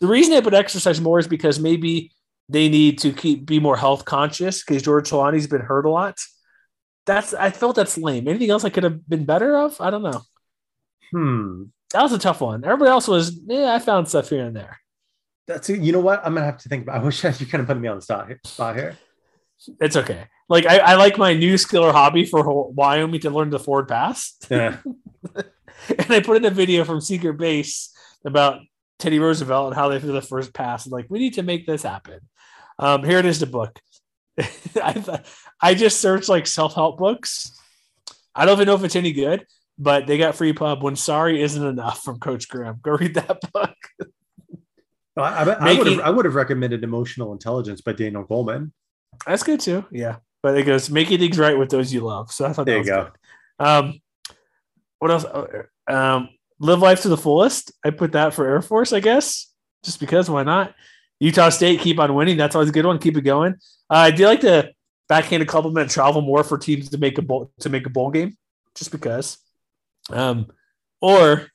The 0.00 0.06
reason 0.06 0.34
I 0.34 0.40
put 0.40 0.54
exercise 0.54 1.00
more 1.00 1.18
is 1.18 1.26
because 1.26 1.58
maybe 1.58 2.12
they 2.48 2.68
need 2.68 2.98
to 3.00 3.12
keep 3.12 3.46
be 3.46 3.60
more 3.60 3.76
health 3.76 4.04
conscious 4.04 4.62
because 4.64 4.82
George 4.82 5.10
Holani's 5.10 5.46
been 5.46 5.60
hurt 5.60 5.84
a 5.84 5.90
lot. 5.90 6.18
That's 7.06 7.34
I 7.34 7.50
felt 7.50 7.76
that's 7.76 7.98
lame. 7.98 8.28
Anything 8.28 8.50
else 8.50 8.64
I 8.64 8.70
could 8.70 8.84
have 8.84 9.08
been 9.08 9.24
better 9.24 9.56
of? 9.56 9.80
I 9.80 9.90
don't 9.90 10.02
know. 10.02 10.22
Hmm. 11.10 11.64
That 11.92 12.02
was 12.02 12.12
a 12.12 12.18
tough 12.18 12.40
one. 12.40 12.64
Everybody 12.64 12.90
else 12.90 13.08
was 13.08 13.38
yeah. 13.46 13.74
I 13.74 13.78
found 13.78 14.08
stuff 14.08 14.28
here 14.28 14.44
and 14.44 14.54
there. 14.56 14.78
That's 15.46 15.68
you 15.68 15.92
know 15.92 16.00
what 16.00 16.24
I'm 16.24 16.34
gonna 16.34 16.46
have 16.46 16.58
to 16.58 16.68
think 16.68 16.82
about. 16.82 17.00
I 17.00 17.04
wish 17.04 17.24
you 17.40 17.46
kind 17.46 17.62
of 17.62 17.66
put 17.66 17.78
me 17.78 17.88
on 17.88 17.96
the 17.96 18.02
spot 18.02 18.28
here. 18.28 18.40
Spot 18.44 18.76
here. 18.76 18.96
It's 19.80 19.96
okay. 19.96 20.26
Like 20.48 20.66
I, 20.66 20.78
I 20.78 20.94
like 20.94 21.18
my 21.18 21.34
new 21.34 21.58
skill 21.58 21.84
or 21.84 21.92
hobby 21.92 22.24
for 22.24 22.70
Wyoming 22.70 23.20
to 23.20 23.30
learn 23.30 23.50
the 23.50 23.58
forward 23.58 23.88
pass. 23.88 24.36
Yeah. 24.50 24.78
and 25.34 26.10
I 26.10 26.20
put 26.20 26.36
in 26.36 26.44
a 26.44 26.50
video 26.50 26.84
from 26.84 27.00
Secret 27.00 27.34
Base 27.34 27.94
about 28.24 28.60
Teddy 28.98 29.18
Roosevelt 29.18 29.68
and 29.68 29.74
how 29.74 29.88
they 29.88 30.00
threw 30.00 30.12
the 30.12 30.22
first 30.22 30.52
pass. 30.54 30.86
Like 30.86 31.06
we 31.08 31.18
need 31.18 31.34
to 31.34 31.42
make 31.42 31.66
this 31.66 31.82
happen. 31.82 32.20
Um, 32.78 33.02
here 33.02 33.18
it 33.18 33.26
is, 33.26 33.40
the 33.40 33.46
book. 33.46 33.78
I 34.76 35.20
I 35.60 35.74
just 35.74 36.00
searched 36.00 36.28
like 36.28 36.46
self 36.46 36.74
help 36.74 36.98
books. 36.98 37.58
I 38.34 38.44
don't 38.44 38.54
even 38.54 38.66
know 38.66 38.74
if 38.74 38.84
it's 38.84 38.96
any 38.96 39.12
good, 39.12 39.44
but 39.78 40.06
they 40.06 40.18
got 40.18 40.36
free 40.36 40.52
pub 40.52 40.82
when 40.82 40.94
sorry 40.94 41.42
isn't 41.42 41.64
enough 41.64 42.02
from 42.02 42.20
Coach 42.20 42.48
Graham. 42.48 42.78
Go 42.82 42.92
read 42.92 43.14
that 43.14 43.40
book. 43.52 43.74
I, 45.16 45.22
I, 45.22 45.70
I 45.72 45.78
would 45.78 45.86
have 45.88 46.00
I 46.00 46.10
would 46.10 46.24
have 46.24 46.36
recommended 46.36 46.84
Emotional 46.84 47.32
Intelligence 47.32 47.80
by 47.80 47.92
Daniel 47.92 48.24
Goleman. 48.24 48.70
That's 49.26 49.42
good 49.42 49.60
too. 49.60 49.84
Yeah, 49.90 50.16
but 50.42 50.56
it 50.56 50.64
goes 50.64 50.90
making 50.90 51.18
things 51.18 51.38
right 51.38 51.58
with 51.58 51.70
those 51.70 51.92
you 51.92 52.00
love. 52.00 52.30
So 52.30 52.46
I 52.46 52.52
thought 52.52 52.66
there 52.66 52.78
you 52.78 52.84
go. 52.84 53.10
Good. 53.58 53.66
Um, 53.66 54.00
what 54.98 55.10
else? 55.10 55.24
Um, 55.86 56.30
live 56.58 56.80
life 56.80 57.02
to 57.02 57.08
the 57.08 57.16
fullest. 57.16 57.72
I 57.84 57.90
put 57.90 58.12
that 58.12 58.34
for 58.34 58.48
Air 58.48 58.62
Force, 58.62 58.92
I 58.92 59.00
guess, 59.00 59.52
just 59.84 60.00
because. 60.00 60.30
Why 60.30 60.42
not? 60.42 60.74
Utah 61.20 61.48
State 61.48 61.80
keep 61.80 61.98
on 61.98 62.14
winning. 62.14 62.36
That's 62.36 62.54
always 62.54 62.68
a 62.68 62.72
good 62.72 62.86
one. 62.86 62.98
Keep 62.98 63.16
it 63.16 63.22
going. 63.22 63.54
Uh, 63.90 63.96
I 63.96 64.10
do 64.10 64.26
like 64.26 64.40
to 64.40 64.70
backhand 65.08 65.42
a 65.42 65.46
compliment 65.46 65.90
travel 65.90 66.20
more 66.20 66.44
for 66.44 66.58
teams 66.58 66.90
to 66.90 66.98
make 66.98 67.18
a 67.18 67.22
bowl 67.22 67.50
to 67.60 67.68
make 67.68 67.86
a 67.86 67.90
bowl 67.90 68.10
game, 68.10 68.36
just 68.74 68.92
because. 68.92 69.38
Um, 70.10 70.46
or 71.00 71.48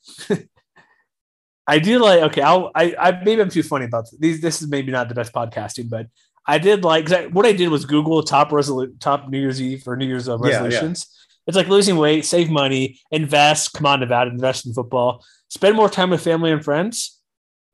I 1.68 1.80
do 1.80 2.00
like 2.00 2.24
okay. 2.24 2.42
I'll 2.42 2.72
I, 2.76 2.96
I 3.00 3.24
maybe 3.24 3.42
I'm 3.42 3.50
too 3.50 3.64
funny 3.64 3.86
about 3.86 4.10
these. 4.20 4.42
This 4.42 4.62
is 4.62 4.68
maybe 4.68 4.92
not 4.92 5.10
the 5.10 5.16
best 5.16 5.34
podcasting, 5.34 5.90
but 5.90 6.08
I 6.46 6.58
did 6.58 6.84
like 6.84 7.12
I, 7.12 7.28
what 7.28 7.46
I 7.46 7.54
did 7.54 7.70
was 7.70 7.86
Google 7.86 8.22
top 8.24 8.50
resolu- 8.50 9.00
top 9.00 9.30
New 9.30 9.40
Year's 9.40 9.62
Eve 9.62 9.88
or 9.88 9.96
New 9.96 10.06
Year's 10.06 10.28
uh, 10.28 10.38
resolutions. 10.38 11.08
Yeah, 11.10 11.16
yeah. 11.16 11.44
It's 11.48 11.58
like 11.58 11.68
losing 11.68 11.98
weight, 11.98 12.26
save 12.26 12.50
money, 12.50 13.00
invest. 13.12 13.74
Come 13.74 13.86
on, 13.86 14.00
Nevada, 14.00 14.32
invest 14.32 14.66
in 14.66 14.74
football, 14.74 15.24
spend 15.50 15.76
more 15.76 15.90
time 15.90 16.10
with 16.10 16.24
family 16.24 16.52
and 16.52 16.64
friends. 16.64 17.20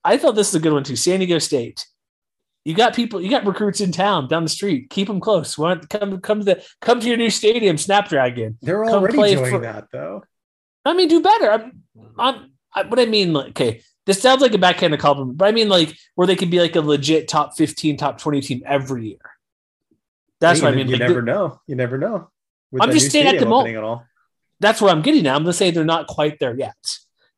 I 0.04 0.18
thought 0.18 0.36
this 0.36 0.50
is 0.50 0.56
a 0.56 0.60
good 0.60 0.74
one 0.74 0.84
too. 0.84 0.96
San 0.96 1.20
Diego 1.20 1.40
State. 1.40 1.86
You 2.66 2.76
got 2.76 2.94
people, 2.94 3.22
you 3.22 3.30
got 3.30 3.46
recruits 3.46 3.82
in 3.82 3.92
town 3.92 4.28
down 4.28 4.44
the 4.44 4.50
street. 4.50 4.90
Keep 4.90 5.08
them 5.08 5.20
close. 5.20 5.58
Want 5.58 5.90
come 5.90 6.20
come 6.22 6.40
to 6.40 6.46
the, 6.46 6.66
come 6.82 7.00
to 7.00 7.08
your 7.08 7.18
new 7.18 7.30
stadium, 7.30 7.78
Snapdragon. 7.78 8.58
They're 8.62 8.86
already 8.86 9.18
doing 9.18 9.52
for, 9.52 9.60
that 9.60 9.88
though. 9.92 10.24
I 10.86 10.94
mean, 10.94 11.08
do 11.08 11.22
better. 11.22 11.52
I'm, 11.52 11.84
I'm 12.18 12.52
I, 12.74 12.84
what 12.84 13.00
I 13.00 13.06
mean, 13.06 13.34
like, 13.34 13.50
okay, 13.50 13.82
this 14.10 14.24
sounds 14.24 14.42
like 14.42 14.56
a 14.56 14.58
backhanded 14.58 15.00
compliment, 15.00 15.38
but 15.38 15.48
I 15.48 15.52
mean, 15.52 15.70
like, 15.70 15.96
where 16.16 16.26
they 16.26 16.36
could 16.36 16.50
be 16.50 16.60
like 16.60 16.76
a 16.76 16.82
legit 16.82 17.28
top 17.28 17.56
15, 17.56 17.96
top 17.96 18.18
20 18.18 18.42
team 18.42 18.64
every 18.66 19.10
year. 19.10 19.20
That's 20.40 20.64
what 20.64 20.74
I 20.74 20.76
mean. 20.76 20.88
You 20.88 20.98
like, 20.98 21.08
never 21.08 21.22
know. 21.22 21.62
You 21.68 21.76
never 21.76 22.00
know. 22.00 22.32
I'm 22.82 22.90
just 22.92 23.12
saying 23.12 23.28
at 23.28 23.40
the 23.40 23.46
moment. 23.46 24.02
That's 24.60 24.82
what 24.82 24.92
I'm 24.92 25.04
getting 25.04 25.28
at. 25.28 25.36
I'm 25.36 25.44
going 25.44 25.52
to 25.52 25.54
say 25.54 25.70
they're 25.70 25.86
not 25.86 26.08
quite 26.08 26.40
there 26.40 26.58
yet. 26.58 26.76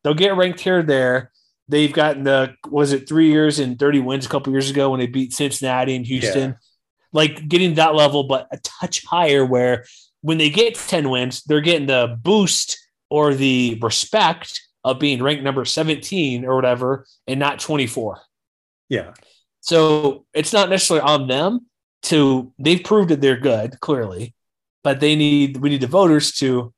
They'll 0.01 0.13
get 0.13 0.37
ranked 0.37 0.61
here 0.61 0.79
or 0.79 0.83
there. 0.83 1.33
They've 1.67 1.91
gotten 1.91 2.23
the, 2.23 2.55
was 2.69 2.93
it 2.93 3.05
three 3.05 3.29
years 3.29 3.59
and 3.59 3.77
30 3.77 3.99
wins 3.99 4.25
a 4.25 4.29
couple 4.29 4.53
years 4.53 4.69
ago 4.69 4.91
when 4.91 5.01
they 5.01 5.07
beat 5.07 5.33
Cincinnati 5.33 5.93
and 5.97 6.05
Houston? 6.05 6.51
Yeah. 6.51 6.57
Like 7.11 7.49
getting 7.49 7.73
that 7.73 7.95
level, 7.95 8.23
but 8.23 8.47
a 8.49 8.59
touch 8.63 9.03
higher 9.03 9.45
where 9.45 9.83
when 10.21 10.37
they 10.37 10.49
get 10.49 10.75
10 10.75 11.09
wins, 11.09 11.43
they're 11.43 11.59
getting 11.59 11.87
the 11.87 12.17
boost 12.23 12.77
or 13.09 13.33
the 13.33 13.77
respect 13.81 14.61
of 14.83 14.99
being 14.99 15.21
ranked 15.21 15.43
number 15.43 15.65
17 15.65 16.45
or 16.45 16.55
whatever 16.55 17.05
and 17.27 17.39
not 17.39 17.59
24. 17.59 18.19
Yeah. 18.89 19.13
So 19.61 20.25
it's 20.33 20.53
not 20.53 20.69
necessarily 20.69 21.05
on 21.05 21.27
them 21.27 21.67
to 22.03 22.51
they've 22.57 22.83
proved 22.83 23.09
that 23.09 23.21
they're 23.21 23.37
good, 23.37 23.79
clearly, 23.79 24.33
but 24.83 24.99
they 24.99 25.15
need 25.15 25.57
we 25.57 25.69
need 25.69 25.81
the 25.81 25.87
voters 25.87 26.31
to 26.33 26.73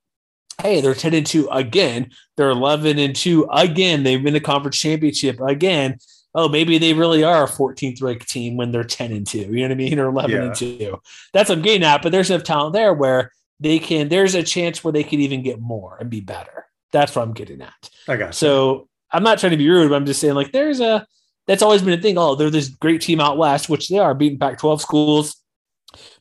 hey, 0.61 0.81
they're 0.81 0.93
10 0.93 1.13
and 1.13 1.25
2 1.25 1.49
again. 1.49 2.11
They're 2.37 2.49
11 2.49 2.99
and 2.99 3.15
2 3.15 3.47
again. 3.51 4.03
They've 4.03 4.23
been 4.23 4.35
a 4.35 4.39
conference 4.39 4.77
championship 4.77 5.39
again. 5.41 5.97
Oh, 6.35 6.47
maybe 6.47 6.77
they 6.77 6.93
really 6.93 7.23
are 7.23 7.43
a 7.43 7.47
14th 7.47 8.01
ranked 8.01 8.29
team 8.29 8.57
when 8.57 8.71
they're 8.71 8.83
10 8.83 9.11
and 9.11 9.25
2. 9.25 9.37
You 9.39 9.47
know 9.47 9.61
what 9.63 9.71
I 9.71 9.75
mean? 9.75 9.99
Or 9.99 10.07
11 10.07 10.31
yeah. 10.31 10.43
and 10.43 10.55
2. 10.55 10.97
That's 11.31 11.49
what 11.49 11.57
I'm 11.57 11.63
getting 11.63 11.83
at. 11.83 12.01
But 12.01 12.11
there's 12.11 12.29
enough 12.29 12.43
talent 12.43 12.73
there 12.73 12.93
where 12.93 13.31
they 13.59 13.79
can, 13.79 14.09
there's 14.09 14.35
a 14.35 14.43
chance 14.43 14.83
where 14.83 14.91
they 14.91 15.03
could 15.03 15.19
even 15.19 15.43
get 15.43 15.59
more 15.59 15.97
and 15.99 16.09
be 16.09 16.21
better. 16.21 16.65
That's 16.93 17.13
what 17.15 17.23
I'm 17.23 17.33
getting 17.33 17.61
at. 17.61 17.89
I 18.07 18.15
got 18.15 18.27
you. 18.27 18.33
So 18.33 18.87
I'm 19.11 19.23
not 19.23 19.39
trying 19.39 19.51
to 19.51 19.57
be 19.57 19.69
rude, 19.69 19.89
but 19.89 19.95
I'm 19.95 20.05
just 20.05 20.21
saying, 20.21 20.35
like, 20.35 20.53
there's 20.53 20.79
a 20.79 21.05
that's 21.47 21.61
always 21.61 21.81
been 21.81 21.99
a 21.99 22.01
thing. 22.01 22.17
Oh, 22.17 22.35
they're 22.35 22.49
this 22.49 22.69
great 22.69 23.01
team 23.01 23.19
out 23.19 23.37
west, 23.37 23.67
which 23.67 23.89
they 23.89 23.97
are 23.97 24.13
beating 24.13 24.39
Pac 24.39 24.59
12 24.59 24.81
schools. 24.81 25.35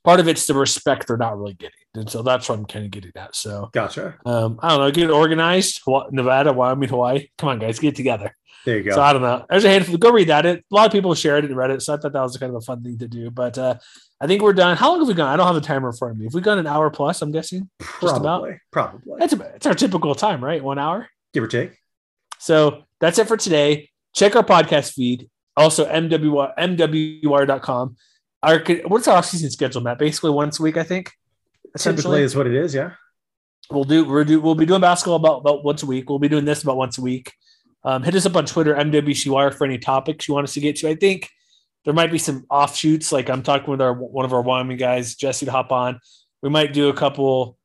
Part 0.02 0.18
of 0.18 0.26
it's 0.26 0.46
the 0.46 0.54
respect 0.54 1.06
they're 1.06 1.16
not 1.16 1.38
really 1.38 1.54
getting. 1.54 1.78
And 1.94 2.08
so 2.08 2.22
that's 2.22 2.48
what 2.48 2.58
I'm 2.58 2.64
kind 2.64 2.84
of 2.84 2.90
getting 2.90 3.12
at. 3.16 3.36
So 3.36 3.68
gotcha. 3.72 4.16
Um, 4.24 4.58
I 4.62 4.70
don't 4.70 4.78
know, 4.78 4.90
get 4.90 5.10
organized. 5.10 5.82
Nevada, 6.10 6.52
Wyoming, 6.52 6.88
Hawaii. 6.88 7.28
Come 7.36 7.50
on, 7.50 7.58
guys, 7.58 7.78
get 7.78 7.94
together. 7.96 8.34
There 8.64 8.78
you 8.78 8.84
go. 8.84 8.94
So 8.94 9.02
I 9.02 9.12
don't 9.12 9.22
know. 9.22 9.44
There's 9.50 9.64
a 9.64 9.68
handful. 9.68 9.96
Go 9.98 10.12
read 10.12 10.28
that. 10.28 10.46
It, 10.46 10.60
a 10.60 10.74
lot 10.74 10.86
of 10.86 10.92
people 10.92 11.14
shared 11.14 11.44
it 11.44 11.50
and 11.50 11.56
read 11.56 11.70
it. 11.70 11.82
So 11.82 11.94
I 11.94 11.96
thought 11.96 12.12
that 12.12 12.22
was 12.22 12.36
kind 12.36 12.50
of 12.50 12.56
a 12.56 12.60
fun 12.60 12.82
thing 12.82 12.96
to 12.98 13.08
do. 13.08 13.30
But 13.30 13.58
uh, 13.58 13.76
I 14.20 14.26
think 14.26 14.40
we're 14.40 14.52
done. 14.52 14.76
How 14.76 14.90
long 14.90 15.00
have 15.00 15.08
we 15.08 15.14
gone? 15.14 15.28
I 15.28 15.36
don't 15.36 15.46
have 15.46 15.56
a 15.56 15.60
timer 15.60 15.90
in 15.90 15.96
front 15.96 16.12
of 16.12 16.18
me. 16.18 16.26
Have 16.26 16.34
we 16.34 16.40
gone 16.40 16.58
an 16.58 16.66
hour 16.66 16.88
plus? 16.88 17.22
I'm 17.22 17.32
guessing. 17.32 17.68
Probably. 17.78 18.08
Just 18.08 18.20
about. 18.20 18.48
Probably. 18.70 19.18
That's 19.18 19.32
a, 19.32 19.40
it's 19.56 19.66
our 19.66 19.74
typical 19.74 20.14
time, 20.14 20.42
right? 20.42 20.62
One 20.62 20.78
hour, 20.78 21.08
give 21.34 21.42
or 21.42 21.48
take. 21.48 21.76
So 22.38 22.84
that's 23.00 23.18
it 23.18 23.26
for 23.26 23.36
today. 23.36 23.90
Check 24.14 24.36
our 24.36 24.44
podcast 24.44 24.92
feed. 24.92 25.28
Also, 25.56 25.84
MWR, 25.84 26.56
MWR.com. 26.56 27.96
Our, 28.42 28.62
what's 28.86 29.06
our 29.06 29.18
off-season 29.18 29.50
schedule, 29.50 29.82
Matt? 29.82 29.98
Basically 29.98 30.30
once 30.30 30.58
a 30.58 30.62
week, 30.62 30.76
I 30.76 30.82
think. 30.82 31.12
Typically 31.76 32.22
is 32.22 32.36
what 32.36 32.46
it 32.46 32.54
is, 32.54 32.74
yeah. 32.74 32.92
We'll 33.70 33.84
do 33.84 34.04
we'll 34.04 34.24
do 34.24 34.40
we'll 34.40 34.54
be 34.54 34.66
doing 34.66 34.80
basketball 34.80 35.16
about, 35.16 35.38
about 35.38 35.64
once 35.64 35.82
a 35.82 35.86
week. 35.86 36.10
We'll 36.10 36.18
be 36.18 36.28
doing 36.28 36.44
this 36.44 36.62
about 36.62 36.76
once 36.76 36.98
a 36.98 37.02
week. 37.02 37.32
Um, 37.84 38.02
hit 38.02 38.14
us 38.14 38.26
up 38.26 38.36
on 38.36 38.46
Twitter, 38.46 38.74
MWCWire, 38.74 39.54
for 39.54 39.64
any 39.64 39.78
topics 39.78 40.28
you 40.28 40.34
want 40.34 40.44
us 40.44 40.54
to 40.54 40.60
get 40.60 40.76
to. 40.76 40.88
I 40.88 40.94
think 40.94 41.28
there 41.84 41.94
might 41.94 42.12
be 42.12 42.18
some 42.18 42.44
offshoots. 42.50 43.12
Like 43.12 43.30
I'm 43.30 43.42
talking 43.42 43.70
with 43.70 43.80
our 43.80 43.94
one 43.94 44.24
of 44.24 44.32
our 44.32 44.42
Wyoming 44.42 44.76
guys, 44.76 45.14
Jesse, 45.14 45.46
to 45.46 45.52
hop 45.52 45.72
on. 45.72 45.98
We 46.42 46.50
might 46.50 46.72
do 46.72 46.88
a 46.88 46.94
couple 46.94 47.56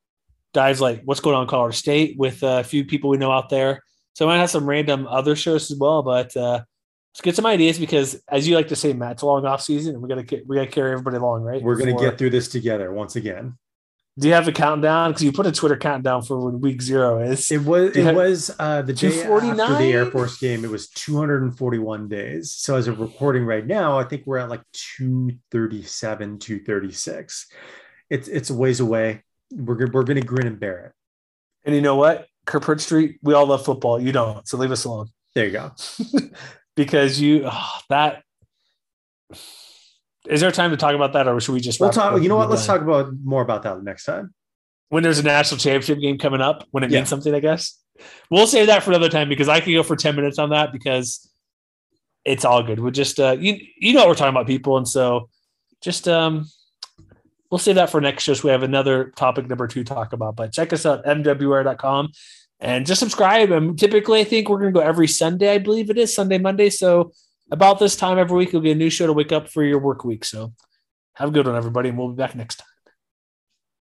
dives 0.54 0.80
like 0.80 1.02
what's 1.04 1.20
going 1.20 1.36
on 1.36 1.42
in 1.42 1.48
Colorado 1.48 1.72
State 1.72 2.16
with 2.18 2.42
a 2.42 2.64
few 2.64 2.84
people 2.84 3.10
we 3.10 3.18
know 3.18 3.30
out 3.30 3.48
there. 3.48 3.82
So 4.14 4.26
I 4.26 4.32
might 4.32 4.40
have 4.40 4.50
some 4.50 4.68
random 4.68 5.06
other 5.06 5.36
shows 5.36 5.70
as 5.70 5.78
well. 5.78 6.02
But 6.02 6.36
uh, 6.36 6.62
let's 7.12 7.20
get 7.22 7.36
some 7.36 7.46
ideas 7.46 7.78
because, 7.78 8.20
as 8.28 8.48
you 8.48 8.56
like 8.56 8.68
to 8.68 8.76
say, 8.76 8.92
Matt, 8.92 9.12
it's 9.12 9.22
a 9.22 9.26
long 9.26 9.44
off 9.44 9.62
season, 9.62 9.94
and 9.94 10.02
we 10.02 10.08
got 10.08 10.26
to 10.26 10.42
we 10.46 10.56
got 10.56 10.64
to 10.64 10.70
carry 10.70 10.92
everybody 10.92 11.16
along, 11.16 11.42
right? 11.42 11.62
We're 11.62 11.76
going 11.76 11.96
to 11.96 12.02
get 12.02 12.18
through 12.18 12.30
this 12.30 12.48
together 12.48 12.92
once 12.92 13.16
again. 13.16 13.56
Do 14.18 14.26
you 14.26 14.34
have 14.34 14.48
a 14.48 14.52
countdown? 14.52 15.10
Because 15.10 15.22
you 15.22 15.30
put 15.30 15.46
a 15.46 15.52
Twitter 15.52 15.76
countdown 15.76 16.22
for 16.22 16.38
when 16.40 16.60
week 16.60 16.82
zero 16.82 17.20
is. 17.20 17.50
It 17.52 17.62
was 17.62 17.96
it 17.96 18.04
have, 18.04 18.16
was 18.16 18.50
uh, 18.58 18.82
the 18.82 18.92
day 18.92 19.22
after 19.22 19.76
the 19.76 19.92
Air 19.92 20.06
Force 20.06 20.38
game. 20.38 20.64
It 20.64 20.70
was 20.70 20.88
241 20.88 22.08
days. 22.08 22.52
So 22.52 22.74
as 22.74 22.88
of 22.88 22.98
recording 22.98 23.44
right 23.44 23.64
now, 23.64 23.98
I 23.98 24.04
think 24.04 24.26
we're 24.26 24.38
at 24.38 24.48
like 24.48 24.62
237, 24.72 26.38
236. 26.40 27.46
It's 28.10 28.26
it's 28.26 28.50
a 28.50 28.54
ways 28.54 28.80
away. 28.80 29.22
We're 29.52 29.86
we're 29.86 30.04
to 30.04 30.20
grin 30.20 30.48
and 30.48 30.58
bear 30.58 30.86
it. 30.86 30.92
And 31.64 31.76
you 31.76 31.82
know 31.82 31.96
what? 31.96 32.26
Kirk 32.44 32.64
Herbstreit, 32.64 33.18
we 33.22 33.34
all 33.34 33.46
love 33.46 33.64
football. 33.64 34.00
You 34.00 34.10
don't, 34.10 34.48
so 34.48 34.56
leave 34.56 34.72
us 34.72 34.84
alone. 34.84 35.08
There 35.34 35.46
you 35.46 35.52
go. 35.52 35.72
because 36.76 37.20
you 37.20 37.42
oh, 37.44 37.78
that 37.90 38.22
is 40.28 40.40
there 40.40 40.50
time 40.50 40.70
to 40.70 40.76
talk 40.76 40.94
about 40.94 41.14
that, 41.14 41.26
or 41.26 41.40
should 41.40 41.52
we 41.52 41.60
just? 41.60 41.80
We'll 41.80 41.90
talk. 41.90 42.20
You 42.22 42.28
know 42.28 42.36
what? 42.36 42.50
Let's 42.50 42.66
talk 42.66 42.80
about 42.80 43.12
more 43.24 43.42
about 43.42 43.62
that 43.62 43.82
next 43.82 44.04
time. 44.04 44.34
When 44.90 45.02
there's 45.02 45.18
a 45.18 45.22
national 45.22 45.58
championship 45.58 46.00
game 46.00 46.18
coming 46.18 46.40
up, 46.40 46.66
when 46.70 46.82
it 46.84 46.90
yeah. 46.90 46.98
means 46.98 47.08
something, 47.08 47.34
I 47.34 47.40
guess 47.40 47.78
we'll 48.30 48.46
save 48.46 48.68
that 48.68 48.82
for 48.82 48.90
another 48.90 49.08
time 49.08 49.28
because 49.28 49.48
I 49.48 49.60
can 49.60 49.72
go 49.72 49.82
for 49.82 49.96
ten 49.96 50.16
minutes 50.16 50.38
on 50.38 50.50
that 50.50 50.72
because 50.72 51.30
it's 52.24 52.44
all 52.44 52.62
good. 52.62 52.80
We're 52.80 52.90
just 52.90 53.18
uh, 53.18 53.36
you 53.38 53.58
you 53.78 53.94
know 53.94 54.00
what 54.00 54.08
we're 54.08 54.14
talking 54.14 54.34
about, 54.34 54.46
people, 54.46 54.76
and 54.76 54.86
so 54.86 55.28
just 55.82 56.08
um 56.08 56.46
we'll 57.50 57.58
save 57.58 57.76
that 57.76 57.90
for 57.90 58.00
next 58.00 58.24
show. 58.24 58.34
So 58.34 58.48
we 58.48 58.52
have 58.52 58.62
another 58.62 59.12
topic 59.16 59.48
number 59.48 59.66
two 59.66 59.84
to 59.84 59.94
talk 59.94 60.12
about. 60.12 60.36
But 60.36 60.52
check 60.52 60.72
us 60.72 60.84
out, 60.84 61.04
mwr.com 61.04 62.10
and 62.60 62.86
just 62.86 63.00
subscribe. 63.00 63.50
And 63.50 63.78
typically, 63.78 64.20
I 64.20 64.24
think 64.24 64.48
we're 64.48 64.58
going 64.58 64.72
to 64.72 64.78
go 64.78 64.84
every 64.84 65.08
Sunday. 65.08 65.52
I 65.52 65.58
believe 65.58 65.90
it 65.90 65.98
is 65.98 66.14
Sunday, 66.14 66.38
Monday. 66.38 66.70
So 66.70 67.12
about 67.50 67.78
this 67.78 67.96
time 67.96 68.18
every 68.18 68.36
week, 68.36 68.52
you'll 68.52 68.62
get 68.62 68.72
a 68.72 68.78
new 68.78 68.90
show 68.90 69.06
to 69.06 69.12
wake 69.12 69.32
up 69.32 69.48
for 69.48 69.64
your 69.64 69.78
work 69.78 70.04
week. 70.04 70.24
So 70.24 70.52
have 71.14 71.30
a 71.30 71.32
good 71.32 71.46
one, 71.46 71.56
everybody, 71.56 71.88
and 71.88 71.98
we'll 71.98 72.10
be 72.10 72.16
back 72.16 72.34
next 72.34 72.56
time. 72.56 72.67